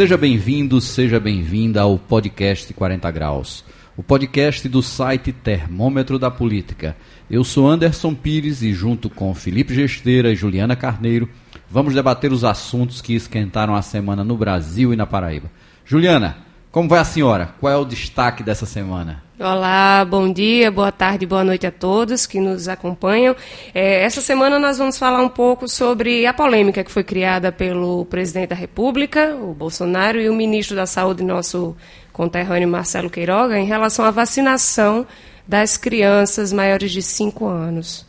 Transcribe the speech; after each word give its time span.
Seja 0.00 0.16
bem-vindo, 0.16 0.80
seja 0.80 1.20
bem-vinda 1.20 1.82
ao 1.82 1.98
podcast 1.98 2.72
40 2.72 3.10
Graus, 3.10 3.62
o 3.98 4.02
podcast 4.02 4.66
do 4.66 4.82
site 4.82 5.30
Termômetro 5.30 6.18
da 6.18 6.30
Política. 6.30 6.96
Eu 7.30 7.44
sou 7.44 7.68
Anderson 7.68 8.14
Pires 8.14 8.62
e, 8.62 8.72
junto 8.72 9.10
com 9.10 9.34
Felipe 9.34 9.74
Gesteira 9.74 10.32
e 10.32 10.34
Juliana 10.34 10.74
Carneiro, 10.74 11.28
vamos 11.70 11.92
debater 11.92 12.32
os 12.32 12.44
assuntos 12.44 13.02
que 13.02 13.12
esquentaram 13.12 13.74
a 13.74 13.82
semana 13.82 14.24
no 14.24 14.38
Brasil 14.38 14.94
e 14.94 14.96
na 14.96 15.04
Paraíba. 15.04 15.52
Juliana, 15.84 16.38
como 16.70 16.88
vai 16.88 17.00
a 17.00 17.04
senhora? 17.04 17.54
Qual 17.58 17.72
é 17.72 17.76
o 17.76 17.84
destaque 17.84 18.42
dessa 18.42 18.64
semana? 18.64 19.22
Olá, 19.38 20.04
bom 20.04 20.32
dia, 20.32 20.70
boa 20.70 20.92
tarde, 20.92 21.26
boa 21.26 21.42
noite 21.42 21.66
a 21.66 21.70
todos 21.70 22.26
que 22.26 22.38
nos 22.38 22.68
acompanham. 22.68 23.34
É, 23.74 24.04
essa 24.04 24.20
semana 24.20 24.58
nós 24.58 24.78
vamos 24.78 24.98
falar 24.98 25.22
um 25.22 25.28
pouco 25.28 25.66
sobre 25.66 26.26
a 26.26 26.34
polêmica 26.34 26.84
que 26.84 26.90
foi 26.90 27.02
criada 27.02 27.50
pelo 27.50 28.04
presidente 28.04 28.50
da 28.50 28.54
República, 28.54 29.34
o 29.34 29.54
Bolsonaro, 29.54 30.20
e 30.20 30.28
o 30.28 30.34
ministro 30.34 30.76
da 30.76 30.86
Saúde, 30.86 31.24
nosso 31.24 31.74
conterrâneo 32.12 32.68
Marcelo 32.68 33.10
Queiroga, 33.10 33.58
em 33.58 33.66
relação 33.66 34.04
à 34.04 34.10
vacinação 34.10 35.06
das 35.48 35.76
crianças 35.76 36.52
maiores 36.52 36.92
de 36.92 37.02
5 37.02 37.46
anos. 37.46 38.06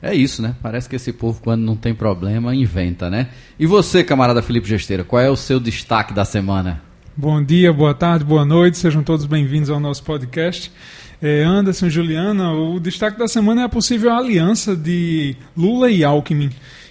É 0.00 0.14
isso, 0.14 0.40
né? 0.40 0.54
Parece 0.62 0.88
que 0.88 0.96
esse 0.96 1.12
povo, 1.12 1.40
quando 1.42 1.62
não 1.62 1.76
tem 1.76 1.94
problema, 1.94 2.54
inventa, 2.54 3.10
né? 3.10 3.28
E 3.58 3.66
você, 3.66 4.04
camarada 4.04 4.42
Felipe 4.42 4.68
Gesteira, 4.68 5.02
qual 5.02 5.20
é 5.20 5.28
o 5.28 5.36
seu 5.36 5.58
destaque 5.58 6.14
da 6.14 6.24
semana? 6.24 6.93
Bom 7.16 7.40
dia, 7.44 7.72
boa 7.72 7.94
tarde, 7.94 8.24
boa 8.24 8.44
noite, 8.44 8.76
sejam 8.76 9.00
todos 9.00 9.24
bem-vindos 9.24 9.70
ao 9.70 9.78
nosso 9.78 10.02
podcast. 10.02 10.72
É, 11.22 11.44
Anderson, 11.44 11.88
Juliana, 11.88 12.52
o 12.52 12.80
destaque 12.80 13.16
da 13.16 13.28
semana 13.28 13.60
é 13.60 13.64
a 13.64 13.68
possível 13.68 14.12
aliança 14.12 14.74
de 14.74 15.36
Lula 15.56 15.88
e 15.92 16.02
Alckmin, 16.02 16.50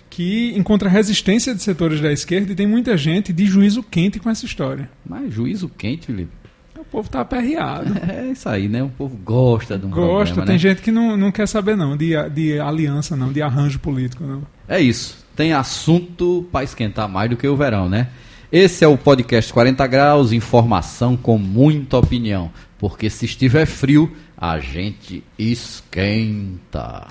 que 0.09 0.53
encontra 0.55 0.87
resistência 0.87 1.53
de 1.53 1.61
setores 1.61 1.99
da 1.99 2.09
esquerda 2.09 2.53
e 2.53 2.55
tem 2.55 2.65
muita 2.65 2.95
gente 2.95 3.33
de 3.33 3.45
juízo 3.45 3.83
quente 3.83 4.17
com 4.17 4.29
essa 4.29 4.45
história. 4.45 4.89
Mas 5.05 5.33
juízo 5.33 5.67
quente, 5.67 6.05
Felipe? 6.05 6.31
O 6.79 6.85
povo 6.85 7.07
está 7.07 7.19
aperreado. 7.19 7.93
É 8.09 8.27
isso 8.27 8.47
aí, 8.47 8.69
né? 8.69 8.81
O 8.81 8.89
povo 8.89 9.17
gosta 9.17 9.77
de 9.77 9.85
um 9.85 9.89
Gosta, 9.89 10.35
problema, 10.35 10.45
tem 10.45 10.55
né? 10.55 10.59
gente 10.59 10.81
que 10.81 10.91
não, 10.91 11.17
não 11.17 11.33
quer 11.33 11.49
saber 11.49 11.75
não, 11.75 11.97
de, 11.97 12.13
de 12.29 12.57
aliança 12.61 13.17
não, 13.17 13.33
de 13.33 13.41
arranjo 13.41 13.77
político 13.77 14.23
não. 14.23 14.43
É 14.69 14.79
isso. 14.79 15.17
Tem 15.35 15.51
assunto 15.51 16.47
para 16.49 16.63
esquentar 16.63 17.09
mais 17.09 17.29
do 17.29 17.35
que 17.35 17.45
o 17.45 17.57
verão, 17.57 17.89
né? 17.89 18.07
Esse 18.53 18.85
é 18.85 18.87
o 18.87 18.95
podcast 18.95 19.51
40 19.51 19.87
Graus, 19.87 20.31
informação 20.31 21.17
com 21.17 21.39
muita 21.39 21.97
opinião. 21.97 22.51
Porque 22.77 23.09
se 23.09 23.25
estiver 23.25 23.65
frio, 23.65 24.15
a 24.37 24.59
gente 24.59 25.23
esquenta. 25.39 27.07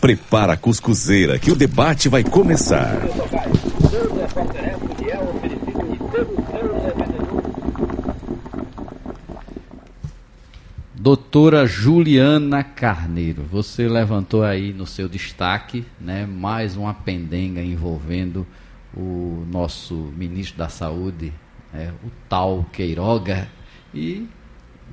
Prepara 0.00 0.54
a 0.54 0.56
cuscuzeira 0.56 1.38
que 1.38 1.50
o 1.50 1.54
debate 1.54 2.08
vai 2.08 2.24
começar. 2.24 2.96
Doutora 10.94 11.66
Juliana 11.66 12.64
Carneiro, 12.64 13.44
você 13.52 13.86
levantou 13.86 14.42
aí 14.42 14.72
no 14.72 14.86
seu 14.86 15.10
destaque, 15.10 15.84
né, 16.00 16.24
mais 16.24 16.74
uma 16.74 16.94
pendenga 16.94 17.60
envolvendo 17.60 18.46
o 18.96 19.46
nosso 19.50 19.94
ministro 20.16 20.56
da 20.56 20.68
Saúde, 20.68 21.32
né, 21.72 21.92
o 22.04 22.10
tal 22.28 22.64
Queiroga, 22.72 23.48
e 23.94 24.26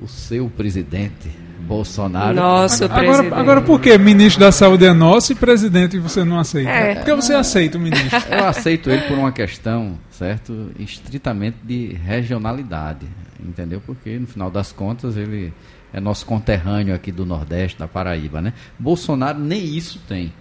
o 0.01 0.07
seu 0.07 0.49
presidente, 0.49 1.29
Bolsonaro. 1.59 2.35
Nosso 2.35 2.85
Agora, 2.85 3.01
presidente. 3.01 3.33
agora 3.33 3.61
por 3.61 3.79
que 3.79 3.95
ministro 3.97 4.39
da 4.39 4.51
saúde 4.51 4.85
é 4.85 4.93
nosso 4.93 5.31
e 5.31 5.35
presidente 5.35 5.99
você 5.99 6.23
não 6.23 6.39
aceita? 6.39 6.69
É. 6.69 6.95
Por 6.95 7.05
que 7.05 7.13
você 7.13 7.33
aceita 7.33 7.77
o 7.77 7.81
ministro? 7.81 8.19
Eu 8.29 8.45
aceito 8.45 8.89
ele 8.89 9.03
por 9.03 9.17
uma 9.17 9.31
questão, 9.31 9.97
certo, 10.09 10.71
estritamente 10.79 11.57
de 11.63 11.93
regionalidade, 11.93 13.05
entendeu? 13.39 13.81
Porque 13.85 14.17
no 14.17 14.25
final 14.25 14.49
das 14.49 14.71
contas 14.71 15.15
ele 15.15 15.53
é 15.93 15.99
nosso 15.99 16.25
conterrâneo 16.25 16.95
aqui 16.95 17.11
do 17.11 17.25
Nordeste, 17.25 17.77
da 17.77 17.87
Paraíba, 17.87 18.41
né? 18.41 18.53
Bolsonaro 18.79 19.37
nem 19.39 19.63
isso 19.63 20.01
tem. 20.07 20.33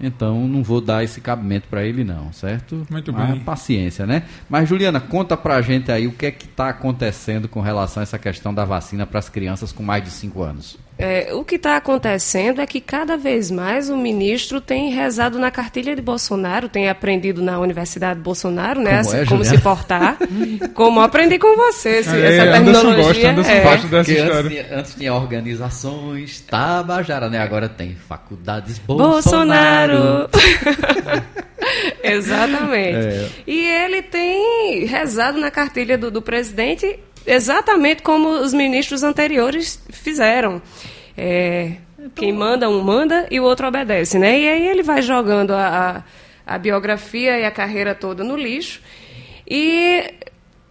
Então 0.00 0.48
não 0.48 0.62
vou 0.62 0.80
dar 0.80 1.04
esse 1.04 1.20
cabimento 1.20 1.68
para 1.68 1.84
ele 1.84 2.02
não, 2.02 2.32
certo? 2.32 2.86
Muito 2.90 3.12
Mas 3.12 3.30
bem. 3.30 3.40
paciência, 3.40 4.06
né? 4.06 4.22
Mas 4.48 4.68
Juliana, 4.68 5.00
conta 5.00 5.36
pra 5.36 5.60
gente 5.60 5.92
aí 5.92 6.06
o 6.06 6.12
que 6.12 6.26
é 6.26 6.30
que 6.30 6.46
está 6.46 6.70
acontecendo 6.70 7.48
com 7.48 7.60
relação 7.60 8.00
a 8.00 8.04
essa 8.04 8.18
questão 8.18 8.54
da 8.54 8.64
vacina 8.64 9.06
para 9.06 9.18
as 9.18 9.28
crianças 9.28 9.72
com 9.72 9.82
mais 9.82 10.02
de 10.02 10.10
5 10.10 10.42
anos. 10.42 10.78
É, 11.00 11.32
o 11.34 11.44
que 11.44 11.56
está 11.56 11.76
acontecendo 11.76 12.60
é 12.60 12.66
que 12.66 12.80
cada 12.80 13.16
vez 13.16 13.50
mais 13.50 13.88
o 13.90 13.96
ministro 13.96 14.60
tem 14.60 14.90
rezado 14.90 15.38
na 15.38 15.50
cartilha 15.50 15.96
de 15.96 16.02
Bolsonaro, 16.02 16.68
tem 16.68 16.88
aprendido 16.88 17.42
na 17.42 17.58
Universidade 17.58 18.16
de 18.18 18.24
Bolsonaro, 18.24 18.80
né? 18.80 18.90
Como 18.90 19.00
assim, 19.00 19.16
é, 19.18 19.24
como 19.26 19.44
se 19.44 19.58
portar. 19.58 20.16
como 20.74 21.00
aprendi 21.00 21.38
com 21.38 21.56
você, 21.56 21.98
esse- 22.00 22.16
É, 22.16 22.36
essa 22.36 22.52
terminologia. 22.52 23.02
gosta, 23.04 23.28
Anderson 23.30 23.50
é. 23.50 23.60
gosta 23.60 23.88
dessa 23.88 24.04
Porque 24.04 24.20
antes 24.20 24.24
história. 24.24 24.50
tinha, 24.50 24.78
antes 24.78 24.94
tinha 24.94 25.14
organizações, 25.14 26.40
Tabajara, 26.42 27.28
né? 27.30 27.38
Agora 27.38 27.68
tem 27.68 27.94
faculdades 28.08 28.78
Bolsonaro. 28.78 30.28
Bolsonaro. 30.28 30.30
Exatamente. 32.02 32.96
É. 32.96 33.28
E 33.46 33.66
ele 33.66 34.02
tem 34.02 34.84
rezado 34.86 35.38
na 35.38 35.50
cartilha 35.50 35.96
do, 35.98 36.10
do 36.10 36.22
presidente 36.22 36.98
exatamente 37.26 38.02
como 38.02 38.28
os 38.28 38.52
ministros 38.52 39.02
anteriores 39.02 39.82
fizeram. 39.90 40.60
É, 41.16 41.72
quem 42.14 42.32
manda, 42.32 42.68
um 42.68 42.80
manda 42.82 43.26
e 43.30 43.38
o 43.38 43.44
outro 43.44 43.66
obedece, 43.68 44.18
né? 44.18 44.38
E 44.40 44.48
aí 44.48 44.68
ele 44.68 44.82
vai 44.82 45.02
jogando 45.02 45.52
a, 45.52 46.02
a, 46.46 46.54
a 46.54 46.58
biografia 46.58 47.38
e 47.38 47.44
a 47.44 47.50
carreira 47.50 47.94
toda 47.94 48.24
no 48.24 48.36
lixo. 48.36 48.80
E, 49.46 50.04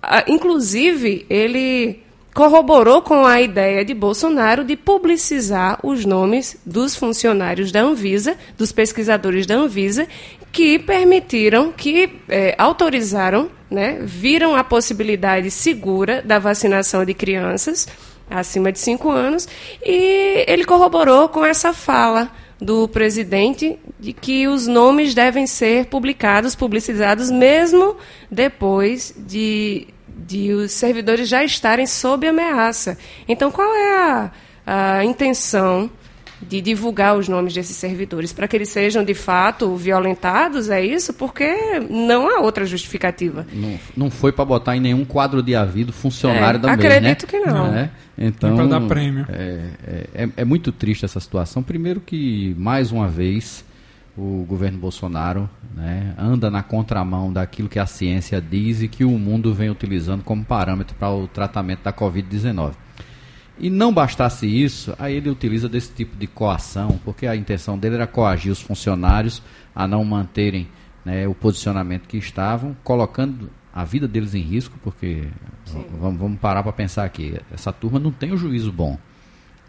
a- 0.02 0.24
inclusive, 0.28 1.26
ele 1.30 2.02
corroborou 2.34 3.02
com 3.02 3.26
a 3.26 3.42
ideia 3.42 3.84
de 3.84 3.94
Bolsonaro 3.94 4.64
de 4.64 4.76
publicizar 4.76 5.80
os 5.84 6.06
nomes 6.06 6.58
dos 6.66 6.96
funcionários 6.96 7.72
da 7.72 7.82
Anvisa, 7.82 8.38
dos 8.58 8.72
pesquisadores 8.72 9.46
da 9.46 9.56
Anvisa, 9.56 10.08
que 10.52 10.80
permitiram, 10.80 11.72
que 11.72 12.10
eh, 12.28 12.56
autorizaram, 12.58 13.50
né, 13.70 14.00
viram 14.02 14.56
a 14.56 14.64
possibilidade 14.64 15.52
segura 15.52 16.22
da 16.22 16.40
vacinação 16.40 17.06
de 17.06 17.14
crianças 17.14 17.88
acima 18.30 18.72
de 18.72 18.80
5 18.80 19.10
anos, 19.10 19.48
e 19.84 20.46
ele 20.48 20.64
corroborou 20.64 21.30
com 21.30 21.44
essa 21.44 21.74
fala 21.74 22.32
do 22.62 22.88
presidente 22.88 23.80
de 24.00 24.14
que 24.14 24.48
os 24.48 24.68
nomes 24.68 25.14
devem 25.14 25.48
ser 25.48 25.86
publicados, 25.86 26.56
publicizados, 26.56 27.32
mesmo 27.32 27.96
depois 28.30 29.16
de, 29.18 29.88
de 30.08 30.52
os 30.52 30.74
servidores 30.74 31.28
já 31.28 31.44
estarem 31.44 31.88
sob 31.88 32.28
ameaça. 32.28 32.98
Então, 33.28 33.50
qual 33.50 33.74
é 33.74 33.98
a, 33.98 34.32
a 34.66 35.06
intenção 35.06 35.90
de 36.42 36.62
divulgar 36.62 37.18
os 37.18 37.28
nomes 37.28 37.54
desses 37.54 37.76
servidores? 37.76 38.32
Para 38.34 38.48
que 38.48 38.56
eles 38.56 38.70
sejam, 38.70 39.04
de 39.04 39.14
fato, 39.14 39.76
violentados? 39.76 40.70
É 40.70 40.84
isso? 40.84 41.14
Porque 41.14 41.52
não 41.90 42.28
há 42.28 42.42
outra 42.42 42.66
justificativa. 42.66 43.46
Não, 43.54 43.80
não 43.96 44.10
foi 44.10 44.32
para 44.32 44.46
botar 44.46 44.76
em 44.76 44.80
nenhum 44.80 45.04
quadro 45.06 45.42
de 45.44 45.56
aviso 45.56 45.92
funcionário 45.92 46.58
É, 46.58 46.62
da 46.62 46.72
acredito 46.74 47.24
né? 47.24 47.30
que 47.30 47.40
não. 47.40 47.74
É, 47.74 47.90
Então, 48.18 48.56
pra 48.56 48.66
dar 48.66 48.82
prêmio. 48.82 49.26
É, 49.30 49.60
é, 49.86 50.24
é- 50.24 50.30
é 50.38 50.46
muito 50.46 50.72
triste 50.72 51.06
essa 51.06 51.20
situação. 51.20 51.62
Primeiro 51.64 52.00
que, 52.00 52.56
mais 52.58 52.92
uma 52.92 53.08
vez, 53.08 53.64
o 54.18 54.46
governo 54.48 54.78
Bolsonaro 54.78 55.50
né, 55.76 56.14
anda 56.18 56.50
na 56.50 56.62
contramão 56.62 57.32
daquilo 57.32 57.70
que 57.70 57.80
a 57.80 57.86
ciência 57.86 58.42
diz 58.42 58.82
e 58.82 58.88
que 58.88 59.06
o 59.06 59.12
mundo 59.12 59.54
vem 59.54 59.70
utilizando 59.70 60.24
como 60.24 60.44
parâmetro 60.44 60.96
para 61.00 61.10
o 61.12 61.28
tratamento 61.28 61.84
da 61.84 61.94
Covid-19. 61.94 62.74
E 63.60 63.70
não 63.70 63.94
bastasse 63.94 64.48
isso, 64.48 64.96
aí 64.98 65.16
ele 65.16 65.30
utiliza 65.30 65.68
desse 65.68 65.92
tipo 65.92 66.16
de 66.16 66.28
coação, 66.28 67.00
porque 67.04 67.28
a 67.28 67.36
intenção 67.36 67.78
dele 67.78 67.96
era 67.96 68.08
coagir 68.08 68.52
os 68.52 68.62
funcionários 68.62 69.42
a 69.76 69.86
não 69.86 70.04
manterem 70.06 70.70
né, 71.04 71.28
o 71.28 71.36
posicionamento 71.36 72.08
que 72.08 72.18
estavam, 72.18 72.76
colocando 72.84 73.50
a 73.74 73.84
vida 73.84 74.08
deles 74.08 74.34
em 74.34 74.42
risco, 74.42 74.80
porque 74.82 75.28
vamos, 76.00 76.20
vamos 76.20 76.40
parar 76.40 76.64
para 76.64 76.72
pensar 76.72 77.04
aqui, 77.04 77.38
essa 77.52 77.74
turma 77.74 78.00
não 78.00 78.12
tem 78.12 78.32
o 78.32 78.38
juízo 78.38 78.72
bom. 78.72 78.98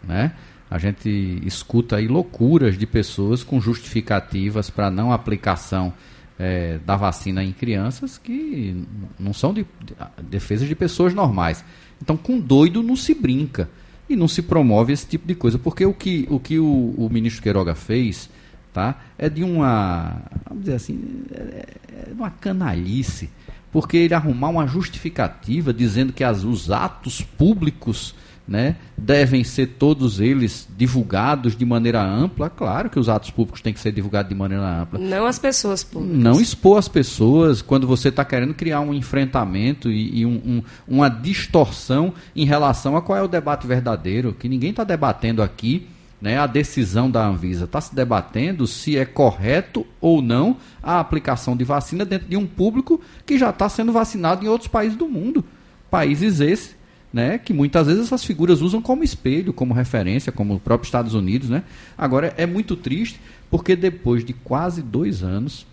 Né? 0.03 0.33
A 0.69 0.77
gente 0.77 1.41
escuta 1.45 1.97
aí 1.97 2.07
loucuras 2.07 2.77
de 2.77 2.87
pessoas 2.87 3.43
com 3.43 3.59
justificativas 3.59 4.69
para 4.69 4.89
não 4.89 5.11
aplicação 5.11 5.93
eh, 6.41 6.79
da 6.85 6.95
vacina 6.95 7.43
em 7.43 7.51
crianças 7.53 8.17
que 8.17 8.75
não 9.19 9.31
são 9.33 9.53
de, 9.53 9.61
de- 9.85 10.23
defesas 10.23 10.67
de 10.67 10.73
pessoas 10.75 11.13
normais. 11.13 11.63
Então, 12.01 12.17
com 12.17 12.39
doido 12.39 12.81
não 12.81 12.95
se 12.95 13.13
brinca 13.13 13.69
e 14.09 14.15
não 14.15 14.27
se 14.27 14.41
promove 14.41 14.91
esse 14.91 15.05
tipo 15.05 15.27
de 15.27 15.35
coisa, 15.35 15.59
porque 15.59 15.85
o 15.85 15.93
que 15.93 16.27
o, 16.29 16.39
que 16.39 16.57
o, 16.59 16.95
o 16.97 17.09
ministro 17.11 17.43
Queiroga 17.43 17.75
fez 17.75 18.29
tá, 18.73 18.99
é 19.17 19.29
de 19.29 19.43
uma, 19.43 20.21
vamos 20.47 20.63
dizer 20.63 20.75
assim, 20.77 21.23
é, 21.31 21.65
é 22.09 22.13
uma 22.13 22.31
canalice, 22.31 23.29
porque 23.71 23.97
ele 23.97 24.13
arrumar 24.13 24.49
uma 24.49 24.65
justificativa 24.65 25.73
dizendo 25.73 26.11
que 26.11 26.23
as- 26.23 26.43
os 26.43 26.71
atos 26.71 27.21
públicos 27.21 28.15
né? 28.47 28.75
Devem 28.97 29.43
ser 29.43 29.67
todos 29.67 30.19
eles 30.19 30.67
divulgados 30.77 31.55
de 31.55 31.65
maneira 31.65 32.03
ampla. 32.03 32.49
Claro 32.49 32.89
que 32.89 32.99
os 32.99 33.07
atos 33.07 33.31
públicos 33.31 33.61
têm 33.61 33.73
que 33.73 33.79
ser 33.79 33.91
divulgados 33.91 34.29
de 34.29 34.35
maneira 34.35 34.81
ampla. 34.81 34.99
Não 34.99 35.25
as 35.25 35.39
pessoas 35.39 35.83
públicas. 35.83 36.17
Não 36.17 36.39
expor 36.39 36.77
as 36.77 36.87
pessoas 36.87 37.61
quando 37.61 37.87
você 37.87 38.09
está 38.09 38.25
querendo 38.25 38.53
criar 38.53 38.81
um 38.81 38.93
enfrentamento 38.93 39.89
e, 39.89 40.19
e 40.19 40.25
um, 40.25 40.41
um, 40.45 40.63
uma 40.87 41.09
distorção 41.09 42.13
em 42.35 42.45
relação 42.45 42.97
a 42.97 43.01
qual 43.01 43.17
é 43.17 43.23
o 43.23 43.27
debate 43.27 43.65
verdadeiro, 43.65 44.33
que 44.33 44.49
ninguém 44.49 44.71
está 44.71 44.83
debatendo 44.83 45.41
aqui. 45.41 45.87
Né, 46.21 46.37
a 46.37 46.45
decisão 46.45 47.09
da 47.09 47.25
Anvisa 47.25 47.65
está 47.65 47.81
se 47.81 47.95
debatendo 47.95 48.67
se 48.67 48.95
é 48.95 49.05
correto 49.05 49.87
ou 49.99 50.21
não 50.21 50.57
a 50.83 50.99
aplicação 50.99 51.57
de 51.57 51.63
vacina 51.63 52.05
dentro 52.05 52.27
de 52.27 52.37
um 52.37 52.45
público 52.45 53.01
que 53.25 53.39
já 53.39 53.49
está 53.49 53.67
sendo 53.67 53.91
vacinado 53.91 54.45
em 54.45 54.47
outros 54.47 54.67
países 54.67 54.95
do 54.95 55.09
mundo. 55.09 55.43
Países 55.89 56.39
esses 56.39 56.75
né, 57.13 57.37
que 57.37 57.51
muitas 57.53 57.87
vezes 57.87 58.05
essas 58.05 58.23
figuras 58.23 58.61
usam 58.61 58.81
como 58.81 59.03
espelho, 59.03 59.51
como 59.51 59.73
referência, 59.73 60.31
como 60.31 60.55
o 60.55 60.59
próprio 60.59 60.87
Estados 60.87 61.13
Unidos. 61.13 61.49
Né? 61.49 61.63
Agora, 61.97 62.33
é 62.37 62.45
muito 62.45 62.75
triste, 62.75 63.19
porque 63.49 63.75
depois 63.75 64.23
de 64.23 64.33
quase 64.33 64.81
dois 64.81 65.23
anos, 65.23 65.65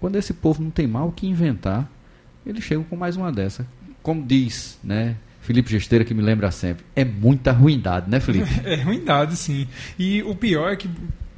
quando 0.00 0.16
esse 0.16 0.32
povo 0.32 0.62
não 0.62 0.70
tem 0.70 0.86
mal 0.86 1.08
o 1.08 1.12
que 1.12 1.26
inventar, 1.26 1.90
eles 2.46 2.64
chegam 2.64 2.84
com 2.84 2.96
mais 2.96 3.16
uma 3.16 3.30
dessa. 3.30 3.66
Como 4.02 4.24
diz 4.24 4.78
né, 4.82 5.16
Felipe 5.42 5.70
Gesteira, 5.70 6.04
que 6.04 6.14
me 6.14 6.22
lembra 6.22 6.50
sempre, 6.50 6.84
é 6.96 7.04
muita 7.04 7.52
ruindade, 7.52 8.10
né, 8.10 8.20
Felipe? 8.20 8.48
É 8.64 8.76
ruindade, 8.76 9.36
sim. 9.36 9.66
E 9.98 10.22
o 10.22 10.34
pior 10.34 10.72
é 10.72 10.76
que 10.76 10.88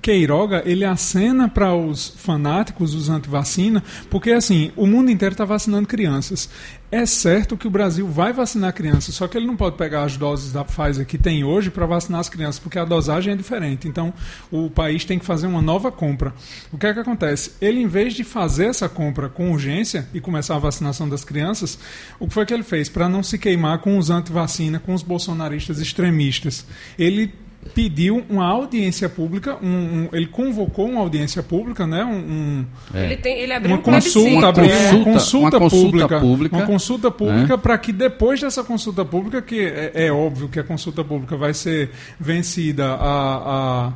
Queiroga, 0.00 0.62
ele 0.64 0.84
acena 0.84 1.48
para 1.48 1.74
os 1.74 2.08
fanáticos, 2.16 2.94
os 2.94 3.08
anti-vacina, 3.08 3.82
porque 4.08 4.30
assim, 4.32 4.72
o 4.76 4.86
mundo 4.86 5.10
inteiro 5.10 5.34
está 5.34 5.44
vacinando 5.44 5.86
crianças. 5.86 6.48
É 6.92 7.06
certo 7.06 7.56
que 7.56 7.68
o 7.68 7.70
Brasil 7.70 8.08
vai 8.08 8.32
vacinar 8.32 8.72
crianças, 8.72 9.14
só 9.14 9.28
que 9.28 9.36
ele 9.36 9.46
não 9.46 9.56
pode 9.56 9.76
pegar 9.76 10.02
as 10.02 10.16
doses 10.16 10.52
da 10.52 10.64
Pfizer 10.64 11.06
que 11.06 11.16
tem 11.16 11.44
hoje 11.44 11.70
para 11.70 11.86
vacinar 11.86 12.20
as 12.20 12.28
crianças, 12.28 12.58
porque 12.58 12.80
a 12.80 12.84
dosagem 12.84 13.32
é 13.32 13.36
diferente. 13.36 13.86
Então, 13.86 14.12
o 14.50 14.68
país 14.68 15.04
tem 15.04 15.16
que 15.16 15.24
fazer 15.24 15.46
uma 15.46 15.62
nova 15.62 15.92
compra. 15.92 16.34
O 16.72 16.78
que 16.78 16.86
é 16.86 16.92
que 16.92 16.98
acontece? 16.98 17.52
Ele, 17.60 17.80
em 17.80 17.86
vez 17.86 18.14
de 18.14 18.24
fazer 18.24 18.66
essa 18.66 18.88
compra 18.88 19.28
com 19.28 19.52
urgência 19.52 20.08
e 20.12 20.20
começar 20.20 20.56
a 20.56 20.58
vacinação 20.58 21.08
das 21.08 21.24
crianças, 21.24 21.78
o 22.18 22.26
que 22.26 22.34
foi 22.34 22.44
que 22.44 22.52
ele 22.52 22.64
fez? 22.64 22.88
Para 22.88 23.08
não 23.08 23.22
se 23.22 23.38
queimar 23.38 23.78
com 23.78 23.96
os 23.96 24.10
anti-vacina, 24.10 24.80
com 24.80 24.92
os 24.92 25.02
bolsonaristas 25.02 25.78
extremistas. 25.78 26.66
Ele 26.98 27.32
pediu 27.74 28.24
uma 28.28 28.46
audiência 28.46 29.08
pública, 29.08 29.56
um, 29.62 29.68
um, 29.68 30.08
ele 30.12 30.26
convocou 30.26 30.88
uma 30.88 31.00
audiência 31.00 31.42
pública, 31.42 31.86
né? 31.86 32.04
Um, 32.04 32.64
é. 32.92 33.04
ele, 33.04 33.16
tem, 33.16 33.38
ele 33.38 33.52
abriu 33.52 33.72
uma, 33.72 33.80
um 33.80 33.82
consulta, 33.82 34.48
abriu 34.48 34.70
uma 34.70 35.04
consulta, 35.04 35.56
uma 35.56 35.60
consulta 35.60 35.60
pública, 35.60 36.20
pública, 36.20 36.56
uma 36.56 36.66
consulta 36.66 37.10
pública 37.10 37.56
né? 37.56 37.62
para 37.62 37.78
que 37.78 37.92
depois 37.92 38.40
dessa 38.40 38.64
consulta 38.64 39.04
pública, 39.04 39.42
que 39.42 39.60
é, 39.60 39.92
é, 40.06 40.12
óbvio 40.12 40.48
que 40.48 40.58
a 40.58 40.64
consulta 40.64 41.04
pública 41.04 41.36
vai 41.36 41.52
ser 41.52 41.90
vencida 42.18 42.94
a, 42.94 43.92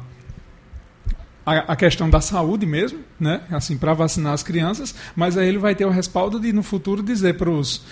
a, 1.47 1.53
a 1.53 1.77
questão 1.77 2.09
da 2.09 2.21
saúde 2.21 2.67
mesmo, 2.67 3.01
né? 3.19 3.41
Assim, 3.51 3.79
para 3.79 3.95
vacinar 3.95 4.35
as 4.35 4.43
crianças, 4.43 4.95
mas 5.17 5.39
aí 5.39 5.49
ele 5.49 5.59
vai 5.59 5.75
ter 5.75 5.87
o 5.87 5.91
respaldo 5.91 6.39
de 6.39 6.53
no 6.53 6.63
futuro 6.63 7.03
dizer 7.03 7.37
para 7.39 7.51
os 7.51 7.83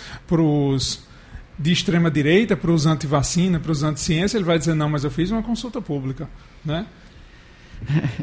de 1.59 1.73
extrema 1.73 2.11
direita 2.11 2.57
para 2.57 2.71
os 2.71 2.87
anti-vacina, 2.87 3.61
para 3.61 3.73
os 3.73 3.83
anti-ciência, 3.83 4.37
ele 4.37 4.45
vai 4.45 4.59
dizer 4.59 4.75
não, 4.75 4.89
mas 4.89 5.05
eu 5.05 5.11
fiz 5.11 5.31
uma 5.31 5.43
consulta 5.43 5.81
pública, 5.81 6.29
né? 6.65 6.87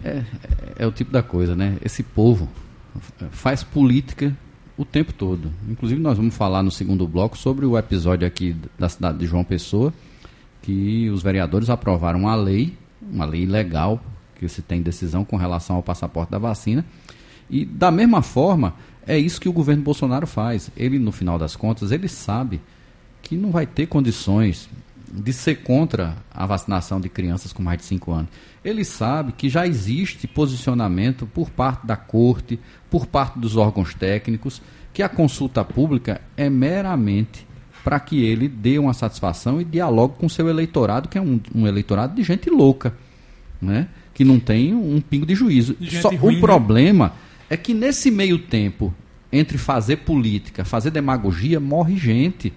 É, 0.04 0.10
é, 0.10 0.24
é, 0.80 0.88
o 0.88 0.92
tipo 0.92 1.12
da 1.12 1.22
coisa, 1.22 1.56
né? 1.56 1.78
Esse 1.84 2.02
povo 2.02 2.50
faz 3.32 3.64
política 3.64 4.36
o 4.78 4.86
tempo 4.86 5.14
todo. 5.14 5.52
Inclusive 5.68 6.00
nós 6.00 6.18
vamos 6.18 6.36
falar 6.36 6.64
no 6.64 6.72
segundo 6.72 7.08
bloco 7.08 7.38
sobre 7.38 7.66
o 7.66 7.78
episódio 7.78 8.26
aqui 8.26 8.56
da 8.78 8.88
cidade 8.88 9.18
de 9.18 9.26
João 9.26 9.44
Pessoa, 9.44 9.94
que 10.62 11.10
os 11.10 11.22
vereadores 11.22 11.70
aprovaram 11.70 12.20
uma 12.20 12.36
lei, 12.36 12.78
uma 13.02 13.26
lei 13.26 13.46
legal, 13.46 14.02
que 14.36 14.48
se 14.48 14.62
tem 14.62 14.82
decisão 14.82 15.26
com 15.26 15.36
relação 15.36 15.76
ao 15.76 15.84
passaporte 15.84 16.32
da 16.32 16.38
vacina. 16.38 16.86
E 17.50 17.66
da 17.66 17.92
mesma 17.92 18.22
forma, 18.22 18.76
é 19.06 19.18
isso 19.18 19.42
que 19.42 19.50
o 19.50 19.54
governo 19.54 19.84
Bolsonaro 19.84 20.26
faz. 20.26 20.72
Ele, 20.78 20.98
no 20.98 21.12
final 21.12 21.38
das 21.38 21.56
contas, 21.56 21.92
ele 21.92 22.08
sabe 22.08 22.62
que 23.30 23.38
não 23.38 23.52
vai 23.52 23.68
ter 23.68 23.86
condições 23.86 24.68
de 25.14 25.32
ser 25.32 25.58
contra 25.58 26.18
a 26.34 26.48
vacinação 26.48 27.00
de 27.00 27.08
crianças 27.08 27.54
com 27.54 27.62
mais 27.62 27.78
de 27.78 27.86
5 27.86 28.12
anos. 28.12 28.30
Ele 28.66 28.84
sabe 28.84 29.34
que 29.34 29.48
já 29.48 29.68
existe 29.68 30.26
posicionamento 30.26 31.28
por 31.28 31.52
parte 31.52 31.86
da 31.86 31.96
corte, 31.96 32.60
por 32.90 33.06
parte 33.06 33.38
dos 33.38 33.56
órgãos 33.56 33.94
técnicos, 33.94 34.64
que 34.92 35.04
a 35.04 35.08
consulta 35.08 35.64
pública 35.64 36.20
é 36.36 36.50
meramente 36.50 37.46
para 37.84 38.00
que 38.00 38.26
ele 38.26 38.48
dê 38.48 38.80
uma 38.80 38.96
satisfação 38.96 39.62
e 39.62 39.64
dialogue 39.64 40.16
com 40.18 40.28
seu 40.28 40.50
eleitorado, 40.50 41.08
que 41.08 41.18
é 41.18 41.22
um, 41.22 41.40
um 41.54 41.68
eleitorado 41.68 42.16
de 42.16 42.24
gente 42.24 42.50
louca, 42.50 42.96
né? 43.62 43.90
que 44.12 44.26
não 44.26 44.40
tem 44.40 44.74
um 44.74 45.00
pingo 45.00 45.28
de 45.28 45.36
juízo. 45.36 45.76
De 45.80 46.02
Só, 46.02 46.10
ruim, 46.10 46.34
o 46.34 46.36
né? 46.38 46.42
problema 46.42 47.14
é 47.48 47.56
que 47.56 47.76
nesse 47.76 48.10
meio 48.10 48.40
tempo, 48.40 48.92
entre 49.32 49.60
fazer 49.60 49.98
política, 49.98 50.66
fazer 50.66 50.90
demagogia, 50.90 51.60
morre 51.60 51.96
gente. 51.96 52.52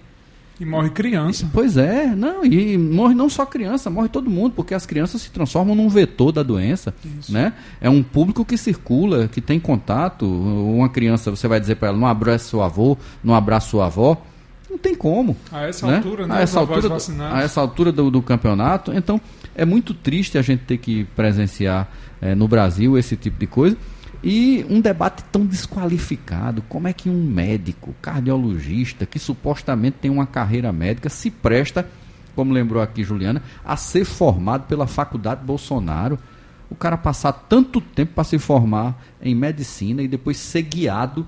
E 0.59 0.65
morre 0.65 0.89
criança. 0.91 1.49
Pois 1.51 1.77
é, 1.77 2.15
não, 2.15 2.45
e 2.45 2.77
morre 2.77 3.15
não 3.15 3.27
só 3.27 3.45
criança, 3.45 3.89
morre 3.89 4.07
todo 4.07 4.29
mundo, 4.29 4.53
porque 4.55 4.73
as 4.73 4.85
crianças 4.85 5.21
se 5.21 5.31
transformam 5.31 5.75
num 5.75 5.89
vetor 5.89 6.31
da 6.31 6.43
doença, 6.43 6.93
Isso. 7.19 7.33
né? 7.33 7.53
É 7.81 7.89
um 7.89 8.03
público 8.03 8.45
que 8.45 8.55
circula, 8.55 9.27
que 9.27 9.41
tem 9.41 9.59
contato. 9.59 10.25
Uma 10.25 10.89
criança, 10.89 11.31
você 11.31 11.47
vai 11.47 11.59
dizer 11.59 11.75
para 11.75 11.89
ela, 11.89 11.97
não 11.97 12.07
abraça 12.07 12.49
seu 12.49 12.61
avô, 12.61 12.95
não 13.23 13.33
abraça 13.33 13.69
sua 13.69 13.87
avó, 13.87 14.21
não 14.69 14.77
tem 14.77 14.93
como. 14.93 15.35
A 15.51 15.67
essa 15.67 15.87
né? 15.87 15.97
altura, 15.97 16.27
né? 16.27 16.35
A 16.35 16.41
essa 16.41 16.59
altura, 16.59 16.97
a 17.31 17.41
essa 17.41 17.61
altura 17.61 17.91
do, 17.91 18.11
do, 18.11 18.21
campeonato, 18.21 18.93
então 18.93 19.19
é 19.55 19.65
muito 19.65 19.93
triste 19.93 20.37
a 20.37 20.41
gente 20.41 20.61
ter 20.65 20.77
que 20.77 21.03
presenciar 21.15 21.89
é, 22.21 22.35
no 22.35 22.47
Brasil 22.47 22.97
esse 22.97 23.15
tipo 23.15 23.39
de 23.39 23.47
coisa. 23.47 23.75
E 24.23 24.65
um 24.69 24.79
debate 24.79 25.21
tão 25.25 25.45
desqualificado, 25.45 26.61
como 26.69 26.87
é 26.87 26.93
que 26.93 27.09
um 27.09 27.23
médico, 27.25 27.93
cardiologista, 28.01 29.05
que 29.05 29.19
supostamente 29.19 29.97
tem 29.99 30.09
uma 30.09 30.25
carreira 30.25 30.71
médica, 30.71 31.09
se 31.09 31.29
presta, 31.29 31.85
como 32.33 32.53
lembrou 32.53 32.81
aqui 32.81 33.03
Juliana, 33.03 33.43
a 33.65 33.75
ser 33.75 34.05
formado 34.05 34.65
pela 34.65 34.87
Faculdade 34.87 35.43
Bolsonaro? 35.43 36.17
O 36.69 36.75
cara 36.75 36.95
passar 36.95 37.33
tanto 37.33 37.81
tempo 37.81 38.13
para 38.13 38.23
se 38.23 38.39
formar 38.39 39.03
em 39.21 39.35
medicina 39.35 40.01
e 40.01 40.07
depois 40.07 40.37
ser 40.37 40.61
guiado 40.61 41.27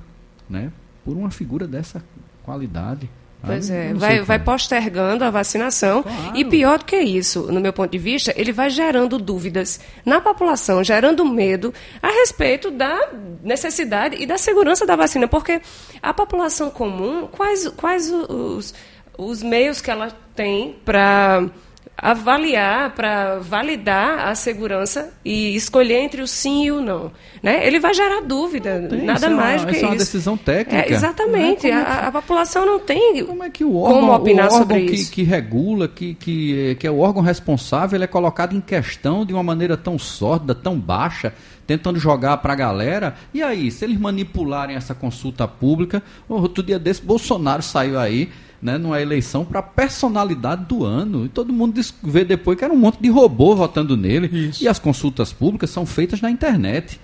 né, 0.49 0.71
por 1.03 1.17
uma 1.17 1.29
figura 1.29 1.67
dessa 1.67 2.01
qualidade. 2.43 3.09
Pois 3.45 3.69
é, 3.69 3.93
vai, 3.93 4.21
vai 4.21 4.39
postergando 4.39 5.23
a 5.23 5.29
vacinação. 5.29 6.03
Claro. 6.03 6.37
E 6.37 6.45
pior 6.45 6.79
do 6.79 6.85
que 6.85 6.97
isso, 6.97 7.51
no 7.51 7.59
meu 7.59 7.71
ponto 7.71 7.91
de 7.91 7.97
vista, 7.97 8.33
ele 8.35 8.51
vai 8.51 8.69
gerando 8.69 9.17
dúvidas 9.17 9.79
na 10.05 10.19
população, 10.19 10.83
gerando 10.83 11.25
medo 11.25 11.73
a 12.01 12.07
respeito 12.07 12.71
da 12.71 13.09
necessidade 13.43 14.15
e 14.21 14.25
da 14.25 14.37
segurança 14.37 14.85
da 14.85 14.95
vacina. 14.95 15.27
Porque 15.27 15.61
a 16.01 16.13
população 16.13 16.69
comum, 16.69 17.27
quais, 17.27 17.67
quais 17.69 18.11
os, 18.11 18.73
os 19.17 19.43
meios 19.43 19.81
que 19.81 19.91
ela 19.91 20.11
tem 20.35 20.75
para 20.83 21.49
avaliar, 21.97 22.93
para 22.93 23.39
validar 23.39 24.27
a 24.27 24.35
segurança 24.35 25.13
e 25.23 25.55
escolher 25.55 26.01
entre 26.01 26.21
o 26.21 26.27
sim 26.27 26.65
e 26.65 26.71
o 26.71 26.81
não. 26.81 27.11
Né? 27.41 27.65
Ele 27.65 27.79
vai 27.79 27.93
gerar 27.93 28.21
dúvida, 28.21 28.87
tem, 28.89 29.03
nada 29.03 29.29
mais 29.29 29.61
é 29.61 29.65
do 29.65 29.71
que 29.71 29.77
isso. 29.77 29.85
é 29.85 29.87
uma 29.87 29.95
decisão 29.95 30.37
técnica. 30.37 30.85
É, 30.85 30.91
exatamente. 30.91 31.69
É, 31.69 31.73
a, 31.73 32.07
a, 32.07 32.11
população 32.11 32.65
não 32.65 32.79
tem 32.79 33.25
como 33.25 33.43
é 33.43 33.49
que 33.49 33.63
o 33.63 33.77
órgão, 33.77 34.01
como 34.01 34.13
opinar 34.13 34.45
o 34.45 34.53
órgão 34.53 34.59
sobre 34.59 34.85
que, 34.85 34.95
isso. 34.95 35.11
que 35.11 35.23
regula, 35.23 35.87
que, 35.87 36.13
que, 36.15 36.75
que 36.79 36.85
é 36.85 36.91
o 36.91 36.99
órgão 36.99 37.21
responsável, 37.21 37.95
ele 37.95 38.03
é 38.03 38.07
colocado 38.07 38.55
em 38.55 38.61
questão 38.61 39.25
de 39.25 39.33
uma 39.33 39.43
maneira 39.43 39.77
tão 39.77 39.97
sórdida, 39.97 40.53
tão 40.53 40.77
baixa, 40.77 41.33
tentando 41.65 41.97
jogar 41.97 42.37
para 42.37 42.53
a 42.53 42.55
galera. 42.55 43.15
E 43.33 43.41
aí, 43.41 43.71
se 43.71 43.85
eles 43.85 43.97
manipularem 43.97 44.75
essa 44.75 44.93
consulta 44.93 45.47
pública, 45.47 46.03
outro 46.27 46.61
dia 46.61 46.77
desse, 46.77 47.01
Bolsonaro 47.01 47.61
saiu 47.61 47.97
aí 47.97 48.29
né, 48.65 48.79
numa 48.79 48.99
eleição 48.99 49.45
para 49.45 49.61
personalidade 49.61 50.65
do 50.65 50.83
ano. 50.83 51.23
E 51.25 51.29
todo 51.29 51.53
mundo 51.53 51.79
vê 52.01 52.25
depois 52.25 52.57
que 52.57 52.65
era 52.65 52.73
um 52.73 52.77
monte 52.77 52.99
de 52.99 53.09
robô 53.09 53.55
votando 53.55 53.95
nele. 53.95 54.27
Isso. 54.49 54.63
E 54.63 54.67
as 54.67 54.79
consultas 54.79 55.31
públicas 55.31 55.69
são 55.69 55.85
feitas 55.85 56.19
na 56.19 56.31
internet. 56.31 56.99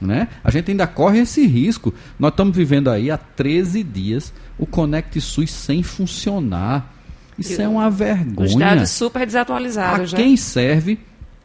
Né? 0.00 0.28
A 0.44 0.52
gente 0.52 0.70
ainda 0.70 0.86
corre 0.86 1.18
esse 1.18 1.44
risco. 1.44 1.92
Nós 2.16 2.30
estamos 2.30 2.56
vivendo 2.56 2.88
aí 2.88 3.10
há 3.10 3.18
13 3.18 3.82
dias 3.82 4.32
o 4.56 4.64
Conect 4.64 5.20
SUS 5.20 5.50
sem 5.50 5.82
funcionar. 5.82 6.94
Isso 7.36 7.60
é 7.60 7.66
uma 7.66 7.90
vergonha. 7.90 8.46
Os 8.46 8.54
dados 8.54 8.90
super 8.90 9.26
desatualizados. 9.26 10.00
A 10.00 10.06
já. 10.06 10.16
quem 10.16 10.36
serve 10.36 10.96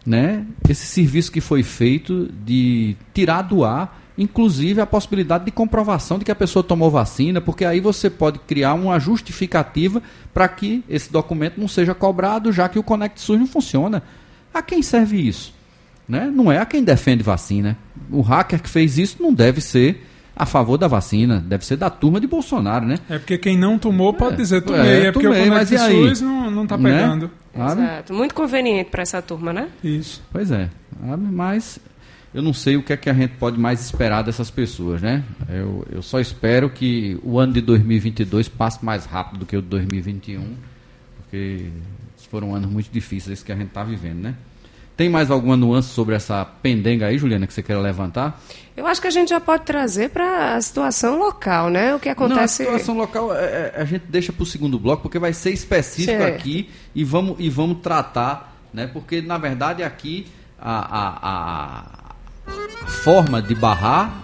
né, 0.05 0.45
esse 0.69 0.85
serviço 0.85 1.31
que 1.31 1.41
foi 1.41 1.63
feito 1.63 2.31
de 2.45 2.95
tirar 3.15 3.41
do 3.41 3.65
ar 3.65 4.04
inclusive 4.17 4.81
a 4.81 4.85
possibilidade 4.85 5.45
de 5.45 5.51
comprovação 5.51 6.17
de 6.17 6.25
que 6.25 6.31
a 6.31 6.35
pessoa 6.35 6.63
tomou 6.63 6.89
vacina, 6.89 7.41
porque 7.41 7.65
aí 7.65 7.79
você 7.79 8.09
pode 8.09 8.39
criar 8.39 8.73
uma 8.73 8.99
justificativa 8.99 10.01
para 10.33 10.47
que 10.47 10.83
esse 10.89 11.11
documento 11.11 11.59
não 11.59 11.67
seja 11.67 11.93
cobrado, 11.93 12.51
já 12.51 12.69
que 12.69 12.79
o 12.79 12.83
Conect 12.83 13.19
SUS 13.19 13.39
não 13.39 13.47
funciona. 13.47 14.03
A 14.53 14.61
quem 14.61 14.81
serve 14.81 15.17
isso? 15.17 15.53
Né? 16.07 16.31
Não 16.33 16.51
é 16.51 16.59
a 16.59 16.65
quem 16.65 16.83
defende 16.83 17.23
vacina. 17.23 17.77
O 18.09 18.21
hacker 18.21 18.61
que 18.61 18.69
fez 18.69 18.97
isso 18.97 19.21
não 19.21 19.33
deve 19.33 19.59
ser 19.59 20.05
a 20.35 20.45
favor 20.45 20.77
da 20.77 20.87
vacina, 20.87 21.43
deve 21.45 21.65
ser 21.65 21.77
da 21.77 21.89
turma 21.89 22.19
de 22.19 22.27
Bolsonaro, 22.27 22.85
né? 22.85 22.99
É 23.09 23.17
porque 23.17 23.37
quem 23.37 23.57
não 23.57 23.79
tomou 23.79 24.13
pode 24.13 24.33
é, 24.33 24.37
dizer 24.37 24.61
tomei, 24.61 24.81
é, 24.81 25.05
é 25.07 25.11
porque 25.11 25.27
tomei, 25.27 25.43
o 25.43 25.47
Conect 25.47 25.77
SUS 25.77 26.21
não, 26.21 26.51
não 26.51 26.67
tá 26.67 26.77
né? 26.77 26.91
pegando. 26.91 27.31
Né? 27.53 27.65
Exato. 27.65 28.13
Muito 28.13 28.35
conveniente 28.35 28.89
para 28.89 29.01
essa 29.01 29.21
turma, 29.21 29.53
né? 29.53 29.69
Isso. 29.81 30.21
Pois 30.31 30.51
é, 30.51 30.69
mas 31.31 31.79
eu 32.35 32.41
não 32.41 32.51
sei 32.51 32.75
o 32.75 32.83
que 32.83 32.91
é 32.91 32.97
que 32.97 33.09
a 33.09 33.13
gente 33.13 33.35
pode 33.35 33.57
mais 33.57 33.79
esperar 33.79 34.21
dessas 34.21 34.51
pessoas, 34.51 35.01
né? 35.01 35.23
Eu, 35.47 35.87
eu 35.89 36.01
só 36.01 36.19
espero 36.19 36.69
que 36.69 37.17
o 37.23 37.39
ano 37.39 37.53
de 37.53 37.61
2022 37.61 38.49
passe 38.49 38.83
mais 38.83 39.05
rápido 39.05 39.39
do 39.39 39.45
que 39.45 39.55
o 39.55 39.61
de 39.61 39.69
2021, 39.69 40.43
porque 41.15 41.69
foram 42.29 42.53
anos 42.53 42.69
muito 42.69 42.91
difíceis 42.91 43.41
que 43.41 43.53
a 43.53 43.55
gente 43.55 43.67
está 43.67 43.85
vivendo, 43.85 44.17
né? 44.21 44.35
Tem 44.97 45.07
mais 45.07 45.31
alguma 45.31 45.55
nuance 45.55 45.87
sobre 45.87 46.13
essa 46.13 46.43
pendenga 46.43 47.05
aí, 47.05 47.17
Juliana, 47.17 47.47
que 47.47 47.53
você 47.53 47.63
quer 47.63 47.77
levantar? 47.77 48.41
Eu 48.75 48.85
acho 48.85 48.99
que 48.99 49.07
a 49.07 49.11
gente 49.11 49.29
já 49.29 49.39
pode 49.39 49.63
trazer 49.63 50.09
para 50.09 50.55
a 50.55 50.61
situação 50.61 51.17
local, 51.17 51.69
né? 51.69 51.95
O 51.95 51.99
que 52.01 52.09
acontece. 52.09 52.63
Não, 52.63 52.71
a 52.71 52.73
situação 52.73 52.97
local 52.97 53.33
é, 53.33 53.45
é, 53.45 53.73
a 53.77 53.85
gente 53.85 54.07
deixa 54.09 54.33
para 54.33 54.43
o 54.43 54.45
segundo 54.45 54.77
bloco, 54.77 55.03
porque 55.03 55.19
vai 55.19 55.31
ser 55.31 55.51
específico 55.51 56.17
Certo. 56.17 56.35
aqui 56.35 56.69
e 56.93 57.05
vamos, 57.05 57.37
e 57.39 57.49
vamos 57.49 57.77
tratar, 57.79 58.57
né? 58.73 58.87
Porque 58.87 59.21
na 59.21 59.37
verdade 59.37 59.83
aqui 59.83 60.27
a, 60.59 60.79
a 61.29 62.04
forma 62.87 63.41
de 63.41 63.53
barrar 63.55 64.23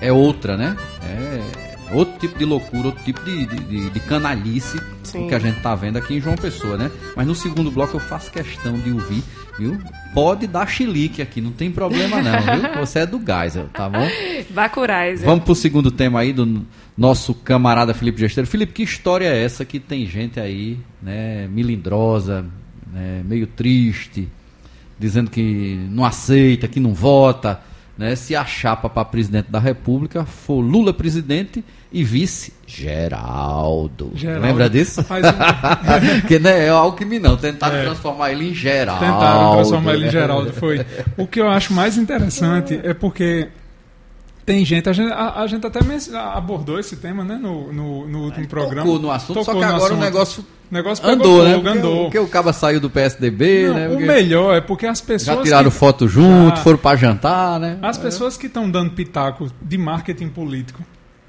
é, 0.00 0.08
é 0.08 0.12
outra, 0.12 0.56
né? 0.56 0.76
É 1.02 1.94
outro 1.94 2.18
tipo 2.18 2.38
de 2.38 2.44
loucura, 2.44 2.86
outro 2.88 3.04
tipo 3.04 3.22
de, 3.24 3.46
de, 3.46 3.90
de- 3.90 4.00
canalice 4.00 4.80
Sim. 5.02 5.28
que 5.28 5.34
a 5.34 5.38
gente 5.38 5.60
tá 5.60 5.74
vendo 5.74 5.96
aqui 5.96 6.14
em 6.14 6.20
João 6.20 6.36
Pessoa, 6.36 6.76
né? 6.76 6.90
Mas 7.16 7.26
no 7.26 7.34
segundo 7.34 7.70
bloco 7.70 7.96
eu 7.96 8.00
faço 8.00 8.30
questão 8.30 8.74
de 8.78 8.90
ouvir, 8.90 9.22
viu? 9.58 9.78
Pode 10.12 10.46
dar 10.46 10.66
chilique 10.66 11.22
aqui, 11.22 11.40
não 11.40 11.52
tem 11.52 11.70
problema 11.70 12.20
não, 12.20 12.32
viu? 12.40 12.74
Você 12.80 13.00
é 13.00 13.06
do 13.06 13.18
gás, 13.18 13.56
tá 13.72 13.88
bom? 13.88 14.06
Bacurais. 14.50 15.22
é. 15.22 15.26
Vamos 15.26 15.44
pro 15.44 15.54
segundo 15.54 15.90
tema 15.90 16.20
aí 16.20 16.32
do 16.32 16.64
nosso 16.96 17.34
camarada 17.34 17.94
Felipe 17.94 18.18
Gesteiro. 18.20 18.48
Felipe, 18.48 18.72
que 18.72 18.82
história 18.82 19.26
é 19.26 19.44
essa 19.44 19.64
que 19.64 19.78
tem 19.78 20.06
gente 20.06 20.40
aí, 20.40 20.78
né, 21.02 21.46
milindrosa, 21.48 22.44
né, 22.92 23.22
meio 23.24 23.46
triste, 23.46 24.28
dizendo 24.98 25.30
que 25.30 25.78
não 25.90 26.04
aceita, 26.04 26.68
que 26.68 26.80
não 26.80 26.94
vota, 26.94 27.60
né, 27.96 28.16
se 28.16 28.34
a 28.34 28.44
chapa 28.44 28.88
para 28.88 29.04
presidente 29.04 29.50
da 29.50 29.58
República 29.58 30.24
for 30.24 30.60
Lula 30.60 30.92
presidente 30.92 31.64
e 31.92 32.02
vice 32.02 32.52
Geraldo. 32.66 34.10
Geraldo. 34.14 34.46
Lembra 34.46 34.68
disso? 34.68 35.00
Eu- 35.00 36.22
que 36.26 36.38
não 36.38 36.50
é 36.50 36.68
Alckmin 36.68 37.18
não, 37.20 37.36
tentaram 37.36 37.76
É. 37.76 37.84
transformar 37.84 38.32
ele 38.32 38.50
em 38.50 38.54
Geraldo. 38.54 39.00
Tentaram 39.04 39.52
transformar 39.54 39.94
ele 39.94 40.06
em? 40.06 40.10
Geraldo, 40.10 40.52
foi. 40.52 40.84
O 41.16 41.26
que 41.26 41.40
eu 41.40 41.48
acho 41.48 41.72
mais 41.72 41.96
interessante 41.96 42.80
é 42.82 42.92
porque 42.94 43.48
tem 44.44 44.64
gente, 44.64 44.88
a 44.88 44.92
gente, 44.92 45.12
a, 45.12 45.40
a 45.40 45.46
gente 45.46 45.66
até 45.66 45.80
abordou 46.18 46.78
esse 46.78 46.96
tema, 46.96 47.24
né, 47.24 47.38
no, 47.40 47.72
no, 47.72 48.06
no 48.06 48.18
último 48.24 48.46
programa. 48.46 48.82
Tocou 48.82 48.98
no 49.00 49.10
assunto, 49.10 49.42
só 49.42 49.44
Tocou 49.52 49.60
que 49.60 49.66
no 49.66 49.74
agora 49.74 49.94
o 49.94 49.96
negócio 49.96 50.44
O 50.70 50.74
negócio 50.74 51.06
andou, 51.06 51.44
né? 51.44 51.54
Porque, 51.54 51.68
andou. 51.68 52.02
porque 52.04 52.18
o 52.18 52.28
caba 52.28 52.52
saiu 52.52 52.80
do 52.80 52.90
PSDB, 52.90 53.68
Não, 53.68 53.74
né? 53.74 53.86
o 53.86 53.90
Porque 53.92 54.04
melhor 54.04 54.54
é 54.56 54.60
porque 54.60 54.86
as 54.86 55.00
pessoas 55.00 55.36
já 55.38 55.42
tiraram 55.42 55.70
que, 55.70 55.76
foto 55.76 56.06
junto, 56.06 56.58
foram 56.60 56.78
pra 56.78 56.96
jantar, 56.96 57.58
né? 57.58 57.78
as 57.82 57.96
pessoas 57.96 58.36
que 58.36 58.46
estão 58.46 58.70
dando 58.70 58.90
pitaco 58.90 59.50
de 59.62 59.78
marketing 59.78 60.28
político 60.28 60.82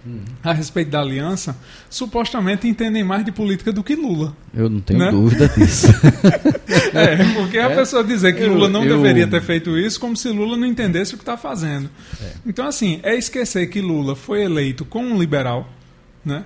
Hum. 0.07 0.19
a 0.43 0.53
respeito 0.53 0.91
da 0.91 0.99
aliança, 1.01 1.57
supostamente 1.89 2.67
entendem 2.67 3.03
mais 3.03 3.25
de 3.25 3.31
política 3.31 3.71
do 3.73 3.83
que 3.83 3.95
Lula. 3.95 4.35
Eu 4.53 4.69
não 4.69 4.79
tenho 4.79 4.99
Né? 4.99 5.09
dúvida 5.09 5.47
disso. 5.49 5.87
É, 6.93 7.17
porque 7.33 7.57
a 7.57 7.69
pessoa 7.71 8.03
dizer 8.03 8.33
que 8.35 8.43
Eu- 8.43 8.53
Lula 8.53 8.69
não 8.69 8.83
eu- 8.83 8.95
deveria 8.97 9.27
ter 9.27 9.41
feito 9.41 9.77
isso, 9.77 9.99
como 9.99 10.15
se 10.15 10.29
Lula 10.29 10.55
não 10.55 10.65
entendesse 10.67 11.13
o 11.13 11.17
que 11.17 11.23
está 11.23 11.35
fazendo. 11.37 11.89
É. 12.21 12.31
Então, 12.45 12.67
assim, 12.67 12.99
é 13.03 13.15
esquecer 13.15 13.67
que 13.67 13.81
Lula 13.81 14.15
foi 14.15 14.43
eleito 14.43 14.85
como 14.85 15.07
um 15.13 15.19
liberal, 15.19 15.67
né? 16.23 16.45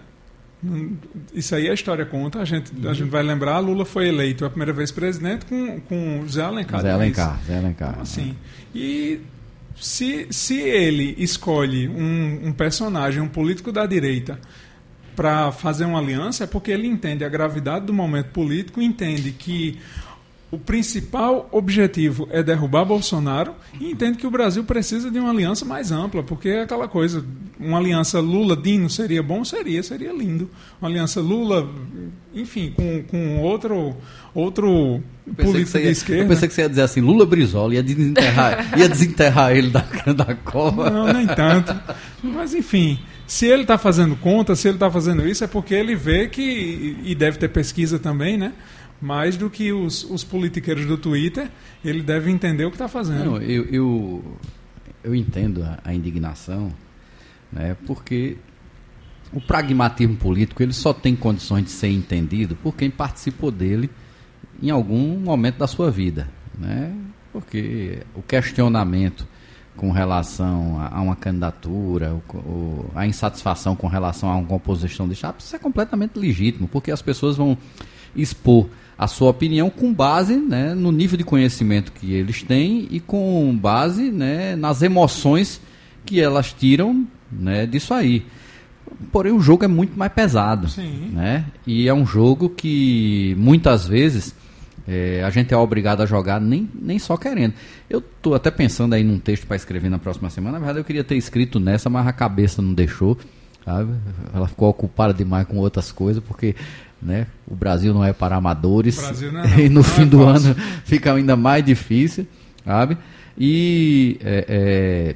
Isso 1.34 1.56
aí 1.56 1.70
a 1.70 1.74
história 1.74 2.06
conta. 2.06 2.40
A 2.40 2.46
gente, 2.46 2.72
Uhum. 2.76 2.90
a 2.90 2.94
gente 2.94 3.10
vai 3.10 3.24
lembrar, 3.24 3.60
Lula 3.60 3.86
foi 3.86 4.08
eleito 4.10 4.44
a 4.46 4.50
primeira 4.50 4.74
vez 4.74 4.92
presidente 4.92 5.46
com, 5.46 5.80
com 5.82 6.26
Zé 6.28 6.44
Alencar. 6.44 6.82
Zé 6.82 6.88
vice. 6.88 6.96
Alencar, 6.96 7.40
Zé 7.48 7.58
Alencar. 7.58 7.90
Então, 7.92 8.02
assim, 8.04 8.36
e 8.76 9.20
se, 9.80 10.28
se 10.30 10.60
ele 10.60 11.16
escolhe 11.18 11.88
um, 11.88 12.48
um 12.48 12.52
personagem, 12.52 13.22
um 13.22 13.28
político 13.28 13.72
da 13.72 13.86
direita, 13.86 14.40
para 15.16 15.52
fazer 15.52 15.84
uma 15.84 16.00
aliança, 16.00 16.46
é 16.46 16.48
porque 16.48 16.72
ele 16.72 16.88
entende 16.88 17.26
a 17.26 17.30
gravidade 17.30 17.86
do 17.86 17.94
momento 17.94 18.28
político, 18.28 18.82
entende 18.82 19.32
que 19.32 19.78
o 20.52 20.58
principal 20.58 21.48
objetivo 21.52 22.28
é 22.32 22.42
derrubar 22.42 22.84
Bolsonaro 22.86 23.54
e 23.80 23.92
entende 23.92 24.18
que 24.18 24.26
o 24.26 24.32
Brasil 24.32 24.64
precisa 24.64 25.12
de 25.12 25.20
uma 25.20 25.30
aliança 25.30 25.64
mais 25.64 25.92
ampla, 25.92 26.24
porque 26.24 26.50
é 26.50 26.62
aquela 26.64 26.88
coisa, 26.88 27.24
uma 27.60 27.78
aliança 27.78 28.20
Lula-Dino 28.20 28.90
seria 28.90 29.22
bom? 29.22 29.46
Seria, 29.46 29.84
seria 29.84 30.12
lindo. 30.12 30.50
Uma 30.82 30.90
aliança 30.90 31.22
Lula, 31.22 31.70
enfim, 32.34 32.74
com, 32.76 33.04
com 33.04 33.40
outro, 33.42 33.96
outro 34.34 35.04
político 35.38 35.68
você 35.68 35.80
de 35.80 35.86
ia- 35.86 35.92
esquerda. 35.92 36.24
Eu 36.24 36.28
pensei 36.30 36.48
que 36.48 36.54
você 36.56 36.62
ia 36.62 36.70
dizer 36.70 36.82
assim, 36.82 37.02
Lula 37.02 37.26
Brizola, 37.28 37.76
ia 37.76 37.84
desenterrar, 37.84 38.80
ia 38.80 38.90
desenterrar 38.90 39.56
ele 39.56 39.70
da, 39.70 39.82
da 40.16 40.34
cova. 40.34 40.90
Não, 40.90 41.14
nem 41.14 41.28
tanto. 41.28 41.76
Mas 42.24 42.56
enfim, 42.56 42.98
se 43.28 43.46
ele 43.46 43.62
está 43.62 43.78
fazendo 43.78 44.16
conta, 44.16 44.56
se 44.56 44.68
ele 44.68 44.78
está 44.78 44.90
fazendo 44.90 45.28
isso, 45.28 45.44
é 45.44 45.48
porque 45.48 45.76
ele 45.76 45.96
vê 45.96 46.28
que, 46.28 46.98
e 47.04 47.14
deve 47.14 47.38
ter 47.38 47.50
pesquisa 47.50 48.00
também, 48.00 48.36
né? 48.36 48.52
Mais 49.02 49.38
do 49.38 49.50
que 49.50 49.72
os, 49.72 50.04
os 50.04 50.24
politiqueiros 50.24 50.86
do 50.86 50.98
Twitter, 50.98 51.50
ele 51.84 52.02
deve 52.02 52.30
entender 52.30 52.66
o 52.66 52.70
que 52.70 52.76
está 52.76 52.88
fazendo. 52.88 53.24
Não, 53.32 53.38
eu, 53.42 53.64
eu, 53.66 54.38
eu 55.04 55.16
entendo 55.16 55.64
a, 55.64 55.80
a 55.86 55.94
indignação, 55.94 56.72
né, 57.52 57.78
porque 57.88 58.36
o 59.32 59.40
pragmatismo 59.40 60.16
político 60.18 60.62
ele 60.62 60.74
só 60.74 60.92
tem 60.94 61.16
condições 61.16 61.64
de 61.64 61.72
ser 61.72 61.90
entendido 61.90 62.56
por 62.58 62.76
quem 62.76 62.90
participou 62.90 63.52
dele 63.52 63.90
em 64.62 64.70
algum 64.70 65.18
momento 65.18 65.58
da 65.58 65.68
sua 65.68 65.90
vida. 65.90 66.28
Né? 66.58 66.94
Porque 67.32 68.00
o 68.16 68.22
questionamento 68.22 69.26
com 69.78 69.92
relação 69.92 70.78
a, 70.78 70.98
a 70.98 71.02
uma 71.02 71.16
candidatura, 71.16 72.14
o, 72.14 72.38
o- 72.38 72.92
a 72.94 73.08
insatisfação 73.08 73.78
com 73.78 73.88
relação 73.88 74.30
a 74.30 74.36
uma 74.36 74.46
composição 74.46 75.08
de 75.08 75.16
chapa, 75.16 75.40
isso 75.40 75.56
é 75.56 75.60
completamente 75.60 76.20
legítimo, 76.20 76.68
porque 76.68 76.92
as 76.92 77.02
pessoas 77.02 77.38
vão 77.38 77.58
expor 78.14 78.68
a 79.00 79.08
sua 79.08 79.30
opinião 79.30 79.70
com 79.70 79.94
base 79.94 80.36
né, 80.36 80.76
no 80.76 80.92
nível 80.92 81.18
de 81.18 81.24
conhecimento 81.24 81.94
que 81.94 82.14
eles 82.14 82.44
têm 82.44 82.86
e 82.92 83.00
com 83.00 83.58
base 83.58 84.12
né, 84.12 84.58
nas 84.58 84.82
emoções 84.82 85.62
que 86.06 86.20
elas 86.20 86.52
tiram 86.52 87.08
né, 87.32 87.66
disso 87.66 87.94
aí. 87.94 88.26
Porém, 89.10 89.32
o 89.32 89.40
jogo 89.40 89.64
é 89.64 89.70
muito 89.70 89.98
mais 89.98 90.12
pesado. 90.12 90.68
Sim. 90.68 91.12
Né? 91.14 91.46
E 91.66 91.88
é 91.88 91.94
um 91.94 92.06
jogo 92.06 92.50
que 92.50 93.34
muitas 93.40 93.88
vezes 93.88 94.36
é, 94.86 95.24
a 95.24 95.30
gente 95.30 95.54
é 95.54 95.58
obrigado 95.58 96.02
a 96.02 96.06
jogar 96.06 96.42
nem, 96.42 96.70
nem 96.76 97.00
só 97.00 97.16
querendo. 97.16 97.54
Eu 97.90 98.00
estou 98.00 98.36
até 98.36 98.52
pensando 98.52 98.96
aí 98.96 99.04
num 99.04 99.18
texto 99.18 99.48
para 99.48 99.56
escrever 99.56 99.88
na 99.88 99.98
próxima 99.98 100.30
semana. 100.30 100.54
Na 100.54 100.60
verdade, 100.60 100.80
eu 100.80 100.84
queria 100.84 101.06
ter 101.06 101.16
escrito 101.16 101.58
nessa, 101.58 101.90
mas 101.90 102.06
a 102.06 102.12
cabeça 102.12 102.62
não 102.62 102.74
deixou. 102.74 103.18
sabe? 103.64 103.94
Ela 104.34 104.50
ficou 104.50 104.68
ocupada 104.68 105.14
demais 105.14 105.48
com 105.48 105.56
outras 105.56 105.90
coisas, 105.90 106.22
porque 106.22 106.54
né, 107.02 107.28
o 107.48 107.56
Brasil 107.56 107.94
não 107.94 108.04
é 108.04 108.14
para 108.14 108.36
amadores. 108.36 108.98
Não 108.98 109.42
é, 109.42 109.48
não. 109.48 109.60
e 109.60 109.70
no 109.70 109.76
Não 109.76 109.84
fim 109.84 110.04
é 110.04 110.06
do 110.06 110.24
ano 110.24 110.56
fica 110.86 111.14
ainda 111.14 111.36
mais 111.36 111.64
difícil. 111.64 112.28
Sabe? 112.66 112.98
E 113.38 114.18
é, 114.22 114.46
é, 114.48 115.16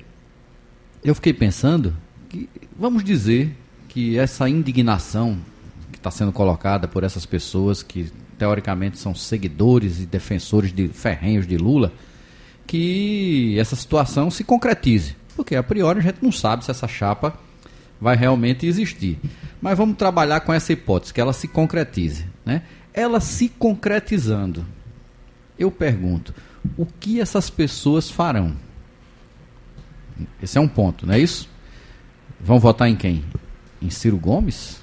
eu 1.03 1.13
fiquei 1.13 1.33
pensando 1.33 1.93
que, 2.29 2.49
vamos 2.77 3.03
dizer 3.03 3.53
que 3.89 4.17
essa 4.17 4.47
indignação 4.49 5.37
que 5.91 5.97
está 5.97 6.09
sendo 6.09 6.31
colocada 6.31 6.87
por 6.87 7.03
essas 7.03 7.25
pessoas 7.25 7.83
que 7.83 8.11
teoricamente 8.37 8.97
são 8.97 9.13
seguidores 9.13 9.99
e 9.99 10.05
defensores 10.05 10.73
de 10.73 10.87
ferrenhos 10.87 11.45
de 11.45 11.57
Lula, 11.57 11.91
que 12.65 13.57
essa 13.59 13.75
situação 13.75 14.31
se 14.31 14.43
concretize. 14.43 15.15
Porque 15.35 15.55
a 15.55 15.63
priori 15.63 15.99
a 15.99 16.01
gente 16.01 16.17
não 16.21 16.31
sabe 16.31 16.65
se 16.65 16.71
essa 16.71 16.87
chapa 16.87 17.37
vai 18.03 18.17
realmente 18.17 18.67
existir. 18.67 19.17
Mas 19.61 19.77
vamos 19.77 19.95
trabalhar 19.95 20.41
com 20.41 20.53
essa 20.53 20.73
hipótese, 20.73 21.13
que 21.13 21.21
ela 21.21 21.31
se 21.31 21.47
concretize. 21.47 22.25
Né? 22.45 22.63
Ela 22.93 23.21
se 23.21 23.47
concretizando, 23.47 24.65
eu 25.57 25.71
pergunto, 25.71 26.35
o 26.77 26.85
que 26.85 27.21
essas 27.21 27.49
pessoas 27.49 28.11
farão? 28.11 28.55
Esse 30.41 30.57
é 30.57 30.61
um 30.61 30.67
ponto, 30.67 31.07
não 31.07 31.13
é 31.13 31.19
isso? 31.19 31.49
Vão 32.39 32.59
votar 32.59 32.89
em 32.89 32.95
quem? 32.95 33.23
Em 33.81 33.89
Ciro 33.89 34.17
Gomes? 34.17 34.81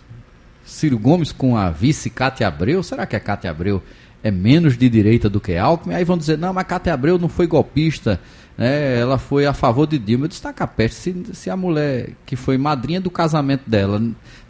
Ciro 0.64 0.98
Gomes 0.98 1.30
com 1.30 1.56
a 1.56 1.70
vice 1.70 2.08
Cátia 2.08 2.48
Abreu? 2.48 2.82
Será 2.82 3.04
que 3.04 3.14
a 3.14 3.20
Cátia 3.20 3.50
Abreu 3.50 3.82
é 4.22 4.30
menos 4.30 4.78
de 4.78 4.88
direita 4.88 5.28
do 5.28 5.40
que 5.40 5.56
Alckmin? 5.56 5.94
Aí 5.94 6.04
vão 6.04 6.16
dizer, 6.16 6.38
não, 6.38 6.54
mas 6.54 6.66
Cátia 6.66 6.94
Abreu 6.94 7.18
não 7.18 7.28
foi 7.28 7.46
golpista, 7.46 8.18
né? 8.60 8.98
ela 9.00 9.16
foi 9.18 9.46
a 9.46 9.52
favor 9.54 9.86
de 9.86 9.98
Dilma. 9.98 10.26
Eu 10.26 10.28
disse, 10.28 10.42
tá, 10.42 10.54
se, 10.90 11.24
se 11.32 11.48
a 11.50 11.56
mulher 11.56 12.10
que 12.26 12.36
foi 12.36 12.58
madrinha 12.58 13.00
do 13.00 13.10
casamento 13.10 13.68
dela 13.68 14.00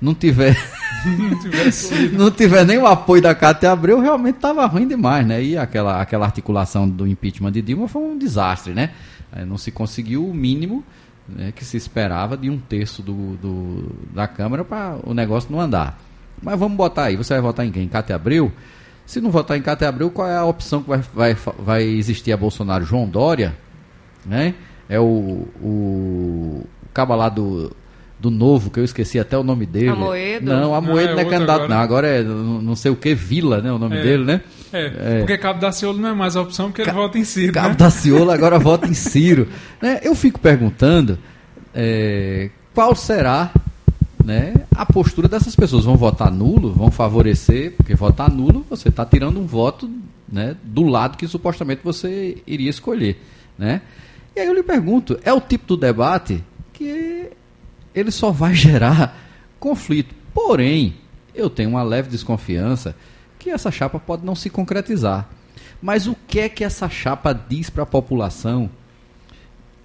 não 0.00 0.14
tiver 0.14 0.56
Não 1.04 1.70
sido. 1.72 2.18
não 2.18 2.30
tiver 2.30 2.66
nem 2.66 2.76
o 2.78 2.86
apoio 2.86 3.22
da 3.22 3.34
Cátia 3.34 3.70
Abreu, 3.72 4.00
realmente 4.00 4.36
estava 4.36 4.66
ruim 4.66 4.86
demais, 4.88 5.26
né? 5.26 5.42
E 5.42 5.56
aquela, 5.56 6.00
aquela 6.02 6.26
articulação 6.26 6.88
do 6.88 7.06
impeachment 7.06 7.52
de 7.52 7.62
Dilma 7.62 7.86
foi 7.88 8.02
um 8.02 8.18
desastre, 8.18 8.74
né? 8.74 8.90
Eh, 9.32 9.44
Não 9.44 9.56
se 9.56 9.70
conseguiu 9.70 10.26
o 10.28 10.34
mínimo 10.34 10.84
né, 11.28 11.52
que 11.54 11.64
se 11.64 11.76
esperava 11.76 12.36
de 12.36 12.50
um 12.50 12.58
terço 12.58 13.02
do, 13.02 13.36
do- 13.36 13.92
da 14.12 14.26
Câmara 14.26 14.64
para 14.64 14.96
o 15.04 15.14
negócio 15.14 15.50
não 15.52 15.60
andar. 15.60 15.96
Mas 16.42 16.58
vamos 16.58 16.76
botar 16.76 17.04
aí, 17.04 17.16
você 17.16 17.34
vai 17.34 17.40
votar 17.42 17.64
em 17.64 17.70
quem? 17.70 17.86
Cátia 17.86 18.16
Abreu? 18.16 18.50
Se 19.06 19.20
não 19.20 19.30
votar 19.30 19.56
em 19.56 19.62
Cátia 19.62 19.88
Abreu, 19.88 20.10
qual 20.10 20.26
é 20.28 20.36
a 20.36 20.44
opção 20.44 20.82
que 20.82 20.88
vai, 20.88 21.00
vai, 21.14 21.36
vai 21.58 21.82
existir 21.84 22.32
a 22.32 22.36
Bolsonaro? 22.36 22.84
João 22.84 23.08
Dória, 23.08 23.56
né? 24.24 24.54
É 24.88 24.98
o, 24.98 25.46
o, 25.62 25.66
o 25.66 26.66
caba 26.92 27.14
lá 27.14 27.28
do, 27.28 27.74
do 28.18 28.30
Novo, 28.30 28.70
que 28.70 28.80
eu 28.80 28.84
esqueci 28.84 29.18
até 29.18 29.38
o 29.38 29.42
nome 29.42 29.64
dele. 29.66 29.88
Amoedo? 29.90 30.46
Não, 30.46 30.74
Amoedo 30.74 31.08
Não, 31.08 31.14
não 31.14 31.20
é 31.20 31.22
é, 31.22 31.24
outro 31.24 31.30
candidato, 31.30 31.56
agora. 31.62 31.68
não. 31.74 31.80
Agora 31.80 32.06
é 32.08 32.22
não 32.22 32.62
não 32.62 32.76
sei 32.76 32.90
o 32.90 32.96
que, 32.96 33.14
Vila, 33.14 33.60
né? 33.60 33.72
O 33.72 33.78
nome 33.78 33.96
É. 33.98 34.02
dele, 34.02 34.24
né? 34.24 34.40
É, 34.72 35.18
porque 35.18 35.36
Cabo 35.38 35.60
Daciolo 35.60 35.98
não 35.98 36.08
é 36.10 36.14
mais 36.14 36.36
a 36.36 36.42
opção 36.42 36.66
porque 36.66 36.82
ele 36.82 36.92
vota 36.92 37.18
em 37.18 37.24
Ciro, 37.24 37.52
Cabo 37.52 37.70
né? 37.70 37.74
Daciolo 37.76 38.30
agora 38.30 38.58
vota 38.58 38.86
em 38.86 38.94
Ciro. 38.94 39.48
Né? 39.82 40.00
Eu 40.02 40.14
fico 40.14 40.38
perguntando 40.38 41.18
é, 41.74 42.50
qual 42.74 42.94
será 42.94 43.50
né, 44.24 44.54
a 44.76 44.84
postura 44.86 45.28
dessas 45.28 45.56
pessoas. 45.56 45.84
Vão 45.84 45.96
votar 45.96 46.30
nulo? 46.30 46.72
Vão 46.72 46.90
favorecer? 46.90 47.72
Porque 47.76 47.94
votar 47.94 48.30
nulo, 48.30 48.64
você 48.68 48.88
está 48.88 49.04
tirando 49.04 49.40
um 49.40 49.46
voto 49.46 49.90
né, 50.30 50.56
do 50.62 50.84
lado 50.84 51.16
que 51.16 51.26
supostamente 51.26 51.80
você 51.82 52.36
iria 52.46 52.70
escolher. 52.70 53.20
Né? 53.58 53.80
E 54.34 54.40
aí 54.40 54.46
eu 54.46 54.54
lhe 54.54 54.62
pergunto, 54.62 55.18
é 55.22 55.32
o 55.32 55.40
tipo 55.40 55.66
do 55.66 55.76
debate 55.76 56.44
que 56.72 57.30
ele 57.94 58.10
só 58.10 58.30
vai 58.30 58.54
gerar 58.54 59.16
conflito. 59.58 60.14
Porém, 60.32 60.94
eu 61.34 61.50
tenho 61.50 61.70
uma 61.70 61.82
leve 61.82 62.08
desconfiança 62.08 62.94
que 63.38 63.50
essa 63.50 63.70
chapa 63.70 63.98
pode 63.98 64.24
não 64.24 64.34
se 64.34 64.50
concretizar. 64.50 65.28
Mas 65.82 66.06
o 66.06 66.14
que 66.28 66.40
é 66.40 66.48
que 66.48 66.62
essa 66.62 66.88
chapa 66.88 67.32
diz 67.32 67.70
para 67.70 67.82
a 67.82 67.86
população? 67.86 68.70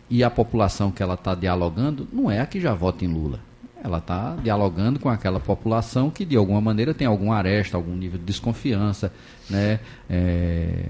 E 0.10 0.24
a 0.24 0.30
população 0.30 0.92
que 0.92 1.02
ela 1.02 1.16
está 1.16 1.34
dialogando 1.34 2.08
não 2.12 2.30
é 2.30 2.40
a 2.40 2.46
que 2.46 2.60
já 2.60 2.74
vota 2.74 3.04
em 3.04 3.08
Lula. 3.08 3.40
Ela 3.84 4.00
está 4.00 4.36
dialogando 4.36 5.00
com 5.00 5.10
aquela 5.10 5.40
população 5.40 6.10
que 6.10 6.26
de 6.26 6.36
alguma 6.36 6.60
maneira 6.60 6.94
tem 6.94 7.08
algum 7.08 7.32
aresta, 7.32 7.78
algum 7.78 7.96
nível 7.96 8.20
de 8.20 8.26
desconfiança, 8.26 9.12
né? 9.50 9.80
É, 10.10 10.86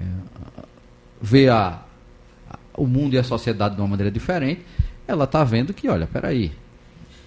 vê 1.20 1.48
a, 1.48 1.80
o 2.76 2.86
mundo 2.86 3.14
e 3.14 3.18
a 3.18 3.24
sociedade 3.24 3.74
de 3.74 3.80
uma 3.80 3.88
maneira 3.88 4.10
diferente. 4.10 4.62
Ela 5.06 5.24
está 5.24 5.42
vendo 5.44 5.72
que, 5.72 5.88
olha, 5.88 6.06
peraí, 6.06 6.52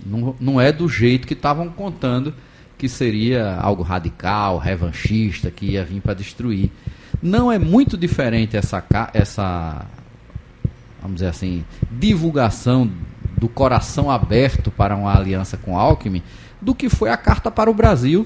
não, 0.06 0.36
não 0.40 0.62
é 0.62 0.72
do 0.72 0.88
jeito 0.88 1.28
que 1.28 1.34
estavam 1.34 1.70
contando 1.70 2.34
que 2.78 2.88
seria 2.88 3.58
algo 3.58 3.84
radical, 3.84 4.58
revanchista, 4.58 5.52
que 5.52 5.72
ia 5.72 5.84
vir 5.84 6.02
para 6.02 6.14
destruir. 6.14 6.72
Não 7.22 7.52
é 7.52 7.60
muito 7.60 7.98
diferente 7.98 8.56
essa, 8.56 8.82
essa, 9.14 9.86
vamos 11.02 11.16
dizer 11.16 11.28
assim, 11.28 11.66
divulgação 11.92 12.90
do 13.38 13.50
coração 13.50 14.10
aberto 14.10 14.72
para 14.72 14.96
uma 14.96 15.14
aliança 15.14 15.58
com 15.58 15.78
Alckmin 15.78 16.24
do 16.62 16.74
que 16.74 16.90
foi 16.90 17.10
a 17.10 17.18
carta 17.18 17.52
para 17.52 17.70
o 17.70 17.74
Brasil 17.74 18.26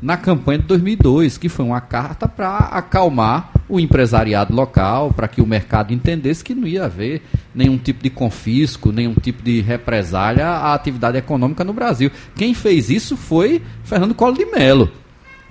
na 0.00 0.16
campanha 0.16 0.58
de 0.58 0.66
2002, 0.66 1.38
que 1.38 1.48
foi 1.48 1.64
uma 1.64 1.80
carta 1.80 2.26
para 2.26 2.56
acalmar 2.56 3.51
o 3.74 3.80
empresariado 3.80 4.54
local, 4.54 5.12
para 5.14 5.26
que 5.26 5.40
o 5.40 5.46
mercado 5.46 5.94
entendesse 5.94 6.44
que 6.44 6.54
não 6.54 6.68
ia 6.68 6.84
haver 6.84 7.22
nenhum 7.54 7.78
tipo 7.78 8.02
de 8.02 8.10
confisco, 8.10 8.92
nenhum 8.92 9.14
tipo 9.14 9.42
de 9.42 9.62
represália 9.62 10.46
à 10.46 10.74
atividade 10.74 11.16
econômica 11.16 11.64
no 11.64 11.72
Brasil. 11.72 12.10
Quem 12.36 12.52
fez 12.52 12.90
isso 12.90 13.16
foi 13.16 13.62
Fernando 13.82 14.14
Collor 14.14 14.36
de 14.36 14.44
Mello, 14.44 14.92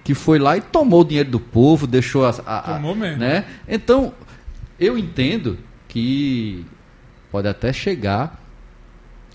que 0.03 0.13
foi 0.13 0.37
lá 0.37 0.55
e 0.55 0.61
tomou 0.61 1.01
o 1.01 1.05
dinheiro 1.05 1.31
do 1.31 1.39
povo, 1.39 1.87
deixou 1.87 2.23
a, 2.25 2.29
a- 2.45 2.61
Tomou 2.75 2.93
mesmo. 2.95 3.17
né? 3.17 3.43
Então, 3.67 4.13
eu 4.79 4.97
entendo 4.99 5.57
que 5.87 6.63
pode 7.31 7.47
até 7.47 7.73
chegar 7.73 8.39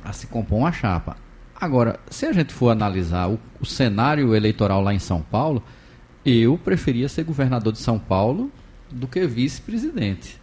a 0.05 0.13
se 0.13 0.29
compor 0.29 0.59
uma 0.61 0.71
chapa. 0.71 1.17
Agora, 1.61 1.99
se 2.09 2.25
a 2.27 2.33
gente 2.33 2.53
for 2.53 2.71
analisar 2.71 3.29
o, 3.29 3.41
o 3.61 3.67
cenário 3.67 4.33
eleitoral 4.35 4.81
lá 4.81 4.95
em 4.95 4.99
São 5.01 5.21
Paulo, 5.23 5.61
eu 6.25 6.57
preferia 6.57 7.09
ser 7.09 7.25
governador 7.25 7.73
de 7.73 7.81
São 7.81 7.99
Paulo 7.99 8.49
do 8.97 9.07
que 9.07 9.27
vice-presidente. 9.27 10.39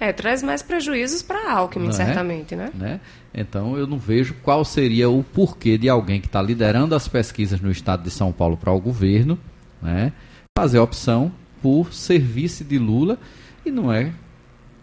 É, 0.00 0.12
traz 0.12 0.42
mais 0.42 0.62
prejuízos 0.62 1.22
para 1.22 1.52
Alckmin, 1.52 1.84
Não 1.84 1.90
é? 1.92 1.96
certamente, 1.96 2.56
né? 2.56 2.70
né? 2.74 3.00
Então 3.32 3.76
eu 3.76 3.86
não 3.86 3.98
vejo 3.98 4.34
qual 4.42 4.64
seria 4.64 5.08
o 5.08 5.22
porquê 5.22 5.78
de 5.78 5.88
alguém 5.88 6.20
que 6.20 6.26
está 6.26 6.42
liderando 6.42 6.94
as 6.94 7.06
pesquisas 7.06 7.60
no 7.60 7.70
estado 7.70 8.02
de 8.02 8.10
São 8.10 8.32
Paulo 8.32 8.56
para 8.56 8.72
o 8.72 8.80
governo, 8.80 9.38
né? 9.80 10.12
fazer 10.58 10.78
a 10.78 10.82
opção 10.82 11.30
por 11.62 11.92
ser 11.94 12.18
vice 12.18 12.64
de 12.64 12.78
Lula 12.78 13.16
e 13.64 13.70
não 13.70 13.92
é 13.92 14.12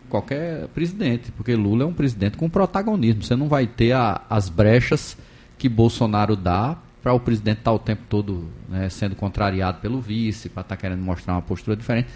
qualquer 0.07 0.67
presidente, 0.69 1.31
porque 1.33 1.53
Lula 1.55 1.83
é 1.83 1.85
um 1.85 1.93
presidente 1.93 2.37
com 2.37 2.49
protagonismo. 2.49 3.21
Você 3.21 3.35
não 3.35 3.47
vai 3.49 3.67
ter 3.67 3.91
a- 3.91 4.21
as 4.29 4.47
brechas 4.49 5.17
que 5.57 5.67
Bolsonaro 5.67 6.35
dá 6.35 6.77
para 7.03 7.13
o 7.13 7.19
presidente 7.19 7.59
estar 7.59 7.71
o 7.73 7.79
tempo 7.79 8.03
todo 8.09 8.45
né, 8.69 8.89
sendo 8.89 9.15
contrariado 9.15 9.79
pelo 9.81 9.99
vice, 10.01 10.47
para 10.49 10.61
estar 10.61 10.77
querendo 10.77 11.01
mostrar 11.01 11.33
uma 11.33 11.41
postura 11.41 11.75
diferente. 11.75 12.07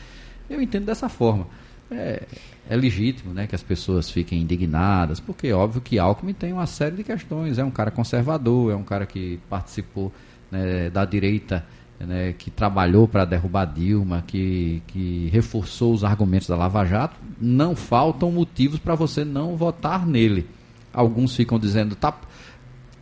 Eu 0.54 0.62
entendo 0.62 0.86
dessa 0.86 1.10
forma. 1.10 1.48
É, 1.92 2.24
é 2.70 2.76
legítimo 2.76 3.34
né, 3.34 3.46
que 3.46 3.56
as 3.56 3.63
pessoas 3.63 4.10
fiquem 4.10 4.42
indignadas, 4.42 5.20
porque 5.20 5.48
é 5.48 5.54
óbvio 5.54 5.82
que 5.82 6.00
Alckmin 6.00 6.34
tem 6.34 6.54
uma 6.54 6.66
série 6.66 6.96
de 6.96 7.04
questões. 7.04 7.58
É 7.58 7.63
um 7.63 7.72
cara 7.72 7.92
conservador, 7.92 8.72
é 8.72 8.76
um 8.76 8.84
cara 8.84 9.06
que 9.06 9.39
participou 9.50 10.12
né, 10.50 10.89
da 10.89 11.04
direita, 11.06 11.66
né, 12.00 12.34
que 12.34 12.50
trabalhou 12.50 13.08
para 13.08 13.26
derrubar 13.26 13.66
Dilma, 13.66 14.24
que, 14.26 14.82
que 14.88 15.30
reforçou 15.32 15.94
os 15.94 16.04
argumentos 16.04 16.48
da 16.48 16.56
Lava 16.56 16.86
Jato. 16.86 17.16
Não 17.39 17.76
faltam 17.76 18.32
motivos 18.32 18.80
para 18.80 18.96
você 18.96 19.26
não 19.26 19.56
votar 19.58 20.06
nele. 20.06 20.48
Alguns 20.94 21.36
ficam 21.36 21.60
dizendo, 21.60 21.96
tá 21.96 22.16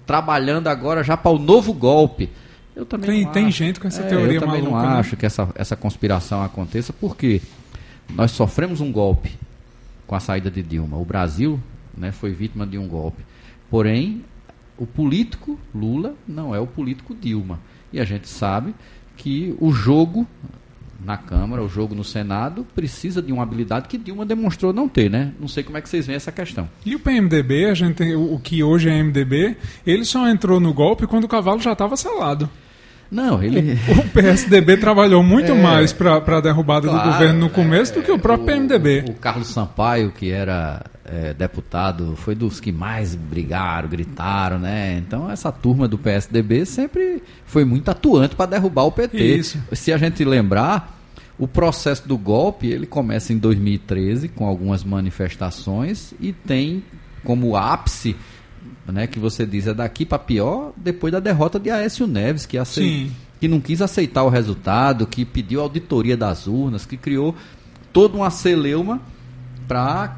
trabalhando 0.06 0.68
agora 0.68 1.04
já 1.04 1.16
para 1.16 1.32
o 1.32 1.40
novo 1.40 1.74
golpe. 1.74 2.30
Eu 2.76 2.86
também 2.86 3.10
Tem- 3.10 3.26
não 3.26 3.32
tem 3.32 3.46
acho. 3.48 3.58
gente 3.58 3.80
com 3.80 3.88
essa 3.88 4.02
É, 4.02 4.08
teoria 4.08 4.36
Eu 4.38 4.42
também 4.42 4.62
não 4.62 4.72
maluca, 4.72 4.94
né? 4.94 5.00
acho 5.00 5.18
que 5.18 5.26
essa, 5.26 5.50
essa 5.56 5.76
conspiração 5.76 6.42
aconteça, 6.42 6.94
porque 6.94 7.42
nós 8.14 8.32
sofremos 8.32 8.80
um 8.82 8.92
golpe 8.92 9.32
com 10.08 10.16
a 10.16 10.20
saída 10.20 10.50
de 10.50 10.62
Dilma. 10.64 10.98
O 10.98 11.06
Brasil 11.06 11.60
né, 11.98 12.12
foi 12.12 12.32
vítima 12.32 12.66
de 12.66 12.78
um 12.78 12.88
golpe. 12.88 13.24
Porém, 13.70 14.24
o 14.78 14.86
político 14.86 15.60
Lula 15.76 16.16
não 16.28 16.56
é 16.56 16.60
o 16.60 16.68
político 16.68 17.14
Dilma. 17.14 17.60
E 17.92 18.00
a 18.00 18.06
gente 18.06 18.28
sabe 18.28 18.74
que 19.18 19.56
o 19.60 19.72
jogo 19.74 20.26
na 21.04 21.18
Câmara, 21.18 21.64
o 21.64 21.68
jogo 21.68 21.96
no 21.96 22.04
Senado, 22.04 22.66
precisa 22.76 23.22
de 23.24 23.32
uma 23.34 23.42
habilidade 23.44 23.88
que 23.88 23.98
Dilma 23.98 24.24
demonstrou 24.26 24.72
não 24.72 24.88
ter, 24.88 25.10
né? 25.10 25.34
Não 25.40 25.48
sei 25.48 25.64
como 25.64 25.76
é 25.78 25.82
que 25.82 25.90
vocês 25.90 26.06
veem 26.06 26.16
essa 26.16 26.32
questão. 26.32 26.70
E 26.86 26.96
o 26.96 27.00
PMDB, 27.00 27.66
a 27.66 27.74
gente 27.74 27.96
tem, 27.96 28.16
o 28.16 28.36
o 28.36 28.40
que 28.40 28.62
hoje 28.64 28.88
é 28.88 29.02
MDB, 29.04 29.58
ele 29.86 30.06
só 30.06 30.28
entrou 30.30 30.60
no 30.60 30.72
golpe 30.74 31.08
quando 31.08 31.24
o 31.24 31.28
cavalo 31.28 31.60
já 31.60 31.72
estava 31.74 31.98
selado. 31.98 32.48
Não, 33.12 33.43
ele. 33.43 33.78
O 33.89 34.10
PSDB 34.10 34.78
trabalhou 34.78 35.21
muito 35.21 35.52
É. 35.52 35.62
mais 35.62 35.91
para 35.91 36.15
a 36.15 36.39
derrubada 36.41 36.88
do 36.88 36.93
Claro, 36.93 37.12
governo 37.12 37.39
no 37.41 37.50
começo 37.50 37.93
do 37.93 38.02
que 38.02 38.12
o 38.12 38.17
próprio 38.17 38.45
PMDB. 38.47 39.04
O, 39.10 39.13
Carlos 39.15 39.50
Sampaio, 39.50 40.12
que 40.12 40.32
era 40.32 40.82
é, 41.04 41.34
deputado, 41.34 42.15
foi 42.15 42.34
dos 42.36 42.62
que 42.62 42.71
mais 42.71 43.13
brigaram, 43.13 43.89
gritaram, 43.89 44.58
né? 44.58 44.97
Então 45.06 45.30
essa 45.30 45.52
turma 45.52 45.88
do 45.89 45.97
PSDB 45.97 46.65
sempre 46.65 47.21
foi 47.45 47.65
muito 47.65 47.91
atuante 47.91 48.34
para 48.36 48.45
derrubar 48.52 48.84
o 48.86 48.91
PT. 48.91 49.17
Isso. 49.17 49.60
Se 49.74 49.91
a 49.91 49.97
gente 49.97 50.24
lembrar, 50.24 50.97
o 51.38 51.47
processo 51.47 52.08
do 52.08 52.17
golpe 52.17 52.67
ele 52.67 52.86
começa 52.86 53.34
em 53.34 53.38
2013 53.38 54.30
com 54.30 54.45
algumas 54.45 54.84
manifestações 54.86 56.13
e 56.19 56.32
tem 56.32 56.82
como 57.24 57.56
ápice 57.58 58.15
né, 58.88 59.08
que 59.08 59.19
você 59.19 59.45
diz 59.45 59.67
é 59.67 59.74
daqui 59.74 60.06
para 60.06 60.19
pior 60.19 60.74
depois 60.78 61.12
da 61.12 61.19
derrota 61.19 61.60
de 61.60 61.69
Aécio 61.69 62.08
Neves, 62.08 62.45
que, 62.45 62.58
acei- 62.58 63.08
Sim. 63.08 63.12
que 63.39 63.47
não 63.47 63.60
quis 63.60 63.82
aceitar 63.82 64.24
o 64.24 64.30
resultado, 64.30 65.06
que 65.08 65.24
pediu 65.26 65.62
auditoria 65.62 66.15
das 66.17 66.47
urnas, 66.47 66.86
que 66.86 66.97
criou 66.97 67.36
toda 67.93 68.15
uma 68.17 68.30
celeuma 68.30 69.02
para 69.67 70.17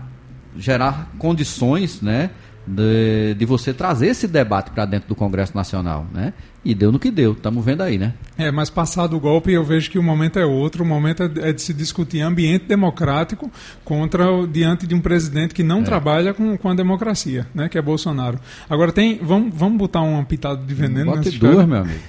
gerar 0.58 1.12
condições 1.17 2.01
né, 2.01 2.29
de, 2.65 3.34
de 3.36 3.45
você 3.45 3.73
trazer 3.73 4.08
esse 4.08 4.27
debate 4.27 4.71
para 4.71 4.86
dentro 4.86 5.10
do 5.10 5.15
Congresso 5.15 5.56
Nacional. 5.56 6.06
Né? 6.13 6.34
E 6.65 6.73
deu 6.73 6.93
no 6.93 6.97
que 6.99 7.12
deu, 7.12 7.34
estamos 7.34 7.63
vendo 7.65 7.82
aí, 7.82 7.97
né? 7.97 8.13
É, 8.38 8.49
mas 8.52 8.69
passado 8.69 9.17
o 9.17 9.19
golpe, 9.19 9.52
eu 9.52 9.65
vejo 9.65 9.91
que 9.91 9.99
o 9.99 10.04
momento 10.04 10.39
é 10.39 10.45
outro. 10.45 10.84
O 10.84 10.88
momento 10.88 11.21
é 11.23 11.49
é 11.49 11.52
de 11.54 11.62
se 11.62 11.73
discutir 11.73 12.21
ambiente 12.21 12.65
democrático 12.65 13.52
contra 13.84 14.26
diante 14.47 14.88
de 14.88 14.95
um 14.95 15.02
presidente 15.02 15.54
que 15.54 15.62
não 15.62 15.82
É. 15.82 15.84
trabalha 15.84 16.34
com, 16.34 16.56
com 16.58 16.69
a 16.69 16.73
democracia, 16.73 17.45
né? 17.54 17.67
Que 17.67 17.78
é 17.78 17.82
Bolsonaro. 17.82 18.39
Agora 18.69 18.91
tem, 18.93 19.19
vamos, 19.21 19.54
vamos 19.54 19.78
botar 19.78 20.02
uma 20.02 20.23
pitada 20.23 20.65
de 20.65 20.73
veneno 20.73 21.06
Bote 21.08 21.17
nessa 21.17 21.30
história? 21.32 21.56
duas, 21.56 21.67
meu 21.67 21.82
amigo. 21.82 21.99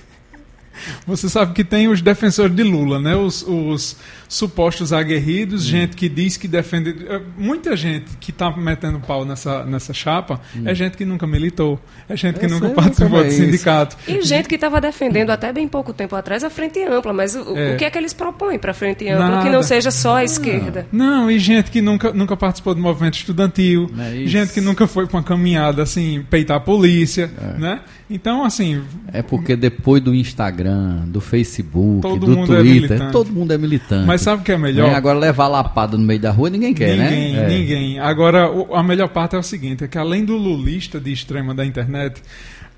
Você 1.06 1.28
sabe 1.28 1.52
que 1.54 1.64
tem 1.64 1.88
os 1.88 2.00
defensores 2.02 2.54
de 2.54 2.62
Lula, 2.62 2.98
né? 3.00 3.14
Os, 3.16 3.42
os 3.46 3.96
supostos 4.28 4.92
aguerridos, 4.92 5.64
Hum. 5.66 5.70
gente 5.70 5.96
que 5.96 6.08
diz 6.08 6.36
que 6.36 6.48
defende. 6.48 6.94
eh, 7.08 7.20
Muita 7.36 7.76
gente 7.76 8.16
que 8.18 8.30
está 8.30 8.50
metendo 8.56 8.98
pau 9.00 9.24
nessa, 9.24 9.64
nessa 9.64 9.92
chapa 9.92 10.40
é 10.64 10.74
gente 10.74 10.96
que 10.96 11.04
nunca 11.04 11.26
militou, 11.26 11.78
é 12.08 12.16
gente 12.16 12.38
que 12.40 12.46
Hum. 12.46 12.50
Eu 12.50 12.60
nunca 12.60 12.70
participou 12.70 13.20
é 13.20 13.24
de 13.24 13.32
sindicato. 13.32 13.96
E 14.08 14.20
gente 14.22 14.48
que 14.48 14.54
estava 14.56 14.80
defendendo 14.80 15.30
até 15.30 15.52
bem 15.52 15.68
pouco 15.68 15.92
tempo 15.92 16.14
atrás 16.16 16.42
a 16.44 16.50
frente 16.50 16.82
ampla, 16.82 17.12
mas 17.12 17.34
o, 17.34 17.56
É. 17.56 17.74
o 17.74 17.76
que 17.76 17.84
é 17.84 17.90
que 17.90 17.98
eles 17.98 18.12
propõem 18.12 18.58
para 18.58 18.70
a 18.72 18.74
frente 18.74 19.08
ampla 19.08 19.28
Nada. 19.28 19.42
que 19.44 19.50
não 19.50 19.62
seja 19.62 19.90
só 19.90 20.16
a 20.16 20.24
esquerda? 20.24 20.86
Não, 20.92 21.30
e 21.30 21.38
gente 21.38 21.70
que 21.70 21.80
nunca, 21.80 22.12
nunca 22.12 22.36
participou 22.36 22.74
do 22.74 22.80
movimento 22.80 23.14
estudantil, 23.14 23.90
é 23.98 24.26
gente 24.26 24.52
que 24.52 24.60
nunca 24.60 24.86
foi 24.86 25.06
para 25.06 25.16
uma 25.18 25.22
caminhada 25.22 25.82
assim, 25.82 26.24
peitar 26.28 26.56
a 26.56 26.60
polícia, 26.60 27.30
né? 27.58 27.80
Então, 28.08 28.44
assim, 28.44 28.82
É 29.12 29.22
porque 29.22 29.56
depois 29.56 30.02
do 30.02 30.14
Instagram 30.14 31.04
do 31.06 31.20
Facebook, 31.22 32.02
do 32.18 32.32
é 32.32 32.44
Twitter, 32.46 32.64
militante. 32.64 33.12
todo 33.12 33.32
mundo 33.32 33.52
é 33.52 33.58
militante. 33.58 34.06
Mas 34.06 34.20
sabe 34.20 34.42
o 34.42 34.44
que 34.44 34.52
é 34.52 34.58
melhor? 34.58 34.90
Né? 34.90 34.94
Agora 34.94 35.18
levar 35.18 35.48
lapada 35.48 35.96
no 35.96 36.04
meio 36.04 36.20
da 36.20 36.30
rua 36.30 36.50
ninguém 36.50 36.74
quer, 36.74 36.98
ninguém, 36.98 37.32
né? 37.32 37.44
É. 37.44 37.48
ninguém. 37.48 37.98
Agora, 37.98 38.46
a 38.74 38.82
melhor 38.82 39.08
parte 39.08 39.36
é 39.36 39.38
o 39.38 39.42
seguinte: 39.42 39.84
é 39.84 39.88
que 39.88 39.96
além 39.96 40.24
do 40.24 40.36
lulista 40.36 41.00
de 41.00 41.12
extrema 41.12 41.54
da 41.54 41.64
internet, 41.64 42.22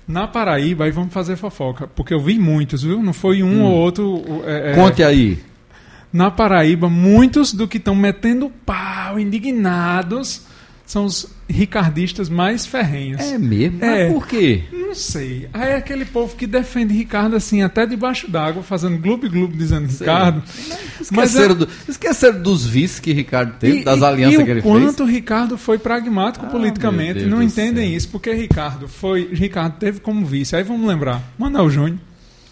na 0.07 0.25
Paraíba, 0.25 0.85
aí 0.85 0.91
vamos 0.91 1.13
fazer 1.13 1.35
fofoca. 1.35 1.87
Porque 1.87 2.13
eu 2.13 2.21
vi 2.21 2.39
muitos, 2.39 2.83
viu? 2.83 3.03
Não 3.03 3.11
foi 3.13 3.43
um 3.43 3.63
ou 3.63 3.73
outro. 3.73 4.23
é, 4.45 4.71
é, 4.71 4.75
Conte 4.75 5.03
aí. 5.03 5.39
Na 6.13 6.31
Paraíba, 6.31 6.89
muitos 6.89 7.53
do 7.53 7.67
que 7.67 7.75
estão 7.77 7.93
metendo 7.93 8.49
pau, 8.65 9.19
indignados, 9.19 10.46
são 10.87 11.03
os 11.05 11.27
ricardistas 11.49 12.29
mais 12.29 12.65
ferrenhos. 12.65 13.19
É 13.21 13.37
mesmo? 13.37 13.83
É. 13.83 14.05
Mas 14.05 14.13
por 14.13 14.25
quê? 14.25 14.63
Não 14.71 14.95
sei. 14.95 15.47
Aí 15.53 15.71
é 15.71 15.75
aquele 15.75 16.05
povo 16.05 16.33
que 16.35 16.47
defende 16.47 16.93
Ricardo 16.93 17.35
assim, 17.35 17.61
até 17.61 17.85
debaixo 17.85 18.31
d'água, 18.31 18.63
fazendo 18.63 18.97
gloob-gloob 18.97 19.55
dizendo 19.55 19.85
Ricardo. 19.85 20.41
Mas 21.11 21.31
Esqueceram, 21.31 21.51
é- 21.51 21.57
do- 21.57 21.69
esqueceram 21.89 22.41
dos 22.41 22.65
vices 22.65 22.99
que 23.01 23.11
Ricardo 23.11 23.53
teve, 23.59 23.81
E- 23.81 23.83
das 23.83 23.99
e- 23.99 24.05
alianças 24.05 24.39
e 24.39 24.43
que 24.45 24.49
ele 24.49 24.59
o 24.61 24.63
quanto 24.63 24.97
fez? 25.05 25.09
Ricardo 25.09 25.57
foi 25.57 25.77
pragmático 25.77 26.45
Ah, 26.45 26.49
politicamente, 26.49 27.25
não 27.25 27.43
entendem 27.43 27.93
isso, 27.93 28.07
porque 28.07 28.31
Ricardo 28.33 28.87
foi, 28.87 29.29
Ricardo 29.33 29.77
teve 29.77 29.99
como 29.99 30.25
vice. 30.25 30.55
Aí 30.55 30.63
vamos 30.63 30.87
lembrar, 30.87 31.21
Manuel 31.37 31.69
Júnior. 31.69 31.99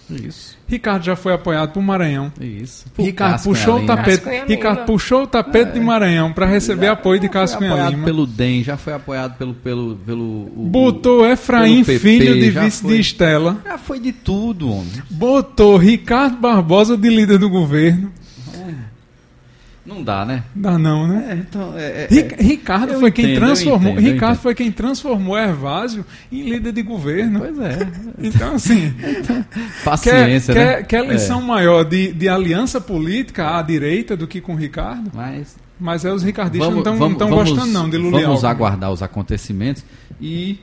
Isso, 0.09 0.54
Ricardo 0.67 1.03
já 1.03 1.15
foi 1.15 1.31
apoiado 1.33 1.73
por 1.73 1.81
Maranhão. 1.83 2.31
isso. 2.41 2.85
Ricardo 2.97 3.33
Cássio 3.33 3.51
puxou 3.51 3.73
o 3.75 3.77
Cunha 3.77 3.81
Lima. 3.85 3.95
tapete, 3.97 4.17
Cássio 4.17 4.29
Cunha 4.31 4.45
Ricardo 4.47 4.75
Lima. 4.77 4.85
puxou 4.87 5.23
o 5.23 5.27
tapete 5.27 5.73
de 5.73 5.79
Maranhão 5.79 6.33
para 6.33 6.45
receber 6.47 6.87
apoio 6.87 7.19
de 7.19 7.29
Cássio 7.29 7.57
foi 7.59 7.67
Cunha 7.67 7.73
apoiado 7.73 7.91
Lima. 7.93 8.05
pelo 8.05 8.25
DEM, 8.25 8.63
já 8.63 8.75
foi 8.77 8.93
apoiado 8.93 9.35
pelo... 9.37 9.53
pelo, 9.53 9.95
pelo 9.97 10.23
o- 10.23 10.67
Botou 10.71 11.25
Efraim 11.25 11.83
pelo 11.83 11.85
PP, 11.85 11.99
Filho 11.99 12.33
de 12.39 12.49
vice 12.49 12.81
foi. 12.81 12.93
de 12.95 12.99
Estela. 13.01 13.57
Já 13.63 13.77
foi 13.77 13.99
de 13.99 14.11
tudo, 14.11 14.71
homem. 14.71 14.91
Botou 15.09 15.77
Ricardo 15.77 16.37
Barbosa 16.37 16.97
de 16.97 17.09
líder 17.09 17.37
do 17.37 17.49
governo. 17.49 18.11
Não 19.85 20.03
dá, 20.03 20.25
né? 20.25 20.43
Dá 20.55 20.79
não, 20.79 21.07
né? 21.07 21.27
É, 21.29 21.33
então, 21.35 21.73
é, 21.77 21.83
é- 22.03 22.07
Ric- 22.09 22.41
Ricardo 22.41 22.99
foi 22.99 23.11
quem 23.11 23.25
entendo, 23.25 23.35
eu 23.35 23.45
transformou. 23.45 23.91
entendo, 23.93 24.11
Ricardo 24.13 24.37
foi 24.39 24.55
quem 24.55 24.71
transformou 24.71 25.37
Hervásio 25.37 26.03
em 26.31 26.49
líder 26.49 26.71
de 26.71 26.81
governo. 26.81 27.39
Pois 27.39 27.59
é. 27.59 27.87
Então, 28.27 28.55
assim, 28.55 28.93
quer, 28.97 29.45
Paciência, 29.83 30.53
né? 30.55 30.73
quer, 30.77 30.87
quer 30.87 31.05
lição 31.07 31.41
maior 31.41 31.83
de, 31.83 32.11
de 32.11 32.27
aliança 32.27 32.81
política 32.81 33.57
à 33.57 33.61
direita 33.61 34.17
do 34.17 34.25
que 34.25 34.41
com 34.41 34.53
o 34.53 34.55
Ricardo? 34.55 35.07
É, 35.09 35.11
mas 35.13 35.55
Mas 35.79 36.03
é 36.05 36.11
os 36.11 36.23
ricardistas 36.23 36.67
vamos, 36.67 36.83
não 36.83 36.97
vamos, 36.97 37.13
estão 37.13 37.29
gostando 37.29 37.71
não 37.71 37.89
de 37.89 37.97
Lula 37.97 38.21
Vamos 38.21 38.43
aguardar 38.43 38.91
os 38.91 39.03
acontecimentos 39.03 39.83
e 40.19 40.57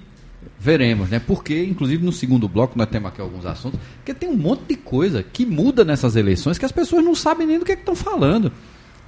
veremos, 0.59 1.11
né? 1.11 1.21
Porque, 1.25 1.63
inclusive, 1.65 2.05
no 2.05 2.13
segundo 2.13 2.49
bloco 2.49 2.77
nós 2.77 2.89
temos 2.89 3.09
aqui 3.11 3.21
alguns 3.21 3.47
assuntos, 3.47 3.79
porque 3.97 4.15
tem 4.15 4.29
um 4.29 4.37
monte 4.37 4.63
de 4.69 4.77
coisa 4.77 5.23
que 5.23 5.47
muda 5.47 5.85
nessas 5.85 6.17
eleições 6.17 6.59
que 6.59 6.65
as 6.65 6.73
pessoas 6.73 7.05
não 7.05 7.15
sabem 7.15 7.47
nem 7.47 7.59
do 7.59 7.65
que 7.65 7.73
é 7.73 7.75
estão 7.75 7.95
falando. 7.95 8.51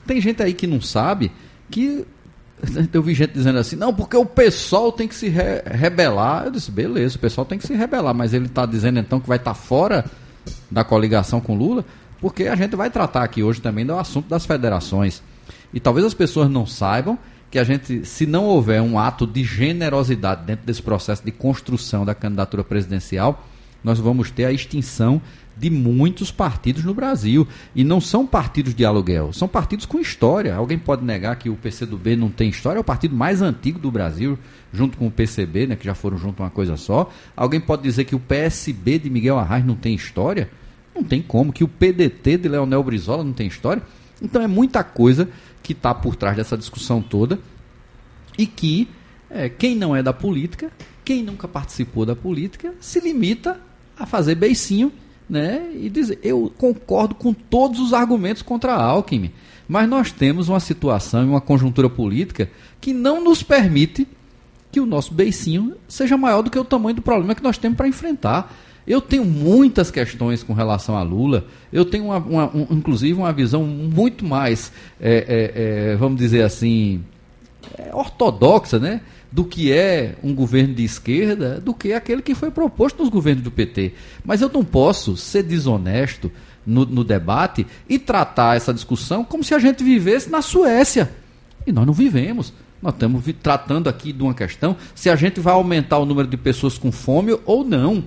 Tem 0.06 0.20
gente 0.20 0.42
aí 0.42 0.52
que 0.52 0.66
não 0.66 0.80
sabe 0.80 1.30
que 1.70 2.04
eu 2.92 3.02
vi 3.02 3.14
gente 3.14 3.32
dizendo 3.32 3.58
assim, 3.58 3.76
não, 3.76 3.92
porque 3.92 4.16
o 4.16 4.24
pessoal 4.24 4.90
tem 4.92 5.08
que 5.08 5.14
se 5.14 5.28
re- 5.28 5.62
rebelar. 5.66 6.46
Eu 6.46 6.52
disse, 6.52 6.70
beleza, 6.70 7.16
o 7.16 7.18
pessoal 7.18 7.44
tem 7.44 7.58
que 7.58 7.66
se 7.66 7.74
rebelar, 7.74 8.14
mas 8.14 8.32
ele 8.32 8.46
está 8.46 8.64
dizendo 8.64 8.98
então 8.98 9.20
que 9.20 9.28
vai 9.28 9.36
estar 9.38 9.54
fora 9.54 10.04
da 10.70 10.84
coligação 10.84 11.40
com 11.40 11.54
Lula, 11.56 11.84
porque 12.20 12.44
a 12.44 12.54
gente 12.54 12.76
vai 12.76 12.90
tratar 12.90 13.22
aqui 13.24 13.42
hoje 13.42 13.60
também 13.60 13.84
do 13.84 13.94
assunto 13.98 14.28
das 14.28 14.46
federações. 14.46 15.22
E 15.72 15.80
talvez 15.80 16.06
as 16.06 16.14
pessoas 16.14 16.48
não 16.48 16.66
saibam 16.66 17.18
que 17.50 17.58
a 17.58 17.64
gente, 17.64 18.04
se 18.04 18.26
não 18.26 18.44
houver 18.44 18.80
um 18.80 18.98
ato 18.98 19.26
de 19.26 19.44
generosidade 19.44 20.44
dentro 20.44 20.66
desse 20.66 20.82
processo 20.82 21.24
de 21.24 21.30
construção 21.30 22.04
da 22.04 22.14
candidatura 22.14 22.64
presidencial, 22.64 23.46
nós 23.82 23.98
vamos 23.98 24.30
ter 24.30 24.46
a 24.46 24.52
extinção 24.52 25.20
de 25.56 25.70
muitos 25.70 26.30
partidos 26.30 26.84
no 26.84 26.94
Brasil. 26.94 27.46
E 27.74 27.84
não 27.84 28.00
são 28.00 28.26
partidos 28.26 28.74
de 28.74 28.84
aluguel, 28.84 29.32
são 29.32 29.48
partidos 29.48 29.86
com 29.86 29.98
história. 30.00 30.54
Alguém 30.54 30.78
pode 30.78 31.04
negar 31.04 31.36
que 31.36 31.48
o 31.48 31.56
PCdoB 31.56 32.16
não 32.16 32.30
tem 32.30 32.48
história? 32.48 32.78
É 32.78 32.80
o 32.80 32.84
partido 32.84 33.14
mais 33.14 33.42
antigo 33.42 33.78
do 33.78 33.90
Brasil, 33.90 34.38
junto 34.72 34.98
com 34.98 35.06
o 35.06 35.10
PCB, 35.10 35.66
né, 35.68 35.76
que 35.76 35.84
já 35.84 35.94
foram 35.94 36.18
junto 36.18 36.42
uma 36.42 36.50
coisa 36.50 36.76
só. 36.76 37.10
Alguém 37.36 37.60
pode 37.60 37.82
dizer 37.82 38.04
que 38.04 38.14
o 38.14 38.20
PSB 38.20 38.98
de 38.98 39.10
Miguel 39.10 39.38
Arraes 39.38 39.64
não 39.64 39.76
tem 39.76 39.94
história? 39.94 40.50
Não 40.94 41.02
tem 41.02 41.22
como. 41.22 41.52
Que 41.52 41.64
o 41.64 41.68
PDT 41.68 42.38
de 42.38 42.48
Leonel 42.48 42.82
Brizola 42.82 43.24
não 43.24 43.32
tem 43.32 43.46
história? 43.46 43.82
Então 44.22 44.42
é 44.42 44.46
muita 44.46 44.82
coisa 44.82 45.28
que 45.62 45.72
está 45.72 45.94
por 45.94 46.14
trás 46.16 46.36
dessa 46.36 46.56
discussão 46.56 47.02
toda 47.02 47.38
e 48.36 48.46
que 48.46 48.88
é, 49.30 49.48
quem 49.48 49.74
não 49.74 49.94
é 49.94 50.02
da 50.02 50.12
política, 50.12 50.70
quem 51.04 51.22
nunca 51.22 51.48
participou 51.48 52.06
da 52.06 52.14
política, 52.14 52.74
se 52.80 53.00
limita 53.00 53.60
a 53.98 54.06
fazer 54.06 54.34
beicinho 54.34 54.92
né, 55.28 55.70
e 55.74 55.88
dizer: 55.88 56.18
eu 56.22 56.52
concordo 56.58 57.14
com 57.14 57.32
todos 57.32 57.80
os 57.80 57.92
argumentos 57.92 58.42
contra 58.42 58.74
a 58.74 58.82
Alckmin, 58.82 59.30
mas 59.68 59.88
nós 59.88 60.12
temos 60.12 60.48
uma 60.48 60.60
situação 60.60 61.22
e 61.24 61.28
uma 61.28 61.40
conjuntura 61.40 61.88
política 61.88 62.50
que 62.80 62.92
não 62.92 63.22
nos 63.24 63.42
permite 63.42 64.06
que 64.70 64.80
o 64.80 64.86
nosso 64.86 65.14
beicinho 65.14 65.74
seja 65.88 66.16
maior 66.16 66.42
do 66.42 66.50
que 66.50 66.58
o 66.58 66.64
tamanho 66.64 66.96
do 66.96 67.02
problema 67.02 67.34
que 67.34 67.42
nós 67.42 67.56
temos 67.56 67.76
para 67.76 67.88
enfrentar. 67.88 68.52
Eu 68.86 69.00
tenho 69.00 69.24
muitas 69.24 69.90
questões 69.90 70.42
com 70.42 70.52
relação 70.52 70.94
a 70.96 71.02
Lula. 71.02 71.46
Eu 71.72 71.86
tenho, 71.86 72.04
uma, 72.06 72.18
uma- 72.18 72.50
um- 72.54 72.66
inclusive, 72.72 73.14
uma 73.14 73.32
visão 73.32 73.62
muito 73.64 74.26
mais, 74.26 74.70
é, 75.00 75.14
é, 75.26 75.92
é, 75.92 75.96
vamos 75.96 76.18
dizer 76.18 76.42
assim, 76.42 77.02
é, 77.78 77.94
ortodoxa, 77.94 78.78
né? 78.78 79.00
Do 79.34 79.44
que 79.44 79.72
é 79.72 80.14
um 80.22 80.32
governo 80.32 80.74
de 80.74 80.84
esquerda, 80.84 81.60
do 81.60 81.74
que 81.74 81.92
aquele 81.92 82.22
que 82.22 82.36
foi 82.36 82.52
proposto 82.52 83.02
nos 83.02 83.08
governos 83.08 83.42
do 83.42 83.50
PT. 83.50 83.92
Mas 84.24 84.40
eu 84.40 84.48
não 84.48 84.64
posso 84.64 85.16
ser 85.16 85.42
desonesto 85.42 86.30
no, 86.64 86.86
no 86.86 87.02
debate 87.02 87.66
e 87.88 87.98
tratar 87.98 88.56
essa 88.56 88.72
discussão 88.72 89.24
como 89.24 89.42
se 89.42 89.52
a 89.52 89.58
gente 89.58 89.82
vivesse 89.82 90.30
na 90.30 90.40
Suécia. 90.40 91.10
E 91.66 91.72
nós 91.72 91.84
não 91.84 91.92
vivemos. 91.92 92.52
Nós 92.80 92.94
estamos 92.94 93.24
tratando 93.42 93.88
aqui 93.88 94.12
de 94.12 94.22
uma 94.22 94.34
questão 94.34 94.76
se 94.94 95.10
a 95.10 95.16
gente 95.16 95.40
vai 95.40 95.54
aumentar 95.54 95.98
o 95.98 96.04
número 96.04 96.28
de 96.28 96.36
pessoas 96.36 96.78
com 96.78 96.92
fome 96.92 97.36
ou 97.44 97.64
não. 97.64 98.04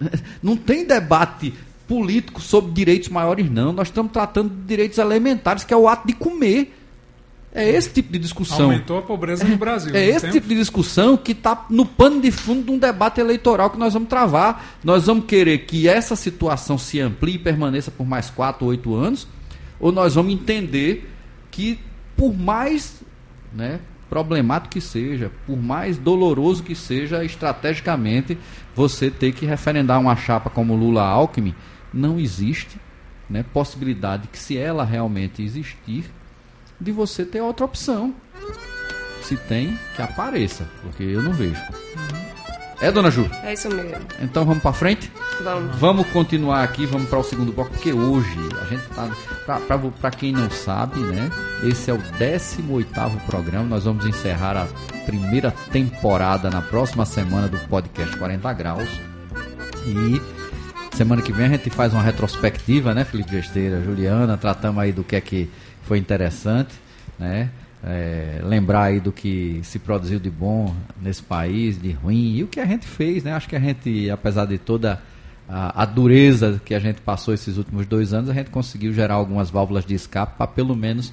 Não 0.40 0.56
tem 0.56 0.86
debate 0.86 1.52
político 1.88 2.40
sobre 2.40 2.70
direitos 2.70 3.08
maiores, 3.08 3.50
não. 3.50 3.72
Nós 3.72 3.88
estamos 3.88 4.12
tratando 4.12 4.50
de 4.50 4.62
direitos 4.64 4.98
elementares, 4.98 5.64
que 5.64 5.74
é 5.74 5.76
o 5.76 5.88
ato 5.88 6.06
de 6.06 6.12
comer. 6.12 6.72
É 7.52 7.68
esse 7.68 7.90
tipo 7.90 8.12
de 8.12 8.18
discussão. 8.18 8.66
Aumentou 8.66 8.98
a 8.98 9.02
pobreza 9.02 9.44
no 9.44 9.56
Brasil. 9.56 9.94
É 9.94 10.06
não 10.06 10.16
esse 10.16 10.20
tem? 10.20 10.30
tipo 10.32 10.48
de 10.48 10.54
discussão 10.54 11.16
que 11.16 11.32
está 11.32 11.66
no 11.70 11.86
pano 11.86 12.20
de 12.20 12.30
fundo 12.30 12.64
de 12.64 12.70
um 12.70 12.78
debate 12.78 13.20
eleitoral 13.20 13.70
que 13.70 13.78
nós 13.78 13.94
vamos 13.94 14.08
travar. 14.08 14.76
Nós 14.84 15.06
vamos 15.06 15.24
querer 15.24 15.58
que 15.58 15.88
essa 15.88 16.14
situação 16.14 16.76
se 16.76 17.00
amplie 17.00 17.36
e 17.36 17.38
permaneça 17.38 17.90
por 17.90 18.06
mais 18.06 18.28
quatro, 18.28 18.66
oito 18.66 18.94
anos, 18.94 19.26
ou 19.80 19.90
nós 19.90 20.14
vamos 20.14 20.32
entender 20.32 21.10
que, 21.50 21.78
por 22.16 22.36
mais 22.36 23.02
né, 23.52 23.80
problemático 24.08 24.72
que 24.72 24.80
seja, 24.80 25.30
por 25.46 25.56
mais 25.56 25.96
doloroso 25.96 26.62
que 26.62 26.74
seja 26.74 27.24
estrategicamente, 27.24 28.36
você 28.74 29.10
ter 29.10 29.32
que 29.32 29.46
referendar 29.46 30.00
uma 30.00 30.16
chapa 30.16 30.50
como 30.50 30.76
Lula-Alckmin, 30.76 31.54
não 31.92 32.18
existe 32.18 32.78
né, 33.28 33.42
possibilidade 33.42 34.28
que, 34.28 34.38
se 34.38 34.56
ela 34.56 34.84
realmente 34.84 35.42
existir, 35.42 36.04
de 36.80 36.92
você 36.92 37.24
ter 37.24 37.40
outra 37.40 37.64
opção. 37.64 38.14
Se 39.22 39.36
tem, 39.36 39.78
que 39.94 40.02
apareça, 40.02 40.66
porque 40.82 41.02
eu 41.02 41.22
não 41.22 41.32
vejo. 41.32 41.60
É, 42.80 42.92
dona 42.92 43.10
Ju? 43.10 43.28
É 43.42 43.54
isso 43.54 43.68
mesmo. 43.68 44.06
Então 44.20 44.44
vamos 44.44 44.62
para 44.62 44.72
frente? 44.72 45.10
Vamos. 45.42 45.76
Vamos 45.76 46.06
continuar 46.08 46.62
aqui, 46.62 46.86
vamos 46.86 47.08
para 47.08 47.18
o 47.18 47.24
segundo 47.24 47.52
bloco, 47.52 47.70
porque 47.72 47.92
hoje 47.92 48.38
a 48.60 48.64
gente 48.66 48.86
tá. 48.88 49.10
Para 50.00 50.10
quem 50.10 50.32
não 50.32 50.48
sabe, 50.48 51.00
né? 51.00 51.30
Esse 51.64 51.90
é 51.90 51.94
o 51.94 51.98
18 51.98 52.88
programa. 53.26 53.64
Nós 53.64 53.84
vamos 53.84 54.06
encerrar 54.06 54.56
a 54.56 54.66
primeira 55.04 55.50
temporada 55.72 56.50
na 56.50 56.62
próxima 56.62 57.04
semana 57.04 57.48
do 57.48 57.58
podcast 57.68 58.16
40 58.16 58.52
Graus. 58.52 58.88
E 59.84 60.96
semana 60.96 61.20
que 61.20 61.32
vem 61.32 61.46
a 61.46 61.48
gente 61.48 61.70
faz 61.70 61.92
uma 61.92 62.02
retrospectiva, 62.02 62.94
né, 62.94 63.04
Felipe 63.04 63.32
Gesteira, 63.32 63.82
Juliana? 63.82 64.36
Tratamos 64.36 64.82
aí 64.82 64.92
do 64.92 65.02
que 65.02 65.16
é 65.16 65.20
que 65.20 65.50
foi 65.88 65.98
interessante, 65.98 66.74
né? 67.18 67.50
É, 67.82 68.40
lembrar 68.42 68.84
aí 68.84 69.00
do 69.00 69.10
que 69.10 69.60
se 69.62 69.78
produziu 69.78 70.18
de 70.18 70.28
bom 70.28 70.74
nesse 71.00 71.22
país, 71.22 71.80
de 71.80 71.92
ruim, 71.92 72.36
e 72.36 72.42
o 72.42 72.48
que 72.48 72.60
a 72.60 72.66
gente 72.66 72.86
fez, 72.86 73.24
né? 73.24 73.32
Acho 73.32 73.48
que 73.48 73.56
a 73.56 73.60
gente, 73.60 74.10
apesar 74.10 74.44
de 74.44 74.58
toda 74.58 75.00
a, 75.48 75.82
a 75.82 75.84
dureza 75.86 76.60
que 76.62 76.74
a 76.74 76.78
gente 76.78 77.00
passou 77.00 77.32
esses 77.32 77.56
últimos 77.56 77.86
dois 77.86 78.12
anos, 78.12 78.28
a 78.28 78.34
gente 78.34 78.50
conseguiu 78.50 78.92
gerar 78.92 79.14
algumas 79.14 79.48
válvulas 79.48 79.86
de 79.86 79.94
escape 79.94 80.36
para 80.36 80.46
pelo 80.46 80.76
menos 80.76 81.12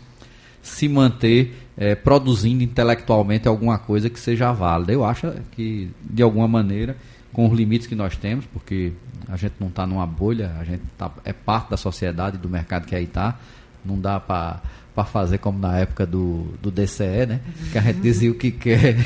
se 0.61 0.89
manter 0.89 1.55
eh, 1.77 1.93
produzindo 1.93 2.63
intelectualmente 2.63 3.47
alguma 3.47 3.77
coisa 3.77 4.09
que 4.09 4.19
seja 4.19 4.51
válida. 4.51 4.91
Eu 4.91 5.05
acho 5.05 5.31
que, 5.51 5.91
de 6.01 6.23
alguma 6.23 6.47
maneira, 6.47 6.97
com 7.31 7.47
os 7.47 7.55
limites 7.55 7.85
que 7.85 7.95
nós 7.95 8.17
temos, 8.17 8.45
porque 8.47 8.91
a 9.27 9.37
gente 9.37 9.53
não 9.59 9.67
está 9.67 9.85
numa 9.85 10.07
bolha, 10.07 10.55
a 10.59 10.63
gente 10.63 10.81
tá, 10.97 11.11
é 11.23 11.31
parte 11.31 11.69
da 11.69 11.77
sociedade, 11.77 12.37
do 12.37 12.49
mercado 12.49 12.85
que 12.85 12.95
aí 12.95 13.03
está, 13.03 13.37
não 13.85 13.99
dá 13.99 14.19
para 14.19 14.61
fazer 15.05 15.37
como 15.37 15.59
na 15.59 15.77
época 15.77 16.05
do, 16.05 16.47
do 16.61 16.71
DCE, 16.71 17.25
né? 17.27 17.39
Que 17.71 17.77
a 17.77 17.81
gente 17.81 17.99
dizia 17.99 18.31
o 18.31 18.35
que 18.35 18.51
quer. 18.51 18.97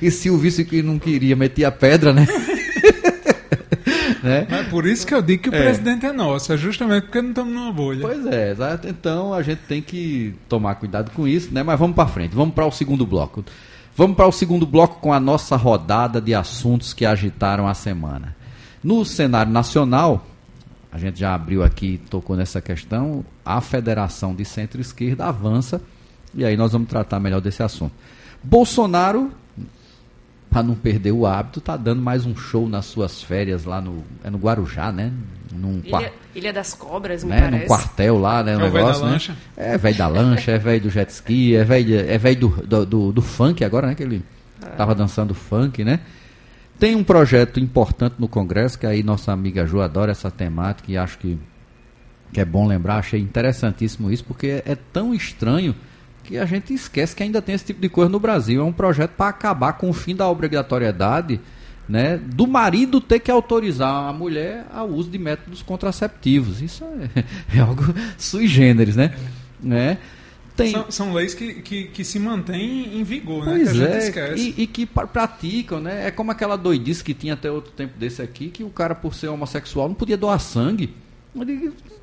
E 0.00 0.10
se 0.10 0.30
o 0.30 0.38
vice 0.38 0.64
que 0.64 0.82
não 0.82 0.98
queria, 0.98 1.36
metia 1.36 1.68
a 1.68 1.72
pedra, 1.72 2.12
né? 2.12 2.26
né? 4.22 4.46
Mas 4.48 4.68
por 4.68 4.86
isso 4.86 5.06
que 5.06 5.14
eu 5.14 5.20
digo 5.20 5.42
que 5.42 5.48
o 5.50 5.54
é. 5.54 5.62
presidente 5.62 6.06
é 6.06 6.12
nosso, 6.12 6.52
é 6.52 6.56
justamente 6.56 7.04
porque 7.04 7.20
não 7.20 7.30
estamos 7.30 7.52
numa 7.52 7.72
bolha. 7.72 8.00
Pois 8.00 8.26
é, 8.26 8.54
então 8.88 9.34
a 9.34 9.42
gente 9.42 9.60
tem 9.68 9.82
que 9.82 10.34
tomar 10.48 10.76
cuidado 10.76 11.10
com 11.10 11.26
isso, 11.26 11.52
né? 11.52 11.62
Mas 11.62 11.78
vamos 11.78 11.94
para 11.94 12.08
frente, 12.08 12.34
vamos 12.34 12.54
para 12.54 12.66
o 12.66 12.70
segundo 12.70 13.06
bloco. 13.06 13.44
Vamos 13.94 14.16
para 14.16 14.26
o 14.26 14.32
segundo 14.32 14.66
bloco 14.66 15.00
com 15.00 15.12
a 15.12 15.20
nossa 15.20 15.54
rodada 15.54 16.20
de 16.20 16.34
assuntos 16.34 16.94
que 16.94 17.04
agitaram 17.04 17.68
a 17.68 17.74
semana. 17.74 18.34
No 18.82 19.04
cenário 19.04 19.52
nacional, 19.52 20.26
a 20.92 20.98
gente 20.98 21.18
já 21.18 21.34
abriu 21.34 21.62
aqui, 21.62 21.98
tocou 22.10 22.36
nessa 22.36 22.60
questão, 22.60 23.24
a 23.42 23.62
Federação 23.62 24.34
de 24.34 24.44
Centro-Esquerda 24.44 25.24
avança, 25.24 25.80
e 26.34 26.44
aí 26.44 26.54
nós 26.54 26.72
vamos 26.72 26.88
tratar 26.88 27.18
melhor 27.18 27.40
desse 27.40 27.62
assunto. 27.62 27.94
Bolsonaro, 28.42 29.32
para 30.50 30.62
não 30.62 30.74
perder 30.74 31.12
o 31.12 31.24
hábito, 31.24 31.60
está 31.60 31.78
dando 31.78 32.02
mais 32.02 32.26
um 32.26 32.36
show 32.36 32.68
nas 32.68 32.84
suas 32.84 33.22
férias 33.22 33.64
lá 33.64 33.80
no, 33.80 34.04
é 34.22 34.28
no 34.28 34.36
Guarujá, 34.36 34.92
né? 34.92 35.10
Num 35.50 35.80
Ilha, 35.82 36.12
Ilha 36.34 36.52
das 36.52 36.74
Cobras, 36.74 37.24
me 37.24 37.30
né? 37.30 37.40
parece. 37.40 37.62
Num 37.62 37.68
quartel 37.68 38.18
lá, 38.18 38.42
né? 38.42 38.56
Um 38.56 38.60
é 38.60 38.64
negócio, 38.64 38.84
velho 38.84 38.92
da 38.92 39.06
né? 39.06 39.12
lancha. 39.12 39.36
É 39.56 39.78
velho 39.78 39.96
da 39.96 40.06
lancha, 40.08 40.50
é 40.50 40.58
velho 40.58 40.80
do 40.82 40.90
jet 40.90 41.10
ski, 41.10 41.56
é 41.56 41.64
velho 41.64 42.00
é 42.00 42.18
véio 42.18 42.36
do, 42.36 42.48
do, 42.48 42.86
do, 42.86 43.12
do 43.12 43.22
funk 43.22 43.64
agora, 43.64 43.86
né? 43.86 43.94
Que 43.94 44.02
ele 44.02 44.22
estava 44.60 44.92
é. 44.92 44.94
dançando 44.94 45.34
funk, 45.34 45.82
né? 45.84 46.00
Tem 46.82 46.96
um 46.96 47.04
projeto 47.04 47.60
importante 47.60 48.16
no 48.18 48.26
Congresso, 48.26 48.76
que 48.76 48.84
aí 48.84 49.04
nossa 49.04 49.30
amiga 49.30 49.64
Ju 49.64 49.80
adora 49.80 50.10
essa 50.10 50.32
temática 50.32 50.90
e 50.90 50.98
acho 50.98 51.16
que, 51.16 51.38
que 52.32 52.40
é 52.40 52.44
bom 52.44 52.66
lembrar. 52.66 52.96
Achei 52.96 53.20
interessantíssimo 53.20 54.10
isso, 54.10 54.24
porque 54.24 54.64
é, 54.66 54.76
tão 54.92 55.14
estranho 55.14 55.76
que 56.24 56.36
a 56.36 56.44
gente 56.44 56.74
esquece 56.74 57.14
que 57.14 57.22
ainda 57.22 57.40
tem 57.40 57.54
esse 57.54 57.66
tipo 57.66 57.80
de 57.80 57.88
coisa 57.88 58.10
no 58.10 58.18
Brasil. 58.18 58.60
É 58.60 58.64
um 58.64 58.72
projeto 58.72 59.12
para 59.12 59.28
acabar 59.28 59.74
com 59.74 59.90
o 59.90 59.92
fim 59.92 60.16
da 60.16 60.28
obrigatoriedade 60.28 61.40
né, 61.88 62.16
do 62.18 62.48
marido 62.48 63.00
ter 63.00 63.20
que 63.20 63.30
autorizar 63.30 64.08
a 64.08 64.12
mulher 64.12 64.66
ao 64.74 64.88
uso 64.88 65.08
de 65.08 65.18
métodos 65.18 65.62
contraceptivos. 65.62 66.60
Isso 66.60 66.84
é, 67.14 67.24
é 67.58 67.60
algo 67.60 67.94
sui 68.18 68.48
generis, 68.48 68.96
né? 68.96 69.14
né? 69.62 69.98
Tem... 70.56 70.72
São, 70.72 70.90
são, 70.90 71.12
leis 71.14 71.34
que, 71.34 71.54
que, 71.54 71.84
que, 71.84 72.04
se 72.04 72.18
mantêm 72.18 72.98
em 72.98 73.02
vigor, 73.02 73.46
né? 73.46 73.52
pois 73.64 73.80
é, 73.80 74.34
e, 74.36 74.62
e, 74.62 74.66
que 74.66 74.84
praticam, 74.84 75.80
né? 75.80 76.06
É 76.08 76.10
como 76.10 76.30
aquela 76.30 76.56
doidice 76.56 77.02
que 77.02 77.14
tinha 77.14 77.34
até 77.34 77.50
outro 77.50 77.72
tempo 77.72 77.98
desse 77.98 78.20
aqui, 78.20 78.48
que 78.50 78.62
o 78.62 78.68
cara, 78.68 78.94
por 78.94 79.14
ser 79.14 79.28
homossexual, 79.28 79.88
não 79.88 79.94
podia 79.94 80.16
doar 80.16 80.38
sangue 80.38 80.94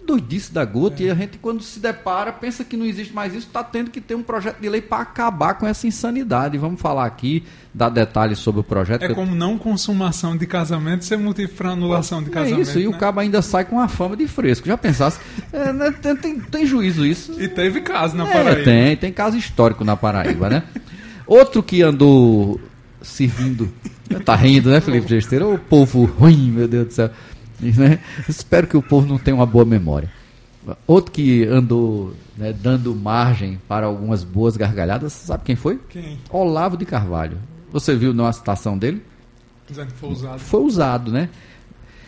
doidice 0.10 0.52
da 0.52 0.66
gota, 0.66 1.04
é. 1.04 1.06
e 1.06 1.10
a 1.12 1.14
gente, 1.14 1.38
quando 1.38 1.62
se 1.62 1.80
depara, 1.80 2.34
pensa 2.34 2.64
que 2.64 2.76
não 2.76 2.86
existe 2.86 3.14
mais 3.14 3.32
isso, 3.34 3.46
está 3.46 3.64
tendo 3.64 3.92
que 3.92 4.02
ter 4.02 4.16
um 4.16 4.24
projeto 4.24 4.60
de 4.60 4.68
lei 4.68 4.82
para 4.82 5.04
acabar 5.04 5.54
com 5.54 5.68
essa 5.68 5.86
insanidade. 5.86 6.58
Vamos 6.58 6.82
falar 6.82 7.06
aqui, 7.06 7.44
dar 7.72 7.90
detalhes 7.90 8.40
sobre 8.40 8.62
o 8.62 8.64
projeto. 8.64 9.04
É 9.04 9.14
como 9.14 9.36
não 9.36 9.58
consumação 9.58 10.36
de 10.36 10.48
casamento 10.48 11.06
ser 11.06 11.18
motivo 11.18 11.54
para 11.54 11.70
anulação 11.70 12.24
de 12.24 12.32
casamento. 12.32 12.58
É 12.58 12.62
isso, 12.62 12.78
né? 12.80 12.86
e 12.86 12.88
o 12.88 12.92
né? 12.92 12.98
cabo 12.98 13.20
ainda 13.20 13.42
sai 13.44 13.66
com 13.66 13.80
a 13.80 13.88
fama 13.88 14.18
de 14.18 14.28
fresco. 14.28 14.68
Já 14.68 14.78
pensasse? 14.78 15.20
É, 15.54 15.72
né, 15.72 15.92
tem, 15.92 16.16
tem, 16.16 16.40
tem, 16.40 16.66
juízo 16.66 17.06
isso. 17.06 17.40
E 17.40 17.48
teve 17.48 17.82
caso 17.82 18.18
na 18.18 18.28
é, 18.28 18.34
Paraíba. 18.34 18.64
Tem, 18.64 18.98
tem 18.98 19.14
caso 19.14 19.38
histórico 19.38 19.84
na 19.84 19.96
Paraíba, 19.96 20.50
né? 20.50 20.64
Outro 21.28 21.62
que 21.62 21.84
andou 21.84 22.60
servindo. 23.02 23.72
Tá 24.26 24.36
rindo, 24.36 24.72
né, 24.72 24.82
Felipe 24.82 25.08
Gesteira? 25.08 25.48
O 25.48 25.60
povo 25.60 26.06
ruim, 26.06 26.50
meu 26.50 26.68
Deus 26.68 26.88
do 26.88 26.94
céu. 26.94 27.12
Né? 27.78 28.00
Espero 28.28 28.68
que 28.68 28.78
o 28.78 28.82
povo 28.82 29.08
não 29.08 29.18
tenha 29.18 29.36
uma 29.36 29.46
boa 29.46 29.66
memória. 29.66 30.10
Outro 30.86 31.12
que 31.12 31.46
andou 31.46 32.14
né, 32.38 32.54
dando 32.54 32.96
margem 32.96 33.60
para 33.68 33.86
algumas 33.86 34.24
boas 34.24 34.56
gargalhadas, 34.56 35.14
sabe 35.14 35.44
quem 35.44 35.56
foi? 35.56 35.80
Quem? 35.90 36.18
Olavo 36.30 36.78
de 36.78 36.86
Carvalho. 36.86 37.38
Você 37.72 37.96
viu 37.96 38.14
na 38.14 38.32
citação 38.32 38.78
dele? 38.78 39.04
Dizendo 39.68 39.88
que 39.88 40.00
foi 40.00 40.10
usado. 40.10 40.40
Foi 40.40 40.62
usado, 40.62 41.12
né? 41.12 41.30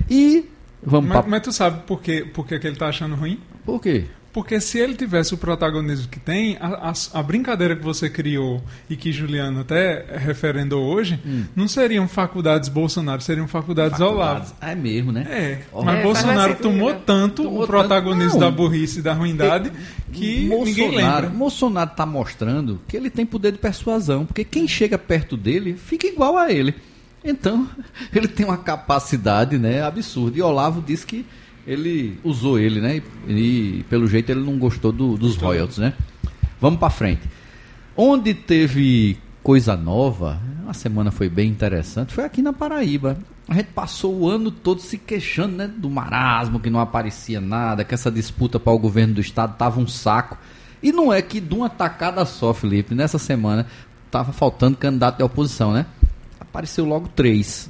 E 0.09 0.45
vamos 0.83 1.09
mas, 1.09 1.21
pra... 1.21 1.29
mas 1.29 1.41
tu 1.41 1.51
sabe 1.51 1.83
por 1.83 2.01
que, 2.01 2.25
por 2.25 2.45
que, 2.47 2.59
que 2.59 2.67
ele 2.67 2.75
está 2.75 2.87
achando 2.87 3.15
ruim? 3.15 3.39
Por 3.65 3.79
quê? 3.79 4.05
Porque 4.33 4.61
se 4.61 4.77
ele 4.77 4.95
tivesse 4.95 5.33
o 5.33 5.37
protagonismo 5.37 6.07
que 6.07 6.19
tem, 6.19 6.57
a, 6.61 6.89
a, 6.89 7.19
a, 7.19 7.23
brincadeira 7.23 7.75
que 7.75 7.83
você 7.83 8.09
criou 8.09 8.63
e 8.89 8.95
que 8.95 9.11
Juliano 9.11 9.59
até 9.59 10.05
referendou 10.17 10.83
hoje, 10.85 11.19
hum. 11.25 11.43
não 11.53 11.67
seriam 11.67 12.07
faculdades 12.07 12.69
Bolsonaro, 12.69 13.21
seriam 13.21 13.45
faculdades, 13.45 13.97
faculdades. 13.97 14.51
Olavo. 14.51 14.55
É 14.61 14.73
mesmo, 14.73 15.11
né? 15.11 15.25
É. 15.29 15.59
Mas 15.83 15.99
é, 15.99 16.03
Bolsonaro 16.03 16.55
tomou 16.55 16.93
tanto 16.93 17.43
tomou 17.43 17.63
o 17.63 17.67
protagonismo 17.67 18.39
tanto, 18.39 18.39
da 18.39 18.51
burrice 18.51 18.99
e 18.99 19.01
da 19.01 19.13
ruindade 19.13 19.71
que 20.13 20.47
Bolsonaro, 20.47 20.65
ninguém 20.65 20.95
lembra. 20.95 21.29
Bolsonaro 21.29 21.91
está 21.91 22.05
mostrando 22.05 22.79
que 22.87 22.95
ele 22.95 23.09
tem 23.09 23.25
poder 23.25 23.51
de 23.51 23.57
persuasão, 23.57 24.25
porque 24.25 24.45
quem 24.45 24.65
chega 24.65 24.97
perto 24.97 25.35
dele 25.35 25.73
fica 25.73 26.07
igual 26.07 26.37
a 26.37 26.49
ele. 26.51 26.73
Então, 27.23 27.69
ele 28.15 28.29
tem 28.29 28.45
uma 28.45 28.57
capacidade 28.57 29.57
né, 29.57 29.83
absurda. 29.83 30.37
E 30.37 30.41
Olavo 30.41 30.81
disse 30.81 31.05
que 31.05 31.25
ele 31.71 32.19
usou 32.23 32.59
ele, 32.59 32.81
né? 32.81 33.01
E, 33.27 33.79
e 33.79 33.85
pelo 33.89 34.07
jeito 34.07 34.29
ele 34.29 34.41
não 34.41 34.57
gostou 34.57 34.91
do, 34.91 35.17
dos 35.17 35.37
royalties, 35.37 35.77
né? 35.77 35.93
Vamos 36.59 36.79
para 36.79 36.89
frente. 36.89 37.21
Onde 37.95 38.33
teve 38.33 39.17
coisa 39.41 39.75
nova, 39.75 40.39
a 40.67 40.73
semana 40.73 41.11
foi 41.11 41.29
bem 41.29 41.49
interessante, 41.49 42.13
foi 42.13 42.25
aqui 42.25 42.41
na 42.41 42.51
Paraíba. 42.53 43.17
A 43.47 43.53
gente 43.55 43.67
passou 43.67 44.19
o 44.19 44.29
ano 44.29 44.51
todo 44.51 44.81
se 44.81 44.97
queixando, 44.97 45.55
né, 45.55 45.67
do 45.67 45.89
marasmo, 45.89 46.59
que 46.59 46.69
não 46.69 46.79
aparecia 46.79 47.41
nada, 47.41 47.83
que 47.83 47.93
essa 47.93 48.11
disputa 48.11 48.59
para 48.59 48.71
o 48.71 48.79
governo 48.79 49.15
do 49.15 49.21
estado 49.21 49.57
tava 49.57 49.79
um 49.79 49.87
saco. 49.87 50.37
E 50.83 50.91
não 50.91 51.11
é 51.11 51.21
que 51.21 51.39
de 51.39 51.53
uma 51.53 51.69
tacada 51.69 52.25
só, 52.25 52.53
Felipe, 52.53 52.95
nessa 52.95 53.17
semana 53.17 53.65
tava 54.09 54.31
faltando 54.33 54.77
candidato 54.77 55.17
de 55.17 55.23
oposição, 55.23 55.73
né? 55.73 55.85
Apareceu 56.39 56.85
logo 56.85 57.07
três. 57.07 57.69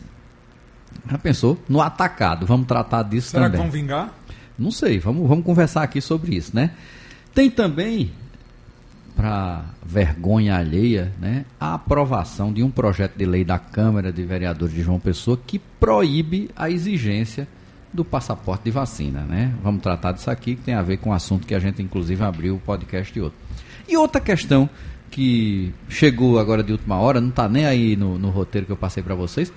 Já 1.09 1.17
pensou? 1.17 1.57
No 1.67 1.81
atacado. 1.81 2.45
Vamos 2.45 2.67
tratar 2.67 3.03
disso 3.03 3.31
Será 3.31 3.45
também. 3.45 3.59
Será 3.59 3.69
que 3.69 3.71
vão 3.71 3.81
vingar? 3.81 4.13
Não 4.57 4.71
sei. 4.71 4.99
Vamos, 4.99 5.27
vamos 5.27 5.45
conversar 5.45 5.83
aqui 5.83 6.01
sobre 6.01 6.35
isso, 6.35 6.55
né? 6.55 6.71
Tem 7.33 7.49
também, 7.49 8.11
para 9.15 9.65
vergonha 9.85 10.57
alheia, 10.57 11.11
né, 11.19 11.45
a 11.59 11.73
aprovação 11.75 12.51
de 12.51 12.63
um 12.63 12.69
projeto 12.69 13.17
de 13.17 13.25
lei 13.25 13.43
da 13.43 13.57
Câmara 13.57 14.11
de 14.11 14.23
Vereadores 14.23 14.73
de 14.73 14.81
João 14.81 14.99
Pessoa 14.99 15.39
que 15.45 15.59
proíbe 15.59 16.49
a 16.55 16.69
exigência 16.69 17.47
do 17.93 18.05
passaporte 18.05 18.65
de 18.65 18.71
vacina, 18.71 19.21
né? 19.21 19.53
Vamos 19.61 19.81
tratar 19.81 20.13
disso 20.13 20.31
aqui, 20.31 20.55
que 20.55 20.61
tem 20.61 20.73
a 20.73 20.81
ver 20.81 20.97
com 20.97 21.09
o 21.09 21.13
assunto 21.13 21.45
que 21.45 21.53
a 21.53 21.59
gente, 21.59 21.81
inclusive, 21.81 22.23
abriu 22.23 22.55
o 22.55 22.59
podcast 22.59 23.13
de 23.13 23.19
outro. 23.19 23.37
E 23.87 23.97
outra 23.97 24.21
questão 24.21 24.69
que 25.09 25.73
chegou 25.89 26.39
agora 26.39 26.63
de 26.63 26.71
última 26.71 26.95
hora, 26.95 27.19
não 27.19 27.29
está 27.29 27.49
nem 27.49 27.65
aí 27.65 27.97
no, 27.97 28.17
no 28.17 28.29
roteiro 28.29 28.65
que 28.65 28.71
eu 28.71 28.77
passei 28.77 29.03
para 29.03 29.13
vocês, 29.13 29.51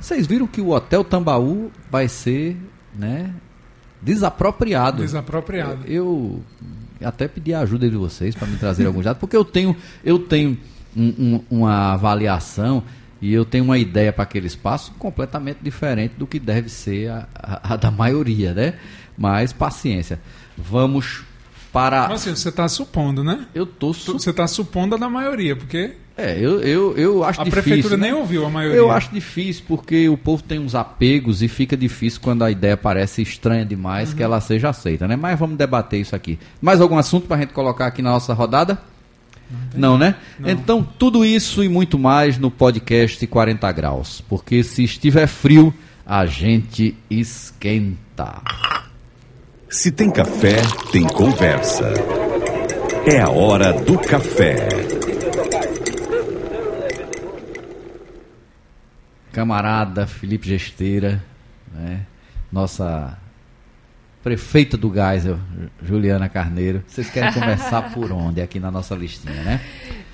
vocês 0.00 0.26
viram 0.26 0.46
que 0.46 0.60
o 0.60 0.70
Hotel 0.70 1.04
Tambaú 1.04 1.70
vai 1.90 2.08
ser, 2.08 2.56
né, 2.96 3.32
desapropriado. 4.00 5.02
Desapropriado. 5.02 5.84
Eu, 5.86 6.42
eu 7.00 7.08
até 7.08 7.28
pedi 7.28 7.52
a 7.52 7.60
ajuda 7.60 7.88
de 7.88 7.96
vocês 7.96 8.34
para 8.34 8.48
me 8.48 8.56
trazer 8.56 8.86
alguns 8.86 9.04
dados, 9.04 9.20
porque 9.20 9.36
eu 9.36 9.44
tenho, 9.44 9.76
eu 10.04 10.18
tenho 10.18 10.58
um, 10.96 11.08
um, 11.08 11.44
uma 11.50 11.92
avaliação 11.92 12.82
e 13.20 13.32
eu 13.32 13.44
tenho 13.44 13.64
uma 13.64 13.78
ideia 13.78 14.12
para 14.12 14.22
aquele 14.22 14.46
espaço 14.46 14.92
completamente 14.98 15.58
diferente 15.62 16.14
do 16.16 16.26
que 16.26 16.38
deve 16.38 16.68
ser 16.68 17.10
a, 17.10 17.28
a, 17.34 17.74
a 17.74 17.76
da 17.76 17.90
maioria, 17.90 18.54
né? 18.54 18.74
Mas 19.16 19.52
paciência. 19.52 20.18
Vamos 20.56 21.22
para. 21.72 22.08
Mas 22.08 22.22
assim, 22.22 22.34
você 22.34 22.48
está 22.48 22.66
supondo, 22.68 23.22
né? 23.22 23.46
Eu 23.54 23.66
tô 23.66 23.92
su... 23.92 24.14
Você 24.14 24.30
está 24.30 24.46
supondo 24.46 24.94
a 24.94 24.98
da 24.98 25.10
maioria, 25.10 25.54
porque 25.54 25.96
é, 26.20 26.38
eu, 26.38 26.60
eu, 26.60 26.96
eu 26.96 27.24
acho 27.24 27.40
a 27.40 27.44
difícil. 27.44 27.60
A 27.60 27.62
prefeitura 27.62 27.96
né? 27.96 28.08
nem 28.08 28.12
ouviu 28.12 28.44
a 28.44 28.50
maioria. 28.50 28.76
Eu 28.76 28.90
acho 28.90 29.10
difícil 29.12 29.64
porque 29.66 30.08
o 30.08 30.16
povo 30.16 30.42
tem 30.42 30.58
uns 30.58 30.74
apegos 30.74 31.42
e 31.42 31.48
fica 31.48 31.76
difícil 31.76 32.20
quando 32.20 32.44
a 32.44 32.50
ideia 32.50 32.76
parece 32.76 33.22
estranha 33.22 33.64
demais 33.64 34.10
uhum. 34.10 34.16
que 34.16 34.22
ela 34.22 34.40
seja 34.40 34.68
aceita, 34.68 35.08
né? 35.08 35.16
Mas 35.16 35.38
vamos 35.38 35.56
debater 35.56 36.00
isso 36.00 36.14
aqui. 36.14 36.38
Mais 36.60 36.80
algum 36.80 36.98
assunto 36.98 37.26
para 37.26 37.36
a 37.36 37.40
gente 37.40 37.52
colocar 37.52 37.86
aqui 37.86 38.02
na 38.02 38.10
nossa 38.10 38.34
rodada? 38.34 38.78
Não, 39.74 39.92
não 39.92 39.98
né? 39.98 40.14
Não. 40.38 40.50
Então, 40.50 40.86
tudo 40.98 41.24
isso 41.24 41.64
e 41.64 41.68
muito 41.68 41.98
mais 41.98 42.38
no 42.38 42.50
podcast 42.50 43.26
40 43.26 43.72
Graus. 43.72 44.20
Porque 44.28 44.62
se 44.62 44.84
estiver 44.84 45.26
frio, 45.26 45.74
a 46.06 46.26
gente 46.26 46.96
esquenta. 47.08 48.42
Se 49.68 49.90
tem 49.90 50.10
café, 50.10 50.56
tem 50.92 51.04
conversa. 51.04 51.92
É 53.06 53.20
a 53.20 53.30
hora 53.30 53.72
do 53.72 53.98
café. 53.98 54.99
Camarada 59.32 60.06
Felipe 60.06 60.48
Gesteira, 60.48 61.22
né? 61.72 62.06
nossa 62.50 63.18
prefeita 64.22 64.76
do 64.76 64.92
Geisel, 64.92 65.38
Juliana 65.82 66.28
Carneiro. 66.28 66.82
Vocês 66.86 67.08
querem 67.10 67.32
começar 67.34 67.92
por 67.92 68.12
onde 68.12 68.40
aqui 68.40 68.60
na 68.60 68.70
nossa 68.70 68.94
listinha, 68.94 69.42
né? 69.42 69.60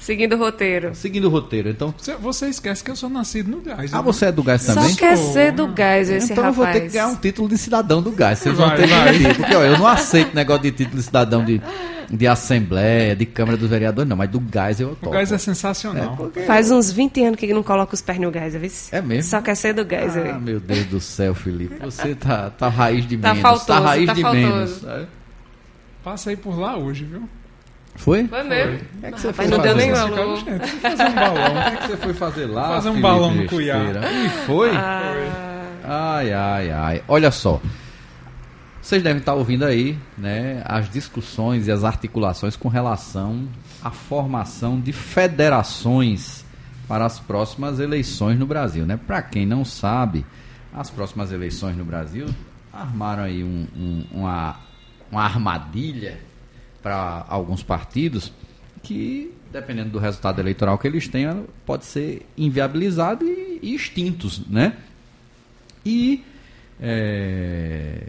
Seguindo 0.07 0.35
o 0.35 0.38
roteiro. 0.38 0.95
Seguindo 0.95 1.25
o 1.25 1.29
roteiro. 1.31 1.69
Então, 1.69 1.92
Você, 1.99 2.14
você 2.14 2.47
esquece 2.49 2.85
que 2.85 2.90
eu 2.92 2.95
sou 2.97 3.11
nascido 3.11 3.51
no 3.51 3.61
gás. 3.61 3.92
ah, 3.92 3.97
né? 3.97 4.03
você 4.05 4.27
é 4.27 4.33
do 4.33 4.42
gás 4.42 4.62
Só 4.62 4.75
também? 4.75 4.95
quer 4.95 5.16
Sou. 5.16 5.33
ser 5.33 5.51
do 5.53 5.66
gás 5.66 6.09
esse 6.09 6.33
então 6.33 6.45
eu 6.45 6.53
rapaz. 6.53 6.57
vou 6.57 6.81
ter 6.81 6.87
que 6.87 6.92
ganhar 6.92 7.09
um 7.09 7.16
título 7.16 7.49
de 7.49 7.59
cidadão 7.59 8.01
do 8.01 8.12
gás. 8.12 8.38
Vocês 8.38 8.57
vão 8.57 8.69
Vai, 8.69 8.77
ter 8.77 8.88
que 8.88 9.12
pedir, 9.19 9.37
Porque 9.37 9.55
ó, 9.57 9.62
eu 9.64 9.77
não 9.79 9.87
aceito 9.87 10.33
negócio 10.35 10.62
de 10.62 10.71
título 10.71 10.97
de 10.99 11.03
cidadão 11.03 11.45
de, 11.45 11.61
de 12.09 12.27
Assembleia, 12.27 13.16
de 13.16 13.27
Câmara 13.27 13.57
dos 13.59 13.69
Vereadores, 13.69 14.09
não. 14.09 14.16
Mas 14.16 14.31
do 14.31 14.38
gás 14.38 14.79
eu 14.79 14.90
O 14.90 14.95
topo. 14.95 15.11
gás 15.11 15.33
é 15.33 15.38
sensacional. 15.38 16.14
porque- 16.16 16.42
Faz 16.42 16.71
uns 16.71 16.92
20 16.92 17.25
anos 17.25 17.40
que 17.40 17.53
não 17.53 17.64
coloca 17.64 17.92
os 17.92 18.01
pés 18.01 18.21
no 18.21 18.31
gás, 18.31 18.55
viu? 18.55 18.71
É 18.92 19.03
mesmo? 19.03 19.29
Só 19.29 19.40
quer 19.42 19.57
ser 19.57 19.73
do 19.75 19.85
gás, 19.85 20.16
Ah, 20.16 20.21
viu? 20.21 20.40
meu 20.40 20.61
Deus 20.61 20.85
do 20.87 21.01
céu, 21.01 21.35
Felipe. 21.35 21.75
Você 21.85 22.14
tá, 22.14 22.49
tá 22.51 22.69
raiz 22.69 23.05
de 23.09 23.16
Tá 23.19 23.31
menos. 23.35 23.42
faltoso, 23.42 23.66
tá 23.66 23.81
raiz 23.81 24.07
tá 24.07 24.12
de 24.14 24.23
faltoso. 24.23 24.47
menos. 24.47 24.71
sabe? 24.83 25.07
Passa 26.05 26.31
aí 26.31 26.37
por 26.37 26.57
lá 26.57 26.77
hoje, 26.77 27.05
viu? 27.05 27.23
Foi? 27.97 28.27
Foi 28.29 28.43
mesmo. 28.43 28.75
O 28.75 28.79
que 29.01 29.07
é 29.07 29.13
que 29.13 29.21
você 29.21 29.27
Rapaz, 29.29 29.49
foi 29.49 29.57
não 29.59 29.63
deu 29.65 29.73
fazer? 29.75 29.87
nem 29.87 29.91
Esse 29.91 30.09
valor. 30.11 30.39
fazer 30.81 31.03
um 31.05 31.15
balão. 31.15 31.45
O 31.45 31.63
que 31.63 31.69
é 31.69 31.77
que 31.77 31.87
você 31.87 31.97
foi 31.97 32.15
fazer 32.15 32.47
lá? 32.47 32.69
Fazer 32.69 32.89
um 32.89 32.93
Felipe 32.93 33.03
balão 33.09 33.35
no 33.35 33.47
Cuiá. 33.49 33.79
Besteira? 33.79 34.13
E 34.13 34.29
foi? 34.47 34.71
Ai, 35.85 36.33
ai, 36.33 36.71
ai. 36.71 37.03
Olha 37.09 37.31
só. 37.31 37.61
Vocês 38.83 39.03
devem 39.03 39.19
estar 39.19 39.35
ouvindo 39.35 39.65
aí, 39.65 39.99
né, 40.17 40.63
as 40.65 40.89
discussões 40.89 41.67
e 41.67 41.73
as 41.73 41.83
articulações 41.83 42.55
com 42.55 42.69
relação 42.69 43.49
à 43.83 43.91
formação 43.91 44.79
de 44.81 44.93
federações 44.93 46.45
para 46.87 47.05
as 47.05 47.19
próximas 47.19 47.81
eleições 47.81 48.39
no 48.39 48.47
Brasil, 48.47 48.87
né? 48.87 48.97
Para 49.07 49.21
quem 49.23 49.45
não 49.45 49.65
sabe, 49.65 50.25
as 50.73 50.89
próximas 50.89 51.33
eleições 51.33 51.77
no 51.77 51.85
Brasil 51.85 52.27
armaram 52.73 53.25
aí 53.25 53.43
um- 53.43 53.67
um- 53.77 54.07
uma, 54.21 54.57
uma 55.11 55.25
armadilha 55.25 56.21
para 56.87 57.27
alguns 57.29 57.64
partidos 57.64 58.33
que, 58.81 59.35
dependendo 59.51 59.90
do 59.90 59.99
resultado 59.99 60.38
eleitoral 60.40 60.79
que 60.79 60.87
eles 60.87 61.09
tenham, 61.09 61.44
pode 61.64 61.85
ser 61.85 62.25
inviabilizado 62.38 63.25
e, 63.25 63.59
e 63.61 63.75
extintos, 63.75 64.46
né? 64.46 64.77
E 65.85 66.22
é, 66.81 68.07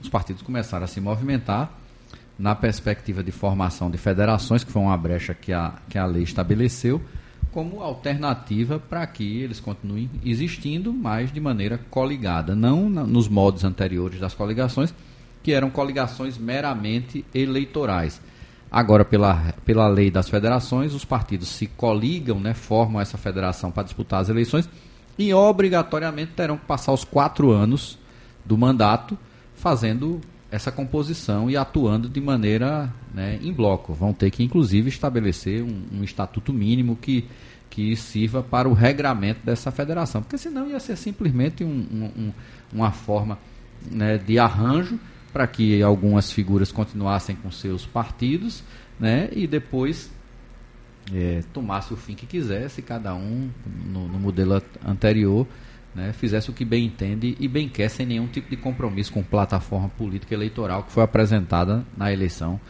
os 0.00 0.08
partidos 0.08 0.42
começaram 0.42 0.84
a 0.84 0.86
se 0.86 1.00
movimentar 1.00 1.72
na 2.38 2.54
perspectiva 2.54 3.20
de 3.20 3.32
formação 3.32 3.90
de 3.90 3.98
federações, 3.98 4.62
que 4.62 4.70
foi 4.70 4.80
uma 4.80 4.96
brecha 4.96 5.34
que 5.34 5.52
a, 5.52 5.74
que 5.88 5.98
a 5.98 6.06
lei 6.06 6.22
estabeleceu, 6.22 7.02
como 7.50 7.80
alternativa 7.80 8.78
para 8.78 9.04
que 9.08 9.40
eles 9.40 9.58
continuem 9.58 10.08
existindo, 10.24 10.92
mas 10.92 11.32
de 11.32 11.40
maneira 11.40 11.80
coligada, 11.90 12.54
não 12.54 12.88
na- 12.88 13.02
nos 13.02 13.26
modos 13.28 13.64
anteriores 13.64 14.20
das 14.20 14.34
coligações, 14.34 14.94
que 15.42 15.52
eram 15.52 15.70
coligações 15.70 16.36
meramente 16.38 17.24
eleitorais. 17.34 18.20
Agora, 18.70 19.04
pela, 19.04 19.52
pela 19.64 19.88
lei 19.88 20.10
das 20.10 20.28
federações, 20.28 20.94
os 20.94 21.04
partidos 21.04 21.48
se 21.48 21.66
coligam, 21.66 22.38
né, 22.38 22.54
formam 22.54 23.00
essa 23.00 23.18
federação 23.18 23.70
para 23.70 23.82
disputar 23.82 24.20
as 24.20 24.28
eleições 24.28 24.68
e 25.18 25.34
obrigatoriamente 25.34 26.32
terão 26.36 26.56
que 26.56 26.64
passar 26.64 26.92
os 26.92 27.04
quatro 27.04 27.50
anos 27.50 27.98
do 28.44 28.56
mandato 28.56 29.18
fazendo 29.56 30.20
essa 30.50 30.70
composição 30.72 31.50
e 31.50 31.56
atuando 31.56 32.08
de 32.08 32.20
maneira 32.20 32.92
né, 33.12 33.38
em 33.42 33.52
bloco. 33.52 33.92
Vão 33.92 34.12
ter 34.12 34.30
que, 34.30 34.42
inclusive, 34.42 34.88
estabelecer 34.88 35.62
um, 35.62 35.82
um 36.00 36.04
estatuto 36.04 36.52
mínimo 36.52 36.96
que, 36.96 37.24
que 37.68 37.94
sirva 37.96 38.42
para 38.42 38.68
o 38.68 38.72
regramento 38.72 39.40
dessa 39.44 39.70
federação, 39.70 40.22
porque 40.22 40.38
senão 40.38 40.68
ia 40.68 40.80
ser 40.80 40.96
simplesmente 40.96 41.62
um- 41.64 41.86
um- 41.92 42.22
um- 42.22 42.32
uma 42.72 42.90
forma 42.92 43.38
né, 43.90 44.16
de 44.18 44.38
arranjo 44.38 44.98
para 45.32 45.46
que 45.46 45.82
algumas 45.82 46.32
figuras 46.32 46.72
continuassem 46.72 47.36
com 47.36 47.50
seus 47.50 47.86
partidos 47.86 48.62
né, 48.98 49.28
e 49.32 49.46
depois 49.46 50.10
é, 51.14 51.42
tomasse 51.52 51.92
o 51.92 51.96
fim 51.96 52.14
que 52.14 52.26
quisesse, 52.26 52.82
cada 52.82 53.14
um 53.14 53.50
no, 53.86 54.08
no 54.08 54.18
modelo 54.18 54.62
anterior 54.84 55.46
né, 55.94 56.12
fizesse 56.12 56.50
o 56.50 56.52
que 56.52 56.64
bem 56.64 56.86
entende 56.86 57.36
e 57.38 57.48
bem 57.48 57.68
quer, 57.68 57.88
sem 57.88 58.06
nenhum 58.06 58.26
tipo 58.26 58.48
de 58.50 58.56
compromisso 58.56 59.12
com 59.12 59.22
plataforma 59.22 59.88
política 59.88 60.34
eleitoral 60.34 60.84
que 60.84 60.92
foi 60.92 61.02
apresentada 61.02 61.84
na 61.96 62.12
eleição 62.12 62.60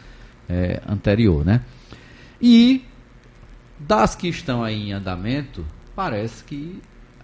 é, 0.49 0.81
anterior. 0.87 1.45
Né? 1.45 1.61
E 2.41 2.85
das 3.79 4.15
que 4.15 4.27
estão 4.27 4.63
aí 4.63 4.89
em 4.89 4.93
andamento, 4.93 5.65
parece 5.95 6.43
que 6.43 6.81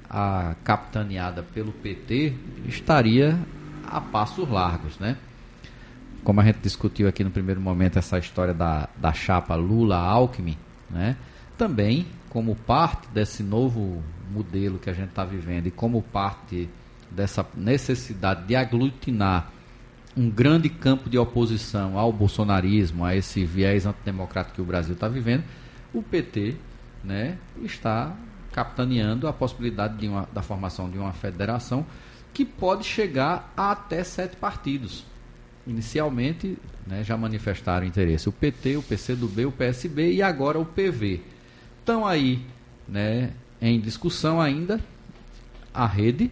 a 0.10 0.56
capitaneada 0.64 1.44
pelo 1.44 1.72
PT 1.72 2.34
estaria 2.68 3.38
a 3.86 4.00
passos 4.00 4.48
largos, 4.50 4.98
né? 5.00 5.18
Como 6.28 6.42
a 6.42 6.44
gente 6.44 6.60
discutiu 6.60 7.08
aqui 7.08 7.24
no 7.24 7.32
primeiro 7.32 7.62
momento 7.62 7.98
essa 7.98 8.20
história 8.20 8.54
da, 8.54 8.90
da 8.98 9.14
chapa 9.14 9.56
Lula-Alckmin, 9.56 10.58
né? 10.90 11.16
Também 11.58 12.06
como 12.30 12.54
parte 12.54 13.08
desse 13.14 13.42
novo 13.42 14.04
modelo 14.30 14.78
que 14.78 14.90
a 14.90 14.94
gente 14.94 15.08
está 15.08 15.24
vivendo 15.24 15.68
e 15.68 15.72
como 15.72 16.02
parte 16.02 16.70
dessa 17.10 17.48
necessidade 17.56 18.46
de 18.46 18.58
aglutinar 18.58 19.54
um 20.18 20.30
grande 20.30 20.68
campo 20.68 21.10
de 21.10 21.18
oposição 21.18 21.98
ao 21.98 22.12
bolsonarismo, 22.12 23.06
a 23.06 23.16
esse 23.16 23.46
viés 23.46 23.86
antidemocrático 23.86 24.56
que 24.56 24.62
o 24.62 24.66
Brasil 24.66 24.96
está 24.96 25.08
vivendo, 25.08 25.46
o 25.94 26.04
PT 26.04 26.58
né, 27.06 27.38
está 27.64 28.14
capitaneando 28.52 29.30
a 29.30 29.32
possibilidade 29.32 29.96
de 29.96 30.10
uma, 30.10 30.28
da 30.34 30.42
formação 30.42 30.90
de 30.90 30.98
uma 30.98 31.14
federação 31.14 31.86
que 32.34 32.44
pode 32.44 32.84
chegar 32.84 33.54
a 33.56 33.72
até 33.72 34.04
sete 34.04 34.36
partidos. 34.36 35.06
Inicialmente, 35.68 36.58
né, 36.86 37.04
já 37.04 37.18
manifestaram 37.18 37.86
interesse 37.86 38.30
o 38.30 38.32
PT, 38.32 38.78
o 38.78 38.82
PCdoB, 38.82 39.46
o 39.46 39.52
PSB 39.52 40.14
e 40.14 40.22
agora 40.22 40.58
o 40.58 40.66
PV. 40.66 41.20
Estão 41.80 42.06
aí 42.06 42.40
né, 42.88 43.32
em 43.62 43.80
discussão 43.80 44.40
ainda 44.40 44.80
a 45.74 45.86
rede 45.86 46.32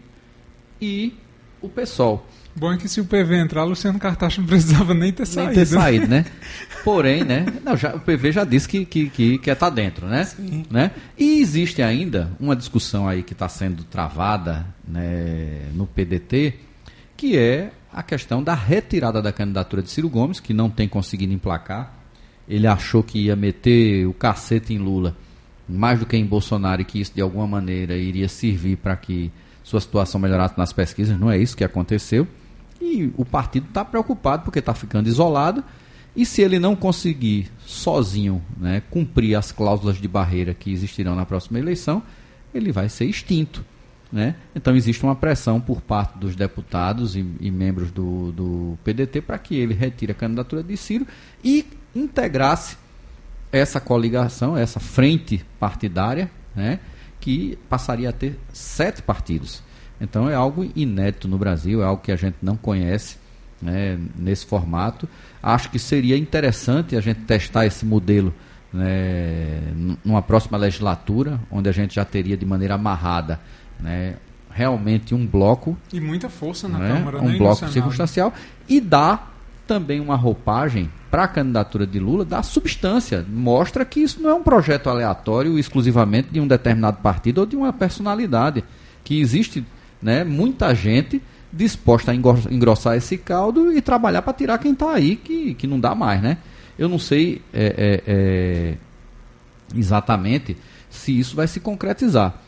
e 0.82 1.14
o 1.62 1.70
PSOL. 1.70 2.26
Bom 2.58 2.72
é 2.72 2.78
que 2.78 2.88
se 2.88 3.02
o 3.02 3.06
PV 3.06 3.36
entrar, 3.36 3.66
Luciano 3.66 4.00
Cartacho 4.00 4.40
não 4.40 4.48
precisava 4.48 4.94
nem 4.94 5.12
ter 5.12 5.26
saído. 5.26 5.48
Nem 5.48 5.60
ter 5.60 5.66
saído, 5.66 6.08
né? 6.08 6.26
Porém, 6.86 7.22
né? 7.24 7.46
Não, 7.66 7.76
já, 7.76 7.94
o 7.94 8.00
PV 8.00 8.32
já 8.32 8.46
disse 8.46 8.68
que, 8.68 8.86
que, 8.86 9.10
que 9.10 9.38
quer 9.40 9.54
estar 9.54 9.70
dentro, 9.70 10.08
né? 10.08 10.26
né? 10.70 10.92
E 11.18 11.42
existe 11.42 11.82
ainda 11.82 12.32
uma 12.40 12.56
discussão 12.56 13.10
aí 13.10 13.24
que 13.24 13.34
está 13.34 13.50
sendo 13.50 13.84
travada 13.84 14.66
né, 14.88 15.68
no 15.74 15.86
PDT, 15.86 16.54
que 17.16 17.38
é 17.38 17.72
a 17.92 18.04
questão 18.04 18.44
da 18.44 18.54
retirada 18.54 19.22
da 19.22 19.32
candidatura 19.32 19.82
de 19.82 19.90
Ciro 19.90 20.10
Gomes, 20.10 20.40
que 20.40 20.54
não 20.54 20.70
tem 20.70 20.88
conseguido 20.88 21.34
emplacar. 21.34 21.94
Ele 22.48 22.68
achou 22.68 23.02
que 23.02 23.26
ia 23.26 23.36
meter 23.36 24.06
o 24.06 24.14
cacete 24.14 24.74
em 24.74 24.78
Lula 24.78 25.16
mais 25.68 26.00
do 26.00 26.06
que 26.06 26.16
em 26.16 26.26
Bolsonaro 26.26 26.82
e 26.82 26.86
que 26.86 27.00
isso 27.00 27.14
de 27.14 27.22
alguma 27.22 27.48
maneira 27.48 27.98
iria 27.98 28.28
servir 28.28 28.78
para 28.78 28.96
que 28.96 29.32
sua 29.64 29.82
situação 29.82 30.22
melhorasse 30.22 30.58
nas 30.58 30.72
pesquisas. 30.72 31.20
Não 31.20 31.32
é 31.32 31.38
isso 31.38 31.58
que 31.58 31.64
aconteceu. 31.64 32.28
E 32.80 33.12
o 33.18 33.26
partido 33.26 33.68
está 33.68 33.84
preocupado 33.84 34.44
porque 34.44 34.60
está 34.60 34.74
ficando 34.74 35.08
isolado. 35.08 35.64
E 36.16 36.26
se 36.26 36.42
ele 36.42 36.60
não 36.60 36.76
conseguir 36.76 37.52
sozinho 37.66 38.42
né, 38.58 38.82
cumprir 38.90 39.36
as 39.36 39.52
cláusulas 39.52 39.98
de 39.98 40.08
barreira 40.08 40.54
que 40.54 40.72
existirão 40.72 41.16
na 41.16 41.26
próxima 41.26 41.60
eleição, 41.60 42.02
ele 42.54 42.72
vai 42.72 42.88
ser 42.88 43.06
extinto. 43.06 43.66
Né? 44.16 44.34
Então 44.56 44.74
existe 44.78 45.04
uma 45.04 45.14
pressão 45.14 45.60
por 45.60 45.82
parte 45.82 46.18
dos 46.18 46.38
deputados 46.38 47.18
e, 47.18 47.26
e 47.42 47.52
membros 47.52 47.92
do, 47.92 48.32
do 48.32 48.78
PDT 48.82 49.20
para 49.20 49.38
que 49.38 49.58
ele 49.58 49.74
retire 49.74 50.14
a 50.14 50.16
candidatura 50.16 50.64
de 50.64 50.78
Ciro 50.78 51.06
e 51.44 51.66
integrasse 51.94 52.78
essa 53.52 53.78
coligação, 53.82 54.56
essa 54.56 54.80
frente 54.80 55.46
partidária, 55.60 56.32
né, 56.56 56.80
que 57.20 57.60
passaria 57.68 58.08
a 58.08 58.14
ter 58.14 58.40
sete 58.54 59.02
partidos. 59.02 59.62
Então 60.00 60.30
é 60.30 60.34
algo 60.34 60.72
inédito 60.78 61.28
no 61.28 61.38
Brasil, 61.38 61.84
é 61.84 61.86
algo 61.86 62.02
que 62.02 62.14
a 62.14 62.16
gente 62.16 62.38
não 62.42 62.56
conhece 62.56 63.18
né, 63.62 64.00
nesse 64.16 64.46
formato. 64.46 65.10
Acho 65.44 65.70
que 65.70 65.78
seria 65.78 66.18
interessante 66.18 66.96
a 66.96 67.02
gente 67.02 67.20
testar 67.24 67.66
esse 67.66 67.86
modelo 67.86 68.34
né, 68.72 69.60
numa 70.06 70.22
próxima 70.22 70.58
legislatura, 70.58 71.38
onde 71.52 71.68
a 71.68 71.74
gente 71.74 71.96
já 71.96 72.06
teria 72.06 72.38
de 72.38 72.46
maneira 72.46 72.76
amarrada 72.76 73.42
né, 73.86 74.16
realmente 74.50 75.14
um 75.14 75.26
bloco 75.26 75.78
E 75.94 76.00
muita 76.00 76.28
força 76.28 76.68
na 76.68 76.80
né, 76.80 76.88
Câmara, 76.88 77.22
um 77.22 77.30
né, 77.30 77.38
bloco 77.38 77.68
circunstancial 77.70 78.34
e 78.68 78.82
dá 78.82 79.28
também 79.68 80.00
uma 80.00 80.16
roupagem 80.16 80.90
para 81.10 81.24
a 81.24 81.28
candidatura 81.28 81.88
de 81.88 82.00
Lula, 82.00 82.26
dá 82.26 82.44
substância, 82.44 83.26
mostra 83.30 83.86
que 83.86 84.02
isso 84.02 84.22
não 84.22 84.30
é 84.30 84.34
um 84.34 84.44
projeto 84.44 84.90
aleatório 84.90 85.58
exclusivamente 85.58 86.30
de 86.30 86.40
um 86.40 86.48
determinado 86.48 86.98
partido 86.98 87.40
ou 87.40 87.46
de 87.46 87.56
uma 87.56 87.72
personalidade, 87.72 88.64
que 89.04 89.20
existe 89.20 89.66
né, 90.02 90.24
muita 90.24 90.74
gente 90.74 91.22
disposta 91.54 92.12
a 92.12 92.16
engrossar 92.16 92.98
esse 92.98 93.18
caldo 93.18 93.72
e 93.72 93.82
trabalhar 93.82 94.22
para 94.22 94.34
tirar 94.34 94.58
quem 94.58 94.74
está 94.74 94.94
aí, 94.94 95.16
que, 95.16 95.54
que 95.54 95.68
não 95.68 95.80
dá 95.80 95.96
mais, 95.96 96.22
né? 96.22 96.38
Eu 96.78 96.90
não 96.90 97.00
sei 97.00 97.42
é, 97.54 97.66
é, 97.78 98.04
é, 98.06 98.78
exatamente 99.74 100.58
se 100.90 101.18
isso 101.18 101.36
vai 101.36 101.48
se 101.48 101.62
concretizar. 101.62 102.45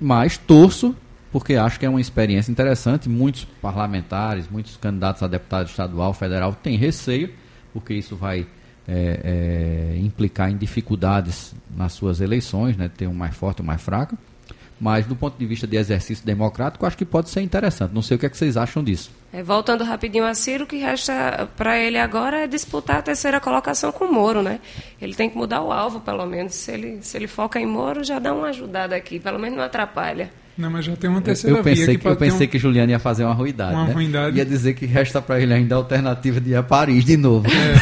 Mas 0.00 0.36
torço, 0.36 0.94
porque 1.32 1.54
acho 1.54 1.78
que 1.78 1.86
é 1.86 1.88
uma 1.88 2.00
experiência 2.00 2.50
interessante. 2.50 3.08
Muitos 3.08 3.44
parlamentares, 3.60 4.48
muitos 4.50 4.76
candidatos 4.76 5.22
a 5.22 5.26
deputado 5.26 5.66
estadual, 5.66 6.12
federal 6.12 6.54
têm 6.54 6.76
receio, 6.76 7.30
porque 7.72 7.94
isso 7.94 8.16
vai 8.16 8.46
é, 8.86 9.94
é, 9.94 9.98
implicar 9.98 10.50
em 10.50 10.56
dificuldades 10.56 11.54
nas 11.76 11.92
suas 11.92 12.20
eleições, 12.20 12.76
né, 12.76 12.90
ter 12.94 13.06
um 13.06 13.14
mais 13.14 13.34
forte 13.34 13.62
um 13.62 13.64
mais 13.64 13.82
fraco. 13.82 14.16
Mas 14.80 15.06
do 15.06 15.16
ponto 15.16 15.38
de 15.38 15.46
vista 15.46 15.66
de 15.66 15.76
exercício 15.76 16.26
democrático, 16.26 16.84
acho 16.84 16.96
que 16.96 17.04
pode 17.04 17.30
ser 17.30 17.40
interessante. 17.40 17.94
Não 17.94 18.02
sei 18.02 18.16
o 18.16 18.20
que, 18.20 18.26
é 18.26 18.28
que 18.28 18.36
vocês 18.36 18.56
acham 18.56 18.82
disso. 18.82 19.10
É, 19.34 19.42
voltando 19.42 19.82
rapidinho 19.82 20.24
a 20.24 20.32
Ciro, 20.32 20.62
o 20.62 20.66
que 20.66 20.76
resta 20.76 21.48
para 21.56 21.76
ele 21.76 21.98
agora 21.98 22.44
é 22.44 22.46
disputar 22.46 22.98
a 22.98 23.02
terceira 23.02 23.40
colocação 23.40 23.90
com 23.90 24.04
o 24.04 24.12
Moro, 24.12 24.40
né? 24.42 24.60
Ele 25.02 25.12
tem 25.12 25.28
que 25.28 25.36
mudar 25.36 25.60
o 25.60 25.72
alvo, 25.72 25.98
pelo 25.98 26.24
menos. 26.24 26.54
Se 26.54 26.70
ele, 26.70 26.98
se 27.02 27.16
ele 27.16 27.26
foca 27.26 27.58
em 27.58 27.66
Moro, 27.66 28.04
já 28.04 28.20
dá 28.20 28.32
uma 28.32 28.50
ajudada 28.50 28.94
aqui, 28.94 29.18
pelo 29.18 29.36
menos 29.40 29.58
não 29.58 29.64
atrapalha. 29.64 30.30
Não, 30.56 30.70
mas 30.70 30.84
já 30.84 30.94
tem 30.94 31.10
uma 31.10 31.20
terceira 31.20 31.58
eu 31.58 31.64
pensei 31.64 31.86
via 31.86 31.98
que, 31.98 32.06
Eu 32.06 32.14
pensei 32.14 32.46
um... 32.46 32.50
que 32.50 32.58
Juliano 32.60 32.92
ia 32.92 33.00
fazer 33.00 33.24
uma 33.24 33.34
ruindade. 33.34 33.74
Uma 33.74 33.86
né? 33.86 33.92
ruindade. 33.92 34.38
Ia 34.38 34.46
dizer 34.46 34.74
que 34.74 34.86
resta 34.86 35.20
para 35.20 35.40
ele 35.40 35.52
ainda 35.52 35.74
a 35.74 35.78
alternativa 35.78 36.40
de 36.40 36.50
ir 36.50 36.54
a 36.54 36.62
Paris 36.62 37.04
de 37.04 37.16
novo. 37.16 37.48
É, 37.48 37.74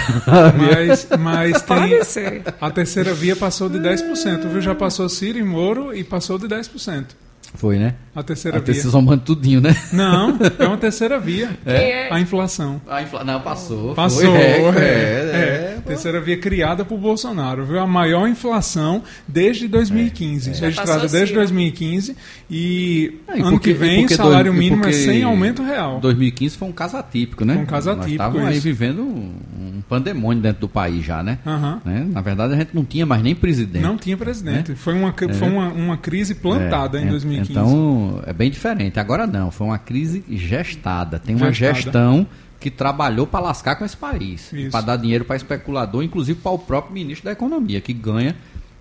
mas 0.56 1.06
mas 1.18 1.60
tem. 1.68 1.76
Pode 1.76 2.04
ser. 2.06 2.42
A 2.58 2.70
terceira 2.70 3.12
via 3.12 3.36
passou 3.36 3.68
de 3.68 3.78
10%, 3.78 4.48
viu? 4.48 4.62
Já 4.62 4.74
passou 4.74 5.06
Ciro 5.06 5.38
e 5.38 5.44
Moro 5.44 5.94
e 5.94 6.02
passou 6.02 6.38
de 6.38 6.46
10%. 6.46 7.08
Foi, 7.54 7.78
né? 7.78 7.94
A 8.14 8.22
terceira 8.22 8.58
a 8.58 8.60
via. 8.60 8.74
A 8.74 8.90
somando 8.90 9.22
tudinho, 9.22 9.60
né? 9.60 9.74
Não, 9.90 10.38
é 10.58 10.66
uma 10.66 10.76
terceira 10.78 11.18
via. 11.18 11.50
É? 11.64 12.12
A 12.12 12.20
inflação. 12.20 12.80
A 12.86 13.02
infla... 13.02 13.24
Não, 13.24 13.40
passou. 13.40 13.94
Passou. 13.94 14.20
Foi, 14.20 14.38
é, 14.38 14.50
é, 14.50 15.30
é, 15.32 15.74
é. 15.78 15.80
Terceira 15.86 16.20
via 16.20 16.36
criada 16.36 16.84
por 16.84 16.98
Bolsonaro, 16.98 17.64
viu? 17.64 17.78
A 17.78 17.86
maior 17.86 18.28
inflação 18.28 19.02
desde 19.26 19.66
2015. 19.66 20.50
É, 20.50 20.52
é. 20.52 20.60
Registrada 20.60 21.08
desde 21.08 21.34
2015. 21.34 22.14
E, 22.50 23.18
e 23.34 23.40
ano 23.40 23.52
porque, 23.52 23.72
que 23.72 23.78
vem 23.78 24.04
o 24.04 24.08
salário 24.10 24.52
mínimo 24.52 24.84
é 24.86 24.92
sem 24.92 25.22
aumento 25.22 25.62
real. 25.62 25.98
2015 26.00 26.58
foi 26.58 26.68
um 26.68 26.72
caso 26.72 26.98
atípico, 26.98 27.46
né? 27.46 27.54
Foi 27.54 27.62
um 27.62 27.66
caso 27.66 27.90
atípico. 27.90 28.08
Nós 28.08 28.12
estávamos 28.12 28.48
aí 28.48 28.60
vivendo 28.60 29.02
um 29.02 29.82
pandemônio 29.88 30.42
dentro 30.42 30.60
do 30.62 30.68
país 30.68 31.04
já, 31.04 31.22
né? 31.22 31.38
Uhum. 31.46 31.80
né? 31.84 32.06
Na 32.10 32.20
verdade, 32.20 32.54
a 32.54 32.56
gente 32.56 32.74
não 32.74 32.84
tinha 32.84 33.06
mais 33.06 33.22
nem 33.22 33.34
presidente. 33.34 33.82
Não 33.82 33.96
tinha 33.96 34.16
presidente. 34.16 34.70
Né? 34.70 34.76
Foi, 34.76 34.94
uma, 34.94 35.12
foi 35.12 35.48
uma, 35.48 35.68
uma 35.68 35.96
crise 35.96 36.34
plantada 36.34 37.00
em 37.00 37.06
2015. 37.06 37.50
Então, 37.50 38.01
é 38.26 38.32
bem 38.32 38.50
diferente. 38.50 38.98
Agora 38.98 39.26
não, 39.26 39.50
foi 39.50 39.66
uma 39.66 39.78
crise 39.78 40.24
gestada. 40.28 41.18
Tem 41.18 41.34
uma 41.34 41.52
gestada. 41.52 41.82
gestão 41.82 42.26
que 42.58 42.70
trabalhou 42.70 43.26
para 43.26 43.40
lascar 43.40 43.74
com 43.74 43.84
esse 43.84 43.96
país, 43.96 44.52
para 44.70 44.80
dar 44.80 44.96
dinheiro 44.96 45.24
para 45.24 45.34
especulador, 45.34 46.02
inclusive 46.02 46.38
para 46.38 46.52
o 46.52 46.58
próprio 46.58 46.94
ministro 46.94 47.24
da 47.24 47.32
Economia, 47.32 47.80
que 47.80 47.92
ganha 47.92 48.36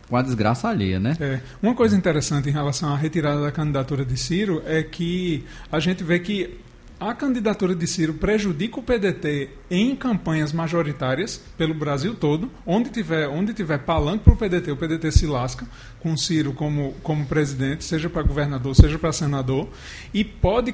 com 0.08 0.18
a 0.18 0.22
desgraça 0.22 0.68
alheia, 0.68 1.00
né? 1.00 1.16
É. 1.20 1.40
Uma 1.64 1.74
coisa 1.74 1.96
interessante 1.96 2.50
em 2.50 2.52
relação 2.52 2.94
à 2.94 2.98
retirada 2.98 3.42
da 3.42 3.52
candidatura 3.52 4.06
de 4.06 4.18
Ciro 4.18 4.62
é 4.66 4.84
que 4.84 5.44
a 5.72 5.80
gente 5.80 6.04
vê 6.04 6.20
que 6.20 6.60
a 7.02 7.16
candidatura 7.16 7.74
de 7.74 7.88
Ciro 7.88 8.14
prejudica 8.14 8.80
o 8.80 8.84
PDT 8.84 9.50
em 9.72 9.96
campanhas 9.96 10.54
majoritárias 10.54 11.42
pelo 11.58 11.74
Brasil 11.74 12.14
todo. 12.14 12.52
Onde 12.64 12.92
tiver, 12.92 13.28
onde 13.28 13.56
tiver 13.56 13.80
palanque 13.80 14.24
para 14.24 14.34
o 14.34 14.38
PDT, 14.38 14.72
o 14.72 14.78
PDT 14.78 15.12
se 15.12 15.26
lasca 15.26 15.66
com 16.00 16.16
Ciro 16.16 16.54
como, 16.54 16.94
como 17.02 17.26
presidente, 17.26 17.84
seja 17.84 18.08
para 18.08 18.22
governador, 18.22 18.76
seja 18.76 19.00
para 19.00 19.12
senador. 19.12 19.68
E 20.14 20.24
pode, 20.24 20.72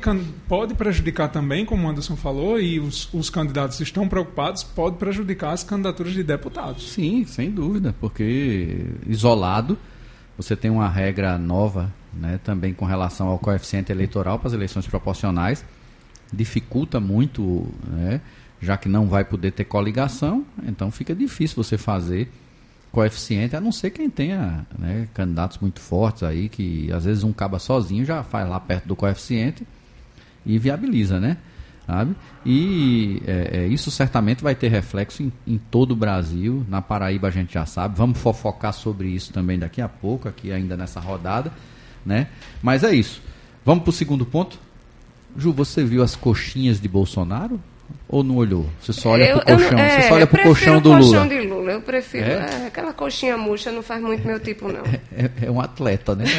pode 0.49 0.73
prejudicar 0.73 1.29
também, 1.29 1.63
como 1.63 1.87
o 1.87 1.89
Anderson 1.89 2.17
falou, 2.17 2.59
e 2.59 2.77
os, 2.77 3.07
os 3.13 3.29
candidatos 3.29 3.79
estão 3.79 4.05
preocupados, 4.09 4.63
pode 4.63 4.97
prejudicar 4.97 5.53
as 5.53 5.63
candidaturas 5.63 6.11
de 6.11 6.23
deputados. 6.23 6.91
Sim, 6.91 7.25
sem 7.25 7.49
dúvida, 7.49 7.95
porque 8.01 8.85
isolado 9.07 9.77
você 10.37 10.57
tem 10.57 10.69
uma 10.69 10.89
regra 10.89 11.37
nova 11.37 11.91
né, 12.13 12.37
também 12.43 12.73
com 12.73 12.83
relação 12.83 13.29
ao 13.29 13.39
coeficiente 13.39 13.93
eleitoral 13.93 14.37
para 14.37 14.49
as 14.49 14.53
eleições 14.53 14.85
proporcionais 14.85 15.63
dificulta 16.33 16.99
muito, 16.99 17.67
né? 17.87 18.21
já 18.61 18.77
que 18.77 18.89
não 18.89 19.07
vai 19.07 19.23
poder 19.23 19.51
ter 19.51 19.65
coligação, 19.65 20.45
então 20.63 20.89
fica 20.89 21.13
difícil 21.13 21.63
você 21.63 21.77
fazer 21.77 22.31
coeficiente, 22.91 23.55
a 23.55 23.61
não 23.61 23.71
ser 23.71 23.91
quem 23.91 24.09
tenha 24.09 24.65
né, 24.77 25.07
candidatos 25.13 25.59
muito 25.59 25.79
fortes 25.79 26.23
aí, 26.23 26.49
que 26.49 26.91
às 26.91 27.05
vezes 27.05 27.23
um 27.23 27.31
caba 27.31 27.59
sozinho 27.59 28.03
já 28.03 28.23
faz 28.23 28.49
lá 28.49 28.59
perto 28.59 28.87
do 28.87 28.95
coeficiente 28.95 29.67
e 30.45 30.57
viabiliza, 30.57 31.19
né? 31.19 31.37
Sabe? 31.85 32.15
E 32.45 33.21
é, 33.25 33.59
é, 33.59 33.67
isso 33.67 33.89
certamente 33.91 34.43
vai 34.43 34.55
ter 34.55 34.67
reflexo 34.67 35.23
em, 35.23 35.31
em, 35.45 35.57
todo 35.57 35.91
o 35.91 35.95
Brasil. 35.95 36.65
Na 36.67 36.81
Paraíba 36.81 37.29
a 37.29 37.31
gente 37.31 37.53
já 37.53 37.65
sabe. 37.65 37.97
Vamos 37.97 38.19
fofocar 38.19 38.73
sobre 38.73 39.07
isso 39.07 39.31
também 39.31 39.57
daqui 39.57 39.79
a 39.79 39.87
pouco, 39.87 40.27
aqui 40.27 40.51
ainda 40.51 40.75
nessa 40.75 40.99
rodada. 40.99 41.49
Né? 42.05 42.27
Mas 42.61 42.83
é 42.83 42.93
isso. 42.93 43.21
Vamos 43.63 43.83
para 43.83 43.91
o 43.91 43.93
segundo 43.93 44.25
ponto? 44.25 44.59
Ju, 45.37 45.53
você 45.53 45.83
viu 45.83 46.01
as 46.01 46.15
coxinhas 46.15 46.81
de 46.81 46.87
Bolsonaro? 46.87 47.59
Ou 48.09 48.23
não 48.23 48.37
olhou? 48.37 48.65
Você 48.81 48.91
só 48.91 49.09
olha 49.09 49.25
eu, 49.25 49.37
pro 49.37 49.45
colchão. 49.45 49.77
É, 49.77 49.89
você 49.89 50.07
só 50.07 50.15
olha 50.15 50.27
pro 50.27 50.41
colchão 50.41 50.81
do 50.81 50.89
Lula. 50.89 51.01
colchão 51.01 51.27
de 51.27 51.41
Lula. 51.41 51.71
Eu 51.73 51.81
prefiro. 51.81 52.25
É? 52.25 52.63
É, 52.63 52.67
aquela 52.67 52.93
coxinha 52.93 53.37
murcha 53.37 53.71
não 53.71 53.83
faz 53.83 54.01
muito 54.01 54.25
meu 54.25 54.39
tipo, 54.39 54.71
não. 54.71 54.83
É, 55.15 55.29
é 55.45 55.51
um 55.51 55.61
atleta, 55.61 56.15
né? 56.15 56.25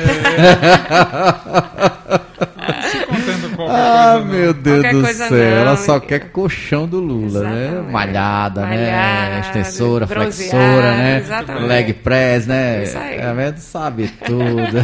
Ah, 3.61 4.21
meu 4.25 4.55
Deus 4.55 4.83
qualquer 4.83 4.95
do 4.95 5.07
céu. 5.07 5.31
Não, 5.31 5.39
ela 5.39 5.77
só 5.77 5.99
quer 5.99 6.31
colchão 6.31 6.87
do 6.87 7.01
Lula, 7.01 7.43
né? 7.43 7.65
Exatamente. 7.65 7.87
né? 7.87 7.93
Malhada, 7.93 8.61
Malhada, 8.63 9.31
né? 9.31 9.41
Extensora, 9.41 10.07
flexora, 10.07 10.97
né? 10.97 11.19
Exatamente. 11.19 11.67
Leg 11.67 11.93
press, 11.95 12.47
né? 12.47 12.85
Isso 12.85 12.97
aí. 12.97 13.17
É, 13.17 13.55
sabe 13.57 14.09
tudo. 14.25 14.79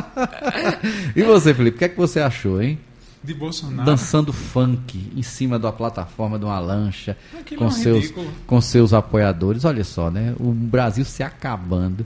e 1.14 1.22
você, 1.22 1.52
Felipe, 1.52 1.76
o 1.76 1.78
que 1.78 1.84
é 1.84 1.88
que 1.88 1.96
você 1.96 2.20
achou, 2.20 2.62
hein? 2.62 2.78
De 3.24 3.32
Bolsonaro. 3.32 3.84
Dançando 3.84 4.32
funk 4.32 5.10
em 5.16 5.22
cima 5.22 5.58
da 5.58 5.72
plataforma 5.72 6.38
de 6.38 6.44
uma 6.44 6.58
lancha 6.58 7.16
com, 7.56 7.66
é 7.66 7.70
seus, 7.70 8.12
com 8.46 8.60
seus 8.60 8.92
apoiadores. 8.92 9.64
Olha 9.64 9.82
só, 9.82 10.10
né? 10.10 10.34
O 10.38 10.52
Brasil 10.52 11.04
se 11.04 11.22
acabando. 11.22 12.04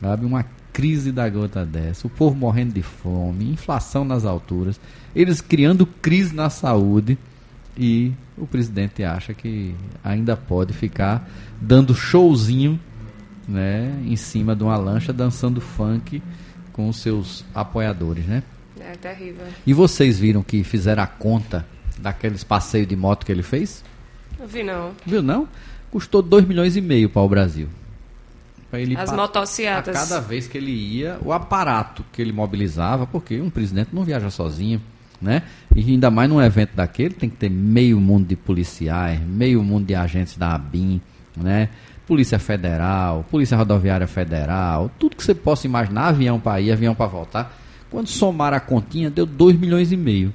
Sabe? 0.00 0.24
Uma 0.24 0.44
crise 0.72 1.10
da 1.10 1.28
gota 1.28 1.66
dessa. 1.66 2.06
O 2.06 2.10
povo 2.10 2.36
morrendo 2.36 2.74
de 2.74 2.82
fome, 2.82 3.50
inflação 3.50 4.04
nas 4.04 4.24
alturas. 4.24 4.80
Eles 5.14 5.40
criando 5.40 5.84
crise 5.84 6.34
na 6.34 6.48
saúde. 6.48 7.18
E 7.76 8.12
o 8.38 8.46
presidente 8.46 9.04
acha 9.04 9.34
que 9.34 9.74
ainda 10.02 10.34
pode 10.34 10.72
ficar 10.72 11.28
dando 11.60 11.94
showzinho 11.94 12.80
né, 13.46 14.02
em 14.04 14.16
cima 14.16 14.56
de 14.56 14.62
uma 14.62 14.76
lancha 14.78 15.12
dançando 15.12 15.60
funk 15.60 16.22
com 16.72 16.88
os 16.88 16.96
seus 16.96 17.44
apoiadores, 17.54 18.24
né? 18.24 18.42
É 18.86 18.94
terrível. 18.94 19.44
E 19.66 19.72
vocês 19.72 20.18
viram 20.18 20.42
que 20.42 20.62
fizeram 20.62 21.02
a 21.02 21.06
conta 21.06 21.66
daqueles 21.98 22.44
passeios 22.44 22.86
de 22.86 22.94
moto 22.94 23.26
que 23.26 23.32
ele 23.32 23.42
fez? 23.42 23.84
Não 24.38 24.46
vi 24.46 24.62
não. 24.62 24.92
Viu 25.04 25.22
não? 25.22 25.48
Custou 25.90 26.22
2 26.22 26.46
milhões 26.46 26.76
e 26.76 26.80
meio 26.80 27.10
para 27.10 27.22
o 27.22 27.28
Brasil. 27.28 27.68
Pra 28.70 28.80
ele 28.80 28.96
As 28.96 29.10
motocicletas. 29.10 29.96
A 29.96 30.00
cada 30.00 30.20
vez 30.20 30.46
que 30.46 30.56
ele 30.56 30.70
ia, 30.70 31.18
o 31.24 31.32
aparato 31.32 32.04
que 32.12 32.22
ele 32.22 32.32
mobilizava, 32.32 33.06
porque 33.06 33.40
um 33.40 33.50
presidente 33.50 33.90
não 33.92 34.04
viaja 34.04 34.30
sozinho, 34.30 34.80
né? 35.20 35.42
E 35.74 35.80
ainda 35.80 36.10
mais 36.10 36.28
num 36.28 36.40
evento 36.40 36.76
daquele, 36.76 37.14
tem 37.14 37.28
que 37.28 37.36
ter 37.36 37.50
meio 37.50 38.00
mundo 38.00 38.26
de 38.26 38.36
policiais, 38.36 39.20
meio 39.20 39.62
mundo 39.64 39.86
de 39.86 39.94
agentes 39.96 40.36
da 40.36 40.54
ABIN, 40.54 41.00
né? 41.36 41.70
Polícia 42.06 42.38
Federal, 42.38 43.24
Polícia 43.28 43.56
Rodoviária 43.56 44.06
Federal, 44.06 44.90
tudo 44.96 45.16
que 45.16 45.24
você 45.24 45.34
possa 45.34 45.66
imaginar, 45.66 46.08
avião 46.08 46.38
para 46.38 46.60
ir, 46.60 46.70
avião 46.70 46.94
para 46.94 47.06
voltar 47.06 47.65
quando 47.90 48.08
somar 48.08 48.52
a 48.52 48.60
continha, 48.60 49.10
deu 49.10 49.26
2 49.26 49.58
milhões 49.58 49.92
e 49.92 49.96
meio. 49.96 50.34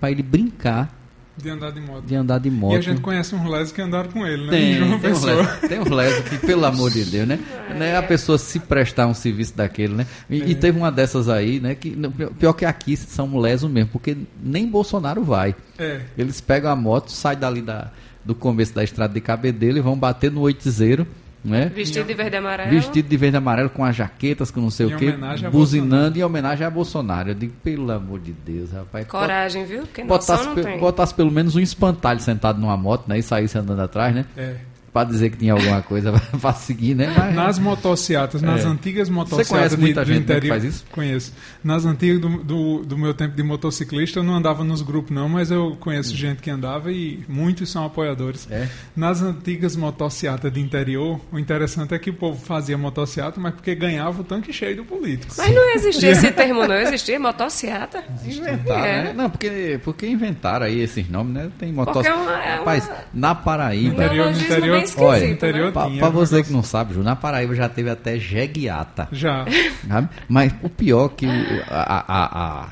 Para 0.00 0.10
ele 0.10 0.22
brincar 0.22 0.96
de 1.36 1.50
andar 1.50 1.70
de 1.70 1.80
moto. 1.80 2.06
De 2.06 2.14
andar 2.14 2.38
de 2.38 2.50
moto. 2.50 2.74
E 2.74 2.78
a 2.78 2.80
gente 2.80 3.00
conhece 3.02 3.34
uns 3.34 3.46
lesos 3.46 3.70
que 3.70 3.82
andaram 3.82 4.10
com 4.10 4.26
ele, 4.26 4.46
né? 4.46 4.50
Tem, 4.50 4.74
tem, 5.00 5.12
uns 5.12 5.22
lesos, 5.22 5.68
tem 5.68 5.80
uns 5.80 5.90
lesos 5.90 6.28
que, 6.28 6.38
pelo 6.38 6.64
amor 6.64 6.90
de 6.90 7.04
Deus, 7.04 7.28
né? 7.28 7.38
Né? 7.76 7.94
A 7.94 8.02
pessoa 8.02 8.38
se 8.38 8.58
prestar 8.58 9.06
um 9.06 9.12
serviço 9.12 9.54
daquele, 9.54 9.94
né? 9.94 10.06
E, 10.30 10.40
é. 10.40 10.48
e, 10.48 10.54
teve 10.54 10.78
uma 10.78 10.90
dessas 10.90 11.28
aí, 11.28 11.60
né? 11.60 11.74
Que, 11.74 11.94
pior 12.38 12.54
que 12.54 12.64
aqui 12.64 12.96
são 12.96 13.38
lesos 13.38 13.70
mesmo, 13.70 13.90
porque 13.90 14.16
nem 14.42 14.66
Bolsonaro 14.66 15.22
vai. 15.22 15.54
É. 15.78 16.00
Eles 16.16 16.40
pegam 16.40 16.70
a 16.70 16.76
moto, 16.76 17.10
saem 17.10 17.38
dali 17.38 17.60
da, 17.60 17.90
do 18.24 18.34
começo 18.34 18.74
da 18.74 18.82
estrada 18.82 19.12
de 19.12 19.20
Cabedelo 19.20 19.76
e 19.76 19.82
vão 19.82 19.96
bater 19.96 20.30
no 20.30 20.40
oitizeiro 20.40 21.06
né? 21.44 21.70
Vestido 21.74 22.06
de 22.06 22.14
verde 22.14 22.36
e 22.36 22.38
amarelo. 22.38 22.70
Vestido 22.70 23.08
de 23.08 23.16
verde 23.16 23.36
e 23.36 23.38
amarelo 23.38 23.70
com 23.70 23.84
as 23.84 23.94
jaquetas, 23.94 24.50
com 24.50 24.60
não 24.60 24.70
sei 24.70 24.86
em 24.86 24.94
o 24.94 24.98
quê, 24.98 25.14
buzinando 25.50 26.18
em 26.18 26.22
homenagem 26.22 26.66
a 26.66 26.70
Bolsonaro. 26.70 27.30
Eu 27.30 27.34
digo, 27.34 27.52
pelo 27.62 27.90
amor 27.90 28.20
de 28.20 28.32
Deus, 28.32 28.72
rapaz. 28.72 29.06
Coragem, 29.06 29.64
viu? 29.64 29.82
Porque 29.82 30.04
botasse, 30.04 30.48
botasse 30.80 31.14
pelo 31.14 31.30
menos 31.30 31.54
um 31.54 31.60
espantalho 31.60 32.20
sentado 32.20 32.60
numa 32.60 32.76
moto, 32.76 33.08
né? 33.08 33.18
E 33.18 33.22
saísse 33.22 33.56
andando 33.58 33.80
atrás, 33.80 34.14
né? 34.14 34.24
É 34.36 34.56
para 34.96 35.10
dizer 35.10 35.28
que 35.28 35.36
tinha 35.36 35.52
alguma 35.52 35.82
coisa 35.82 36.10
para 36.40 36.54
seguir, 36.54 36.94
né? 36.94 37.12
Mas, 37.14 37.34
nas 37.34 37.58
motocicletas, 37.58 38.40
nas 38.40 38.64
é. 38.64 38.66
antigas 38.66 39.10
motocicletas. 39.10 39.48
Você 39.48 39.54
conhece 39.54 39.76
muita 39.76 40.02
de, 40.02 40.14
gente 40.14 40.22
interior, 40.22 40.40
que 40.40 40.48
faz 40.48 40.64
isso? 40.64 40.86
Conheço. 40.90 41.34
Nas 41.62 41.84
antigas 41.84 42.18
do, 42.18 42.28
do, 42.38 42.78
do, 42.82 42.96
meu 42.96 43.12
tempo 43.12 43.36
de 43.36 43.42
motociclista, 43.42 44.20
eu 44.20 44.22
não 44.22 44.34
andava 44.34 44.64
nos 44.64 44.80
grupos 44.80 45.14
não, 45.14 45.28
mas 45.28 45.50
eu 45.50 45.76
conheço 45.78 46.14
hum. 46.14 46.16
gente 46.16 46.40
que 46.40 46.48
andava 46.48 46.90
e 46.90 47.22
muitos 47.28 47.70
são 47.70 47.84
apoiadores. 47.84 48.48
É. 48.50 48.68
Nas 48.96 49.20
antigas 49.20 49.76
motocicletas 49.76 50.50
de 50.50 50.60
interior, 50.60 51.20
o 51.30 51.38
interessante 51.38 51.92
é 51.92 51.98
que 51.98 52.08
o 52.08 52.14
povo 52.14 52.42
fazia 52.42 52.78
motocicleta, 52.78 53.38
mas 53.38 53.52
porque 53.52 53.74
ganhava 53.74 54.22
o 54.22 54.24
tanque 54.24 54.50
cheio 54.50 54.76
do 54.76 54.84
político. 54.86 55.34
Mas 55.36 55.54
não 55.54 55.74
existia 55.74 56.12
esse 56.12 56.30
termo, 56.32 56.66
não 56.66 56.76
existia 56.76 57.20
motocicleta. 57.20 58.02
Inventaram, 58.24 58.82
é. 58.82 59.04
né? 59.04 59.12
Não, 59.14 59.28
porque, 59.28 59.78
porque 59.84 60.06
inventaram 60.06 60.64
aí 60.64 60.80
esses 60.80 61.06
nomes, 61.06 61.34
né? 61.34 61.50
Tem 61.58 61.70
motocicleta. 61.70 62.18
É 62.18 62.22
uma, 62.22 62.32
é 62.32 62.48
uma... 62.48 62.56
Rapaz, 62.60 62.90
na 63.12 63.34
Paraíba. 63.34 63.92
Interior, 63.92 64.32
no 64.32 64.40
interior 64.40 64.85
esquisito. 64.86 65.04
Olha, 65.04 65.26
tinha, 65.88 65.98
pra 66.00 66.08
um 66.08 66.12
você 66.12 66.42
que 66.42 66.52
não 66.52 66.62
sabe, 66.62 66.94
Ju, 66.94 67.02
na 67.02 67.14
Paraíba 67.14 67.54
já 67.54 67.68
teve 67.68 67.90
até 67.90 68.18
jeguiata. 68.18 69.08
Já. 69.12 69.44
sabe? 69.88 70.08
Mas 70.28 70.52
o 70.62 70.68
pior 70.68 71.08
que 71.10 71.26
o- 71.26 71.30
a, 71.68 72.04
a- 72.08 72.62
a- 72.64 72.68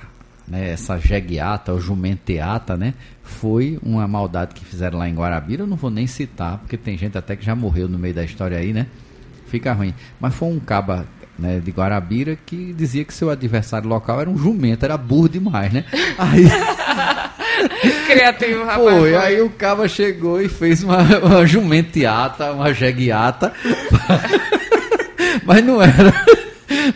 né, 0.48 0.70
essa 0.72 0.98
jeguiata 0.98 1.72
ou 1.72 1.80
jumenteata, 1.80 2.76
né, 2.76 2.92
foi 3.22 3.78
uma 3.82 4.06
maldade 4.06 4.54
que 4.54 4.64
fizeram 4.64 4.98
lá 4.98 5.08
em 5.08 5.14
Guarabira. 5.14 5.62
Eu 5.62 5.66
não 5.66 5.76
vou 5.76 5.90
nem 5.90 6.06
citar, 6.06 6.58
porque 6.58 6.76
tem 6.76 6.96
gente 6.98 7.16
até 7.16 7.34
que 7.36 7.44
já 7.44 7.54
morreu 7.54 7.88
no 7.88 7.98
meio 7.98 8.14
da 8.14 8.24
história 8.24 8.58
aí, 8.58 8.72
né? 8.72 8.86
Fica 9.46 9.72
ruim. 9.72 9.94
Mas 10.20 10.34
foi 10.34 10.48
um 10.48 10.58
caba 10.60 11.06
né, 11.38 11.60
de 11.60 11.70
Guarabira 11.70 12.36
que 12.46 12.72
dizia 12.74 13.04
que 13.04 13.12
seu 13.14 13.30
adversário 13.30 13.88
local 13.88 14.20
era 14.20 14.28
um 14.30 14.36
jumento, 14.36 14.84
era 14.84 14.96
burro 14.96 15.28
demais, 15.28 15.72
né? 15.72 15.84
Aí, 16.18 16.44
Criativo, 18.06 18.64
rapaz. 18.64 18.82
foi, 18.82 19.00
foi. 19.12 19.16
aí 19.16 19.40
o 19.40 19.50
caba 19.50 19.88
chegou 19.88 20.40
e 20.40 20.48
fez 20.48 20.82
uma, 20.82 20.98
uma 21.18 21.46
jumenteata, 21.46 22.52
uma 22.52 22.72
jeguiata. 22.72 23.52
Mas 25.44 25.64
não 25.64 25.82
era. 25.82 26.12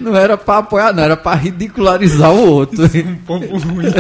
Não 0.01 0.17
era 0.17 0.37
pra 0.37 0.59
apoiar, 0.59 0.93
não, 0.93 1.03
era 1.03 1.17
pra 1.17 1.35
ridicularizar 1.35 2.33
o 2.33 2.51
outro. 2.51 2.85
Um 2.85 3.17
povo 3.17 3.59
ruim. 3.59 3.87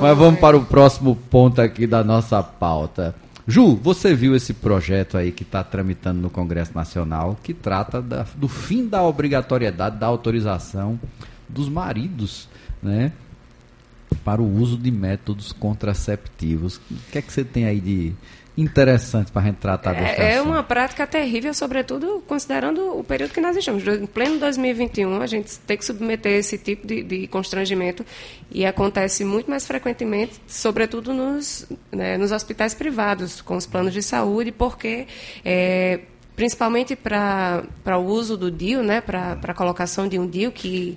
Mas 0.00 0.16
vamos 0.16 0.40
para 0.40 0.56
o 0.56 0.64
próximo 0.64 1.16
ponto 1.30 1.60
aqui 1.60 1.86
da 1.86 2.04
nossa 2.04 2.42
pauta. 2.42 3.14
Ju, 3.46 3.76
você 3.82 4.14
viu 4.14 4.36
esse 4.36 4.52
projeto 4.52 5.16
aí 5.16 5.32
que 5.32 5.42
está 5.42 5.64
tramitando 5.64 6.20
no 6.20 6.28
Congresso 6.30 6.72
Nacional, 6.74 7.36
que 7.42 7.54
trata 7.54 8.00
da- 8.02 8.26
do 8.36 8.46
fim 8.46 8.86
da 8.86 9.02
obrigatoriedade 9.02 9.96
da 9.96 10.06
autorização 10.06 11.00
dos 11.48 11.68
maridos, 11.68 12.46
né? 12.82 13.10
Para 14.28 14.42
o 14.42 14.60
uso 14.60 14.76
de 14.76 14.90
métodos 14.90 15.52
contraceptivos. 15.52 16.76
O 16.76 16.82
que 17.10 17.16
é 17.16 17.22
que 17.22 17.32
você 17.32 17.42
tem 17.42 17.64
aí 17.64 17.80
de 17.80 18.12
interessante 18.58 19.32
para 19.32 19.40
a 19.40 19.44
gente 19.46 19.56
tratar 19.56 19.94
desse 19.94 20.20
É, 20.20 20.34
é 20.34 20.42
uma 20.42 20.62
prática 20.62 21.06
terrível, 21.06 21.54
sobretudo 21.54 22.22
considerando 22.28 22.98
o 22.98 23.02
período 23.02 23.32
que 23.32 23.40
nós 23.40 23.56
estamos. 23.56 23.88
Em 23.88 24.04
pleno 24.04 24.38
2021, 24.38 25.22
a 25.22 25.26
gente 25.26 25.58
tem 25.60 25.78
que 25.78 25.84
submeter 25.86 26.32
esse 26.32 26.58
tipo 26.58 26.86
de, 26.86 27.02
de 27.02 27.26
constrangimento 27.28 28.04
e 28.50 28.66
acontece 28.66 29.24
muito 29.24 29.48
mais 29.48 29.66
frequentemente, 29.66 30.34
sobretudo 30.46 31.14
nos, 31.14 31.66
né, 31.90 32.18
nos 32.18 32.30
hospitais 32.30 32.74
privados, 32.74 33.40
com 33.40 33.56
os 33.56 33.64
planos 33.64 33.94
de 33.94 34.02
saúde, 34.02 34.52
porque. 34.52 35.06
é, 35.42 36.00
principalmente 36.36 36.94
para 36.94 37.64
o 37.98 38.04
uso 38.04 38.36
do 38.36 38.48
DIU, 38.48 38.80
né, 38.80 39.00
para 39.00 39.38
a 39.42 39.54
colocação 39.54 40.06
de 40.06 40.20
um 40.20 40.26
DIU 40.28 40.52
que, 40.52 40.96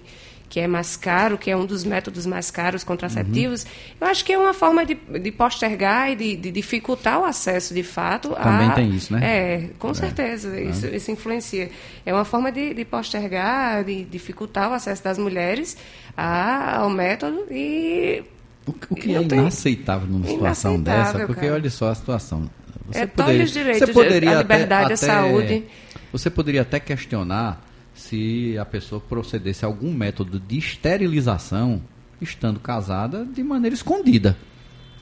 que 0.51 0.59
é 0.59 0.67
mais 0.67 0.97
caro, 0.97 1.37
que 1.37 1.49
é 1.49 1.55
um 1.55 1.65
dos 1.65 1.85
métodos 1.85 2.25
mais 2.25 2.51
caros 2.51 2.83
contraceptivos, 2.83 3.65
eu 4.01 4.05
acho 4.05 4.25
que 4.25 4.33
é 4.33 4.37
uma 4.37 4.53
forma 4.53 4.85
de, 4.85 4.95
de 4.95 5.31
postergar 5.31 6.11
e 6.11 6.15
de, 6.17 6.35
de 6.35 6.51
dificultar 6.51 7.21
o 7.21 7.23
acesso, 7.23 7.73
de 7.73 7.83
fato. 7.83 8.31
Também 8.35 8.67
a- 8.67 8.71
tem 8.73 8.89
isso, 8.91 9.13
né? 9.13 9.19
É, 9.23 9.69
com 9.79 9.93
certeza, 9.93 10.59
isso, 10.59 10.87
isso 10.87 11.09
influencia. 11.09 11.71
É 12.05 12.13
uma 12.13 12.25
forma 12.25 12.51
de, 12.51 12.73
de 12.73 12.83
postergar, 12.83 13.85
de 13.85 14.03
dificultar 14.03 14.69
o 14.69 14.73
acesso 14.73 15.01
das 15.01 15.17
mulheres 15.17 15.77
a- 16.17 16.79
ao 16.79 16.89
método 16.89 17.45
e 17.49 18.21
O, 18.67 18.73
que- 18.73 18.87
o 18.89 18.95
que 18.95 19.15
é 19.15 19.21
inaceitável 19.21 20.05
numa 20.09 20.27
situação 20.27 20.75
Inaceitável, 20.75 21.13
dessa, 21.13 21.25
porque 21.27 21.41
cara. 21.47 21.53
olha 21.53 21.69
só 21.69 21.89
a 21.91 21.95
situação. 21.95 22.49
É, 22.93 23.05
tolhe 23.07 23.43
os 23.43 23.51
direitos, 23.51 23.87
você 23.87 23.93
poderia 23.93 24.31
a 24.31 24.39
até- 24.41 24.53
liberdade, 24.53 24.81
a 24.83 24.85
até- 24.87 24.95
saúde. 24.97 25.63
Você 26.11 26.29
poderia 26.29 26.61
até 26.63 26.77
questionar 26.77 27.65
se 28.01 28.57
a 28.57 28.65
pessoa 28.65 28.99
procedesse 28.99 29.63
a 29.63 29.67
algum 29.67 29.93
método 29.93 30.39
de 30.39 30.57
esterilização, 30.57 31.81
estando 32.19 32.59
casada, 32.59 33.25
de 33.25 33.43
maneira 33.43 33.73
escondida. 33.73 34.35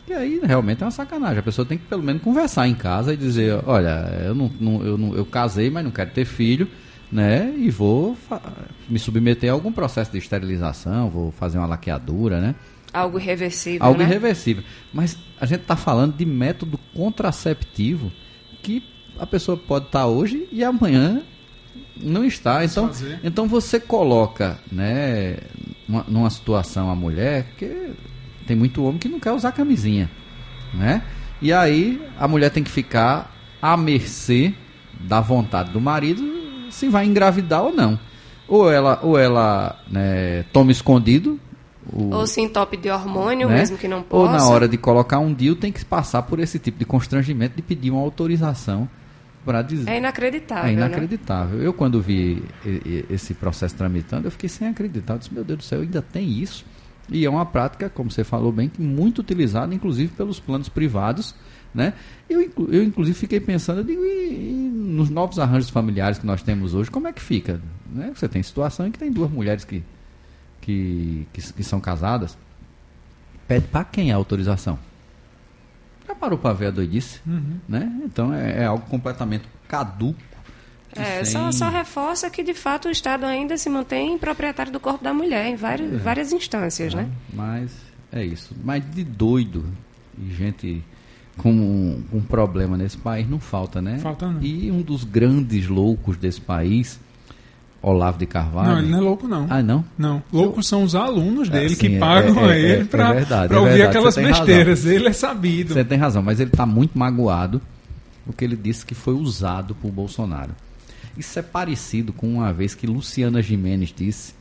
E 0.08 0.14
aí 0.14 0.40
realmente 0.44 0.82
é 0.82 0.86
uma 0.86 0.92
sacanagem. 0.92 1.40
A 1.40 1.44
pessoa 1.44 1.66
tem 1.66 1.78
que 1.78 1.86
pelo 1.86 2.02
menos 2.02 2.22
conversar 2.22 2.68
em 2.68 2.74
casa 2.76 3.14
e 3.14 3.18
dizer, 3.18 3.60
olha, 3.66 4.10
eu 4.26 4.34
não, 4.36 4.52
não- 4.60 4.84
eu, 4.86 4.98
não- 4.98 5.16
eu 5.16 5.26
casei, 5.26 5.70
mas 5.70 5.84
não 5.84 5.92
quero 5.92 6.10
ter 6.12 6.26
filho, 6.26 6.68
né? 7.12 7.54
E 7.58 7.70
vou 7.70 8.18
me 8.90 8.98
submeter 8.98 9.50
a 9.50 9.54
algum 9.54 9.72
processo 9.72 10.12
de 10.12 10.18
esterilização, 10.18 11.10
vou 11.10 11.32
fazer 11.32 11.58
uma 11.58 11.68
laqueadura, 11.68 12.40
né? 12.42 12.56
algo 12.92 13.20
irreversível, 13.20 13.86
Algo 13.86 14.00
né? 14.00 14.06
irreversível. 14.06 14.64
Mas 14.92 15.16
a 15.40 15.46
gente 15.46 15.62
está 15.62 15.76
falando 15.76 16.16
de 16.18 16.26
método 16.26 16.80
contraceptivo 16.96 18.12
que 18.64 18.84
a 19.20 19.28
pessoa 19.28 19.56
pode 19.56 19.86
estar 19.86 20.08
hoje 20.08 20.48
e 20.52 20.64
amanhã 20.64 21.22
não 21.98 22.24
está. 22.26 22.64
Então, 22.64 22.88
Desfazer. 22.88 23.20
então 23.24 23.48
você 23.48 23.80
coloca 23.80 24.60
né, 24.72 25.38
numa, 25.88 26.06
numa 26.08 26.30
situação 26.30 26.90
a 26.90 26.96
mulher 26.96 27.48
que 27.58 27.92
tem 28.48 28.56
muito 28.56 28.84
homem 28.84 28.98
que 28.98 29.10
não 29.10 29.20
quer 29.20 29.32
usar 29.32 29.52
camisinha. 29.52 30.10
Né? 30.74 31.04
E 31.42 31.52
aí 31.54 32.02
a 32.18 32.28
mulher 32.28 32.50
tem 32.52 32.64
que 32.64 32.72
ficar 32.72 33.36
à 33.62 33.76
mercê 33.76 34.54
da 35.00 35.22
vontade 35.22 35.72
do 35.72 35.80
marido 35.82 36.22
se 36.70 36.88
vai 36.90 37.06
engravidar 37.06 37.64
ou 37.64 37.74
não. 37.74 38.00
Ou 38.48 38.72
ela, 38.72 39.00
ou 39.04 39.18
ela 39.18 39.80
né, 39.90 40.44
toma 40.52 40.72
escondido 40.72 41.40
o, 41.92 42.14
Ou 42.14 42.28
se 42.28 42.42
entope 42.42 42.78
de 42.78 42.90
hormônio, 42.90 43.48
né? 43.48 43.56
mesmo 43.56 43.78
que 43.78 43.88
não 43.88 44.00
Ou 44.00 44.04
possa. 44.04 44.34
na 44.34 44.48
hora 44.48 44.68
de 44.68 44.78
colocar 44.78 45.20
um 45.20 45.34
DIU 45.34 45.56
tem 45.56 45.72
que 45.72 45.84
passar 45.84 46.22
por 46.24 46.40
esse 46.40 46.60
tipo 46.60 46.78
de 46.78 46.86
constrangimento 46.86 47.56
de 47.56 47.62
pedir 47.62 47.92
uma 47.92 48.02
autorização 48.02 48.88
para 49.46 49.62
dizer. 49.62 49.90
É 49.90 49.98
inacreditável, 49.98 50.72
É 50.72 50.76
né? 50.76 50.86
inacreditável. 50.86 51.62
Eu, 51.62 51.74
quando 51.74 52.02
vi 52.02 52.44
esse 53.10 53.34
processo 53.34 53.76
tramitando, 53.76 54.28
eu 54.28 54.32
fiquei 54.32 54.50
sem 54.50 54.68
acreditar. 54.68 55.14
Eu 55.14 55.20
disse, 55.20 55.34
meu 55.34 55.44
Deus 55.44 55.60
do 55.60 55.64
céu, 55.64 55.82
ainda 55.82 56.02
tem 56.02 56.30
isso. 56.30 56.66
E 57.10 57.26
é 57.26 57.30
uma 57.30 57.46
prática, 57.46 57.90
como 57.90 58.12
você 58.12 58.24
falou 58.24 58.52
bem, 58.52 58.70
que 58.70 58.82
muito 58.82 59.20
utilizada, 59.20 59.74
inclusive 59.74 60.12
pelos 60.14 60.40
planos 60.40 60.70
privados. 60.70 61.34
Né? 61.74 61.94
Eu, 62.30 62.42
eu, 62.72 62.84
inclusive, 62.84 63.18
fiquei 63.18 63.40
pensando, 63.40 63.84
digo, 63.84 64.04
e, 64.04 64.30
e 64.30 64.72
nos 64.74 65.10
novos 65.10 65.40
arranjos 65.40 65.70
familiares 65.70 66.20
que 66.20 66.26
nós 66.26 66.42
temos 66.42 66.74
hoje, 66.74 66.90
como 66.92 67.08
é 67.08 67.14
que 67.14 67.22
fica? 67.22 67.62
Né? 67.92 68.12
Você 68.14 68.28
tem 68.28 68.42
situação 68.44 68.88
em 68.88 68.92
que 68.92 69.00
tem 69.00 69.12
duas 69.12 69.32
mulheres 69.32 69.64
que, 69.64 69.84
que, 70.62 71.28
que, 71.34 71.54
que 71.54 71.64
são 71.64 71.80
casadas. 71.80 72.38
Pede 73.48 73.68
para 73.68 73.84
quem 73.84 74.12
a 74.12 74.16
autorização? 74.16 74.78
Parou 76.20 76.38
para 76.38 76.54
ver 76.54 76.68
a 76.68 76.72
doidice? 76.72 77.20
Uhum. 77.26 77.58
Né? 77.68 77.92
Então 78.04 78.34
é, 78.34 78.64
é 78.64 78.66
algo 78.66 78.86
completamente 78.88 79.46
caduco. 79.68 80.20
É, 80.96 81.24
sem- 81.24 81.34
só, 81.34 81.52
só 81.52 81.70
reforça 81.70 82.30
que, 82.30 82.42
de 82.44 82.54
fato, 82.54 82.88
o 82.88 82.92
Estado 82.92 83.24
ainda 83.26 83.56
se 83.58 83.70
mantém 83.70 84.18
proprietário 84.18 84.72
do 84.72 84.80
corpo 84.80 85.04
da 85.04 85.14
mulher 85.14 85.46
em 85.48 85.56
várias, 85.56 85.94
É. 85.94 85.98
várias 85.98 86.34
instâncias, 86.34 86.94
né? 86.94 87.08
Mas 87.32 87.72
é 88.12 88.26
isso. 88.26 88.56
Mas 88.64 88.84
de 88.92 89.04
doido 89.04 89.66
e 90.18 90.34
gente 90.34 90.84
com 91.38 91.52
um, 91.54 92.04
um 92.12 92.22
problema 92.22 92.76
nesse 92.76 92.98
país 92.98 93.30
não 93.30 93.40
falta, 93.40 93.82
né? 93.82 94.00
Falta 94.00 94.28
não. 94.30 94.42
E 94.42 94.70
um 94.72 94.82
dos 94.82 95.04
grandes 95.04 95.68
loucos 95.68 96.18
desse 96.18 96.42
país, 96.42 97.00
Olavo 97.82 98.18
de 98.18 98.26
Carvalho. 98.26 98.70
Não, 98.72 98.80
ele 98.80 98.88
não 98.90 98.98
é 98.98 99.02
louco, 99.02 99.28
não. 99.28 99.48
Ah, 99.50 99.62
não? 99.64 99.86
Não, 99.98 100.22
loucos 100.34 100.68
são 100.68 100.84
os 100.84 100.96
alunos 100.96 101.48
dele 101.48 101.66
É, 101.68 101.70
que 101.70 101.76
sim, 101.76 101.96
é- 101.96 102.00
pagam 102.00 102.46
é- 102.50 102.52
a 102.52 102.58
ele 102.58 102.68
é- 102.74 102.76
é 102.82 103.54
é 103.56 103.58
ouvir 103.58 103.82
aquelas 103.84 104.16
tem 104.16 104.26
razão. 104.26 104.46
besteiras. 104.46 104.86
Ele 104.86 105.08
é 105.08 105.14
sabido. 105.14 105.74
Você 105.74 105.84
tem 105.86 105.98
razão, 105.98 106.22
mas 106.22 106.40
ele 106.40 106.50
está 106.50 106.66
muito 106.66 106.98
magoado 107.00 107.62
porque 108.26 108.44
ele 108.44 108.56
disse 108.58 108.86
que 108.86 108.94
foi 108.94 109.14
usado 109.14 109.74
por 109.76 109.90
Bolsonaro. 109.92 110.52
Isso 111.18 111.40
é 111.40 111.42
parecido 111.42 112.12
com 112.14 112.28
uma 112.36 112.52
vez 112.54 112.76
que 112.76 112.86
Luciana 112.86 113.42
Jimenez 113.42 113.94
disse 113.96 114.34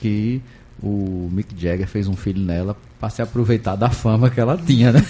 que 0.00 0.40
o 0.82 1.28
Mick 1.32 1.54
Jagger 1.60 1.86
fez 1.88 2.06
um 2.08 2.14
filho 2.16 2.40
nela 2.40 2.76
para 3.00 3.10
se 3.10 3.22
aproveitar 3.22 3.76
da 3.76 3.90
fama 3.90 4.28
que 4.30 4.40
ela 4.40 4.56
tinha, 4.56 4.92
né? 4.92 5.04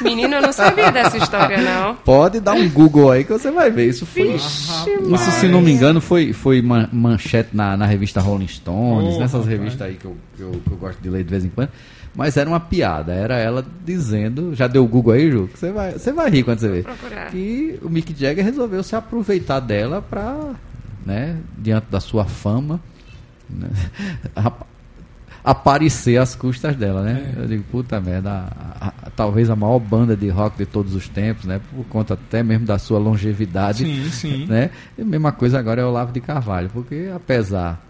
Menino, 0.00 0.34
eu 0.36 0.42
não 0.42 0.52
sabia 0.52 0.90
dessa 0.92 1.16
história, 1.16 1.58
não. 1.60 1.94
Pode 1.96 2.38
dar 2.40 2.52
um 2.54 2.68
Google 2.68 3.10
aí 3.10 3.24
que 3.24 3.32
você 3.32 3.50
vai 3.50 3.70
ver. 3.70 3.88
Isso 3.88 4.06
foi. 4.06 4.32
Vixe, 4.32 4.68
Isso, 5.12 5.30
se 5.32 5.48
não 5.48 5.60
me 5.60 5.72
engano, 5.72 6.00
foi, 6.00 6.32
foi 6.32 6.62
man- 6.62 6.88
manchete 6.92 7.50
na, 7.52 7.76
na 7.76 7.84
revista 7.86 8.20
Rolling 8.20 8.46
Stones, 8.48 9.16
Oh, 9.16 9.18
nessas 9.20 9.46
revistas 9.46 9.82
aí 9.82 9.94
que 9.94 10.04
eu, 10.04 10.16
que, 10.36 10.42
eu, 10.42 10.50
que 10.52 10.70
eu 10.70 10.76
gosto 10.76 11.00
de 11.00 11.08
ler 11.10 11.24
de 11.24 11.30
vez 11.30 11.44
em 11.44 11.48
quando. 11.48 11.70
Mas 12.14 12.36
era 12.36 12.48
uma 12.48 12.60
piada, 12.60 13.12
era 13.12 13.38
ela 13.38 13.64
dizendo. 13.84 14.54
Já 14.54 14.66
deu 14.66 14.84
o 14.84 14.88
Google 14.88 15.14
aí, 15.14 15.30
Ju? 15.30 15.48
Que 15.52 15.58
Você 15.58 15.72
vai, 15.72 15.92
você 15.92 16.12
vai 16.12 16.30
rir 16.30 16.42
quando 16.42 16.58
você 16.60 16.68
vê. 16.68 16.82
procurar. 16.82 17.30
Que 17.30 17.78
o 17.82 17.88
Mick 17.88 18.14
Jagger 18.16 18.44
resolveu 18.44 18.82
se 18.82 18.94
aproveitar 18.94 19.60
dela 19.60 20.00
pra. 20.02 20.36
Né, 21.04 21.36
diante 21.58 21.86
da 21.90 21.98
sua 21.98 22.24
fama. 22.24 22.78
né, 23.50 23.68
aparecer 25.44 26.18
às 26.20 26.34
custas 26.34 26.76
dela, 26.76 27.02
né? 27.02 27.34
É. 27.36 27.42
Eu 27.42 27.46
digo, 27.48 27.64
puta 27.70 28.00
merda, 28.00 28.30
a- 28.30 28.76
a- 28.80 28.88
a- 29.06 29.10
talvez 29.16 29.50
a 29.50 29.56
maior 29.56 29.78
banda 29.78 30.16
de 30.16 30.28
rock 30.28 30.56
de 30.58 30.66
todos 30.66 30.94
os 30.94 31.08
tempos, 31.08 31.44
né? 31.44 31.60
Por 31.74 31.84
conta 31.86 32.14
até 32.14 32.42
mesmo 32.42 32.64
da 32.66 32.78
sua 32.78 32.98
longevidade, 32.98 33.84
Sim, 33.84 34.10
sim. 34.10 34.46
né? 34.46 34.70
E 34.96 35.02
a 35.02 35.04
mesma 35.04 35.32
coisa 35.32 35.58
agora 35.58 35.80
é 35.80 35.84
o 35.84 35.88
Olavo 35.88 36.12
de 36.12 36.20
Carvalho, 36.20 36.70
porque 36.72 37.10
apesar 37.14 37.80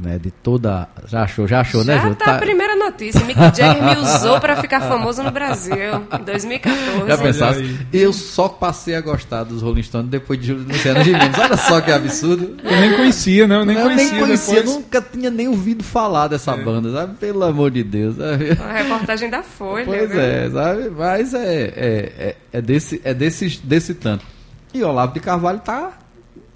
né, 0.00 0.18
de 0.18 0.30
toda. 0.30 0.88
Já 1.06 1.22
achou, 1.22 1.46
já 1.46 1.60
achou, 1.60 1.84
já 1.84 1.96
né, 1.96 2.08
Ju? 2.08 2.14
Tá 2.14 2.36
a 2.36 2.38
primeira 2.38 2.74
notícia. 2.74 3.24
Mick 3.24 3.38
Jagger 3.38 3.82
me 3.82 3.96
usou 3.96 4.40
para 4.40 4.56
ficar 4.56 4.80
famoso 4.80 5.22
no 5.22 5.30
Brasil 5.30 5.76
em 5.76 6.24
2014. 6.24 7.06
Já 7.06 7.18
pensasse? 7.18 7.78
Eu 7.92 8.12
só 8.12 8.48
passei 8.48 8.94
a 8.94 9.00
gostar 9.00 9.44
dos 9.44 9.62
Rolling 9.62 9.82
Stones 9.82 10.10
depois 10.10 10.40
de 10.40 10.52
Luciano 10.52 11.04
Gimenez. 11.04 11.38
Olha 11.38 11.56
só 11.56 11.80
que 11.80 11.92
absurdo. 11.92 12.56
Eu 12.64 12.80
nem 12.80 12.96
conhecia, 12.96 13.46
né? 13.46 13.56
Eu 13.56 13.64
nem 13.64 13.76
eu 13.76 13.82
conhecia. 13.82 14.12
Nem 14.12 14.20
conhecia 14.20 14.54
depois... 14.54 14.76
nunca 14.76 15.02
tinha 15.02 15.30
nem 15.30 15.48
ouvido 15.48 15.84
falar 15.84 16.28
dessa 16.28 16.52
é. 16.52 16.64
banda, 16.64 16.92
sabe? 16.92 17.16
Pelo 17.16 17.44
amor 17.44 17.70
de 17.70 17.84
Deus. 17.84 18.16
Sabe? 18.16 18.52
Uma 18.52 18.72
reportagem 18.72 19.28
da 19.28 19.42
Folha. 19.42 19.84
Pois 19.84 20.10
viu? 20.10 20.20
é, 20.20 20.50
sabe? 20.50 20.90
Mas 20.90 21.34
é, 21.34 21.38
é, 21.38 22.12
é, 22.18 22.36
é, 22.52 22.62
desse, 22.62 23.00
é 23.04 23.12
desse, 23.12 23.60
desse 23.62 23.94
tanto. 23.94 24.24
E 24.72 24.82
Olavo 24.82 25.12
de 25.12 25.20
Carvalho 25.20 25.58
tá 25.58 25.92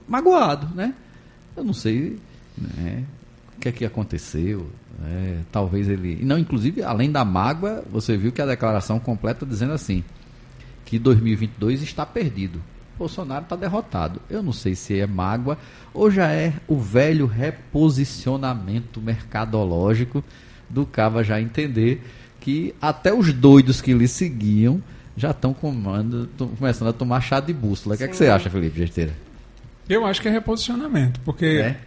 magoado, 0.08 0.68
né? 0.74 0.94
Eu 1.56 1.64
não 1.64 1.72
sei 1.72 2.18
né, 2.56 3.04
que 3.64 3.68
é 3.68 3.72
que 3.72 3.84
aconteceu. 3.84 4.70
Né? 4.98 5.42
Talvez 5.50 5.88
ele. 5.88 6.18
Não, 6.22 6.38
inclusive, 6.38 6.82
além 6.82 7.10
da 7.10 7.24
mágoa, 7.24 7.82
você 7.90 8.16
viu 8.16 8.30
que 8.30 8.42
a 8.42 8.46
declaração 8.46 9.00
completa 9.00 9.46
dizendo 9.46 9.72
assim: 9.72 10.04
que 10.84 10.98
2022 10.98 11.82
está 11.82 12.04
perdido. 12.04 12.60
Bolsonaro 12.98 13.44
está 13.44 13.56
derrotado. 13.56 14.20
Eu 14.30 14.42
não 14.42 14.52
sei 14.52 14.74
se 14.74 15.00
é 15.00 15.06
mágoa 15.06 15.58
ou 15.92 16.10
já 16.10 16.30
é 16.30 16.52
o 16.68 16.78
velho 16.78 17.26
reposicionamento 17.26 19.00
mercadológico 19.00 20.22
do 20.70 20.86
Cava 20.86 21.24
já 21.24 21.40
entender 21.40 22.02
que 22.38 22.72
até 22.80 23.12
os 23.12 23.32
doidos 23.32 23.80
que 23.80 23.92
lhe 23.92 24.06
seguiam 24.06 24.80
já 25.16 25.30
estão 25.30 25.52
começando 25.54 26.88
a 26.88 26.92
tomar 26.92 27.20
chá 27.20 27.40
de 27.40 27.52
bússola. 27.52 27.96
O 27.96 27.98
que, 27.98 28.04
é 28.04 28.08
que 28.08 28.16
você 28.16 28.28
acha, 28.28 28.48
Felipe 28.48 28.78
Gesteira? 28.78 29.14
Eu 29.88 30.06
acho 30.06 30.22
que 30.22 30.28
é 30.28 30.30
reposicionamento, 30.30 31.20
porque 31.20 31.46
é? 31.46 31.80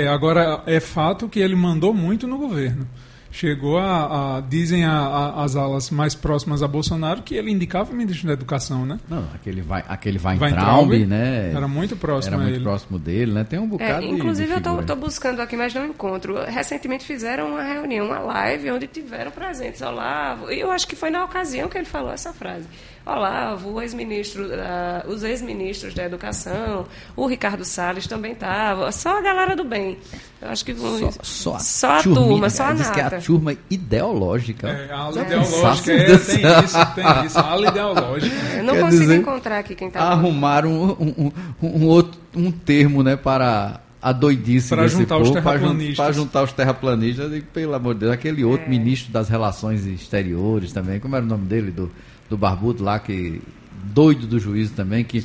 É? 0.00 0.08
agora 0.08 0.62
é 0.66 0.80
fato 0.80 1.28
que 1.28 1.40
ele 1.40 1.54
mandou 1.54 1.92
muito 1.92 2.26
no 2.26 2.38
governo. 2.38 2.86
Chegou 3.32 3.78
a, 3.78 4.36
a 4.36 4.40
dizem 4.42 4.84
a, 4.84 4.92
a, 4.92 5.42
as 5.42 5.56
alas 5.56 5.88
mais 5.90 6.14
próximas 6.14 6.62
a 6.62 6.68
Bolsonaro 6.68 7.22
que 7.22 7.34
ele 7.34 7.50
indicava 7.50 7.90
o 7.90 7.96
ministro 7.96 8.26
da 8.26 8.34
Educação, 8.34 8.84
né? 8.84 9.00
Não, 9.08 9.24
aquele 9.34 9.62
vai, 9.62 9.82
aquele 9.88 10.18
vai, 10.18 10.36
vai 10.36 10.52
Traub, 10.52 10.92
né? 11.06 11.50
Era 11.50 11.66
muito 11.66 11.96
próximo 11.96 12.34
Era 12.34 12.42
muito 12.42 12.56
ele. 12.56 12.62
próximo 12.62 12.98
dele, 12.98 13.32
né? 13.32 13.42
Tem 13.42 13.58
um 13.58 13.66
bocado 13.66 14.04
é, 14.04 14.06
Inclusive 14.06 14.54
de, 14.54 14.60
de 14.60 14.68
eu 14.68 14.80
estou 14.80 14.96
buscando 14.96 15.40
aqui, 15.40 15.56
mas 15.56 15.72
não 15.72 15.86
encontro. 15.86 16.44
Recentemente 16.44 17.06
fizeram 17.06 17.52
uma 17.52 17.62
reunião, 17.62 18.08
uma 18.08 18.18
live 18.18 18.70
onde 18.70 18.86
tiveram 18.86 19.30
presentes 19.30 19.80
Olavo. 19.80 20.52
E 20.52 20.60
eu 20.60 20.70
acho 20.70 20.86
que 20.86 20.94
foi 20.94 21.08
na 21.08 21.24
ocasião 21.24 21.70
que 21.70 21.78
ele 21.78 21.86
falou 21.86 22.12
essa 22.12 22.34
frase. 22.34 22.66
Olavo, 23.04 23.80
ex-ministro, 23.80 24.44
uh, 24.44 25.10
os 25.10 25.24
ex-ministros 25.24 25.92
da 25.92 26.04
Educação, 26.04 26.86
o 27.16 27.26
Ricardo 27.26 27.64
Salles 27.64 28.06
também 28.06 28.32
estava, 28.32 28.92
só 28.92 29.18
a 29.18 29.20
galera 29.20 29.56
do 29.56 29.64
bem. 29.64 29.98
Eu 30.40 30.48
acho 30.48 30.64
que 30.64 30.74
só, 30.74 31.10
só, 31.22 31.58
só 31.58 31.92
a 31.98 32.02
turma, 32.02 32.48
só 32.48 32.64
a 32.64 32.72
diz 32.72 32.86
nata. 32.86 32.94
que 32.94 33.00
é 33.00 33.18
a 33.18 33.20
turma 33.20 33.56
ideológica. 33.68 34.68
É, 34.68 34.92
a 34.92 34.98
ala 34.98 35.22
ideológica, 35.22 35.92
é, 35.92 36.04
tem 36.04 36.14
isso, 36.14 36.94
tem 36.94 37.26
isso, 37.26 37.38
a 37.38 37.42
ala 37.42 37.68
ideológica. 37.68 38.36
Eu 38.56 38.64
não 38.64 38.74
Quer 38.74 38.80
consigo 38.82 39.02
dizer, 39.02 39.16
encontrar 39.16 39.58
aqui 39.58 39.74
quem 39.74 39.88
está 39.88 40.00
Arrumaram 40.00 40.70
um, 40.70 40.90
um, 40.90 41.32
um, 41.62 41.66
um, 41.66 41.86
outro, 41.86 42.20
um 42.36 42.52
termo, 42.52 43.02
né, 43.02 43.16
para 43.16 43.80
a 44.00 44.12
doidice 44.12 44.68
para 44.68 44.88
juntar 44.88 45.16
povo, 45.16 45.28
os 45.28 45.30
terraplanistas. 45.30 45.96
Para 45.96 46.12
juntar 46.12 46.42
os 46.42 46.52
terraplanistas, 46.52 47.32
e, 47.32 47.40
pelo 47.40 47.74
amor 47.74 47.94
de 47.94 48.00
Deus, 48.00 48.12
aquele 48.12 48.44
outro 48.44 48.66
é. 48.66 48.68
ministro 48.68 49.12
das 49.12 49.28
relações 49.28 49.86
exteriores 49.86 50.72
também, 50.72 50.98
como 50.98 51.14
era 51.14 51.24
o 51.24 51.28
nome 51.28 51.46
dele, 51.46 51.70
do 51.70 51.90
do 52.32 52.38
Barbudo 52.38 52.82
lá, 52.82 52.98
que 52.98 53.42
doido 53.84 54.26
do 54.26 54.38
juízo 54.38 54.72
também, 54.72 55.04
que 55.04 55.22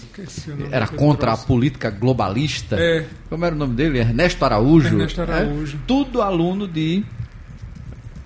era 0.71 0.85
contra 0.87 1.31
a 1.31 1.37
política 1.37 1.89
globalista. 1.89 2.75
É. 2.77 3.05
Como 3.29 3.45
era 3.45 3.55
o 3.55 3.57
nome 3.57 3.75
dele? 3.75 3.99
Ernesto 3.99 4.43
Araújo. 4.43 4.87
Ernesto 4.87 5.21
Araújo. 5.21 5.77
É, 5.77 5.79
tudo 5.87 6.21
aluno 6.21 6.67
de 6.67 7.05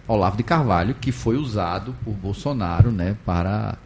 Olavo 0.08 0.36
de 0.36 0.42
Carvalho, 0.42 0.96
que 1.00 1.12
foi 1.12 1.38
usado 1.38 1.96
por 2.04 2.14
Bolsonaro 2.16 2.92
né, 2.92 3.16
para 3.24 3.78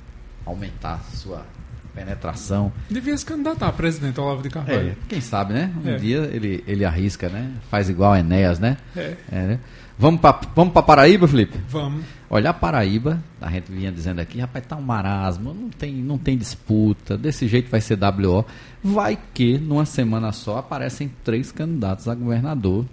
aumentar 0.45 1.03
sua 1.13 1.45
penetração. 1.93 2.71
Devia 2.89 3.17
se 3.17 3.25
candidatar 3.25 3.67
a 3.67 3.71
presidente 3.73 4.17
Olavo 4.19 4.41
de 4.43 4.49
Carvalho. 4.49 4.91
É, 4.91 4.95
quem 5.09 5.19
sabe, 5.19 5.53
né? 5.53 5.73
Um 5.83 5.89
É. 5.89 5.97
dia 5.97 6.29
ele, 6.31 6.63
ele 6.65 6.85
arrisca, 6.85 7.27
né? 7.27 7.51
Faz 7.69 7.89
igual 7.89 8.15
Enéas, 8.15 8.59
né? 8.59 8.77
É. 8.95 9.15
né? 9.29 9.59
Vamos 9.97 10.19
para 10.19 10.41
vamos 10.53 10.73
Paraíba, 10.73 11.27
Felipe? 11.27 11.57
Vamos. 11.69 12.03
Olha 12.29 12.49
a 12.49 12.53
Paraíba, 12.53 13.23
a 13.39 13.49
gente 13.49 13.71
vinha 13.71 13.91
dizendo 13.91 14.19
aqui, 14.19 14.39
rapaz, 14.39 14.65
tá 14.65 14.75
um 14.75 14.81
marasmo, 14.81 15.53
não 15.53 15.69
tem, 15.69 15.93
não 15.93 16.17
tem 16.17 16.37
disputa, 16.37 17.17
desse 17.17 17.47
jeito 17.47 17.69
vai 17.69 17.79
ser 17.79 17.97
WO. 17.97 18.43
Vai 18.83 19.17
que 19.33 19.57
numa 19.57 19.85
semana 19.85 20.31
só 20.31 20.57
aparecem 20.57 21.09
três 21.23 21.51
candidatos 21.51 22.07
a 22.07 22.15
governador 22.15 22.85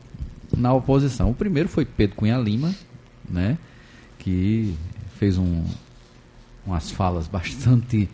na 0.56 0.72
oposição. 0.72 1.30
O 1.30 1.34
primeiro 1.34 1.68
foi 1.68 1.84
Pedro 1.84 2.16
Cunha 2.16 2.36
Lima, 2.36 2.72
né? 3.28 3.58
Que 4.18 4.74
fez 5.18 5.38
um, 5.38 5.64
umas 6.64 6.90
falas 6.90 7.26
bastante 7.26 8.08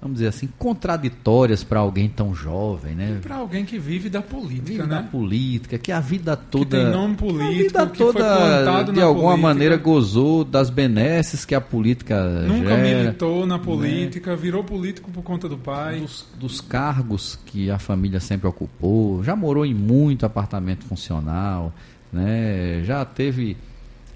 vamos 0.00 0.18
dizer 0.18 0.28
assim, 0.28 0.48
contraditórias 0.58 1.64
para 1.64 1.80
alguém 1.80 2.08
tão 2.08 2.34
jovem, 2.34 2.94
né? 2.94 3.18
Para 3.22 3.36
alguém 3.36 3.64
que 3.64 3.78
vive 3.78 4.08
da 4.08 4.20
política, 4.20 4.66
vive 4.66 4.82
né? 4.82 4.88
da 4.88 5.02
política, 5.02 5.78
que 5.78 5.90
a 5.90 6.00
vida 6.00 6.36
toda, 6.36 6.64
que 6.64 6.84
tem 6.84 6.92
nome 6.92 7.16
político, 7.16 7.78
a 7.78 7.84
vida 7.84 7.86
que 7.86 7.98
toda 7.98 8.84
de 8.84 9.00
na 9.00 9.04
alguma 9.04 9.30
política. 9.30 9.36
maneira 9.36 9.76
gozou 9.76 10.44
das 10.44 10.70
benesses 10.70 11.44
que 11.44 11.54
a 11.54 11.60
política 11.60 12.22
Nunca 12.46 12.76
gera, 12.76 13.02
militou 13.02 13.46
na 13.46 13.58
política, 13.58 14.36
virou 14.36 14.62
político 14.62 15.10
por 15.10 15.22
conta 15.22 15.48
do 15.48 15.56
pai. 15.56 16.00
dos, 16.00 16.26
dos 16.38 16.60
cargos 16.60 17.38
que 17.46 17.70
a 17.70 17.78
família 17.78 18.20
sempre 18.20 18.46
ocupou, 18.46 19.24
já 19.24 19.34
morou 19.34 19.64
em 19.64 19.74
muito 19.74 20.26
apartamento 20.26 20.84
funcional, 20.84 21.72
né? 22.12 22.82
Já 22.84 23.04
teve 23.04 23.56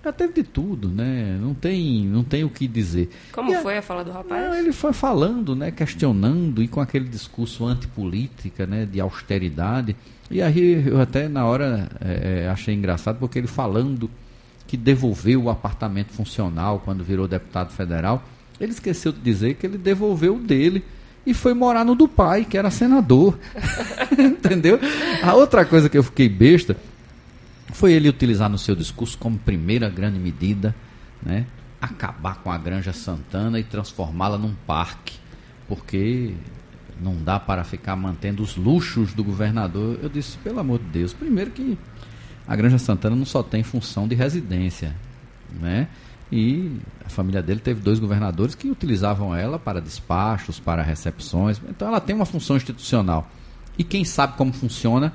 já 0.03 0.13
teve 0.13 0.33
de 0.33 0.43
tudo, 0.43 0.89
né? 0.89 1.39
Não 1.41 1.53
tem, 1.55 2.05
não 2.07 2.25
tem 2.25 2.43
o 2.45 2.49
que 2.49 2.67
dizer. 2.67 3.11
Como 3.33 3.51
E 3.53 3.55
a- 3.55 3.61
foi 3.63 3.77
a 3.79 3.83
fala 3.83 4.03
do 4.05 4.11
rapaz? 4.11 4.43
não, 4.51 4.55
ele 4.57 4.73
foi 4.73 4.93
falando, 4.93 5.55
né, 5.55 5.71
questionando 5.71 6.63
e 6.63 6.69
com 6.69 6.81
aquele 6.81 7.09
discurso 7.09 7.65
antipolítica, 7.67 8.67
né, 8.67 8.87
de 8.91 9.01
austeridade. 9.01 9.95
E 10.31 10.41
aí 10.41 10.87
eu 10.87 11.01
até 11.01 11.29
na 11.29 11.45
hora 11.45 11.89
eh, 12.01 12.49
achei 12.51 12.75
engraçado 12.75 13.19
porque 13.19 13.39
ele 13.39 13.47
falando 13.49 14.09
que 14.67 14.77
devolveu 14.77 15.43
o 15.45 15.51
apartamento 15.51 16.13
funcional 16.13 16.81
quando 16.85 17.03
virou 17.03 17.27
deputado 17.27 17.73
federal, 17.73 18.23
ele 18.61 18.71
esqueceu 18.73 19.11
de 19.11 19.19
dizer 19.21 19.55
que 19.55 19.67
ele 19.67 19.77
devolveu 19.77 20.37
o 20.37 20.39
dele 20.39 20.85
e 21.27 21.35
foi 21.35 21.53
morar 21.53 21.85
no 21.85 21.95
do 21.95 22.07
pai, 22.07 22.45
que 22.49 22.57
era 22.57 22.71
senador. 22.71 23.37
Entendeu? 24.19 24.79
A 25.23 25.35
outra 25.35 25.65
coisa 25.65 25.89
que 25.89 25.99
eu 25.99 26.03
fiquei 26.03 26.29
besta 26.29 26.77
foi 27.81 27.95
ele 27.95 28.11
utilizar 28.11 28.51
no 28.51 28.59
seu 28.59 28.77
discurso 28.77 29.17
como 29.17 29.39
primeira 29.39 29.89
grande 29.89 30.19
medida, 30.19 30.75
né, 31.23 31.47
acabar 31.81 32.35
com 32.43 32.53
a 32.53 32.59
Granja 32.59 32.93
Santana 32.93 33.59
e 33.59 33.65
transformá-la 33.65 34.37
num 34.37 34.55
parque, 34.67 35.17
porque 35.67 36.35
não 37.01 37.17
dá 37.17 37.41
para 37.41 37.65
ficar 37.65 37.97
mantendo 37.97 38.43
os 38.43 38.55
luxos 38.55 39.15
do 39.15 39.25
governador. 39.25 39.99
Eu 40.03 40.11
disse, 40.11 40.37
pelo 40.45 40.61
amor 40.61 40.79
de 40.79 40.85
Deus, 40.85 41.15
primeiro 41.15 41.53
que 41.53 41.79
a 42.47 42.55
Granja 42.55 42.77
Santana 42.77 43.17
não 43.17 43.25
só 43.25 43.43
tem 43.43 43.63
função 43.63 44.07
de 44.07 44.15
residência, 44.15 44.95
né? 45.59 45.89
E 46.31 46.77
a 47.03 47.09
família 47.09 47.43
dele 47.43 47.61
teve 47.61 47.81
dois 47.81 47.99
governadores 47.99 48.55
que 48.55 48.69
utilizavam 48.69 49.35
ela 49.35 49.59
para 49.59 49.81
despachos, 49.81 50.61
para 50.61 50.83
recepções. 50.83 51.59
Então 51.67 51.89
ela 51.89 51.99
tem 51.99 52.15
uma 52.15 52.27
função 52.27 52.57
institucional. 52.57 53.31
E 53.79 53.83
quem 53.83 54.05
sabe 54.05 54.37
como 54.37 54.53
funciona, 54.53 55.15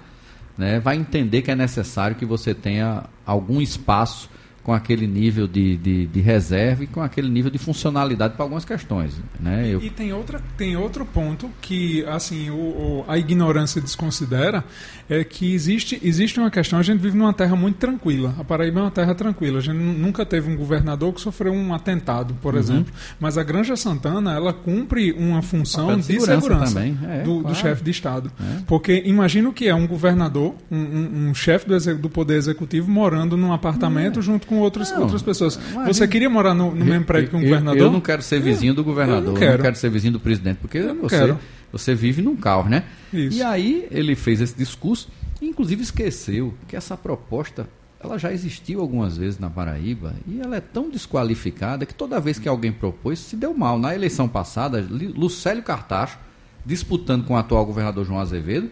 né, 0.58 0.80
vai 0.80 0.96
entender 0.96 1.42
que 1.42 1.52
é 1.52 1.56
necessário 1.56 2.16
que 2.16 2.26
você 2.26 2.54
tenha 2.54 3.04
algum 3.26 3.62
espaço 3.62 4.30
com 4.66 4.74
aquele 4.74 5.06
nível 5.06 5.48
de, 5.48 5.78
de, 5.78 6.08
de 6.08 6.20
reserva 6.22 6.84
e 6.84 6.88
com 6.88 7.00
aquele 7.00 7.30
nível 7.30 7.52
de 7.52 7.60
funcionalidade 7.60 8.34
para 8.34 8.44
algumas 8.44 8.66
questões. 8.66 9.14
Né? 9.40 9.70
Eu, 9.72 9.80
E 9.80 9.92
tem, 9.92 10.12
outra, 10.12 10.42
tem 10.58 10.76
outro 10.76 11.06
ponto 11.06 11.52
que 11.62 12.04
assim 12.08 12.50
o, 12.50 12.56
o- 12.56 13.06
a 13.08 13.16
ignorância 13.18 13.80
desconsidera 13.80 14.64
é 15.08 15.24
que 15.24 15.54
existe, 15.54 16.00
existe 16.04 16.40
uma 16.40 16.50
questão. 16.50 16.80
A 16.80 16.82
gente 16.84 17.00
vive 17.00 17.16
numa 17.16 17.32
terra 17.32 17.56
muito 17.56 17.76
tranquila. 17.78 18.34
A 18.40 18.44
Paraíba 18.44 18.80
é 18.80 18.84
uma 18.84 18.92
terra 18.92 19.14
tranquila. 19.14 19.60
A 19.60 19.62
gente 19.62 19.78
nu- 19.78 19.94
nunca 19.94 20.26
teve 20.26 20.52
um 20.52 20.56
governador 20.58 21.14
que 21.14 21.22
sofreu 21.22 21.54
um 21.54 21.72
atentado, 21.72 22.32
Uhum. 22.32 22.38
por 22.42 22.56
exemplo. 22.56 22.92
Mas 23.20 23.38
a 23.38 23.44
Granja 23.44 23.76
Santana 23.76 24.34
ela 24.34 24.52
cumpre 24.52 25.12
uma 25.12 25.44
função 25.44 25.96
de 25.96 26.06
segurança, 26.06 26.42
segurança 26.42 26.80
é, 27.08 27.22
do, 27.22 27.36
do 27.36 27.42
claro. 27.42 27.56
chefe 27.58 27.84
de 27.84 27.92
Estado. 27.92 28.32
É. 28.40 28.64
Porque 28.66 29.04
imagina 29.06 29.48
o 29.48 29.54
que 29.54 29.68
é 29.68 29.76
um 29.76 29.86
governador, 29.86 30.56
um, 30.72 30.76
um- 30.78 31.30
um 31.30 31.34
chefe 31.36 31.68
do, 31.68 31.96
do 31.98 32.10
Poder 32.10 32.36
Executivo 32.38 32.90
morando 32.90 33.38
num 33.38 33.54
apartamento 33.54 34.24
junto 34.24 34.48
com 34.48 34.55
outras, 34.60 34.92
Não, 34.92 35.02
outras 35.04 35.22
pessoas. 35.22 35.60
Você 35.86 36.08
queria 36.08 36.30
morar 36.30 36.54
no, 36.54 36.74
no 36.74 36.86
mesmo 36.86 37.06
prédio 37.06 37.30
que 37.30 37.36
um 37.36 37.40
eu, 37.40 37.46
governador? 37.50 37.82
Eu 37.82 37.92
não 37.92 38.02
quero 38.02 38.22
ser 38.22 38.40
vizinho 38.42 38.74
do 38.74 38.84
governador, 38.84 39.22
eu 39.24 39.26
não 39.28 39.34
eu 39.34 39.40
quero. 39.40 39.58
não 39.58 39.62
quero 39.64 39.76
ser 39.76 39.90
vizinho 39.90 40.14
do 40.14 40.20
presidente, 40.20 40.58
porque 40.62 40.78
Eu 40.78 40.96
você, 40.96 41.18
quero. 41.20 41.40
você 41.72 41.96
vive 41.96 42.22
num 42.22 42.36
caos, 42.36 42.68
né? 42.70 42.84
Isso. 43.14 43.38
E 43.38 43.44
aí 43.44 43.88
ele 43.92 44.16
fez 44.16 44.42
esse 44.42 44.56
discurso, 44.56 45.10
e 45.42 45.48
inclusive 45.48 45.82
esqueceu 45.84 46.54
que 46.68 46.76
essa 46.76 46.96
proposta 46.98 47.68
ela 48.04 48.20
já 48.20 48.32
existiu 48.32 48.82
algumas 48.82 49.18
vezes 49.18 49.40
na 49.40 49.50
Paraíba 49.50 50.14
e 50.28 50.40
ela 50.40 50.56
é 50.58 50.62
tão 50.62 50.90
desqualificada 50.92 51.86
que 51.88 51.94
toda 51.94 52.20
vez 52.20 52.38
que 52.38 52.48
alguém 52.48 52.72
propôs 52.72 53.18
se 53.18 53.36
deu 53.36 53.52
mal. 53.54 53.80
Na 53.80 53.96
eleição 53.96 54.28
passada, 54.28 54.80
Li- 54.80 55.08
Lucélio 55.08 55.64
Cartacho, 55.64 56.20
disputando 56.64 57.26
com 57.26 57.34
o 57.34 57.38
atual 57.38 57.66
governador 57.66 58.06
João 58.06 58.20
Azevedo, 58.20 58.70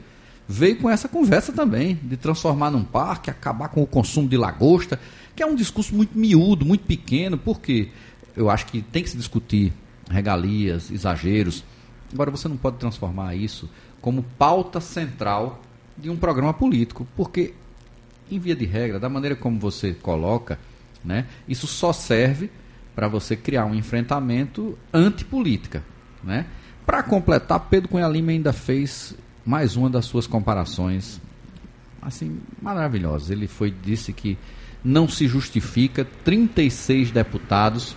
veio 0.47 0.75
com 0.75 0.87
essa 0.89 1.07
conversa 1.07 1.51
também, 1.51 1.97
de 2.03 2.15
transformar 2.17 2.69
num 2.69 2.83
parque, 2.83 3.29
acabar 3.31 3.69
com 3.69 3.81
o 3.81 3.87
consumo 3.87 4.27
de 4.27 4.37
lagosta, 4.37 4.99
que 5.35 5.43
é 5.43 5.45
um 5.45 5.55
discurso 5.55 5.95
muito 5.95 6.17
miúdo, 6.17 6.65
muito 6.65 6.85
pequeno, 6.85 7.37
porque 7.37 7.89
eu 8.35 8.49
acho 8.49 8.65
que 8.65 8.81
tem 8.81 9.03
que 9.03 9.09
se 9.09 9.17
discutir 9.17 9.73
regalias, 10.09 10.91
exageros. 10.91 11.63
Agora, 12.11 12.29
você 12.29 12.47
não 12.47 12.57
pode 12.57 12.77
transformar 12.77 13.35
isso 13.35 13.69
como 14.01 14.23
pauta 14.37 14.79
central 14.79 15.61
de 15.97 16.09
um 16.09 16.17
programa 16.17 16.53
político, 16.53 17.07
porque, 17.15 17.53
em 18.29 18.39
via 18.39 18.55
de 18.55 18.65
regra, 18.65 18.99
da 18.99 19.09
maneira 19.09 19.35
como 19.35 19.59
você 19.59 19.93
coloca, 19.93 20.59
né, 21.03 21.27
isso 21.47 21.67
só 21.67 21.93
serve 21.93 22.49
para 22.95 23.07
você 23.07 23.35
criar 23.35 23.65
um 23.65 23.73
enfrentamento 23.73 24.77
antipolítica. 24.93 25.83
Né? 26.23 26.45
Para 26.85 27.01
completar, 27.03 27.59
Pedro 27.69 27.89
Cunha 27.89 28.07
Lima 28.07 28.31
ainda 28.31 28.53
fez 28.53 29.15
mais 29.45 29.75
uma 29.75 29.89
das 29.89 30.05
suas 30.05 30.27
comparações 30.27 31.19
assim 32.01 32.39
maravilhosas. 32.61 33.29
Ele 33.29 33.47
foi 33.47 33.71
disse 33.71 34.13
que 34.13 34.37
não 34.83 35.07
se 35.07 35.27
justifica 35.27 36.05
36 36.23 37.11
deputados 37.11 37.95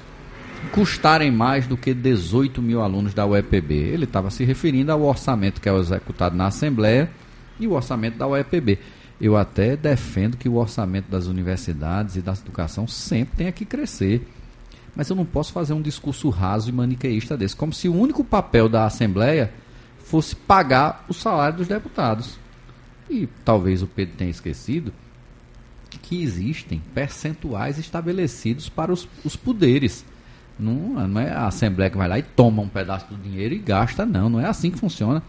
custarem 0.72 1.30
mais 1.30 1.66
do 1.66 1.76
que 1.76 1.92
18 1.92 2.62
mil 2.62 2.80
alunos 2.80 3.12
da 3.12 3.26
UEPB. 3.26 3.74
Ele 3.74 4.04
estava 4.04 4.30
se 4.30 4.44
referindo 4.44 4.92
ao 4.92 5.02
orçamento 5.02 5.60
que 5.60 5.68
é 5.68 5.74
executado 5.74 6.36
na 6.36 6.46
Assembleia 6.46 7.10
e 7.58 7.66
o 7.66 7.72
orçamento 7.72 8.18
da 8.18 8.26
UEPB. 8.26 8.78
Eu 9.20 9.36
até 9.36 9.76
defendo 9.76 10.36
que 10.36 10.48
o 10.48 10.56
orçamento 10.56 11.10
das 11.10 11.26
universidades 11.26 12.16
e 12.16 12.22
da 12.22 12.32
educação 12.32 12.86
sempre 12.86 13.36
tenha 13.36 13.52
que 13.52 13.64
crescer. 13.64 14.26
Mas 14.94 15.08
eu 15.10 15.16
não 15.16 15.24
posso 15.24 15.52
fazer 15.52 15.72
um 15.72 15.82
discurso 15.82 16.28
raso 16.30 16.68
e 16.68 16.72
maniqueísta 16.72 17.36
desse, 17.36 17.56
como 17.56 17.72
se 17.72 17.88
o 17.88 17.94
único 17.94 18.24
papel 18.24 18.68
da 18.68 18.86
Assembleia 18.86 19.52
fosse 19.98 20.34
pagar 20.34 21.04
o 21.08 21.14
salário 21.14 21.58
dos 21.58 21.68
deputados. 21.68 22.38
E 23.08 23.28
talvez 23.44 23.82
o 23.82 23.86
Pedro 23.86 24.16
tenha 24.16 24.30
esquecido 24.30 24.92
que 26.06 26.22
existem 26.22 26.80
percentuais 26.94 27.78
estabelecidos 27.78 28.68
para 28.68 28.92
os, 28.92 29.08
os 29.24 29.34
poderes. 29.34 30.04
Não, 30.58 31.08
não 31.08 31.20
é 31.20 31.32
a 31.32 31.48
Assembleia 31.48 31.90
que 31.90 31.96
vai 31.96 32.08
lá 32.08 32.18
e 32.18 32.22
toma 32.22 32.62
um 32.62 32.68
pedaço 32.68 33.06
do 33.12 33.16
dinheiro 33.16 33.54
e 33.54 33.58
gasta, 33.58 34.06
não. 34.06 34.30
Não 34.30 34.40
é 34.40 34.46
assim 34.46 34.70
que 34.70 34.78
funciona. 34.78 35.20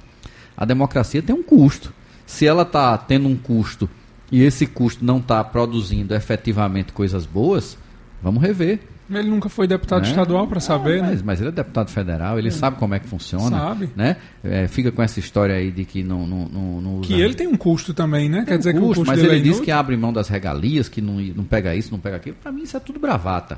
A 0.56 0.66
democracia 0.66 1.22
tem 1.22 1.36
um 1.36 1.42
custo. 1.42 1.92
Se 2.28 2.46
ela 2.46 2.62
está 2.62 2.96
tendo 2.96 3.28
um 3.28 3.36
custo 3.36 3.90
e 4.32 4.44
esse 4.44 4.68
custo 4.68 5.04
não 5.04 5.18
está 5.18 5.44
produzindo 5.44 6.14
efetivamente 6.14 6.94
coisas 6.94 7.26
boas, 7.26 7.76
vamos 8.22 8.42
rever. 8.42 8.80
Ele 9.10 9.30
nunca 9.30 9.48
foi 9.48 9.68
deputado 9.68 10.04
né? 10.04 10.10
estadual 10.10 10.48
para 10.48 10.60
saber, 10.60 11.02
mas, 11.02 11.18
né? 11.18 11.24
Mas 11.26 11.40
ele 11.40 11.50
é 11.50 11.52
deputado 11.52 11.90
federal, 11.90 12.38
ele 12.38 12.50
é. 12.50 12.52
sabe 12.52 12.78
como 12.78 12.94
é 12.94 13.00
que 13.00 13.08
funciona. 13.08 13.58
Sabe. 13.58 13.90
Né? 13.96 14.18
É, 14.44 14.68
fica 14.68 14.92
com 14.92 15.02
essa 15.02 15.20
história 15.20 15.56
aí 15.56 15.72
de 15.72 15.86
que 15.86 16.04
não, 16.04 16.28
não, 16.28 16.50
não, 16.50 16.82
não 16.82 16.96
usa... 16.98 17.08
Que 17.08 17.22
ele 17.22 17.34
tem 17.34 17.48
um 17.48 17.56
custo 17.56 17.94
também, 17.94 18.28
né? 18.28 18.40
Tem 18.40 18.46
Quer 18.48 18.56
um 18.56 18.58
dizer 18.58 18.74
custo, 18.74 18.86
que 18.86 18.92
o 18.92 18.96
custo 18.96 19.08
Mas 19.08 19.24
ele 19.24 19.38
é 19.38 19.40
diz 19.40 19.60
que 19.62 19.72
abre 19.72 19.96
mão 19.96 20.12
das 20.12 20.28
regalias, 20.28 20.90
que 20.90 21.02
não, 21.02 21.16
não 21.16 21.44
pega 21.46 21.74
isso, 21.74 21.92
não 21.92 22.00
pega 22.00 22.18
aquilo. 22.18 22.36
Para 22.42 22.52
mim 22.52 22.64
isso 22.64 22.76
é 22.76 22.80
tudo 22.80 23.00
bravata. 23.00 23.58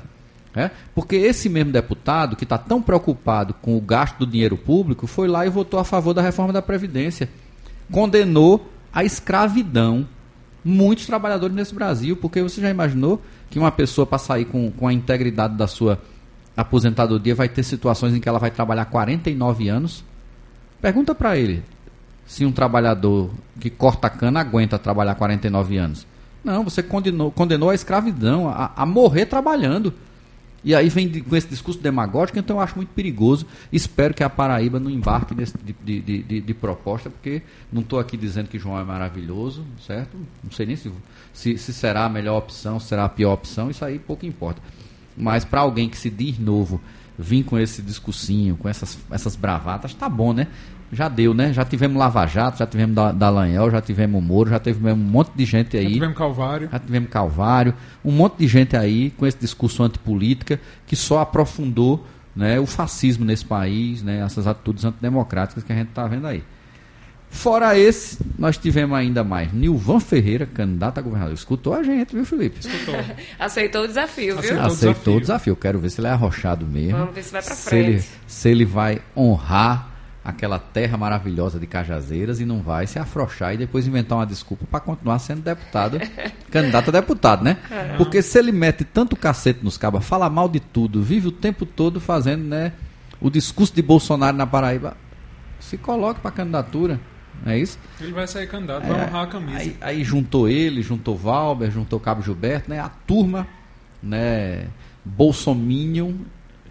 É? 0.54 0.70
Porque 0.94 1.14
esse 1.14 1.48
mesmo 1.48 1.70
deputado, 1.70 2.34
que 2.34 2.42
está 2.42 2.58
tão 2.58 2.82
preocupado 2.82 3.54
com 3.54 3.76
o 3.76 3.80
gasto 3.80 4.18
do 4.18 4.26
dinheiro 4.26 4.56
público, 4.56 5.06
foi 5.06 5.28
lá 5.28 5.46
e 5.46 5.50
votou 5.50 5.78
a 5.78 5.84
favor 5.84 6.12
da 6.12 6.22
reforma 6.22 6.52
da 6.52 6.60
Previdência. 6.60 7.28
Condenou 7.90 8.68
a 8.92 9.04
escravidão 9.04 10.08
muitos 10.64 11.06
trabalhadores 11.06 11.54
nesse 11.54 11.74
Brasil, 11.74 12.16
porque 12.16 12.42
você 12.42 12.60
já 12.60 12.68
imaginou 12.68 13.22
que 13.50 13.58
uma 13.58 13.72
pessoa 13.72 14.06
para 14.06 14.18
sair 14.18 14.44
com, 14.44 14.70
com 14.70 14.86
a 14.86 14.92
integridade 14.92 15.56
da 15.56 15.66
sua 15.66 16.00
aposentadoria 16.56 17.34
vai 17.34 17.48
ter 17.48 17.64
situações 17.64 18.14
em 18.14 18.20
que 18.20 18.28
ela 18.28 18.38
vai 18.38 18.50
trabalhar 18.50 18.84
49 18.84 19.68
anos? 19.68 20.04
Pergunta 20.80 21.14
para 21.14 21.36
ele 21.36 21.62
se 22.24 22.46
um 22.46 22.52
trabalhador 22.52 23.30
que 23.58 23.68
corta 23.68 24.08
cana 24.08 24.40
aguenta 24.40 24.78
trabalhar 24.78 25.16
49 25.16 25.76
anos. 25.76 26.06
Não, 26.44 26.62
você 26.62 26.82
condenou, 26.82 27.30
condenou 27.32 27.70
a 27.70 27.74
escravidão, 27.74 28.48
a, 28.48 28.70
a 28.76 28.86
morrer 28.86 29.26
trabalhando. 29.26 29.92
E 30.62 30.74
aí 30.74 30.88
vem 30.88 31.08
de, 31.08 31.22
com 31.22 31.34
esse 31.34 31.48
discurso 31.48 31.80
demagógico, 31.80 32.38
então 32.38 32.56
eu 32.56 32.60
acho 32.60 32.76
muito 32.76 32.90
perigoso. 32.90 33.46
Espero 33.72 34.12
que 34.12 34.22
a 34.22 34.28
Paraíba 34.28 34.78
não 34.78 34.90
embarque 34.90 35.34
nesse 35.34 35.54
de, 35.58 36.00
de, 36.00 36.22
de, 36.22 36.40
de 36.40 36.54
proposta, 36.54 37.08
porque 37.08 37.42
não 37.72 37.80
estou 37.80 37.98
aqui 37.98 38.16
dizendo 38.16 38.48
que 38.48 38.58
João 38.58 38.78
é 38.78 38.84
maravilhoso, 38.84 39.64
certo? 39.86 40.16
Não 40.44 40.50
sei 40.50 40.66
nem 40.66 40.76
se, 40.76 40.92
se, 41.32 41.56
se 41.56 41.72
será 41.72 42.04
a 42.04 42.08
melhor 42.08 42.36
opção, 42.36 42.78
se 42.78 42.88
será 42.88 43.04
a 43.04 43.08
pior 43.08 43.32
opção, 43.32 43.70
isso 43.70 43.84
aí 43.84 43.98
pouco 43.98 44.26
importa. 44.26 44.60
Mas 45.16 45.44
para 45.44 45.60
alguém 45.60 45.88
que 45.88 45.96
se 45.96 46.10
diz 46.10 46.38
novo, 46.38 46.80
vir 47.18 47.44
com 47.44 47.58
esse 47.58 47.82
discursinho, 47.82 48.56
com 48.56 48.68
essas, 48.68 48.98
essas 49.10 49.36
bravatas, 49.36 49.94
tá 49.94 50.08
bom, 50.08 50.32
né? 50.32 50.46
Já 50.92 51.08
deu, 51.08 51.32
né? 51.32 51.52
Já 51.52 51.64
tivemos 51.64 51.96
Lava 51.96 52.26
Jato, 52.26 52.58
já 52.58 52.66
tivemos 52.66 52.94
Dallagnol, 53.14 53.70
já 53.70 53.80
tivemos 53.80 54.22
Moro, 54.22 54.50
já 54.50 54.58
tivemos 54.58 55.00
um 55.00 55.10
monte 55.10 55.30
de 55.34 55.44
gente 55.44 55.76
aí. 55.76 55.84
Já 55.84 55.90
tivemos 55.90 56.18
Calvário. 56.18 56.68
Já 56.70 56.78
tivemos 56.78 57.10
Calvário. 57.10 57.74
Um 58.04 58.10
monte 58.10 58.38
de 58.38 58.48
gente 58.48 58.76
aí 58.76 59.10
com 59.10 59.26
esse 59.26 59.38
discurso 59.38 59.82
antipolítica 59.82 60.60
que 60.86 60.96
só 60.96 61.20
aprofundou 61.20 62.04
né, 62.34 62.58
o 62.58 62.66
fascismo 62.66 63.24
nesse 63.24 63.44
país, 63.44 64.02
né, 64.02 64.20
essas 64.20 64.46
atitudes 64.46 64.84
antidemocráticas 64.84 65.62
que 65.62 65.72
a 65.72 65.76
gente 65.76 65.88
está 65.88 66.06
vendo 66.06 66.26
aí. 66.26 66.42
Fora 67.30 67.78
esse, 67.78 68.18
nós 68.36 68.58
tivemos 68.58 68.98
ainda 68.98 69.22
mais 69.22 69.52
Nilvan 69.52 70.00
Ferreira, 70.00 70.46
candidato 70.46 70.98
a 70.98 71.02
governador. 71.02 71.32
Escutou 71.32 71.72
a 71.72 71.82
gente, 71.84 72.12
viu, 72.12 72.24
Felipe? 72.24 72.58
Escutou. 72.58 72.96
Aceitou 73.38 73.84
o 73.84 73.86
desafio, 73.86 74.36
viu? 74.40 74.60
Aceitou. 74.60 74.66
Aceitou 74.66 74.92
desafio. 74.94 75.16
o 75.16 75.20
desafio. 75.20 75.56
Quero 75.56 75.78
ver 75.78 75.90
se 75.90 76.00
ele 76.00 76.08
é 76.08 76.10
arrochado 76.10 76.66
mesmo. 76.66 76.98
Vamos 76.98 77.14
ver 77.14 77.22
se 77.22 77.30
vai 77.30 77.40
pra 77.40 77.54
se 77.54 77.76
ele, 77.76 78.00
frente. 78.00 78.08
se 78.26 78.48
ele 78.48 78.64
vai 78.64 79.00
honrar 79.16 79.89
aquela 80.30 80.58
terra 80.58 80.96
maravilhosa 80.96 81.58
de 81.58 81.66
Cajazeiras 81.66 82.40
e 82.40 82.44
não 82.44 82.62
vai 82.62 82.86
se 82.86 82.98
afrouxar 82.98 83.54
e 83.54 83.58
depois 83.58 83.86
inventar 83.86 84.18
uma 84.18 84.26
desculpa 84.26 84.64
para 84.70 84.80
continuar 84.80 85.18
sendo 85.18 85.42
deputado, 85.42 85.98
candidato 86.50 86.88
a 86.88 86.92
deputado, 86.92 87.44
né? 87.44 87.58
Porque 87.96 88.22
se 88.22 88.38
ele 88.38 88.52
mete 88.52 88.84
tanto 88.84 89.16
cacete 89.16 89.62
nos 89.62 89.76
cabas, 89.76 90.04
fala 90.04 90.30
mal 90.30 90.48
de 90.48 90.60
tudo, 90.60 91.02
vive 91.02 91.28
o 91.28 91.32
tempo 91.32 91.66
todo 91.66 92.00
fazendo, 92.00 92.44
né, 92.44 92.72
o 93.20 93.28
discurso 93.30 93.74
de 93.74 93.82
Bolsonaro 93.82 94.36
na 94.36 94.46
Paraíba, 94.46 94.96
se 95.58 95.76
coloque 95.76 96.20
para 96.20 96.30
candidatura, 96.30 96.98
não 97.44 97.52
é 97.52 97.58
isso? 97.58 97.78
Ele 98.00 98.12
vai 98.12 98.26
sair 98.26 98.46
candidato, 98.46 98.86
vai 98.86 99.06
honrar 99.06 99.24
a 99.24 99.26
camisa. 99.26 99.58
Aí, 99.58 99.76
aí 99.80 100.04
juntou 100.04 100.48
ele, 100.48 100.82
juntou 100.82 101.16
Valber, 101.16 101.70
juntou 101.70 102.00
Cabo 102.00 102.22
Gilberto, 102.22 102.70
né? 102.70 102.80
A 102.80 102.88
turma, 102.88 103.46
né, 104.02 104.66
Bolsominion 105.04 106.14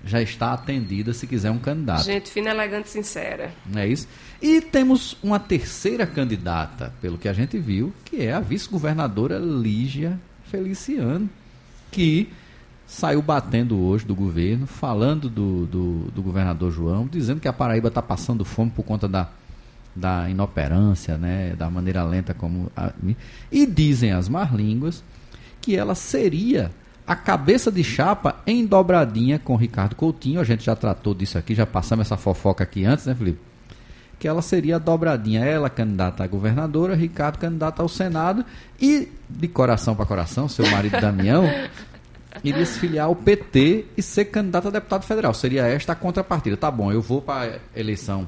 já 0.10 0.22
está 0.22 0.53
atendida 0.53 1.14
se 1.14 1.28
quiser 1.28 1.51
um 1.51 1.60
candidato. 1.60 2.03
Gente 2.03 2.30
fina, 2.30 2.49
elegante 2.49 2.89
sincera. 2.89 3.53
É 3.76 3.88
isso? 3.88 4.07
E 4.41 4.60
temos 4.60 5.16
uma 5.22 5.39
terceira 5.39 6.05
candidata, 6.07 6.93
pelo 7.01 7.18
que 7.18 7.30
a 7.30 7.34
gente 7.34 7.57
viu, 7.57 7.93
que 8.03 8.24
é 8.24 8.34
a 8.34 8.39
vice-governadora 8.39 9.38
Lígia 9.38 10.20
Feliciano, 10.45 11.30
que 11.91 12.30
saiu 12.88 13.22
batendo 13.22 13.80
hoje 13.80 14.05
do 14.05 14.16
governo, 14.16 14.66
falando 14.66 15.30
do, 15.30 15.66
do, 15.68 16.12
do 16.12 16.22
governador 16.24 16.72
João, 16.72 17.07
dizendo 17.07 17.39
que 17.39 17.47
a 17.47 17.53
Paraíba 17.53 17.89
está 17.89 18.01
passando 18.01 18.43
fome 18.43 18.72
por 18.72 18.84
conta 18.84 19.07
da, 19.07 19.30
da 19.95 20.28
inoperância, 20.30 21.18
né, 21.18 21.55
da 21.55 21.70
maneira 21.70 22.03
lenta 22.03 22.34
como. 22.34 22.72
A, 22.76 22.91
e 23.51 23.66
dizem 23.66 24.12
as 24.12 24.28
más 24.28 24.51
línguas 24.51 25.03
que 25.62 25.76
ela 25.76 25.93
seria 25.93 26.72
a 27.10 27.16
cabeça 27.16 27.72
de 27.72 27.84
chapa 27.84 28.36
em 28.45 28.64
dobradinha 28.64 29.39
com 29.39 29.55
Ricardo 29.55 29.95
Coutinho. 29.95 30.39
A 30.39 30.43
gente 30.43 30.64
já 30.64 30.76
tratou 30.76 31.16
disso 31.16 31.39
aqui, 31.39 31.55
já 31.55 31.66
passamos 31.66 32.05
essa 32.05 32.16
fofoca 32.16 32.64
aqui 32.64 32.86
antes, 32.86 33.07
né, 33.07 33.16
Felipe? 33.16 33.39
Que 34.20 34.28
ela 34.28 34.43
seria 34.43 34.76
a 34.76 34.80
dobradinha, 34.80 35.43
ela 35.43 35.72
candidata 35.72 36.24
a 36.24 36.28
governadora, 36.28 36.93
Ricardo 36.93 37.39
candidato 37.39 37.82
ao 37.82 37.89
Senado 37.89 38.45
e, 38.80 39.07
de 39.28 39.47
coração 39.47 39.95
para 39.95 40.05
coração, 40.05 40.47
seu 40.47 40.70
marido 40.70 40.97
Damião 41.01 41.45
iria 42.43 42.64
se 42.64 42.78
filiar 42.78 43.07
ao 43.07 43.16
PT 43.16 43.86
e 43.97 44.03
ser 44.03 44.26
candidato 44.26 44.68
a 44.68 44.72
deputado 44.72 45.03
federal. 45.03 45.34
Seria 45.34 45.66
esta 45.66 45.93
a 45.93 45.95
contrapartida. 45.95 46.55
Tá 46.57 46.70
bom, 46.70 46.91
eu 46.91 47.01
vou 47.01 47.24
para 47.24 47.55
a 47.55 47.80
eleição 47.80 48.28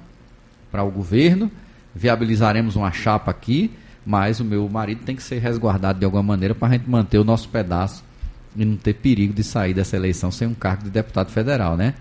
para 0.72 0.82
o 0.82 0.90
governo, 0.90 1.52
viabilizaremos 1.94 2.76
uma 2.76 2.92
chapa 2.92 3.30
aqui, 3.30 3.70
mas 4.04 4.40
o 4.40 4.44
meu 4.44 4.68
marido 4.68 5.04
tem 5.04 5.16
que 5.16 5.22
ser 5.22 5.38
resguardado 5.38 6.00
de 6.00 6.06
alguma 6.06 6.24
maneira 6.24 6.56
para 6.56 6.70
a 6.70 6.72
gente 6.72 6.90
manter 6.90 7.20
o 7.20 7.24
nosso 7.24 7.48
pedaço 7.48 8.10
e 8.56 8.66
não 8.66 8.76
ter 8.78 8.94
perigo 8.96 9.34
de 9.34 9.44
sair 9.44 9.74
dessa 9.74 9.96
eleição 9.96 10.32
sem 10.32 10.48
um 10.48 10.54
cargo 10.54 10.84
de 10.84 10.90
deputado 10.90 11.32
federal, 11.32 11.76
né? 11.78 11.94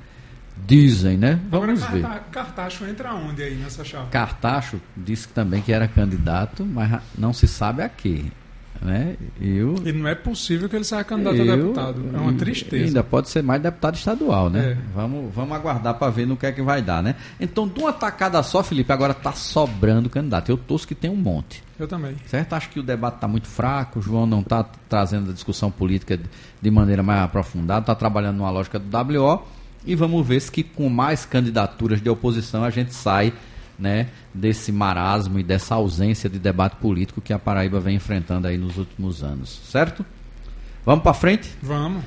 Dizem, 0.67 1.17
né? 1.17 1.41
Vamos 1.51 1.83
Agora, 1.83 1.93
ver. 1.93 2.03
Carta- 2.03 2.25
Cartacho 2.31 2.85
entra 2.85 3.15
onde 3.15 3.43
aí 3.43 3.55
nessa 3.55 3.83
chave? 3.85 4.11
Cartacho 4.11 4.81
disse 4.97 5.29
também 5.29 5.63
que 5.63 5.73
era 5.73 5.89
candidato, 5.89 6.67
mas 6.67 7.01
não 7.17 7.33
se 7.33 7.49
sabe 7.49 7.83
a 7.83 7.89
quê. 7.89 8.25
Né? 8.83 9.17
Eu, 9.39 9.75
E 9.85 9.93
não 9.93 10.09
é 10.09 10.15
possível 10.15 10.67
que 10.67 10.75
ele 10.75 10.85
saia 10.85 11.05
candidato 11.05 11.35
a 11.35 11.45
eu- 11.45 11.57
deputado. 11.57 12.03
É 12.15 12.17
uma 12.19 12.33
tristeza. 12.33 12.85
Ainda 12.87 13.05
pode 13.05 13.29
ser 13.29 13.43
mais 13.43 13.61
deputado 13.61 13.95
estadual, 13.97 14.49
né? 14.49 14.71
É. 14.73 14.77
Vamos, 14.95 15.35
vamos 15.35 15.53
aguardar 15.55 15.95
para 15.99 16.11
ver 16.11 16.27
no 16.27 16.35
que 16.35 16.47
é 16.47 16.53
que 16.53 16.63
vai 16.63 16.81
dar, 16.81 17.03
né? 17.03 17.15
Então, 17.39 17.69
de 17.69 17.79
uma 17.79 17.93
tacada 17.93 18.43
só, 18.43 18.63
Felipe, 18.63 18.91
agora 18.91 19.13
tá 19.13 19.33
sobrando 19.33 20.09
candidato. 20.09 20.49
Eu 20.51 20.57
torço 20.57 20.89
que 20.89 20.95
tem 20.95 21.11
um 21.11 21.17
monte. 21.17 21.63
Eu 21.79 21.87
também. 21.87 22.17
Certo? 22.27 22.55
Acho 22.55 22.71
que 22.71 22.81
o 22.81 22.83
debate 22.83 23.17
está 23.17 23.29
muito 23.29 23.49
fraco, 23.49 23.99
o 23.99 24.03
João 24.03 24.25
não 24.27 24.41
está 24.41 24.65
trazendo 24.89 25.31
a 25.31 25.35
discussão 25.35 25.71
política 25.71 26.17
de- 26.17 26.25
de 26.61 26.71
maneira 26.71 27.03
mais 27.03 27.21
aprofundada, 27.23 27.81
está 27.81 27.95
trabalhando 27.95 28.39
numa 28.39 28.51
lógica 28.51 28.79
do 28.79 28.87
WO 28.89 29.43
e 29.85 29.95
vamos 29.95 30.27
ver 30.27 30.41
se 30.41 30.51
que 30.51 30.63
com 30.63 30.89
mais 30.89 31.27
candidaturas 31.27 32.01
de 32.01 32.09
oposição 32.09 32.65
a 32.65 32.71
gente 32.71 32.95
sai 32.95 33.33
né, 33.81 34.09
desse 34.35 34.71
marasmo 34.71 35.39
e 35.39 35.43
dessa 35.43 35.75
ausência 35.75 36.29
de 36.29 36.39
debate 36.39 36.77
político 36.77 37.21
que 37.21 37.33
a 37.33 37.39
Paraíba 37.39 37.81
vem 37.81 37.97
enfrentando 37.97 38.47
aí 38.47 38.59
nos 38.59 38.77
últimos 38.77 39.23
anos, 39.23 39.61
certo? 39.65 40.05
Vamos 40.85 41.03
para 41.03 41.15
frente? 41.15 41.51
Vamos. 41.63 42.05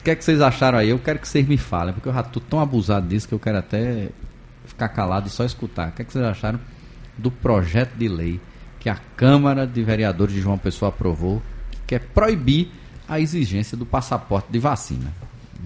O 0.00 0.02
que 0.04 0.10
é 0.10 0.16
que 0.16 0.24
vocês 0.24 0.40
acharam 0.40 0.78
aí? 0.78 0.90
Eu 0.90 0.98
quero 0.98 1.18
que 1.18 1.28
vocês 1.28 1.46
me 1.46 1.56
falem, 1.56 1.92
porque 1.92 2.08
eu 2.08 2.12
já 2.12 2.20
estou 2.20 2.42
tão 2.48 2.60
abusado 2.60 3.08
disso 3.08 3.26
que 3.26 3.34
eu 3.34 3.38
quero 3.38 3.58
até 3.58 4.10
ficar 4.64 4.88
calado 4.88 5.26
e 5.26 5.30
só 5.30 5.44
escutar. 5.44 5.88
O 5.88 5.92
que 5.92 6.02
é 6.02 6.04
que 6.04 6.12
vocês 6.12 6.24
acharam 6.24 6.60
do 7.16 7.30
projeto 7.30 7.94
de 7.96 8.08
lei 8.08 8.40
que 8.78 8.88
a 8.88 8.96
Câmara 9.16 9.66
de 9.66 9.82
Vereadores 9.82 10.34
de 10.34 10.40
João 10.40 10.58
Pessoa 10.58 10.90
aprovou, 10.90 11.42
que 11.70 11.78
quer 11.86 12.00
proibir 12.00 12.70
a 13.08 13.18
exigência 13.18 13.76
do 13.76 13.86
passaporte 13.86 14.50
de 14.50 14.58
vacina? 14.58 15.12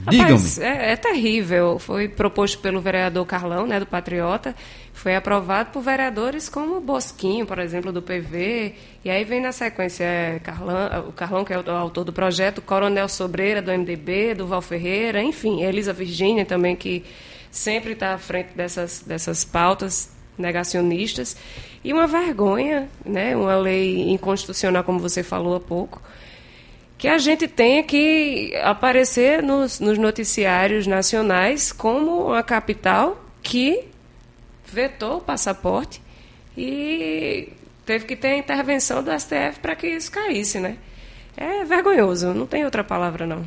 Digam-me. 0.09 0.49
É, 0.61 0.93
é, 0.93 0.97
terrível. 0.97 1.79
Foi 1.79 2.09
proposto 2.09 2.59
pelo 2.59 2.81
vereador 2.81 3.27
Carlão, 3.27 3.67
né, 3.67 3.79
do 3.79 3.87
Patriota. 3.87 4.55
Foi 4.93 5.15
aprovado 5.15 5.71
por 5.71 5.83
vereadores 5.83 6.49
como 6.49 6.81
Bosquinho, 6.81 7.47
por 7.47 7.59
exemplo, 7.59 7.93
do 7.93 8.01
PV. 8.01 8.75
E 9.05 9.11
aí 9.11 9.25
vem 9.25 9.41
na 9.41 9.53
sequência 9.53 10.05
é, 10.05 10.39
Carlão, 10.39 11.09
o 11.09 11.13
Carlão, 11.13 11.45
que 11.45 11.53
é 11.53 11.59
o 11.59 11.71
autor 11.71 12.05
do 12.05 12.13
projeto, 12.13 12.63
Coronel 12.63 13.09
Sobreira, 13.09 13.61
do 13.61 13.71
MDB, 13.71 14.35
do 14.35 14.47
Val 14.47 14.63
Ferreira, 14.63 15.23
enfim, 15.23 15.63
Elisa 15.63 15.93
Virgínia 15.93 16.45
também, 16.45 16.77
que 16.77 17.05
sempre 17.51 17.93
está 17.93 18.15
à 18.15 18.19
frente 18.19 18.51
dessas, 18.55 19.01
dessas 19.01 19.45
pautas 19.45 20.11
negacionistas. 20.37 21.37
E 21.83 21.93
uma 21.93 22.07
vergonha, 22.07 22.89
né, 23.05 23.35
uma 23.37 23.57
lei 23.57 24.11
inconstitucional, 24.11 24.85
como 24.85 24.99
você 24.99 25.23
falou 25.23 25.55
há 25.55 25.61
pouco 25.61 26.01
que 27.01 27.09
a 27.09 27.17
gente 27.17 27.49
tenha 27.49 27.83
que 27.83 28.55
aparecer 28.63 29.43
nos, 29.43 29.81
nos 29.81 29.97
noticiários 29.97 30.87
nacionais 30.87 31.73
como 31.73 32.27
uma 32.27 32.43
capital 32.43 33.25
que 33.43 33.85
vetou 34.71 35.17
o 35.17 35.21
passaporte 35.23 36.03
e 36.55 37.49
teve 37.87 38.05
que 38.05 38.15
ter 38.15 38.29
a 38.29 38.37
intervenção 38.37 39.03
do 39.03 39.11
STF 39.19 39.61
para 39.63 39.75
que 39.75 39.87
isso 39.87 40.13
caísse, 40.13 40.61
né? 40.61 40.77
É 41.35 41.65
vergonhoso, 41.65 42.35
não 42.35 42.47
tem 42.47 42.67
outra 42.67 42.85
palavra 42.85 43.27
não. 43.27 43.47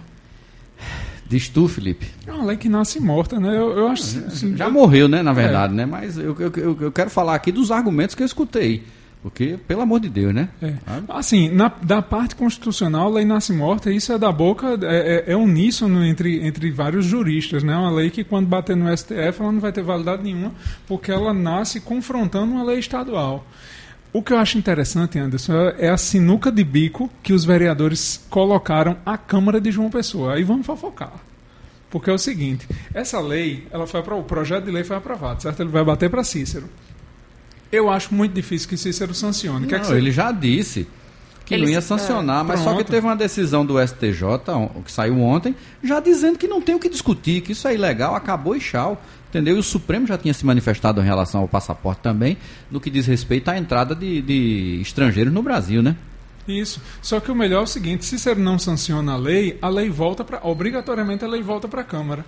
Diz 1.27 1.47
tu, 1.47 1.67
Felipe. 1.67 2.07
É 2.25 2.33
uma 2.33 2.45
lei 2.45 2.57
que 2.57 2.67
nasce 2.67 2.99
morta, 2.99 3.39
né? 3.39 3.49
Eu, 3.49 3.77
eu 3.77 3.87
acho. 3.87 4.17
Assim, 4.25 4.57
Já 4.57 4.67
morreu, 4.67 5.07
né, 5.07 5.21
na 5.21 5.31
verdade, 5.31 5.73
é. 5.73 5.75
né? 5.75 5.85
Mas 5.85 6.17
eu, 6.17 6.35
eu, 6.39 6.77
eu 6.81 6.91
quero 6.91 7.11
falar 7.11 7.35
aqui 7.35 7.51
dos 7.51 7.69
argumentos 7.69 8.15
que 8.15 8.23
eu 8.23 8.27
escutei. 8.27 8.83
Porque, 9.23 9.57
pelo 9.65 9.81
amor 9.81 10.01
de 10.01 10.09
Deus, 10.09 10.33
né? 10.33 10.49
É. 10.61 10.73
Assim, 11.07 11.47
na, 11.47 11.71
da 11.81 12.01
parte 12.01 12.35
constitucional, 12.35 13.07
a 13.07 13.15
lei 13.15 13.25
nasce 13.25 13.53
morta, 13.53 13.89
isso 13.89 14.11
é 14.11 14.17
da 14.17 14.29
boca, 14.29 14.77
é, 14.81 15.23
é, 15.29 15.31
é, 15.31 15.35
uníssono 15.37 16.03
entre, 16.03 16.45
entre 16.45 16.69
vários 16.69 17.05
juristas, 17.05 17.63
né? 17.63 17.73
Uma 17.73 17.89
lei 17.89 18.09
que, 18.09 18.25
quando 18.25 18.47
bater 18.47 18.75
no 18.75 18.95
STF, 18.95 19.39
ela 19.41 19.51
não 19.53 19.61
vai 19.61 19.71
ter 19.71 19.81
validade 19.81 20.21
nenhuma, 20.21 20.51
porque 20.85 21.09
ela 21.09 21.33
nasce 21.33 21.79
confrontando 21.79 22.51
uma 22.51 22.65
lei 22.65 22.79
estadual. 22.79 23.47
O 24.11 24.21
que 24.21 24.33
eu 24.33 24.37
acho 24.37 24.57
interessante, 24.57 25.17
Anderson, 25.17 25.53
é 25.77 25.89
a 25.89 25.97
sinuca 25.97 26.51
de 26.51 26.63
bico 26.65 27.09
que 27.23 27.31
os 27.31 27.45
vereadores 27.45 28.25
colocaram 28.29 28.97
à 29.05 29.17
Câmara 29.17 29.61
de 29.61 29.71
João 29.71 29.89
Pessoa. 29.89 30.33
Aí 30.33 30.43
vamos 30.43 30.65
fofocar. 30.65 31.13
Porque 31.89 32.09
é 32.09 32.13
o 32.13 32.17
seguinte, 32.17 32.67
essa 32.93 33.21
lei, 33.21 33.67
ela 33.71 33.87
foi 33.87 34.01
o 34.01 34.23
projeto 34.23 34.65
de 34.65 34.71
lei 34.71 34.83
foi 34.83 34.97
aprovado, 34.97 35.41
certo? 35.41 35.61
Ele 35.61 35.69
vai 35.69 35.83
bater 35.83 36.09
para 36.09 36.25
Cícero. 36.25 36.67
Eu 37.73 37.89
acho 37.89 38.13
muito 38.13 38.33
difícil 38.33 38.69
que 38.69 38.77
Cícero 38.77 39.15
sancione. 39.15 39.61
Não, 39.61 39.67
que 39.67 39.73
é 39.73 39.79
que 39.79 39.87
você... 39.87 39.97
Ele 39.97 40.11
já 40.11 40.31
disse 40.31 40.87
que 41.43 41.55
ele, 41.55 41.63
não 41.63 41.71
ia 41.71 41.81
sancionar, 41.81 42.41
é, 42.41 42.47
mas 42.47 42.61
pronto. 42.61 42.77
só 42.77 42.83
que 42.83 42.89
teve 42.89 43.05
uma 43.05 43.15
decisão 43.15 43.65
do 43.65 43.81
STJ, 43.81 44.21
que 44.85 44.91
saiu 44.91 45.19
ontem, 45.19 45.55
já 45.83 45.99
dizendo 45.99 46.37
que 46.37 46.47
não 46.47 46.61
tem 46.61 46.75
o 46.75 46.79
que 46.79 46.87
discutir, 46.87 47.41
que 47.41 47.51
isso 47.51 47.67
é 47.67 47.73
ilegal, 47.73 48.15
acabou 48.15 48.55
e 48.55 48.59
tchau. 48.59 49.01
Entendeu? 49.29 49.55
E 49.55 49.59
o 49.59 49.63
Supremo 49.63 50.05
já 50.05 50.15
tinha 50.15 50.33
se 50.35 50.45
manifestado 50.45 51.01
em 51.01 51.03
relação 51.03 51.41
ao 51.41 51.47
passaporte 51.47 52.01
também, 52.03 52.37
no 52.69 52.79
que 52.79 52.91
diz 52.91 53.07
respeito 53.07 53.49
à 53.49 53.57
entrada 53.57 53.95
de, 53.95 54.21
de 54.21 54.79
estrangeiros 54.79 55.33
no 55.33 55.41
Brasil, 55.41 55.81
né? 55.81 55.95
Isso. 56.47 56.79
Só 57.01 57.19
que 57.19 57.31
o 57.31 57.35
melhor 57.35 57.61
é 57.61 57.63
o 57.63 57.67
seguinte: 57.67 58.05
se 58.05 58.11
Cícero 58.11 58.39
não 58.39 58.59
sanciona 58.59 59.13
a 59.13 59.17
lei, 59.17 59.57
a 59.59 59.69
lei 59.69 59.89
volta 59.89 60.23
para. 60.23 60.39
Obrigatoriamente 60.45 61.25
a 61.25 61.27
lei 61.27 61.41
volta 61.41 61.67
para 61.67 61.81
a 61.81 61.83
Câmara. 61.83 62.23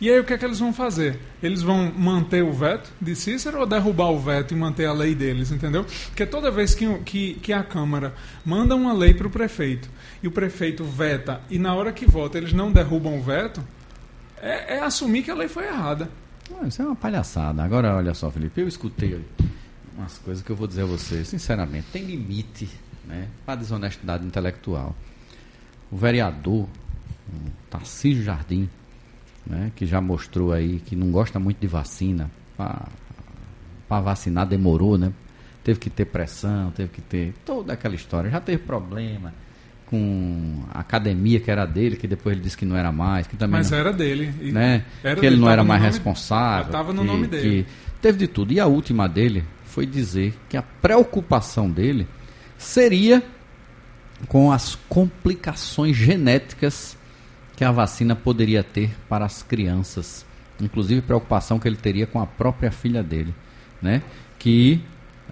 E 0.00 0.08
aí 0.08 0.20
o 0.20 0.24
que 0.24 0.32
é 0.32 0.38
que 0.38 0.44
eles 0.44 0.60
vão 0.60 0.72
fazer? 0.72 1.18
Eles 1.42 1.60
vão 1.60 1.92
manter 1.92 2.42
o 2.44 2.52
veto 2.52 2.92
de 3.00 3.16
Cícero 3.16 3.58
ou 3.58 3.66
derrubar 3.66 4.10
o 4.10 4.18
veto 4.18 4.54
e 4.54 4.56
manter 4.56 4.86
a 4.86 4.92
lei 4.92 5.14
deles, 5.14 5.50
entendeu? 5.50 5.84
Porque 6.06 6.24
toda 6.24 6.50
vez 6.50 6.74
que, 6.74 6.86
que, 7.00 7.34
que 7.34 7.52
a 7.52 7.64
Câmara 7.64 8.14
manda 8.44 8.76
uma 8.76 8.92
lei 8.92 9.12
para 9.12 9.26
o 9.26 9.30
prefeito 9.30 9.90
e 10.22 10.28
o 10.28 10.30
prefeito 10.30 10.84
veta 10.84 11.40
e 11.50 11.58
na 11.58 11.74
hora 11.74 11.92
que 11.92 12.06
vota 12.06 12.38
eles 12.38 12.52
não 12.52 12.70
derrubam 12.70 13.18
o 13.18 13.22
veto, 13.22 13.62
é, 14.40 14.76
é 14.76 14.80
assumir 14.80 15.22
que 15.22 15.30
a 15.30 15.34
lei 15.34 15.48
foi 15.48 15.66
errada. 15.66 16.08
Isso 16.66 16.80
é 16.80 16.84
uma 16.84 16.96
palhaçada. 16.96 17.62
Agora, 17.62 17.96
olha 17.96 18.14
só, 18.14 18.30
Felipe, 18.30 18.60
eu 18.60 18.68
escutei 18.68 19.20
umas 19.96 20.16
coisas 20.18 20.42
que 20.44 20.50
eu 20.50 20.56
vou 20.56 20.66
dizer 20.68 20.82
a 20.82 20.86
você, 20.86 21.24
sinceramente, 21.24 21.88
tem 21.92 22.04
limite 22.04 22.68
né, 23.04 23.28
para 23.44 23.54
a 23.54 23.56
desonestidade 23.56 24.24
intelectual. 24.24 24.94
O 25.90 25.96
vereador, 25.96 26.64
o 26.64 27.50
Tarcísio 27.68 28.22
Jardim, 28.22 28.68
né, 29.48 29.72
que 29.74 29.86
já 29.86 30.00
mostrou 30.00 30.52
aí 30.52 30.80
que 30.80 30.94
não 30.94 31.10
gosta 31.10 31.38
muito 31.38 31.58
de 31.58 31.66
vacina. 31.66 32.30
Para 32.56 34.00
vacinar 34.00 34.46
demorou, 34.46 34.98
né? 34.98 35.12
Teve 35.64 35.80
que 35.80 35.88
ter 35.88 36.04
pressão, 36.04 36.70
teve 36.70 36.90
que 36.90 37.00
ter 37.00 37.32
toda 37.44 37.72
aquela 37.72 37.94
história. 37.94 38.30
Já 38.30 38.40
teve 38.40 38.58
problema 38.58 39.32
com 39.86 40.62
a 40.72 40.80
academia 40.80 41.40
que 41.40 41.50
era 41.50 41.64
dele, 41.64 41.96
que 41.96 42.06
depois 42.06 42.34
ele 42.34 42.44
disse 42.44 42.56
que 42.56 42.66
não 42.66 42.76
era 42.76 42.92
mais. 42.92 43.26
Que 43.26 43.36
também 43.36 43.58
Mas 43.58 43.70
não, 43.70 43.78
era 43.78 43.92
dele. 43.92 44.52
Né, 44.52 44.84
era 45.02 45.14
que 45.14 45.22
dele, 45.22 45.34
ele 45.34 45.40
não 45.40 45.50
era 45.50 45.64
mais 45.64 45.80
nome, 45.80 45.92
responsável. 45.92 46.66
Estava 46.66 46.92
no 46.92 47.02
que, 47.02 47.06
nome 47.06 47.26
dele. 47.26 47.66
Teve 48.02 48.18
de 48.18 48.28
tudo. 48.28 48.52
E 48.52 48.60
a 48.60 48.66
última 48.66 49.08
dele 49.08 49.44
foi 49.64 49.86
dizer 49.86 50.34
que 50.48 50.56
a 50.56 50.62
preocupação 50.62 51.70
dele 51.70 52.06
seria 52.58 53.22
com 54.26 54.52
as 54.52 54.74
complicações 54.88 55.96
genéticas 55.96 56.97
que 57.58 57.64
a 57.64 57.72
vacina 57.72 58.14
poderia 58.14 58.62
ter 58.62 58.94
para 59.08 59.24
as 59.24 59.42
crianças. 59.42 60.24
Inclusive 60.60 61.02
preocupação 61.02 61.58
que 61.58 61.66
ele 61.66 61.74
teria 61.74 62.06
com 62.06 62.20
a 62.20 62.26
própria 62.26 62.70
filha 62.70 63.02
dele, 63.02 63.34
né? 63.82 64.00
Que 64.38 64.80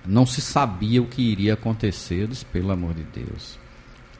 não 0.04 0.26
se 0.26 0.40
sabia 0.40 1.00
o 1.00 1.06
que 1.06 1.22
iria 1.22 1.54
acontecer. 1.54 2.28
Pelo 2.52 2.72
amor 2.72 2.94
de 2.94 3.04
Deus. 3.04 3.56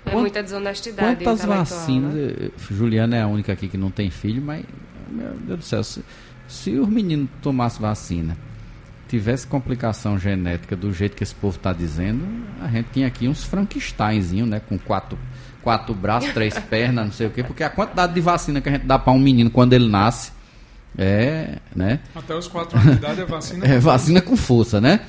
É 0.05 0.11
Quant, 0.11 0.21
muita 0.21 0.41
desonestidade. 0.41 1.25
Quantas 1.25 1.45
vacinas? 1.45 2.15
Né? 2.15 2.51
Juliana 2.71 3.17
é 3.17 3.23
a 3.23 3.27
única 3.27 3.53
aqui 3.53 3.67
que 3.67 3.77
não 3.77 3.91
tem 3.91 4.09
filho, 4.09 4.41
mas, 4.41 4.65
meu 5.11 5.35
Deus 5.39 5.59
do 5.59 5.65
céu, 5.65 5.83
se, 5.83 6.05
se 6.47 6.71
os 6.79 6.89
meninos 6.89 7.29
tomassem 7.43 7.83
vacina, 7.83 8.39
tivesse 9.09 9.49
complicação 9.49 10.17
genética 10.17 10.77
do 10.77 10.93
jeito 10.93 11.17
que 11.17 11.25
esse 11.25 11.35
povo 11.35 11.57
está 11.57 11.73
dizendo, 11.73 12.25
a 12.63 12.69
gente 12.69 12.87
tinha 12.93 13.09
aqui 13.09 13.27
uns 13.27 13.43
Frankensteinzinho, 13.43 14.47
né? 14.47 14.61
Com 14.61 14.79
quatro 14.79 15.19
quatro 15.67 15.93
braços, 15.93 16.33
três 16.33 16.57
pernas, 16.57 17.07
não 17.07 17.13
sei 17.13 17.27
o 17.27 17.31
quê, 17.31 17.43
porque 17.43 17.65
a 17.65 17.69
quantidade 17.69 18.15
de 18.15 18.21
vacina 18.21 18.61
que 18.61 18.69
a 18.69 18.73
gente 18.73 18.87
dá 18.87 19.01
para 19.01 19.13
um 19.13 19.19
menino 19.19 19.51
quando 19.51 19.73
ele 19.73 19.89
nasce 19.89 20.31
é, 20.97 21.59
né? 21.75 21.99
Até 22.15 22.37
os 22.37 22.47
quatro 22.47 22.79
anos 22.79 22.93
de 22.93 22.99
idade 22.99 23.21
é 23.21 23.25
vacina. 23.25 23.67
é 23.67 23.81
vacina 23.81 24.21
com 24.21 24.37
força, 24.37 24.81
né? 24.81 25.01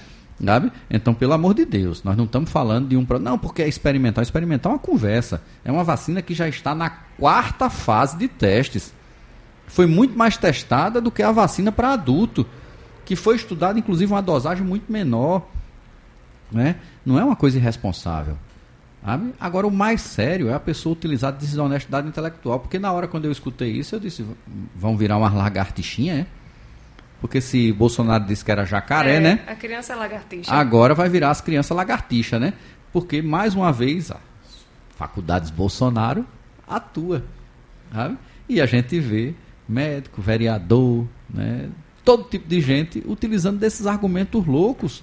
Sabe? 0.44 0.72
Então, 0.90 1.14
pelo 1.14 1.34
amor 1.34 1.54
de 1.54 1.64
Deus, 1.64 2.04
nós 2.04 2.18
não 2.18 2.26
estamos 2.26 2.50
falando 2.50 2.88
de 2.90 2.98
um. 2.98 3.06
Não, 3.22 3.38
porque 3.38 3.62
é 3.62 3.68
experimental. 3.68 4.24
Experimental 4.24 4.72
é 4.72 4.76
uma 4.76 4.80
conversa. 4.80 5.44
É 5.64 5.72
uma 5.72 5.84
vacina 5.84 6.24
que 6.24 6.34
já 6.34 6.50
está 6.50 6.74
na 6.74 6.90
quarta 6.90 7.70
fase 7.70 8.18
de 8.18 8.28
testes. 8.28 8.92
Foi 9.68 9.86
muito 9.86 10.18
mais 10.18 10.38
testada 10.38 11.00
do 11.00 11.12
que 11.12 11.22
a 11.22 11.32
vacina 11.32 11.72
para 11.72 11.94
adulto, 11.94 12.48
que 13.06 13.16
foi 13.16 13.36
estudada, 13.36 13.78
inclusive, 13.78 14.12
uma 14.12 14.24
dosagem 14.24 14.66
muito 14.66 14.92
menor. 14.92 15.48
Né? 16.52 16.78
Não 17.06 17.20
é 17.20 17.24
uma 17.24 17.36
coisa 17.36 17.58
irresponsável. 17.58 18.38
Sabe? 19.08 19.34
Agora, 19.40 19.66
o 19.66 19.72
mais 19.72 20.02
sério 20.02 20.50
é 20.50 20.54
a 20.54 20.60
pessoa 20.60 20.92
utilizar 20.92 21.32
desonestidade 21.32 22.10
intelectual. 22.10 22.60
Porque 22.60 22.78
na 22.78 22.92
hora 22.92 23.08
quando 23.08 23.24
eu 23.24 23.32
escutei 23.32 23.72
isso, 23.72 23.96
eu 23.96 24.02
disse: 24.02 24.26
vão 24.76 24.98
virar 24.98 25.16
uma 25.16 25.34
lagartixinha, 25.34 26.14
é? 26.14 26.26
Porque 27.22 27.40
se 27.40 27.72
Bolsonaro 27.72 28.26
disse 28.26 28.44
que 28.44 28.52
era 28.52 28.66
jacaré, 28.66 29.16
é, 29.16 29.20
né? 29.22 29.46
A 29.48 29.56
criança 29.56 29.94
é 29.94 29.96
lagartixa. 29.96 30.54
Agora 30.54 30.94
vai 30.94 31.08
virar 31.08 31.30
as 31.30 31.40
crianças 31.40 31.76
lagartixa, 31.76 32.38
né? 32.38 32.52
Porque, 32.92 33.22
mais 33.22 33.56
uma 33.56 33.72
vez, 33.72 34.12
a 34.12 34.18
faculdades 34.98 35.52
Bolsonaro 35.52 36.26
atua. 36.68 37.24
Sabe? 37.94 38.18
E 38.50 38.60
a 38.60 38.66
gente 38.66 39.00
vê 39.00 39.34
médico, 39.70 40.22
vereador, 40.22 41.08
né? 41.30 41.70
todo 42.04 42.26
tipo 42.26 42.46
de 42.46 42.60
gente 42.60 43.02
utilizando 43.08 43.58
desses 43.58 43.88
argumentos 43.88 44.46
loucos. 44.46 45.02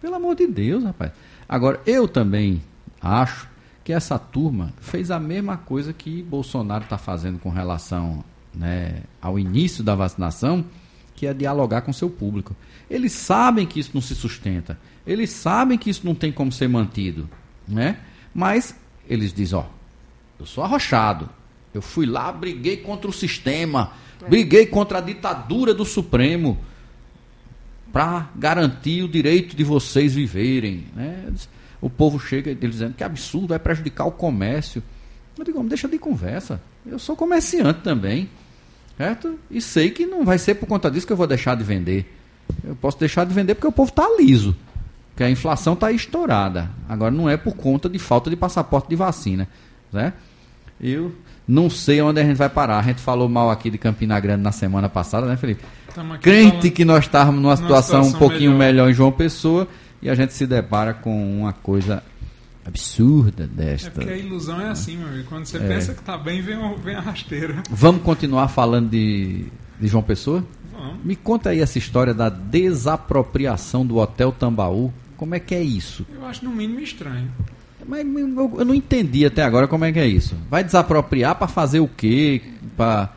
Pelo 0.00 0.14
amor 0.14 0.36
de 0.36 0.46
Deus, 0.46 0.84
rapaz. 0.84 1.10
Agora, 1.48 1.80
eu 1.84 2.06
também 2.06 2.62
acho 3.02 3.48
que 3.84 3.92
essa 3.92 4.18
turma 4.18 4.72
fez 4.80 5.10
a 5.10 5.18
mesma 5.18 5.56
coisa 5.56 5.92
que 5.92 6.22
Bolsonaro 6.22 6.84
está 6.84 6.96
fazendo 6.96 7.38
com 7.38 7.50
relação 7.50 8.24
né, 8.54 9.02
ao 9.20 9.38
início 9.38 9.82
da 9.82 9.94
vacinação, 9.94 10.64
que 11.16 11.26
é 11.26 11.34
dialogar 11.34 11.82
com 11.82 11.92
seu 11.92 12.08
público. 12.08 12.54
Eles 12.88 13.12
sabem 13.12 13.66
que 13.66 13.80
isso 13.80 13.90
não 13.94 14.00
se 14.00 14.14
sustenta, 14.14 14.78
eles 15.06 15.30
sabem 15.30 15.76
que 15.76 15.90
isso 15.90 16.06
não 16.06 16.14
tem 16.14 16.30
como 16.30 16.52
ser 16.52 16.68
mantido, 16.68 17.28
né? 17.66 17.98
Mas 18.34 18.74
eles 19.08 19.32
dizem, 19.32 19.58
ó, 19.58 19.64
eu 20.38 20.46
sou 20.46 20.62
arrochado, 20.62 21.28
eu 21.74 21.82
fui 21.82 22.06
lá, 22.06 22.30
briguei 22.30 22.76
contra 22.76 23.10
o 23.10 23.12
sistema, 23.12 23.92
é. 24.22 24.28
briguei 24.28 24.66
contra 24.66 24.98
a 24.98 25.00
ditadura 25.00 25.74
do 25.74 25.84
Supremo. 25.84 26.58
para 27.92 28.30
garantir 28.34 29.02
o 29.02 29.08
direito 29.08 29.54
de 29.54 29.62
vocês 29.64 30.14
viverem. 30.14 30.86
Né? 30.94 31.30
O 31.82 31.90
povo 31.90 32.20
chega 32.20 32.52
e 32.52 32.54
dizendo 32.54 32.94
que 32.94 33.02
absurdo, 33.02 33.48
vai 33.48 33.58
prejudicar 33.58 34.06
o 34.06 34.12
comércio. 34.12 34.80
Eu 35.36 35.44
digo, 35.44 35.62
deixa 35.64 35.88
de 35.88 35.98
conversa. 35.98 36.60
Eu 36.86 36.96
sou 36.96 37.16
comerciante 37.16 37.80
também. 37.80 38.30
Certo? 38.96 39.36
E 39.50 39.60
sei 39.60 39.90
que 39.90 40.06
não 40.06 40.24
vai 40.24 40.38
ser 40.38 40.54
por 40.54 40.66
conta 40.66 40.88
disso 40.88 41.06
que 41.06 41.12
eu 41.12 41.16
vou 41.16 41.26
deixar 41.26 41.56
de 41.56 41.64
vender. 41.64 42.06
Eu 42.62 42.76
posso 42.76 42.98
deixar 43.00 43.26
de 43.26 43.34
vender 43.34 43.56
porque 43.56 43.66
o 43.66 43.72
povo 43.72 43.88
está 43.88 44.08
liso. 44.16 44.54
Porque 45.10 45.24
a 45.24 45.30
inflação 45.30 45.72
está 45.72 45.90
estourada. 45.90 46.70
Agora 46.88 47.10
não 47.10 47.28
é 47.28 47.36
por 47.36 47.56
conta 47.56 47.88
de 47.88 47.98
falta 47.98 48.30
de 48.30 48.36
passaporte 48.36 48.88
de 48.88 48.94
vacina. 48.94 49.48
Né? 49.92 50.12
Eu 50.80 51.12
não 51.48 51.68
sei 51.68 52.00
onde 52.00 52.20
a 52.20 52.24
gente 52.24 52.36
vai 52.36 52.48
parar. 52.48 52.78
A 52.78 52.82
gente 52.82 53.00
falou 53.00 53.28
mal 53.28 53.50
aqui 53.50 53.70
de 53.70 53.78
Campina 53.78 54.20
Grande 54.20 54.42
na 54.42 54.52
semana 54.52 54.88
passada, 54.88 55.26
né, 55.26 55.36
Felipe? 55.36 55.64
Crente 56.20 56.70
que 56.70 56.84
nós 56.84 57.04
estávamos 57.04 57.42
numa 57.42 57.56
situação, 57.56 58.04
situação, 58.04 58.16
um 58.16 58.18
pouquinho 58.18 58.52
melhor. 58.52 58.84
melhor 58.86 58.90
em 58.90 58.94
João 58.94 59.10
Pessoa 59.10 59.66
e 60.02 60.10
a 60.10 60.14
gente 60.14 60.32
se 60.32 60.46
depara 60.46 60.92
com 60.92 61.40
uma 61.40 61.52
coisa 61.52 62.02
absurda 62.64 63.46
desta. 63.46 63.88
É 63.88 63.90
porque 63.90 64.10
a 64.10 64.16
ilusão 64.16 64.60
é 64.60 64.68
assim, 64.68 64.96
meu 64.96 65.08
amigo. 65.08 65.28
Quando 65.28 65.46
você 65.46 65.58
é. 65.58 65.60
pensa 65.60 65.94
que 65.94 66.00
está 66.00 66.16
bem, 66.18 66.42
vem, 66.42 66.58
vem 66.76 66.94
a 66.96 67.00
rasteira. 67.00 67.62
Vamos 67.70 68.02
continuar 68.02 68.48
falando 68.48 68.90
de, 68.90 69.46
de 69.80 69.86
João 69.86 70.02
Pessoa? 70.02 70.44
Vamos. 70.72 71.04
Me 71.04 71.14
conta 71.14 71.50
aí 71.50 71.60
essa 71.60 71.78
história 71.78 72.12
da 72.12 72.28
desapropriação 72.28 73.86
do 73.86 73.98
Hotel 73.98 74.32
Tambaú. 74.32 74.92
Como 75.16 75.34
é 75.34 75.40
que 75.40 75.54
é 75.54 75.62
isso? 75.62 76.04
Eu 76.12 76.26
acho 76.26 76.44
no 76.44 76.50
mínimo 76.50 76.80
estranho. 76.80 77.30
Mas 77.86 78.04
eu 78.04 78.64
não 78.64 78.74
entendi 78.74 79.24
até 79.26 79.42
agora 79.42 79.66
como 79.66 79.84
é 79.84 79.92
que 79.92 79.98
é 79.98 80.06
isso. 80.06 80.36
Vai 80.48 80.62
desapropriar 80.64 81.34
para 81.36 81.48
fazer 81.48 81.80
o 81.80 81.88
quê? 81.88 82.40
Para 82.76 83.08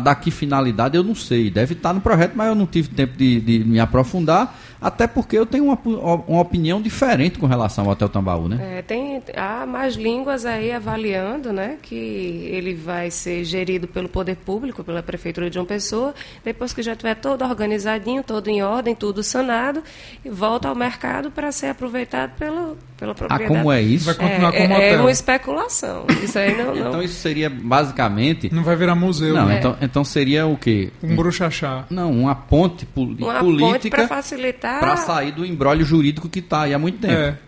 dar 0.00 0.14
que 0.16 0.30
finalidade? 0.30 0.96
Eu 0.96 1.02
não 1.02 1.14
sei. 1.14 1.50
Deve 1.50 1.74
estar 1.74 1.92
no 1.92 2.00
projeto, 2.00 2.32
mas 2.34 2.48
eu 2.48 2.54
não 2.54 2.66
tive 2.66 2.88
tempo 2.88 3.16
de, 3.16 3.40
de 3.40 3.64
me 3.64 3.80
aprofundar. 3.80 4.56
Até 4.82 5.06
porque 5.06 5.38
eu 5.38 5.46
tenho 5.46 5.64
uma, 5.64 5.78
uma 6.26 6.40
opinião 6.40 6.82
diferente 6.82 7.38
com 7.38 7.46
relação 7.46 7.84
ao 7.84 7.92
Hotel 7.92 8.08
Tambaú, 8.08 8.48
né? 8.48 8.78
É, 8.78 8.82
tem, 8.82 9.22
há 9.36 9.64
mais 9.64 9.94
línguas 9.94 10.44
aí 10.44 10.72
avaliando, 10.72 11.52
né? 11.52 11.76
Que 11.80 11.94
ele 11.94 12.74
vai 12.74 13.10
ser 13.10 13.44
gerido 13.44 13.86
pelo 13.86 14.08
poder 14.08 14.36
público, 14.36 14.82
pela 14.82 15.02
Prefeitura 15.02 15.48
de 15.48 15.54
João 15.54 15.64
Pessoa, 15.64 16.12
depois 16.44 16.72
que 16.72 16.82
já 16.82 16.92
estiver 16.92 17.14
todo 17.14 17.44
organizadinho, 17.44 18.24
todo 18.24 18.48
em 18.48 18.60
ordem, 18.62 18.94
tudo 18.94 19.22
sanado, 19.22 19.82
e 20.24 20.28
volta 20.28 20.68
ao 20.68 20.74
mercado 20.74 21.30
para 21.30 21.52
ser 21.52 21.66
aproveitado 21.66 22.32
pelo, 22.36 22.76
pela 22.98 23.14
propriedade. 23.14 23.44
Ah, 23.44 23.58
como 23.58 23.70
é 23.70 23.80
isso? 23.80 24.06
Vai 24.06 24.14
continuar 24.14 24.54
é, 24.54 24.62
como 24.62 24.74
é, 24.74 24.76
hotel. 24.76 24.98
É 24.98 25.00
uma 25.00 25.10
especulação. 25.12 26.06
Isso 26.22 26.38
aí 26.38 26.56
não, 26.56 26.74
não... 26.74 26.88
Então 26.88 27.02
isso 27.02 27.20
seria 27.20 27.48
basicamente... 27.48 28.52
Não 28.52 28.64
vai 28.64 28.74
virar 28.74 28.96
museu. 28.96 29.34
Não, 29.34 29.46
né? 29.46 29.58
então, 29.58 29.76
então 29.80 30.04
seria 30.04 30.44
o 30.46 30.56
quê? 30.56 30.90
Um 31.02 31.14
bruxachá. 31.14 31.84
Não, 31.88 32.10
uma 32.10 32.34
ponte 32.34 32.88
uma 32.96 33.38
política... 33.38 33.72
Ponte 33.72 33.90
para 33.90 34.08
facilitar 34.08 34.71
para 34.80 34.96
sair 34.96 35.32
do 35.32 35.44
embrólio 35.44 35.84
jurídico 35.84 36.28
que 36.28 36.38
está 36.38 36.62
aí 36.62 36.74
há 36.74 36.78
muito 36.78 36.98
tempo. 36.98 37.14
É, 37.14 37.38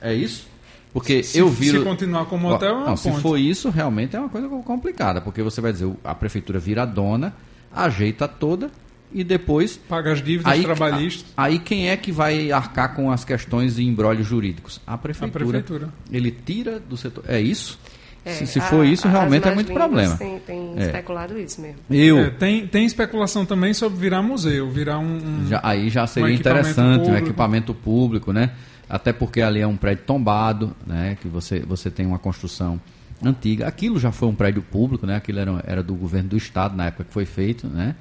é 0.00 0.14
isso? 0.14 0.46
Porque 0.92 1.24
se, 1.24 1.38
eu 1.38 1.48
viro. 1.48 1.80
Se 1.80 1.84
continuar 1.84 2.26
como 2.26 2.48
hotel, 2.48 2.68
é 2.68 2.72
uma 2.72 2.86
não, 2.86 2.96
Se 2.96 3.10
for 3.20 3.36
isso, 3.36 3.68
realmente 3.68 4.14
é 4.14 4.20
uma 4.20 4.28
coisa 4.28 4.48
complicada, 4.48 5.20
porque 5.20 5.42
você 5.42 5.60
vai 5.60 5.72
dizer, 5.72 5.92
a 6.04 6.14
prefeitura 6.14 6.58
vira 6.60 6.84
dona, 6.84 7.34
ajeita 7.74 8.28
toda 8.28 8.70
e 9.12 9.24
depois. 9.24 9.76
Paga 9.76 10.12
as 10.12 10.22
dívidas 10.22 10.52
aí, 10.52 10.62
trabalhistas. 10.62 11.32
Aí 11.36 11.58
quem 11.58 11.88
é 11.88 11.96
que 11.96 12.12
vai 12.12 12.52
arcar 12.52 12.94
com 12.94 13.10
as 13.10 13.24
questões 13.24 13.74
de 13.74 13.84
embrólios 13.84 14.26
jurídicos? 14.26 14.80
A 14.86 14.96
prefeitura. 14.96 15.44
A 15.44 15.50
prefeitura. 15.50 15.88
Ele 16.12 16.30
tira 16.30 16.78
do 16.78 16.96
setor. 16.96 17.24
É 17.26 17.40
isso? 17.40 17.78
É, 18.24 18.32
se, 18.32 18.46
se, 18.46 18.60
for 18.60 18.82
a, 18.82 18.86
isso, 18.86 19.06
realmente 19.06 19.46
é 19.46 19.54
muito 19.54 19.72
problema. 19.72 20.16
Tem, 20.16 20.38
tem 20.38 20.74
é. 20.78 20.86
especulado 20.86 21.38
isso 21.38 21.60
mesmo. 21.60 21.78
Eu, 21.90 22.20
é, 22.20 22.30
tem, 22.30 22.66
tem 22.66 22.86
especulação 22.86 23.44
também 23.44 23.74
sobre 23.74 23.98
virar 23.98 24.22
museu, 24.22 24.70
virar 24.70 24.98
um. 24.98 25.16
um 25.16 25.46
já, 25.46 25.60
aí 25.62 25.90
já 25.90 26.06
seria 26.06 26.30
um 26.30 26.32
interessante, 26.32 27.00
público. 27.00 27.12
um 27.12 27.16
equipamento 27.18 27.74
público, 27.74 28.32
né? 28.32 28.52
Até 28.88 29.12
porque 29.12 29.42
ali 29.42 29.60
é 29.60 29.66
um 29.66 29.76
prédio 29.76 30.04
tombado, 30.04 30.74
né? 30.86 31.18
Que 31.20 31.28
você, 31.28 31.60
você 31.60 31.90
tem 31.90 32.06
uma 32.06 32.18
construção 32.18 32.80
antiga. 33.22 33.66
Aquilo 33.66 33.98
já 33.98 34.10
foi 34.10 34.28
um 34.28 34.34
prédio 34.34 34.62
público, 34.62 35.06
né? 35.06 35.16
Aquilo 35.16 35.40
era, 35.40 35.64
era 35.66 35.82
do 35.82 35.94
governo 35.94 36.30
do 36.30 36.36
estado 36.36 36.74
na 36.74 36.86
época 36.86 37.04
que 37.04 37.12
foi 37.12 37.26
feito, 37.26 37.66
né? 37.66 37.94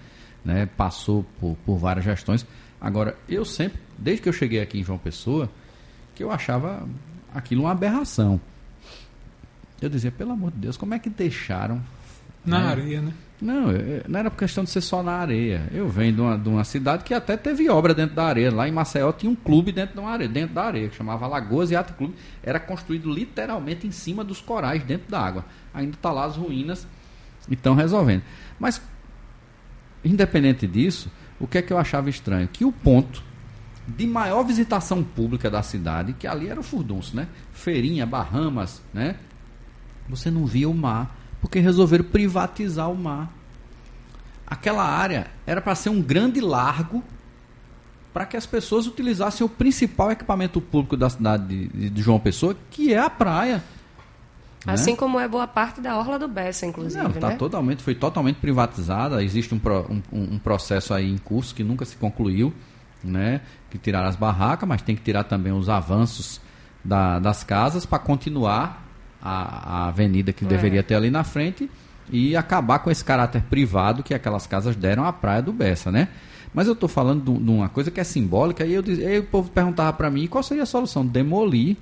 né? 0.43 0.69
Passou 0.77 1.25
por, 1.39 1.57
por 1.65 1.77
várias 1.77 2.05
gestões. 2.05 2.45
Agora, 2.79 3.15
eu 3.27 3.43
sempre, 3.43 3.79
desde 3.97 4.21
que 4.21 4.29
eu 4.29 4.33
cheguei 4.33 4.61
aqui 4.61 4.79
em 4.79 4.83
João 4.83 4.97
Pessoa, 4.97 5.49
que 6.15 6.23
eu 6.23 6.31
achava 6.31 6.87
aquilo 7.33 7.63
uma 7.63 7.71
aberração. 7.71 8.39
Eu 9.83 9.89
dizia, 9.89 10.11
pelo 10.11 10.31
amor 10.31 10.51
de 10.51 10.57
Deus, 10.59 10.77
como 10.77 10.93
é 10.93 10.99
que 10.99 11.09
deixaram. 11.09 11.81
Na 12.45 12.59
né? 12.59 12.67
areia, 12.67 13.01
né? 13.01 13.13
Não, 13.41 13.65
não 14.07 14.19
era 14.19 14.31
questão 14.31 14.63
de 14.63 14.69
ser 14.69 14.79
só 14.79 15.03
na 15.03 15.11
areia. 15.11 15.67
Eu 15.73 15.89
venho 15.89 16.13
de 16.13 16.21
uma, 16.21 16.37
de 16.37 16.47
uma, 16.47 16.63
cidade 16.63 17.03
que 17.03 17.13
até 17.13 17.35
teve 17.35 17.69
obra 17.69 17.93
dentro 17.93 18.15
da 18.15 18.23
areia. 18.23 18.49
Lá 18.49 18.65
em 18.65 18.71
Maceió 18.71 19.11
tinha 19.11 19.29
um 19.29 19.35
clube 19.35 19.73
dentro, 19.73 19.95
de 19.95 19.99
uma 19.99 20.09
areia, 20.09 20.29
dentro 20.29 20.55
da 20.55 20.63
areia, 20.63 20.87
que 20.87 20.95
chamava 20.95 21.27
Lagoas 21.27 21.69
e 21.69 21.75
Ato 21.75 21.93
Clube. 21.93 22.15
Era 22.41 22.61
construído 22.61 23.13
literalmente 23.13 23.85
em 23.85 23.91
cima 23.91 24.23
dos 24.23 24.39
corais, 24.39 24.81
dentro 24.83 25.11
da 25.11 25.19
água. 25.19 25.45
Ainda 25.73 25.95
está 25.95 26.13
lá 26.13 26.23
as 26.23 26.37
ruínas 26.37 26.87
e 27.49 27.53
estão 27.53 27.75
resolvendo. 27.75 28.23
Mas, 28.57 28.81
independente 30.05 30.65
disso, 30.65 31.11
o 31.37 31.45
que 31.45 31.57
é 31.57 31.61
que 31.61 31.73
eu 31.73 31.77
achava 31.77 32.09
estranho? 32.09 32.47
Que 32.47 32.63
o 32.63 32.71
ponto 32.71 33.21
de 33.85 34.07
maior 34.07 34.43
visitação 34.43 35.03
pública 35.03 35.49
da 35.49 35.61
cidade, 35.61 36.13
que 36.13 36.25
ali 36.25 36.47
era 36.47 36.59
o 36.59 36.63
Furdunço, 36.63 37.13
né? 37.13 37.27
Feirinha, 37.51 38.05
Bahamas, 38.05 38.81
né? 38.93 39.17
Você 40.09 40.29
não 40.29 40.45
via 40.45 40.69
o 40.69 40.73
mar, 40.73 41.15
porque 41.41 41.59
resolveram 41.59 42.05
privatizar 42.05 42.89
o 42.89 42.95
mar. 42.95 43.31
Aquela 44.45 44.83
área 44.83 45.27
era 45.45 45.61
para 45.61 45.75
ser 45.75 45.89
um 45.89 46.01
grande 46.01 46.39
largo 46.39 47.03
para 48.13 48.25
que 48.25 48.37
as 48.37 48.45
pessoas 48.45 48.85
utilizassem 48.85 49.43
o 49.45 49.49
principal 49.49 50.11
equipamento 50.11 50.61
público 50.61 50.95
da 50.95 51.09
cidade 51.09 51.67
de, 51.67 51.89
de 51.89 52.01
João 52.01 52.19
Pessoa, 52.19 52.55
que 52.69 52.93
é 52.93 52.99
a 52.99 53.09
praia. 53.09 53.63
Né? 54.65 54.73
Assim 54.73 54.91
né? 54.91 54.97
como 54.97 55.19
é 55.19 55.27
boa 55.27 55.47
parte 55.47 55.81
da 55.81 55.97
orla 55.97 56.19
do 56.19 56.27
Bessa, 56.27 56.65
inclusive. 56.65 57.01
Não, 57.03 57.11
tá 57.11 57.29
né? 57.29 57.35
totalmente, 57.35 57.81
foi 57.81 57.95
totalmente 57.95 58.35
privatizada. 58.35 59.23
Existe 59.23 59.55
um, 59.55 59.61
um, 59.89 60.01
um, 60.35 60.39
processo 60.39 60.93
aí 60.93 61.09
em 61.09 61.17
curso 61.17 61.55
que 61.55 61.63
nunca 61.63 61.83
se 61.85 61.97
concluiu, 61.97 62.53
né? 63.03 63.41
Que 63.71 63.77
tiraram 63.77 64.07
as 64.07 64.15
barracas, 64.15 64.69
mas 64.69 64.81
tem 64.81 64.95
que 64.95 65.01
tirar 65.01 65.23
também 65.23 65.51
os 65.51 65.67
avanços 65.67 66.39
da, 66.83 67.17
das 67.17 67.43
casas 67.43 67.85
para 67.85 67.99
continuar 67.99 68.82
a, 69.23 69.85
a 69.85 69.87
avenida 69.87 70.33
que 70.33 70.43
é. 70.43 70.47
deveria 70.47 70.83
ter 70.83 70.95
ali 70.95 71.09
na 71.09 71.23
frente 71.23 71.69
e 72.11 72.35
acabar 72.35 72.79
com 72.79 72.91
esse 72.91 73.03
caráter 73.03 73.41
privado 73.43 74.03
que 74.03 74.13
aquelas 74.13 74.45
casas 74.45 74.75
deram 74.75 75.05
à 75.05 75.13
praia 75.13 75.41
do 75.41 75.53
Bessa, 75.53 75.89
né? 75.89 76.09
Mas 76.53 76.67
eu 76.67 76.73
estou 76.73 76.89
falando 76.89 77.39
de 77.39 77.49
uma 77.49 77.69
coisa 77.69 77.89
que 77.89 77.99
é 77.99 78.03
simbólica 78.03 78.65
e 78.65 78.73
eu, 78.73 78.83
aí 78.85 79.19
o 79.19 79.23
povo 79.23 79.49
perguntava 79.49 79.93
para 79.93 80.09
mim 80.09 80.27
qual 80.27 80.43
seria 80.43 80.63
a 80.63 80.67
solução? 80.67 81.05
Demolir, 81.05 81.77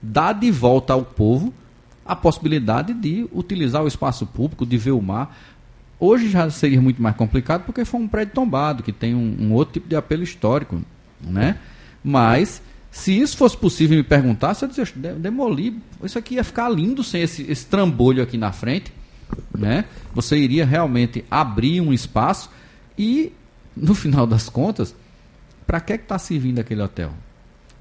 dar 0.00 0.32
de 0.32 0.50
volta 0.50 0.92
ao 0.92 1.02
povo 1.02 1.52
a 2.04 2.14
possibilidade 2.14 2.94
de 2.94 3.28
utilizar 3.32 3.82
o 3.82 3.88
espaço 3.88 4.24
público, 4.24 4.64
de 4.64 4.78
ver 4.78 4.92
o 4.92 5.02
mar. 5.02 5.36
Hoje 5.98 6.30
já 6.30 6.48
seria 6.48 6.80
muito 6.80 7.02
mais 7.02 7.16
complicado 7.16 7.64
porque 7.64 7.84
foi 7.84 8.00
um 8.00 8.06
prédio 8.06 8.34
tombado, 8.34 8.82
que 8.84 8.92
tem 8.92 9.14
um, 9.14 9.36
um 9.40 9.52
outro 9.52 9.74
tipo 9.74 9.88
de 9.88 9.96
apelo 9.96 10.22
histórico, 10.22 10.80
né? 11.20 11.58
Mas 12.04 12.62
se 12.96 13.12
isso 13.12 13.36
fosse 13.36 13.54
possível 13.54 13.94
me 13.94 14.02
perguntar, 14.02 14.54
se 14.54 14.64
eu 14.64 14.68
dizia, 14.70 14.86
demolir, 15.18 15.74
isso 16.02 16.18
aqui 16.18 16.36
ia 16.36 16.42
ficar 16.42 16.70
lindo 16.70 17.04
sem 17.04 17.20
esse, 17.20 17.42
esse 17.42 17.66
trambolho 17.66 18.22
aqui 18.22 18.38
na 18.38 18.52
frente. 18.52 18.90
Né? 19.56 19.84
Você 20.14 20.38
iria 20.38 20.64
realmente 20.64 21.22
abrir 21.30 21.78
um 21.82 21.92
espaço 21.92 22.50
e, 22.98 23.34
no 23.76 23.94
final 23.94 24.26
das 24.26 24.48
contas, 24.48 24.94
para 25.66 25.78
que 25.78 25.92
está 25.92 26.18
servindo 26.18 26.58
aquele 26.58 26.80
hotel? 26.80 27.12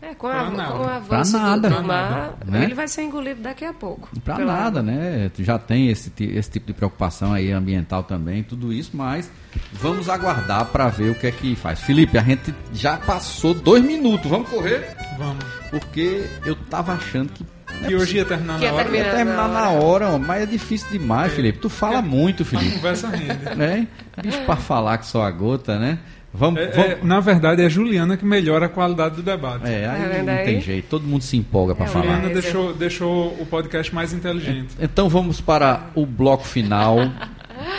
É, 0.05 0.13
com, 0.13 0.27
a, 0.27 0.45
com 0.45 0.83
o 0.83 0.87
avanço 0.87 1.35
nada. 1.35 1.67
do, 1.67 1.77
do 1.77 1.83
mar, 1.83 2.37
né? 2.45 2.63
ele 2.63 2.75
vai 2.75 2.87
ser 2.87 3.01
engolido 3.01 3.41
daqui 3.41 3.65
a 3.65 3.73
pouco. 3.73 4.07
Para 4.23 4.45
nada, 4.45 4.79
água. 4.79 4.81
né? 4.83 5.31
Já 5.39 5.57
tem 5.57 5.89
esse, 5.89 6.13
esse 6.19 6.51
tipo 6.51 6.67
de 6.67 6.73
preocupação 6.73 7.33
aí 7.33 7.51
ambiental 7.51 8.03
também, 8.03 8.43
tudo 8.43 8.71
isso, 8.71 8.91
mas 8.93 9.31
vamos 9.73 10.07
aguardar 10.07 10.65
para 10.65 10.89
ver 10.89 11.09
o 11.09 11.15
que 11.15 11.25
é 11.25 11.31
que 11.31 11.55
faz. 11.55 11.79
Felipe, 11.79 12.19
a 12.19 12.21
gente 12.21 12.53
já 12.71 12.97
passou 12.97 13.55
dois 13.55 13.83
minutos, 13.83 14.29
vamos 14.29 14.47
correr? 14.47 14.95
Vamos. 15.17 15.43
Porque 15.71 16.29
eu 16.45 16.55
tava 16.55 16.93
achando 16.93 17.33
que 17.33 17.43
que 17.83 17.95
hoje 17.95 18.17
ia 18.17 18.25
terminar 18.25 18.59
na 18.59 18.73
hora. 18.73 18.97
Ia 18.97 19.11
terminar 19.11 19.49
na 19.49 19.69
hora, 19.69 20.17
mas 20.17 20.43
é 20.43 20.45
difícil 20.45 20.89
demais, 20.91 21.31
é. 21.31 21.35
Felipe. 21.35 21.59
Tu 21.59 21.69
fala 21.69 21.97
é. 21.97 22.01
muito, 22.01 22.45
Felipe. 22.45 22.71
A 22.71 22.75
conversa 22.75 23.09
rende. 23.09 23.35
Né? 23.55 23.87
Bicho 24.21 24.41
pra 24.45 24.55
falar 24.55 24.97
que 24.97 25.05
só 25.05 25.23
a 25.23 25.31
gota, 25.31 25.77
né? 25.77 25.99
Vamos, 26.35 26.59
é, 26.59 26.67
vamos... 26.67 26.91
É, 26.91 26.99
na 27.03 27.19
verdade, 27.19 27.61
é 27.61 27.65
a 27.65 27.69
Juliana 27.69 28.17
que 28.17 28.25
melhora 28.25 28.65
a 28.65 28.69
qualidade 28.69 29.15
do 29.15 29.23
debate. 29.23 29.67
É, 29.67 29.87
aí 29.87 30.23
não 30.23 30.45
tem 30.45 30.61
jeito, 30.61 30.87
todo 30.89 31.07
mundo 31.07 31.21
se 31.21 31.37
empolga 31.37 31.73
para 31.73 31.85
é, 31.85 31.87
falar. 31.87 32.05
Juliana 32.05 32.29
deixou, 32.29 32.73
deixou 32.73 33.27
o 33.39 33.45
podcast 33.45 33.93
mais 33.93 34.13
inteligente. 34.13 34.75
Então 34.79 35.07
vamos 35.09 35.39
para 35.39 35.89
o 35.95 36.05
bloco 36.05 36.45
final, 36.45 36.97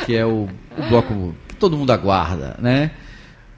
que 0.04 0.16
é 0.16 0.24
o, 0.24 0.48
o 0.76 0.88
bloco 0.88 1.34
que 1.46 1.54
todo 1.54 1.76
mundo 1.76 1.90
aguarda, 1.90 2.56
né? 2.58 2.92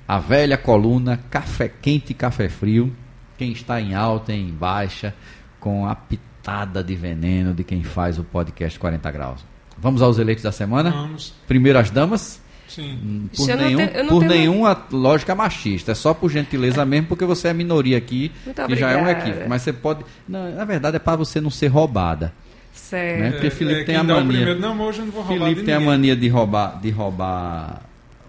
A 0.06 0.18
velha 0.18 0.56
coluna 0.56 1.20
Café 1.30 1.68
Quente 1.68 2.12
e 2.12 2.14
Café 2.14 2.48
Frio. 2.48 2.92
Quem 3.36 3.52
está 3.52 3.80
em 3.80 3.94
alta, 3.94 4.32
em 4.32 4.50
baixa, 4.50 5.14
com 5.60 5.86
a 5.86 5.94
pitada 5.94 6.82
de 6.82 6.96
veneno 6.96 7.54
de 7.54 7.62
quem 7.62 7.82
faz 7.84 8.18
o 8.18 8.24
podcast 8.24 8.78
40 8.78 9.10
Graus. 9.10 9.44
Vamos 9.76 10.02
aos 10.02 10.18
eleitos 10.18 10.42
da 10.42 10.50
semana? 10.50 10.90
Vamos. 10.90 11.34
Primeiro 11.46 11.78
as 11.78 11.90
damas. 11.90 12.40
Sim. 12.68 13.28
Por, 13.36 13.48
Eu 13.50 13.56
não 13.56 13.64
nenhum, 13.64 13.76
tenho- 13.86 14.06
por 14.08 14.18
tenho- 14.20 14.28
nenhuma 14.30 14.86
lógica 14.92 15.34
machista. 15.34 15.92
É 15.92 15.94
só 15.94 16.12
por 16.14 16.30
gentileza 16.30 16.84
mesmo, 16.84 17.06
porque 17.08 17.24
você 17.24 17.48
é 17.48 17.52
minoria 17.54 17.96
aqui, 17.98 18.30
Muito 18.44 18.62
que 18.66 18.76
já 18.76 18.90
é 18.92 18.96
um 19.02 19.08
equívoco. 19.08 19.48
Mas 19.48 19.62
você 19.62 19.72
pode. 19.72 20.04
Não, 20.28 20.54
na 20.54 20.64
verdade, 20.64 20.96
é 20.96 20.98
para 21.00 21.16
você 21.16 21.40
não 21.40 21.50
ser 21.50 21.68
roubada. 21.68 22.32
Certo. 22.72 23.20
Né? 23.20 23.30
Porque 23.32 23.50
Felipe 23.50 23.76
tem 23.78 23.84
quem 23.86 23.96
a 23.96 24.02
dá 24.02 24.14
o 24.14 24.16
mania. 24.18 24.32
primeiro, 24.36 24.60
não, 24.60 24.80
hoje 24.80 25.00
eu 25.00 25.06
não 25.06 25.12
vou 25.12 25.22
roubar 25.22 25.44
Felipe 25.44 25.60
de 25.60 25.66
tem 25.66 25.74
a 25.74 25.78
ninguém. 25.78 25.92
mania 25.94 26.16
de 26.16 26.28
roubar, 26.28 26.80
de 26.80 26.90
roubar 26.90 27.82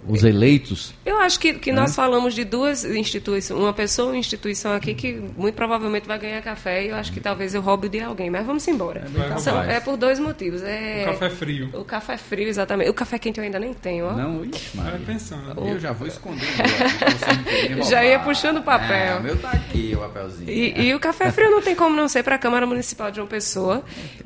os 0.10 0.24
eleitos. 0.24 0.94
Eu 1.06 1.18
acho 1.20 1.40
que, 1.40 1.54
que 1.54 1.72
Né? 1.72 1.82
nós 1.82 1.96
falamos 1.96 2.34
de 2.34 2.44
duas 2.44 2.84
instituições, 2.84 3.58
uma 3.60 3.72
pessoa 3.74 4.08
e 4.10 4.12
uma 4.14 4.18
instituição 4.18 4.74
aqui 4.74 4.94
que 4.94 5.22
muito 5.38 5.56
provavelmente 5.56 6.08
vai 6.08 6.18
ganhar 6.20 6.42
café 6.42 6.84
e 6.86 6.90
eu 6.90 6.96
acho 6.96 7.12
que 7.12 7.20
talvez 7.20 7.54
eu 7.54 7.62
roube 7.62 7.88
de 7.90 8.00
alguém, 8.02 8.30
mas 8.30 8.46
vamos 8.46 8.68
embora. 8.68 9.06
bem 9.10 9.38
São- 9.40 9.62
é 9.64 9.80
por 9.80 9.96
dois 9.98 10.20
motivos. 10.20 10.62
É, 10.64 11.04
O 11.04 11.12
café 11.14 11.30
frio. 11.30 11.70
O 11.74 11.84
café 11.84 12.18
frio, 12.18 12.48
exatamente. 12.48 12.90
O 12.90 12.94
café 12.94 13.20
quente 13.20 13.38
eu 13.40 13.44
ainda 13.44 13.60
nem 13.60 13.74
tenho, 13.74 14.06
ó. 14.08 14.14
Não, 14.14 14.44
ixi, 14.46 14.76
Maria. 14.76 15.00
pensando. 15.06 15.54
Eu 15.68 15.80
já 15.80 15.92
vou 15.92 16.08
esconder 16.08 16.46
me 17.76 17.84
Já 17.90 18.04
ia 18.04 18.20
puxando 18.20 18.58
o 18.58 18.64
papel. 18.64 18.90
É, 18.90 19.16
o 19.20 19.24
meu 19.24 19.38
tá 19.38 19.52
aqui, 19.52 19.94
o 19.96 20.00
papelzinho. 20.00 20.50
E, 20.50 20.88
e 20.88 20.96
o 20.96 21.00
café 21.00 21.32
frio 21.32 21.50
não 21.52 21.62
tem 21.62 21.76
como 21.76 21.96
não 21.96 22.08
ser 22.08 22.24
para 22.24 22.36
a 22.36 22.40
Câmara 22.40 22.66
Municipal 22.66 23.10
de 23.12 23.18
João 23.18 23.28
Pessoa. 23.28 23.84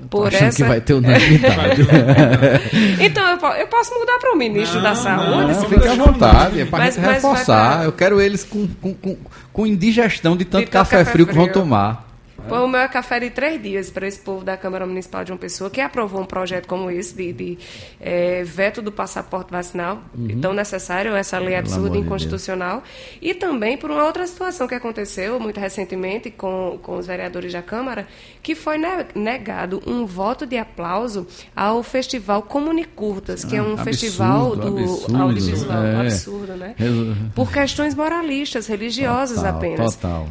Por 0.10 0.34
essa... 0.34 0.56
que 0.56 0.64
vai 0.64 0.80
ter 0.82 0.94
unanimidade. 0.94 1.82
Então, 3.00 3.28
eu, 3.28 3.48
eu 3.60 3.68
posso 3.68 3.94
mudar 3.98 4.18
para 4.20 4.34
o 4.34 4.38
ministro 4.38 4.78
Não, 4.78 4.84
da 4.84 4.96
Saúde. 4.96 5.30
não, 5.32 5.48
Não, 5.48 5.54
se 5.54 5.68
fique 5.80 5.88
à 5.88 5.95
vontade, 5.95 6.61
é 6.61 6.65
pra 6.65 6.80
Mas- 6.80 6.95
reforçar. 6.95 7.84
Eu 7.84 7.91
quero 7.91 8.21
eles 8.21 8.43
com, 8.43 8.67
com, 8.82 8.93
com, 8.93 9.17
com 9.51 9.67
indigestão 9.67 10.36
de 10.38 10.45
tanto 10.45 10.69
café, 10.69 10.97
café 10.99 11.11
frio 11.11 11.28
que 11.28 11.34
vão 11.34 11.47
tomar. 11.47 12.12
Pô, 12.48 12.64
o 12.64 12.68
meu 12.68 12.82
é 12.82 12.88
café 12.88 13.20
de 13.20 13.30
três 13.30 13.62
dias 13.62 13.89
para 13.89 14.08
esse 14.08 14.20
povo 14.20 14.44
da 14.44 14.56
Câmara 14.58 14.86
Municipal 14.86 15.24
de 15.24 15.32
uma 15.32 15.38
pessoa 15.38 15.70
que 15.70 15.80
aprovou 15.82 16.22
um 16.22 16.26
projeto 16.26 16.68
como 16.68 16.89
esse 16.91 17.16
de, 17.16 17.34
de, 17.34 17.58
eh, 18.02 18.44
veto 18.46 18.82
do 18.82 18.91
passaporte 18.91 19.52
vacinal, 19.52 20.02
tão 20.41 20.54
necessário, 20.54 21.16
essa 21.16 21.38
lei 21.39 21.56
absurda 21.56 21.89
e 21.89 21.91
de 22.02 22.06
inconstitucional. 22.06 22.84
E 23.22 23.34
também 23.34 23.78
por 23.78 23.89
uma 23.91 24.04
outra 24.06 24.26
situação 24.28 24.68
que 24.68 24.76
aconteceu 24.76 25.39
muito 25.39 25.60
recentemente 25.60 26.30
com, 26.32 26.80
com 26.82 26.98
os 26.98 27.08
vereadores 27.08 27.52
da 27.54 27.62
Câmara, 27.62 28.08
que 28.41 28.56
foi 28.56 28.78
ne- 28.78 29.06
negado 29.16 29.82
um 29.88 30.06
voto 30.06 30.46
de 30.46 30.58
aplauso 30.58 31.26
ao 31.56 31.82
Festival 31.84 32.41
Comunicurtas, 32.44 33.44
que 33.46 33.56
é 33.56 33.62
um 33.62 33.76
Ah, 33.78 33.82
absurdo, 33.82 33.86
festival 33.86 34.56
do 34.56 34.68
absurdo, 34.80 35.22
audiovisual. 35.22 35.84
é. 35.84 36.02
Absurdo, 36.02 36.54
né? 36.58 36.76
Por 37.36 37.52
questões 37.52 37.96
moralistas, 37.96 38.68
religiosas 38.68 39.38
Total, 39.38 39.56
apenas. 39.56 39.96
Total. 39.96 40.28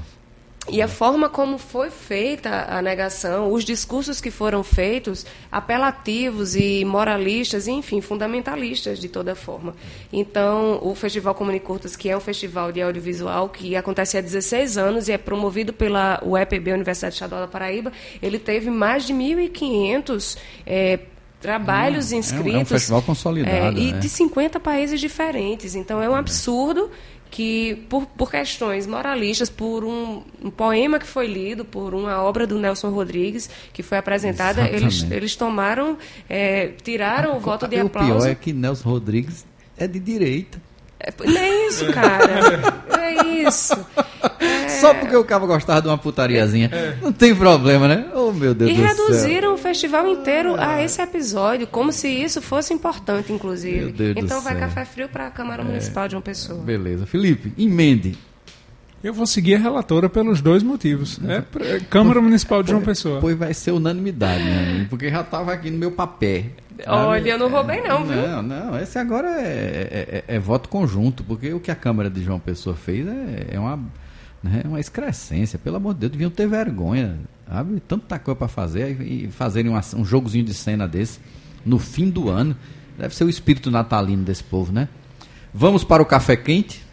E 0.70 0.80
a 0.80 0.86
forma 0.86 1.28
como 1.28 1.58
foi 1.58 1.90
feita 1.90 2.66
a 2.68 2.80
negação, 2.80 3.50
os 3.52 3.64
discursos 3.64 4.20
que 4.20 4.30
foram 4.30 4.62
feitos, 4.62 5.26
apelativos 5.50 6.54
e 6.54 6.84
moralistas, 6.84 7.66
e, 7.66 7.72
enfim, 7.72 8.00
fundamentalistas 8.00 9.00
de 9.00 9.08
toda 9.08 9.34
forma. 9.34 9.74
Então, 10.12 10.78
o 10.80 10.94
Festival 10.94 11.34
Comunicurtas, 11.34 11.96
que 11.96 12.08
é 12.08 12.16
um 12.16 12.20
festival 12.20 12.70
de 12.70 12.80
audiovisual 12.80 13.48
que 13.48 13.74
acontece 13.74 14.16
há 14.16 14.20
16 14.20 14.78
anos 14.78 15.08
e 15.08 15.12
é 15.12 15.18
promovido 15.18 15.72
pela 15.72 16.20
UEPB, 16.24 16.72
Universidade 16.72 17.14
Estadual 17.14 17.40
da 17.40 17.48
Paraíba, 17.48 17.92
ele 18.22 18.38
teve 18.38 18.70
mais 18.70 19.04
de 19.04 19.12
1.500 19.12 20.36
eh, 20.64 21.00
trabalhos 21.40 22.12
Hum, 22.12 22.14
é 22.14 22.16
um- 22.16 22.20
inscritos. 22.20 22.54
é 22.54 22.58
um 22.58 22.64
festival 22.64 23.02
consolidado, 23.02 23.76
eh, 23.76 23.82
e 23.82 23.92
né? 23.94 23.98
de 23.98 24.08
50 24.08 24.60
países 24.60 25.00
diferentes. 25.00 25.74
Então, 25.74 26.00
é 26.00 26.08
um 26.08 26.14
absurdo 26.14 26.88
que, 27.32 27.86
por, 27.88 28.04
por 28.08 28.30
questões 28.30 28.86
moralistas, 28.86 29.48
por 29.48 29.84
um, 29.84 30.22
um 30.44 30.50
poema 30.50 30.98
que 30.98 31.06
foi 31.06 31.26
lido, 31.26 31.64
por 31.64 31.94
uma 31.94 32.22
obra 32.22 32.46
do 32.46 32.58
Nelson 32.58 32.90
Rodrigues, 32.90 33.48
que 33.72 33.82
foi 33.82 33.96
apresentada, 33.96 34.68
eles, 34.68 34.82
Exatamente. 34.96 35.16
eles 35.16 35.34
tomaram, 35.34 35.96
eh, 36.28 36.72
tiraram 36.82 37.38
o 37.38 37.40
voto 37.40 37.66
de 37.66 37.76
E 37.76 37.82
o 37.82 37.86
aplauso. 37.86 38.18
pior 38.18 38.28
é 38.28 38.34
que 38.34 38.52
Nelson 38.52 38.86
Rodrigues 38.86 39.46
é 39.78 39.88
de 39.88 39.98
direita. 39.98 40.60
É, 41.04 41.12
não 41.26 41.36
é 41.40 41.66
isso, 41.66 41.86
cara. 41.92 42.26
Não 42.88 43.00
é 43.00 43.26
isso. 43.48 43.74
É. 44.38 44.68
Só 44.68 44.94
porque 44.94 45.16
o 45.16 45.24
cara 45.24 45.44
gostava 45.46 45.82
de 45.82 45.88
uma 45.88 45.98
putariazinha. 45.98 46.70
Não 47.02 47.12
tem 47.12 47.34
problema, 47.34 47.88
né? 47.88 48.06
Oh, 48.14 48.30
meu 48.32 48.54
Deus 48.54 48.70
E 48.70 48.74
do 48.74 48.80
céu. 48.80 48.88
reduziram 48.88 49.54
o 49.54 49.56
festival 49.58 50.06
inteiro 50.06 50.54
a 50.58 50.82
esse 50.82 51.02
episódio, 51.02 51.66
como 51.66 51.92
se 51.92 52.08
isso 52.08 52.40
fosse 52.40 52.72
importante, 52.72 53.32
inclusive. 53.32 53.78
Meu 53.86 53.92
Deus 53.92 54.14
do 54.14 54.20
então 54.20 54.40
vai 54.40 54.54
céu. 54.54 54.62
É. 54.62 54.66
café 54.66 54.84
frio 54.84 55.08
para 55.08 55.26
a 55.26 55.30
Câmara 55.30 55.64
Municipal 55.64 56.06
de 56.06 56.14
uma 56.14 56.22
pessoa. 56.22 56.60
Beleza. 56.60 57.04
Felipe, 57.04 57.52
emende. 57.58 58.16
Eu 59.02 59.12
vou 59.12 59.26
seguir 59.26 59.56
a 59.56 59.58
relatora 59.58 60.08
pelos 60.08 60.40
dois 60.40 60.62
motivos. 60.62 61.18
É 61.26 61.42
é 61.74 61.80
Câmara 61.90 62.20
Municipal 62.20 62.62
de 62.62 62.70
João 62.70 62.82
Pessoa. 62.82 63.16
Depois 63.16 63.36
vai 63.36 63.52
ser 63.52 63.72
unanimidade, 63.72 64.44
né? 64.44 64.86
Porque 64.88 65.10
já 65.10 65.22
estava 65.22 65.52
aqui 65.52 65.68
no 65.72 65.78
meu 65.78 65.90
papel. 65.90 66.44
Olha, 66.86 67.28
eu 67.30 67.38
não 67.38 67.48
roubei 67.48 67.80
não, 67.80 68.04
viu? 68.04 68.16
Não, 68.28 68.42
não, 68.42 68.78
esse 68.80 68.98
agora 68.98 69.28
é, 69.40 69.44
é- 69.46 70.24
é- 70.28 70.34
é 70.36 70.38
voto 70.38 70.68
conjunto, 70.68 71.22
porque 71.24 71.52
o 71.52 71.60
que 71.60 71.70
a 71.70 71.74
Câmara 71.74 72.08
de 72.10 72.22
João 72.22 72.38
Pessoa 72.40 72.74
fez 72.76 73.06
é, 73.06 73.48
é 73.52 73.58
uma, 73.60 73.76
né, 74.42 74.62
uma 74.64 74.80
excrescência. 74.80 75.58
Pelo 75.58 75.76
amor 75.76 75.94
de 75.94 76.00
Deus, 76.00 76.12
deviam 76.12 76.30
ter 76.30 76.46
vergonha, 76.48 77.16
sabe? 77.48 77.80
Tanta 77.86 78.18
coisa 78.18 78.36
para 78.38 78.48
fazer 78.48 79.00
e, 79.00 79.24
e 79.26 79.30
fazerem 79.30 79.70
uma- 79.70 79.80
um 79.96 80.04
jogozinho 80.04 80.44
de 80.44 80.54
cena 80.54 80.86
desse 80.88 81.20
no 81.64 81.78
fim 81.78 82.10
do 82.10 82.28
ano. 82.28 82.56
Deve 82.98 83.14
ser 83.14 83.24
o 83.24 83.30
espírito 83.30 83.70
natalino 83.70 84.22
desse 84.22 84.44
povo, 84.44 84.72
né? 84.72 84.88
Vamos 85.52 85.84
para 85.84 86.02
o 86.02 86.06
café 86.06 86.36
quente. 86.36 86.84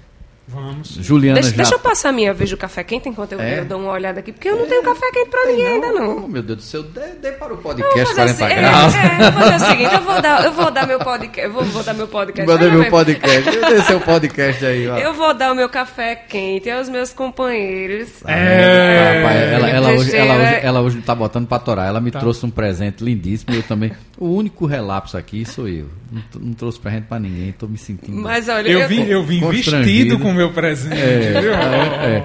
Vamos. 0.51 0.89
Juliana 0.99 1.35
Deixa, 1.35 1.51
já... 1.51 1.55
deixa 1.57 1.75
eu 1.75 1.79
passar 1.79 2.09
a 2.09 2.11
minha 2.11 2.33
vez 2.33 2.49
do 2.49 2.57
café 2.57 2.83
quente 2.83 3.07
enquanto 3.07 3.33
eu, 3.33 3.39
É? 3.39 3.59
eu 3.59 3.65
dou 3.65 3.79
uma 3.79 3.91
olhada 3.91 4.19
aqui, 4.19 4.31
porque 4.31 4.49
eu 4.49 4.57
não 4.57 4.65
tenho 4.65 4.81
café 4.83 5.11
quente 5.11 5.29
pra 5.29 5.45
ninguém 5.45 5.67
ainda 5.67 5.87
Oh, 5.87 5.91
não. 5.93 6.27
meu 6.27 6.41
Deus 6.41 6.57
do 6.57 6.63
céu, 6.63 6.81
dê, 6.83 7.01
dê 7.21 7.31
para 7.33 7.47
o 7.53 7.57
Eu 7.57 7.61
vou 7.61 7.71
podcast 7.73 8.15
fazer 8.15 8.15
40 8.15 8.31
assim- 8.31 8.43
é, 8.53 8.55
graus. 8.57 8.95
é, 8.95 9.27
eu 9.27 9.31
vou 9.31 9.41
fazer 9.43 9.55
o 9.55 9.67
seguinte, 9.69 9.93
eu 9.93 10.01
vou 10.01 10.21
dar, 10.21 10.45
eu 10.45 10.51
vou 10.53 10.71
dar 10.71 10.87
meu 10.87 10.99
podcast, 10.99 11.47
eu 11.47 11.53
vou, 11.53 11.63
vou 11.65 11.83
dar 11.83 11.93
meu 11.93 12.07
podcast. 12.07 12.47
Manda 12.51 12.61
Olha 12.63 12.71
meu 12.71 12.79
mesmo. 12.79 12.91
podcast. 12.91 13.49
Dê 13.69 13.81
seu 13.83 13.99
podcast 14.01 14.65
aí, 14.65 14.87
ó. 14.87 14.97
Eu 14.97 15.13
vou 15.13 15.33
dar 15.35 15.51
o 15.51 15.55
meu 15.55 15.69
café 15.69 16.15
quente 16.15 16.69
aos 16.69 16.89
meus 16.89 17.13
companheiros. 17.13 18.09
É. 18.25 19.21
Rapaz, 19.21 19.51
ela, 19.51 19.69
ela, 19.69 19.89
hoje, 19.91 20.15
ela, 20.15 20.35
hoje, 20.35 20.59
ela 20.63 20.81
hoje 20.81 20.95
não 20.97 21.03
tá 21.03 21.13
botando 21.15 21.47
pra 21.47 21.59
torar. 21.59 21.87
Ela 21.87 22.01
me 22.01 22.11
trouxe 22.11 22.45
um 22.45 22.49
presente 22.49 23.03
lindíssimo. 23.03 23.53
Eu 23.55 23.63
também. 23.63 23.91
O 24.17 24.27
único 24.35 24.65
relapso 24.65 25.15
aqui 25.17 25.45
sou 25.45 25.67
eu. 25.67 25.85
Não, 26.11 26.21
não 26.41 26.53
trouxe 26.53 26.79
presente 26.79 27.05
pra 27.07 27.19
ninguém. 27.19 27.51
Tô 27.51 27.67
me 27.67 27.77
sentindo. 27.77 28.17
Mas 28.21 28.49
olha, 28.49 28.67
Eu 28.69 28.87
vim, 28.87 29.03
eu 29.05 29.23
vim 29.23 29.39
vestido 29.49 30.17
com 30.19 30.33
meu 30.39 30.51
presente. 30.51 30.95
viu? 30.95 31.53
é, 31.53 32.23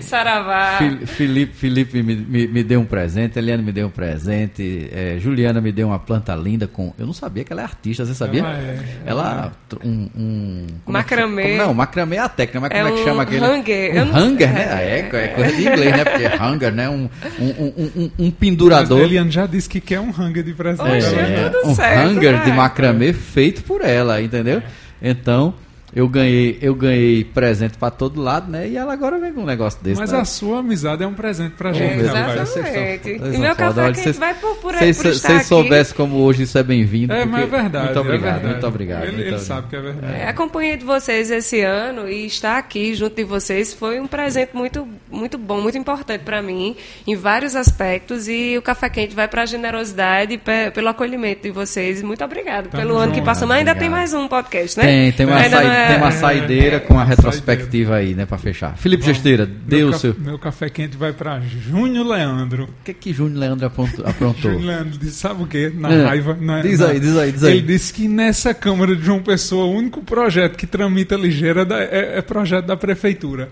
Saravá. 0.00 0.76
Fili- 0.78 1.06
Felipe, 1.06 1.52
Felipe 1.54 2.02
me, 2.02 2.14
me, 2.14 2.46
me 2.46 2.62
deu 2.62 2.80
um 2.80 2.84
presente, 2.84 3.38
Eliane 3.38 3.62
me 3.62 3.72
deu 3.72 3.86
um 3.86 3.90
presente, 3.90 4.88
é, 4.92 5.16
Juliana 5.18 5.60
me 5.60 5.72
deu 5.72 5.88
uma 5.88 5.98
planta 5.98 6.34
linda 6.34 6.66
com. 6.66 6.92
Eu 6.98 7.06
não 7.06 7.12
sabia 7.12 7.42
que 7.44 7.52
ela 7.52 7.62
é 7.62 7.64
artista, 7.64 8.04
você 8.04 8.14
sabia? 8.14 8.40
Ela 8.40 8.58
é. 8.58 8.78
Ela. 9.06 9.52
tr- 9.68 9.78
Um, 9.84 10.08
um- 10.16 10.66
é 10.68 10.84
que 10.86 10.92
Macramê. 10.92 11.56
Não, 11.56 11.72
macramê 11.74 12.16
é 12.16 12.20
a 12.20 12.28
técnica, 12.28 12.60
mas 12.60 12.70
É 12.70 12.74
como 12.82 12.88
é 12.88 12.92
que 12.92 13.00
um 13.00 13.04
chama 13.04 13.22
aquele? 13.22 13.44
hanger. 13.44 14.02
Um 14.06 14.16
hanger, 14.16 14.52
né? 14.52 14.62
é. 14.62 14.84
É, 15.12 15.24
é 15.24 15.28
coisa 15.28 15.52
de 15.56 15.62
inglês, 15.68 15.96
né? 15.96 16.04
Porque 16.04 16.24
é 16.24 16.36
hanger, 16.42 16.72
né? 16.72 16.88
Um, 16.88 17.08
um, 17.40 17.44
um, 17.48 17.90
um, 17.96 18.04
um 18.04 18.10
Mas 18.18 18.34
pendurador. 18.38 19.00
Eliane 19.00 19.30
já 19.30 19.46
disse 19.46 19.68
que 19.68 19.80
quer 19.80 20.00
um 20.00 20.10
hanger 20.16 20.42
de 20.44 20.52
presente. 20.52 20.82
Oxe, 20.88 21.14
é 21.14 21.48
tudo 21.50 21.70
um 21.70 21.74
certo, 21.74 22.08
hanger 22.10 22.32
né? 22.34 22.44
de 22.44 22.52
macramê 22.52 23.12
feito 23.12 23.62
por 23.64 23.80
ela, 23.82 24.20
entendeu? 24.20 24.62
Então, 25.02 25.54
eu 25.94 26.08
ganhei, 26.08 26.58
eu 26.60 26.74
ganhei 26.74 27.22
presente 27.24 27.78
pra 27.78 27.90
todo 27.90 28.20
lado, 28.20 28.50
né? 28.50 28.68
E 28.68 28.76
ela 28.76 28.92
agora 28.92 29.18
vem 29.18 29.32
com 29.32 29.42
um 29.42 29.46
negócio 29.46 29.78
desse. 29.82 30.00
Mas 30.00 30.10
né? 30.12 30.18
a 30.20 30.24
sua 30.24 30.58
amizade 30.58 31.02
é 31.02 31.06
um 31.06 31.14
presente 31.14 31.52
pra 31.52 31.70
Oh, 31.70 31.74
gente, 31.74 31.94
são- 31.94 32.00
Exatamente. 32.04 32.46
vocês 32.48 33.20
E 33.22 33.32
são 33.32 33.40
meu 33.40 33.54
café 33.56 33.80
Olha, 33.82 33.92
quente 33.94 34.12
vai 34.18 34.34
por, 34.34 34.56
por, 34.56 34.74
Vocês 34.74 34.96
por 34.96 35.06
estar 35.06 35.28
vocês 35.28 35.38
aqui. 35.40 35.48
soubessem 35.48 35.96
como 35.96 36.16
hoje 36.16 36.42
isso 36.42 36.58
é 36.58 36.62
bem-vindo. 36.62 37.12
É, 37.12 37.24
mas 37.24 37.42
é 37.42 37.46
verdade. 37.46 37.84
Muito 37.86 37.98
é 37.98 38.00
obrigado, 38.00 38.22
verdade. 38.32 38.46
muito 38.48 38.66
obrigado. 38.66 39.02
Ele, 39.02 39.06
muito 39.12 39.20
ele 39.20 39.28
obrigado. 39.36 39.46
sabe 39.46 39.68
que 39.68 39.76
é 39.76 39.80
verdade. 39.80 40.12
É, 40.14 40.28
acompanhei 40.28 40.76
de 40.76 40.84
vocês 40.84 41.30
esse 41.30 41.60
ano 41.62 42.08
e 42.08 42.26
estar 42.26 42.58
aqui 42.58 42.94
junto 42.94 43.14
de 43.14 43.24
vocês 43.24 43.72
foi 43.72 44.00
um 44.00 44.06
presente 44.06 44.50
muito, 44.54 44.86
muito 45.10 45.38
bom, 45.38 45.60
muito 45.60 45.78
importante 45.78 46.22
para 46.22 46.42
mim, 46.42 46.76
em 47.06 47.14
vários 47.14 47.54
aspectos. 47.54 48.28
E 48.28 48.56
o 48.58 48.62
Café 48.62 48.88
Quente 48.88 49.14
vai 49.14 49.28
para 49.28 49.42
a 49.42 49.46
generosidade, 49.46 50.36
pe- 50.38 50.70
pelo 50.72 50.88
acolhimento 50.88 51.42
de 51.42 51.50
vocês. 51.50 52.02
Muito 52.02 52.24
obrigado 52.24 52.68
Tamo 52.68 52.82
pelo 52.82 52.96
ano 52.96 53.12
que 53.12 53.18
junto. 53.18 53.26
passamos. 53.26 53.54
Ainda 53.54 53.74
tem 53.74 53.88
mais 53.88 54.12
um 54.12 54.26
podcast, 54.28 54.78
né? 54.78 54.84
Tem, 54.84 55.12
tem 55.12 55.26
uma, 55.26 55.36
Ainda 55.36 55.56
é- 55.84 55.88
tem 55.88 55.96
uma 55.98 56.10
saideira 56.10 56.80
com 56.80 56.98
a 56.98 57.02
É, 57.02 57.06
retrospectiva 57.06 57.96
aí, 57.96 58.14
né, 58.14 58.26
pra 58.26 58.38
fechar. 58.38 58.76
Felipe 58.76 59.04
Gesteira, 59.04 59.44
deu 59.46 59.88
o 59.88 59.92
seu. 59.94 60.14
meu 60.18 60.38
café 60.38 60.68
quente 60.68 60.96
vai 60.96 61.12
pra 61.12 61.40
Júnior 61.40 62.06
Leandro. 62.06 62.64
O 62.64 62.84
que 62.84 62.92
que 62.94 63.12
Júnior 63.12 63.38
Leandro 63.40 63.66
aprontou? 64.04 64.04
Júnior 64.52 64.62
Leandro 64.62 64.98
disse, 64.98 65.18
sabe 65.18 65.42
o 65.42 65.46
quê? 65.46 65.72
Na 65.74 65.92
É. 65.92 66.04
raiva. 66.04 66.36
na- 66.40 66.62
Diz 66.62 66.78
na- 66.80 66.88
aí, 66.88 67.00
diz 67.00 67.16
aí, 67.16 67.32
diz 67.32 67.44
aí. 67.44 67.52
Ele 67.58 67.62
disse 67.66 67.92
que 67.92 68.08
nessa 68.08 68.52
Câmara 68.54 68.94
de 68.96 69.02
João 69.04 69.22
Pessoa, 69.22 69.66
o 69.66 69.72
único 69.76 70.02
projeto 70.02 70.56
que 70.56 70.66
tramita 70.66 71.16
ligeiro 71.16 71.60
é, 71.60 71.64
da- 71.64 71.80
é- 71.80 72.18
é 72.18 72.22
projeto 72.22 72.66
da 72.66 72.76
Prefeitura. 72.76 73.48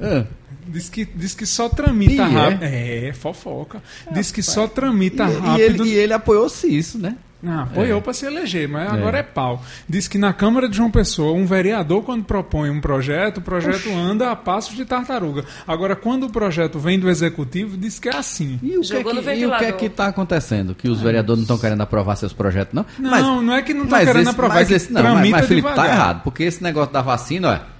Ah, 0.00 0.24
Diz 0.66 0.88
que, 0.88 1.04
diz 1.04 1.34
que 1.34 1.44
só 1.44 1.68
tramita 1.68 2.14
E 2.14 2.18
é? 2.18 2.22
rápido. 2.24 2.62
É, 2.62 3.12
fofoca. 3.12 3.82
Diz 4.12 4.30
que 4.30 4.42
só 4.42 4.66
tramita 4.66 5.24
e, 5.24 5.30
e 5.30 5.38
rápido. 5.38 5.84
ele, 5.84 5.90
e 5.90 5.94
ele 5.94 6.12
apoiou-se 6.14 6.66
isso, 6.66 6.98
né? 6.98 7.16
Não, 7.44 7.64
apoiou 7.64 8.00
para 8.00 8.14
se 8.14 8.24
eleger, 8.24 8.66
mas 8.68 8.90
agora 8.90 9.18
é 9.18 9.22
pau. 9.22 9.62
Diz 9.88 10.08
que 10.08 10.16
na 10.16 10.32
Câmara 10.32 10.68
de 10.68 10.76
João 10.78 10.90
Pessoa, 10.90 11.32
um 11.32 11.44
vereador, 11.44 12.02
quando 12.02 12.24
propõe 12.24 12.70
um 12.70 12.80
projeto, 12.80 13.38
o 13.38 13.42
projeto 13.42 13.90
anda 13.92 14.30
a 14.30 14.36
passos 14.36 14.74
de 14.74 14.84
tartaruga. 14.86 15.44
Agora, 15.68 15.94
quando 15.94 16.24
o 16.24 16.30
projeto 16.30 16.78
vem 16.78 16.98
do 16.98 17.10
executivo, 17.10 17.76
diz 17.76 17.98
que 17.98 18.08
é 18.08 18.16
assim. 18.16 18.58
E 18.62 18.78
o 18.78 18.80
que 18.80 18.92
é 18.94 18.96
Jogou 18.96 19.12
que, 19.22 19.30
e 19.34 19.46
o 19.46 19.56
que 19.58 19.64
é 19.66 19.72
que 19.72 19.84
está 19.86 20.06
acontecendo? 20.06 20.74
Que 20.74 20.88
os 20.88 21.00
vereadores 21.02 21.40
não 21.40 21.44
estão 21.44 21.58
querendo 21.58 21.82
aprovar 21.82 22.16
seus 22.16 22.32
projetos, 22.32 22.72
não? 22.72 22.86
Não, 22.98 23.42
não 23.42 23.54
é 23.54 23.60
que 23.62 23.74
não 23.74 23.82
estão 23.84 23.98
mas 23.98 24.08
querendo 24.08 24.22
esse- 24.22 24.30
aprovar, 24.30 24.54
mas 24.54 24.64
é 24.64 24.68
que 24.68 24.74
esse, 24.74 24.92
não, 24.92 25.02
mas, 25.02 25.28
mas 25.30 25.46
Felipe, 25.46 25.68
tá 25.68 25.74
devagar. 25.74 25.94
errado. 25.96 26.22
Porque 26.24 26.44
esse 26.44 26.62
negócio 26.62 26.92
da 26.92 27.02
vacina, 27.02 27.60
ó, 27.68 27.74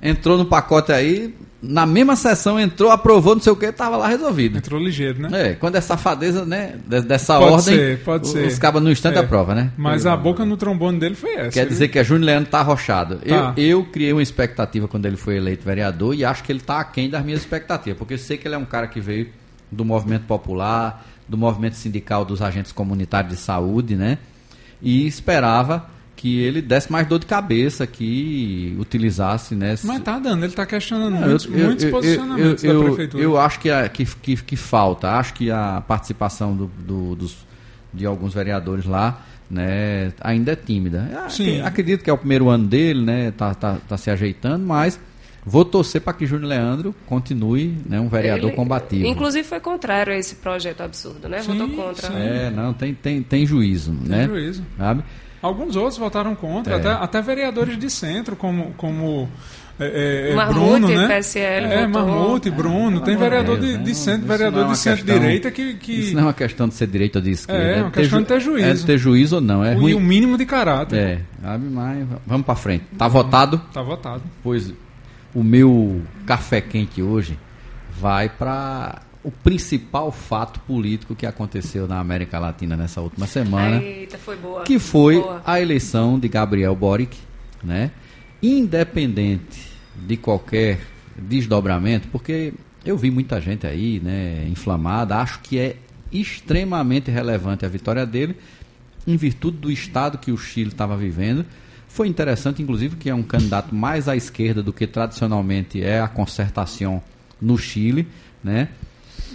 entrou 0.00 0.38
no 0.38 0.44
pacote 0.44 0.92
aí, 0.92 1.34
na 1.60 1.84
mesma 1.84 2.14
sessão 2.14 2.58
entrou, 2.58 2.90
aprovou, 2.90 3.34
não 3.34 3.42
sei 3.42 3.52
o 3.52 3.56
que, 3.56 3.72
tava 3.72 3.96
lá 3.96 4.06
resolvido. 4.06 4.58
Entrou 4.58 4.80
ligeiro, 4.80 5.20
né? 5.20 5.28
É, 5.50 5.54
quando 5.54 5.74
é 5.74 5.80
safadeza, 5.80 6.44
né, 6.44 6.76
de- 6.86 7.00
dessa 7.02 7.36
Pode 7.38 7.52
ordem, 7.52 7.74
ser, 7.74 7.98
pode 8.04 8.28
o- 8.28 8.30
ser. 8.32 8.46
os 8.46 8.58
cabas 8.60 8.80
no 8.82 8.90
instante 8.92 9.16
É. 9.16 9.20
aprova, 9.20 9.54
né? 9.56 9.72
Mas 9.76 10.06
a 10.06 10.16
boca 10.16 10.44
no 10.44 10.56
trombone 10.56 11.00
dele 11.00 11.16
foi 11.16 11.34
essa. 11.34 11.50
Quer 11.50 11.60
viu? 11.62 11.68
dizer 11.70 11.88
que 11.88 11.98
a 11.98 12.02
Júnior 12.04 12.26
Leandro 12.26 12.50
tá 12.50 12.60
arrochado. 12.60 13.16
Tá. 13.16 13.54
Eu, 13.56 13.80
eu 13.80 13.84
criei 13.86 14.12
uma 14.12 14.22
expectativa 14.22 14.86
quando 14.86 15.06
ele 15.06 15.16
foi 15.16 15.36
eleito 15.36 15.64
vereador 15.64 16.14
e 16.14 16.24
acho 16.24 16.44
que 16.44 16.52
ele 16.52 16.60
tá 16.60 16.78
aquém 16.78 17.10
das 17.10 17.24
minhas 17.24 17.40
expectativas, 17.40 17.98
porque 17.98 18.14
eu 18.14 18.18
sei 18.18 18.36
que 18.38 18.46
ele 18.46 18.54
é 18.54 18.58
um 18.58 18.64
cara 18.64 18.86
que 18.86 19.00
veio 19.00 19.28
do 19.70 19.84
movimento 19.84 20.26
popular, 20.26 21.04
do 21.28 21.36
movimento 21.36 21.74
sindical 21.74 22.24
dos 22.24 22.40
agentes 22.40 22.70
comunitários 22.70 23.32
de 23.34 23.40
saúde, 23.40 23.96
né? 23.96 24.16
E 24.80 25.06
esperava 25.08 25.86
que 26.18 26.40
ele 26.40 26.60
desse 26.60 26.90
mais 26.90 27.06
dor 27.06 27.20
de 27.20 27.26
cabeça, 27.26 27.86
que 27.86 28.76
utilizasse, 28.76 29.54
né? 29.54 29.76
Mas 29.84 30.00
tá 30.02 30.18
dando, 30.18 30.44
ele 30.44 30.52
tá 30.52 30.66
questionando 30.66 31.12
Não, 31.14 31.28
muitos, 31.28 31.44
eu- 31.46 31.52
muitos 31.52 31.84
eu- 31.84 31.90
posicionamentos 31.92 32.64
eu, 32.64 32.72
da 32.72 32.74
eu- 32.80 32.84
prefeitura. 32.86 33.22
Eu 33.22 33.38
acho 33.38 33.60
que, 33.60 33.70
a- 33.70 33.88
que, 33.88 34.04
que, 34.04 34.36
que 34.36 34.56
falta, 34.56 35.12
acho 35.12 35.32
que 35.34 35.48
a 35.48 35.80
participação 35.86 36.56
do, 36.56 36.66
do- 36.84 37.14
dos, 37.14 37.36
de 37.94 38.04
alguns 38.04 38.34
vereadores 38.34 38.84
lá 38.84 39.22
né, 39.48 40.12
ainda 40.20 40.52
é 40.52 40.56
tímida. 40.56 41.08
Sim. 41.30 41.60
ac- 41.60 41.66
Acredito 41.68 42.02
que 42.04 42.10
é 42.10 42.12
o 42.12 42.18
primeiro 42.18 42.48
ano 42.48 42.66
dele, 42.66 43.00
né, 43.00 43.30
tá, 43.30 43.54
tá, 43.54 43.78
tá 43.88 43.96
se 43.96 44.10
ajeitando, 44.10 44.66
mas 44.66 44.98
vou 45.46 45.64
torcer 45.64 46.00
para 46.02 46.12
que 46.12 46.26
Júnior 46.26 46.48
Leandro 46.48 46.94
continue 47.06 47.78
né, 47.86 47.98
um 48.00 48.08
vereador 48.08 48.48
Ele, 48.48 48.56
combativo. 48.56 49.06
Inclusive 49.06 49.46
foi 49.48 49.60
contrário 49.60 50.12
a 50.12 50.16
esse 50.16 50.34
projeto 50.34 50.80
absurdo, 50.82 51.28
né? 51.28 51.40
Sim, 51.42 51.56
Votou 51.56 51.68
contra. 51.76 52.08
sim. 52.08 52.16
É, 52.16 52.50
não, 52.50 52.74
tem, 52.74 52.92
tem, 52.92 53.22
tem 53.22 53.46
juízo, 53.46 53.92
né? 54.04 54.26
juízo. 54.26 54.62
Sabe? 54.76 55.02
Alguns 55.40 55.76
outros 55.76 55.98
votaram 55.98 56.34
contra, 56.34 56.74
É. 56.74 56.76
até, 56.78 56.88
até 56.90 57.22
vereadores 57.22 57.78
de 57.78 57.88
centro, 57.90 58.34
como, 58.34 58.72
como 58.76 59.28
é, 59.80 60.30
é, 60.32 60.34
Marmute, 60.34 60.58
Bruno, 60.80 60.88
né? 60.88 61.06
PSL 61.06 61.66
é, 61.66 61.86
votou. 61.86 62.06
Marmute, 62.16 62.50
Bruno. 62.50 63.00
Tem 63.02 63.16
vereador 63.16 63.56
Deus, 63.58 63.70
de, 63.72 63.78
né? 63.78 63.84
de 63.84 63.90
Isso 63.92 64.00
centro, 64.02 64.26
não 64.26 64.34
é 64.34 64.36
vereador 64.38 64.64
uma 64.64 64.72
de 64.72 64.78
centro-direita 64.78 65.50
que... 65.52 65.74
que... 65.74 65.92
Isso 66.00 66.14
não 66.14 66.22
é 66.22 66.26
uma 66.26 66.32
questão 66.34 66.66
de 66.66 66.74
ser 66.74 66.88
direita 66.88 67.20
ou 67.20 67.22
de 67.24 67.30
esquerda. 67.30 67.62
É, 67.62 67.82
uma 67.82 67.90
ter 67.92 68.00
questão 68.00 68.18
ju- 68.18 68.24
de 68.24 68.28
ter 68.28 68.40
juízo. 68.40 68.66
É 68.68 68.72
de 68.74 68.84
ter 68.84 68.98
juízo 68.98 69.34
ou 69.36 69.40
não. 69.40 69.64
É 69.64 69.74
e 69.74 69.76
ruim. 69.76 69.94
o 69.94 70.00
mínimo 70.00 70.36
de 70.36 70.44
caráter. 70.44 70.98
É, 70.98 71.20
mas 71.70 72.04
vamos 72.26 72.44
para 72.44 72.56
frente. 72.56 72.84
Tá 72.98 73.06
votado? 73.06 73.58
Tá 73.72 73.80
votado. 73.80 74.22
Pois 74.42 74.72
o 75.32 75.44
meu 75.44 76.02
café 76.26 76.60
quente 76.60 77.00
hoje 77.00 77.38
vai 78.00 78.28
para 78.28 79.02
o 79.22 79.30
principal 79.30 80.12
fato 80.12 80.60
político 80.60 81.14
que 81.14 81.26
aconteceu 81.26 81.88
na 81.88 81.98
América 81.98 82.38
Latina 82.38 82.76
nessa 82.76 83.00
última 83.00 83.26
semana, 83.26 83.82
Eita, 83.82 84.16
foi 84.16 84.36
boa. 84.36 84.62
que 84.62 84.78
foi 84.78 85.20
Boa. 85.20 85.42
a 85.44 85.60
eleição 85.60 86.18
de 86.18 86.28
Gabriel 86.28 86.74
Boric, 86.74 87.16
né? 87.62 87.90
Independente 88.40 89.68
de 90.06 90.16
qualquer 90.16 90.80
desdobramento, 91.16 92.08
porque 92.08 92.54
eu 92.84 92.96
vi 92.96 93.10
muita 93.10 93.40
gente 93.40 93.66
aí, 93.66 94.00
né, 94.00 94.46
inflamada, 94.48 95.16
acho 95.16 95.40
que 95.40 95.58
é 95.58 95.76
extremamente 96.12 97.10
relevante 97.10 97.66
a 97.66 97.68
vitória 97.68 98.06
dele 98.06 98.36
em 99.06 99.16
virtude 99.16 99.56
do 99.58 99.70
estado 99.70 100.18
que 100.18 100.30
o 100.30 100.36
Chile 100.38 100.68
estava 100.70 100.96
vivendo. 100.96 101.44
Foi 101.88 102.06
interessante, 102.06 102.62
inclusive, 102.62 102.96
que 102.96 103.10
é 103.10 103.14
um 103.14 103.22
candidato 103.22 103.74
mais 103.74 104.08
à 104.08 104.14
esquerda 104.14 104.62
do 104.62 104.72
que 104.72 104.86
tradicionalmente 104.86 105.82
é 105.82 106.00
a 106.00 106.06
concertação 106.08 107.02
no 107.40 107.58
Chile, 107.58 108.06
né? 108.44 108.68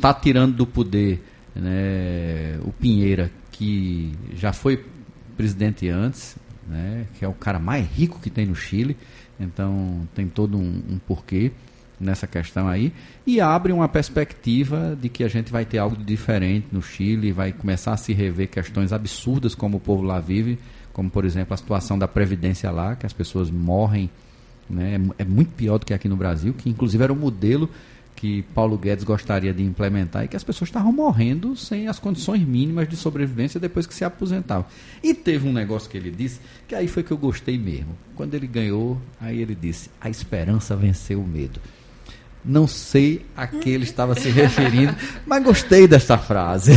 Tá 0.02 0.14
tirando 0.14 0.56
do 0.56 0.66
poder 0.66 1.24
né, 1.56 2.60
o 2.64 2.72
Pinheira, 2.72 3.32
que 3.52 4.12
já 4.36 4.52
foi 4.52 4.84
presidente 5.38 5.88
antes, 5.90 6.36
né? 6.68 7.06
Que 7.18 7.26
é 7.26 7.28
o 7.28 7.34
cara 7.34 7.60
mais 7.60 7.88
rico 7.88 8.20
que 8.20 8.30
tem 8.30 8.46
no 8.46 8.56
Chile. 8.56 8.98
Então 9.40 10.08
tem 10.14 10.28
todo 10.28 10.58
um, 10.58 10.82
um 10.90 11.00
porquê 11.06 11.52
nessa 12.00 12.28
questão 12.28 12.68
aí 12.68 12.92
e 13.26 13.40
abre 13.40 13.72
uma 13.72 13.88
perspectiva 13.88 14.98
de 15.00 15.10
que 15.10 15.24
a 15.24 15.28
gente 15.28 15.52
vai 15.52 15.64
ter 15.64 15.78
algo 15.78 15.96
diferente 15.96 16.68
no 16.72 16.82
Chile, 16.82 17.32
vai 17.32 17.54
começar 17.54 17.94
a 17.94 17.98
se 17.98 18.14
rever 18.14 18.50
questões 18.50 18.92
absurdas 18.92 19.56
como 19.56 19.78
o 19.78 19.80
povo 19.80 20.04
lá 20.04 20.20
vive, 20.20 20.60
como 20.92 21.10
por 21.10 21.24
exemplo 21.24 21.54
a 21.54 21.58
situação 21.58 21.98
da 21.98 22.08
previdência 22.08 22.70
lá, 22.72 22.96
que 22.96 23.06
as 23.06 23.14
pessoas 23.14 23.50
morrem, 23.50 24.10
né? 24.70 25.00
É, 25.18 25.24
é 25.24 25.26
muito 25.26 25.52
pior 25.52 25.78
do 25.78 25.86
que 25.86 25.94
aqui 25.94 26.10
no 26.10 26.16
Brasil, 26.16 26.54
que 26.54 26.70
inclusive 26.70 27.04
era 27.04 27.14
o 27.14 27.16
modelo 27.16 27.70
que 28.24 28.42
Paulo 28.56 28.78
Guedes 28.78 29.04
gostaria 29.04 29.54
de 29.54 29.62
implementar 29.62 30.24
e 30.24 30.30
que 30.30 30.38
as 30.38 30.46
pessoas 30.46 30.70
estavam 30.70 30.94
morrendo 30.94 31.58
sem 31.58 31.90
as 31.90 32.00
condições 32.00 32.42
mínimas 32.48 32.88
de 32.88 32.96
sobrevivência 32.96 33.60
depois 33.60 33.86
que 33.86 33.94
se 33.94 34.06
aposentavam. 34.06 34.66
E 35.04 35.14
teve 35.14 35.46
um 35.46 35.52
negócio 35.52 35.90
que 35.90 35.98
ele 35.98 36.10
disse, 36.10 36.40
que 36.66 36.74
aí 36.74 36.88
foi 36.88 37.04
que 37.04 37.12
eu 37.12 37.18
gostei 37.18 37.58
mesmo. 37.58 37.98
Quando 38.16 38.34
ele 38.34 38.48
ganhou, 38.48 38.98
aí 39.20 39.42
ele 39.42 39.54
disse: 39.54 39.90
"A 40.00 40.10
esperança 40.10 40.74
venceu 40.74 41.20
o 41.20 41.28
medo". 41.28 41.60
Não 42.46 42.66
sei 42.66 43.26
a 43.36 43.46
que 43.46 43.70
ele 43.70 43.84
estava 43.84 44.16
se 44.16 44.30
referindo, 44.30 44.96
mas 45.28 45.44
gostei 45.44 45.86
desta 45.86 46.18
frase. 46.18 46.72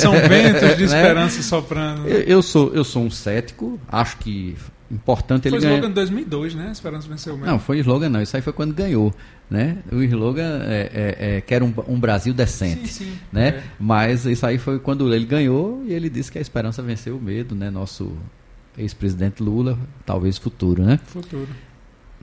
São 0.00 0.12
ventos 0.26 0.76
de 0.78 0.86
Né? 0.86 0.98
esperança 0.98 1.42
soprando. 1.42 2.08
Eu, 2.08 2.20
eu 2.22 2.42
sou, 2.42 2.72
eu 2.72 2.84
sou 2.84 3.02
um 3.04 3.10
cético, 3.10 3.78
acho 3.86 4.16
que 4.16 4.56
importante 4.90 5.42
Foi 5.48 5.58
ele 5.58 5.66
slogan 5.66 5.80
ganhar. 5.82 5.88
de 5.88 5.94
2002, 5.94 6.54
né? 6.54 6.70
Esperança 6.72 7.06
venceu 7.06 7.34
o 7.34 7.36
medo. 7.38 7.50
Não, 7.50 7.58
foi 7.58 7.78
slogan 7.80 8.08
não, 8.08 8.22
isso 8.22 8.34
aí 8.34 8.42
foi 8.42 8.52
quando 8.54 8.74
ganhou, 8.74 9.14
né? 9.50 9.78
O 9.90 10.00
slogan 10.02 10.62
é, 10.62 10.90
é, 10.92 11.36
é, 11.36 11.40
quer 11.40 11.62
um, 11.62 11.74
um 11.88 11.98
Brasil 11.98 12.32
decente, 12.32 12.88
Sim, 12.88 13.04
sim, 13.06 13.18
né? 13.32 13.48
é. 13.48 13.62
Mas 13.78 14.24
isso 14.24 14.46
aí 14.46 14.58
foi 14.58 14.78
quando 14.78 15.12
ele 15.12 15.26
ganhou 15.26 15.82
e 15.84 15.92
ele 15.92 16.08
disse 16.08 16.30
que 16.30 16.38
a 16.38 16.40
esperança 16.40 16.80
venceu 16.82 17.16
o 17.16 17.20
medo, 17.20 17.54
né? 17.54 17.68
Nosso 17.68 18.16
ex-presidente 18.78 19.42
Lula, 19.42 19.76
talvez 20.06 20.38
futuro, 20.38 20.84
né? 20.84 21.00
Futuro. 21.04 21.48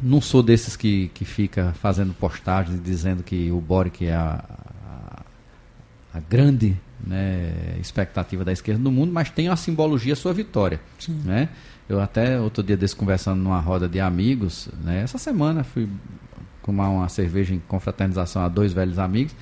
Não 0.02 0.22
sou 0.22 0.41
desses 0.41 0.78
que, 0.78 1.10
que 1.14 1.26
fica 1.26 1.74
fazendo 1.74 2.14
postagens 2.14 2.82
dizendo 2.82 3.24
que 3.24 3.52
o 3.52 3.60
Boric 3.60 4.06
é 4.06 4.14
a, 4.14 4.44
a, 4.86 5.24
a 6.14 6.20
grande 6.20 6.78
né, 7.06 7.78
expectativa 7.80 8.45
da 8.45 8.52
esquerda 8.52 8.82
no 8.82 8.91
mundo, 8.91 9.12
mas 9.12 9.30
tem 9.30 9.49
a 9.49 9.56
simbologia 9.56 10.16
sua 10.16 10.34
vitória. 10.34 10.80
Sim. 10.99 11.20
Né? 11.26 11.49
Eu 11.90 11.99
até 11.99 12.40
outro 12.40 12.64
dia 12.64 12.78
desse 12.78 12.95
conversando 12.95 13.41
numa 13.41 13.60
roda 13.60 13.90
de 13.90 13.99
amigos, 13.99 14.70
né? 14.84 15.02
essa 15.02 15.18
semana 15.18 15.64
fui 15.64 15.90
tomar 16.68 16.89
uma 16.89 17.10
cerveja 17.10 17.56
em 17.56 17.61
confraternização 17.68 18.44
a 18.44 18.49
dois 18.49 18.73
velhos 18.73 18.99
amigos 18.99 19.34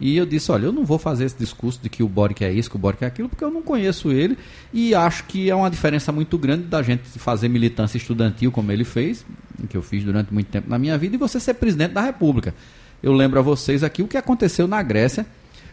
e 0.00 0.16
eu 0.16 0.26
disse, 0.26 0.50
olha, 0.50 0.66
eu 0.66 0.72
não 0.72 0.84
vou 0.84 0.98
fazer 0.98 1.24
esse 1.24 1.36
discurso 1.38 1.80
de 1.82 1.88
que 1.88 2.02
o 2.02 2.08
Boric 2.08 2.44
é 2.44 2.52
isso, 2.52 2.68
que 2.68 2.76
o 2.76 2.78
Boric 2.78 3.04
é 3.04 3.06
aquilo, 3.06 3.28
porque 3.28 3.44
eu 3.44 3.50
não 3.50 3.62
conheço 3.62 4.10
ele 4.10 4.36
e 4.72 4.94
acho 4.94 5.24
que 5.24 5.48
é 5.48 5.54
uma 5.54 5.70
diferença 5.70 6.10
muito 6.12 6.36
grande 6.36 6.64
da 6.64 6.82
gente 6.82 7.02
fazer 7.18 7.48
militância 7.48 7.96
estudantil 7.96 8.52
como 8.52 8.70
ele 8.70 8.84
fez, 8.84 9.24
que 9.68 9.76
eu 9.76 9.82
fiz 9.82 10.04
durante 10.04 10.34
muito 10.34 10.48
tempo 10.48 10.68
na 10.68 10.78
minha 10.78 10.98
vida, 10.98 11.14
e 11.14 11.18
você 11.18 11.38
ser 11.38 11.54
presidente 11.54 11.92
da 11.92 12.02
República. 12.02 12.54
Eu 13.02 13.12
lembro 13.12 13.38
a 13.38 13.42
vocês 13.42 13.84
aqui 13.84 14.02
o 14.02 14.08
que 14.08 14.16
aconteceu 14.16 14.66
na 14.66 14.82
Grécia, 14.82 15.24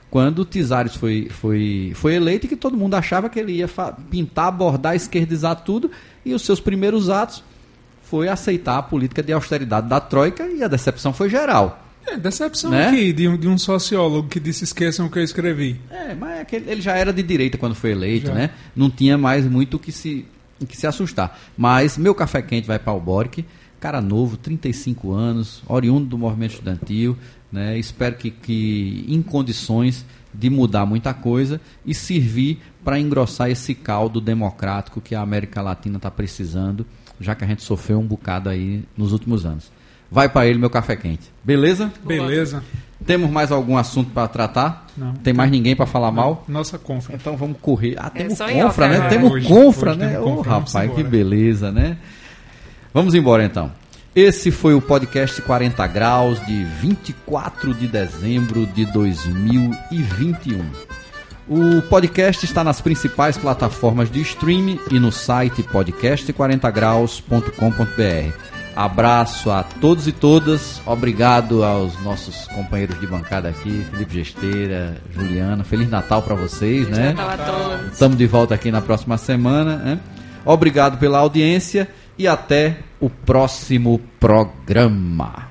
quando 0.10 0.46
Tisares 0.46 0.96
foi, 0.96 1.30
foi, 1.30 1.94
foi 1.96 2.16
eleito 2.16 2.46
e 2.46 2.50
que 2.50 2.56
todo 2.56 2.78
mundo 2.78 2.96
achava 2.96 3.30
que 3.30 3.40
ele 3.40 3.54
ia 3.54 3.70
pintar, 4.10 4.52
bordar, 4.52 4.96
esquerdizar 4.96 5.64
tudo, 5.64 5.90
e 6.24 6.34
os 6.34 6.44
seus 6.44 6.60
primeiros 6.60 7.10
atos 7.10 7.44
foi 8.12 8.28
aceitar 8.28 8.78
a 8.78 8.84
política 8.84 9.24
de 9.24 9.32
austeridade 9.32 9.88
da 9.88 9.98
Troika 10.02 10.46
e 10.46 10.62
a 10.62 10.68
decepção 10.68 11.14
foi 11.14 11.30
geral. 11.30 11.88
É, 12.06 12.18
decepção 12.18 12.70
Né? 12.70 12.90
aqui 12.90 13.14
de 13.14 13.26
um, 13.26 13.38
de 13.38 13.48
um 13.48 13.58
sociólogo 13.58 14.28
que 14.28 14.38
disse 14.38 14.66
esqueçam 14.66 15.06
o 15.06 15.10
que 15.10 15.18
eu 15.18 15.24
escrevi. 15.24 15.80
É, 15.90 16.14
mas 16.14 16.42
é 16.42 16.44
que 16.44 16.58
ele 16.58 16.82
já 16.82 16.94
era 16.98 17.14
de 17.14 17.24
direita 17.24 17.58
quando 17.58 17.74
foi 17.74 17.92
eleito, 17.92 18.28
Já. 18.28 18.34
né? 18.34 18.50
Não 18.76 18.90
tinha 18.90 19.18
mais 19.18 19.46
muito 19.46 19.78
o 19.78 19.80
que 19.80 19.94
se, 19.94 20.26
que 20.68 20.76
se 20.76 20.86
assustar. 20.86 21.40
Mas 21.58 21.98
meu 21.98 22.14
café 22.14 22.42
quente 22.42 22.68
vai 22.68 22.78
para 22.78 22.92
o 22.92 23.00
Boric, 23.00 23.46
cara 23.80 24.02
novo, 24.02 24.36
35 24.36 25.14
anos, 25.14 25.64
oriundo 25.66 26.06
do 26.06 26.18
movimento 26.18 26.52
estudantil, 26.56 27.16
né? 27.50 27.80
Espero 27.80 28.16
que, 28.18 28.30
que 28.30 29.06
em 29.08 29.22
condições 29.22 30.06
de 30.34 30.50
mudar 30.50 30.86
muita 30.86 31.14
coisa 31.14 31.62
e 31.86 31.94
servir 31.94 32.60
para 32.84 33.00
engrossar 33.00 33.50
esse 33.50 33.74
caldo 33.74 34.20
democrático 34.20 35.00
que 35.00 35.16
a 35.16 35.22
América 35.22 35.62
Latina 35.62 35.96
está 35.96 36.12
precisando, 36.12 36.86
já 37.22 37.36
que 37.36 37.44
a 37.44 37.48
gente 37.48 37.64
sofreu 37.64 38.00
um 38.00 38.06
bocado 38.06 38.50
aí 38.50 38.84
nos 38.98 39.12
últimos 39.14 39.46
anos. 39.46 39.72
Vai 40.10 40.28
para 40.28 40.46
ele 40.46 40.60
meu 40.60 40.70
café 40.70 40.96
quente. 40.96 41.32
Beleza? 41.44 41.92
Beleza. 42.06 42.62
Temos 43.06 43.30
mais 43.32 43.52
algum 43.52 43.78
assunto 43.78 44.12
para 44.12 44.28
tratar? 44.28 44.86
Não. 44.98 45.14
Tem 45.14 45.34
mais 45.34 45.50
ninguém 45.50 45.76
para 45.76 45.86
falar 45.86 46.12
mal? 46.12 46.44
Nossa 46.48 46.78
confra. 46.78 47.16
Então 47.16 47.38
vamos 47.38 47.58
correr. 47.62 47.96
Ah, 47.98 48.10
temos 48.10 48.38
só 48.38 48.50
em 48.50 48.62
confra, 48.62 48.88
né? 48.90 48.96
agora. 48.96 49.10
Temos 49.10 49.32
Hoje- 49.32 49.48
confra, 49.48 49.92
hoje 49.92 50.00
né? 50.00 50.10
temos 50.10 50.22
Ô, 50.28 50.36
confra, 50.36 50.52
vamos 50.52 50.74
rapaz, 50.74 50.92
que 50.94 51.04
beleza, 51.04 51.72
né? 51.72 51.98
Vamos 52.94 53.16
embora 53.16 53.46
então. 53.46 53.72
Esse 54.14 54.52
foi 54.52 54.74
o 54.74 54.82
podcast 54.82 55.42
40 55.42 55.88
Graus 55.88 56.46
de 56.46 56.64
24 56.66 57.74
de 57.74 57.88
dezembro 57.88 58.66
de 58.68 58.86
2021. 58.88 60.66
O 61.48 61.82
podcast 61.84 62.46
está 62.46 62.64
nas 62.64 62.80
principais 62.80 63.38
plataformas 63.38 64.12
de 64.12 64.22
streaming 64.22 64.80
e 64.90 65.00
no 65.00 65.12
site 65.12 65.64
podcast40graus.com.br. 65.64 68.52
Abraço 68.76 69.52
a 69.52 69.64
todos 69.64 70.08
e 70.08 70.12
todas. 70.12 70.82
Obrigado 70.86 71.64
aos 71.64 72.00
nossos 72.04 72.48
companheiros 72.48 73.00
de 73.00 73.08
bancada 73.08 73.50
aqui, 73.50 73.86
Felipe 73.92 74.14
Gesteira, 74.14 74.98
Juliana. 75.12 75.64
Feliz 75.64 75.90
Natal 75.90 76.22
para 76.22 76.36
vocês, 76.36 76.88
né? 76.88 77.14
Natal 77.14 77.30
a 77.30 77.38
todos. 77.38 77.92
Estamos 77.92 78.18
de 78.18 78.28
volta 78.28 78.56
aqui 78.56 78.72
na 78.72 78.82
próxima 78.82 79.18
semana. 79.18 79.78
Né? 79.78 80.00
Obrigado 80.46 80.98
pela 80.98 81.20
audiência 81.20 81.90
e 82.18 82.28
até 82.28 82.78
o 83.00 83.10
próximo 83.10 84.00
programa. 84.20 85.51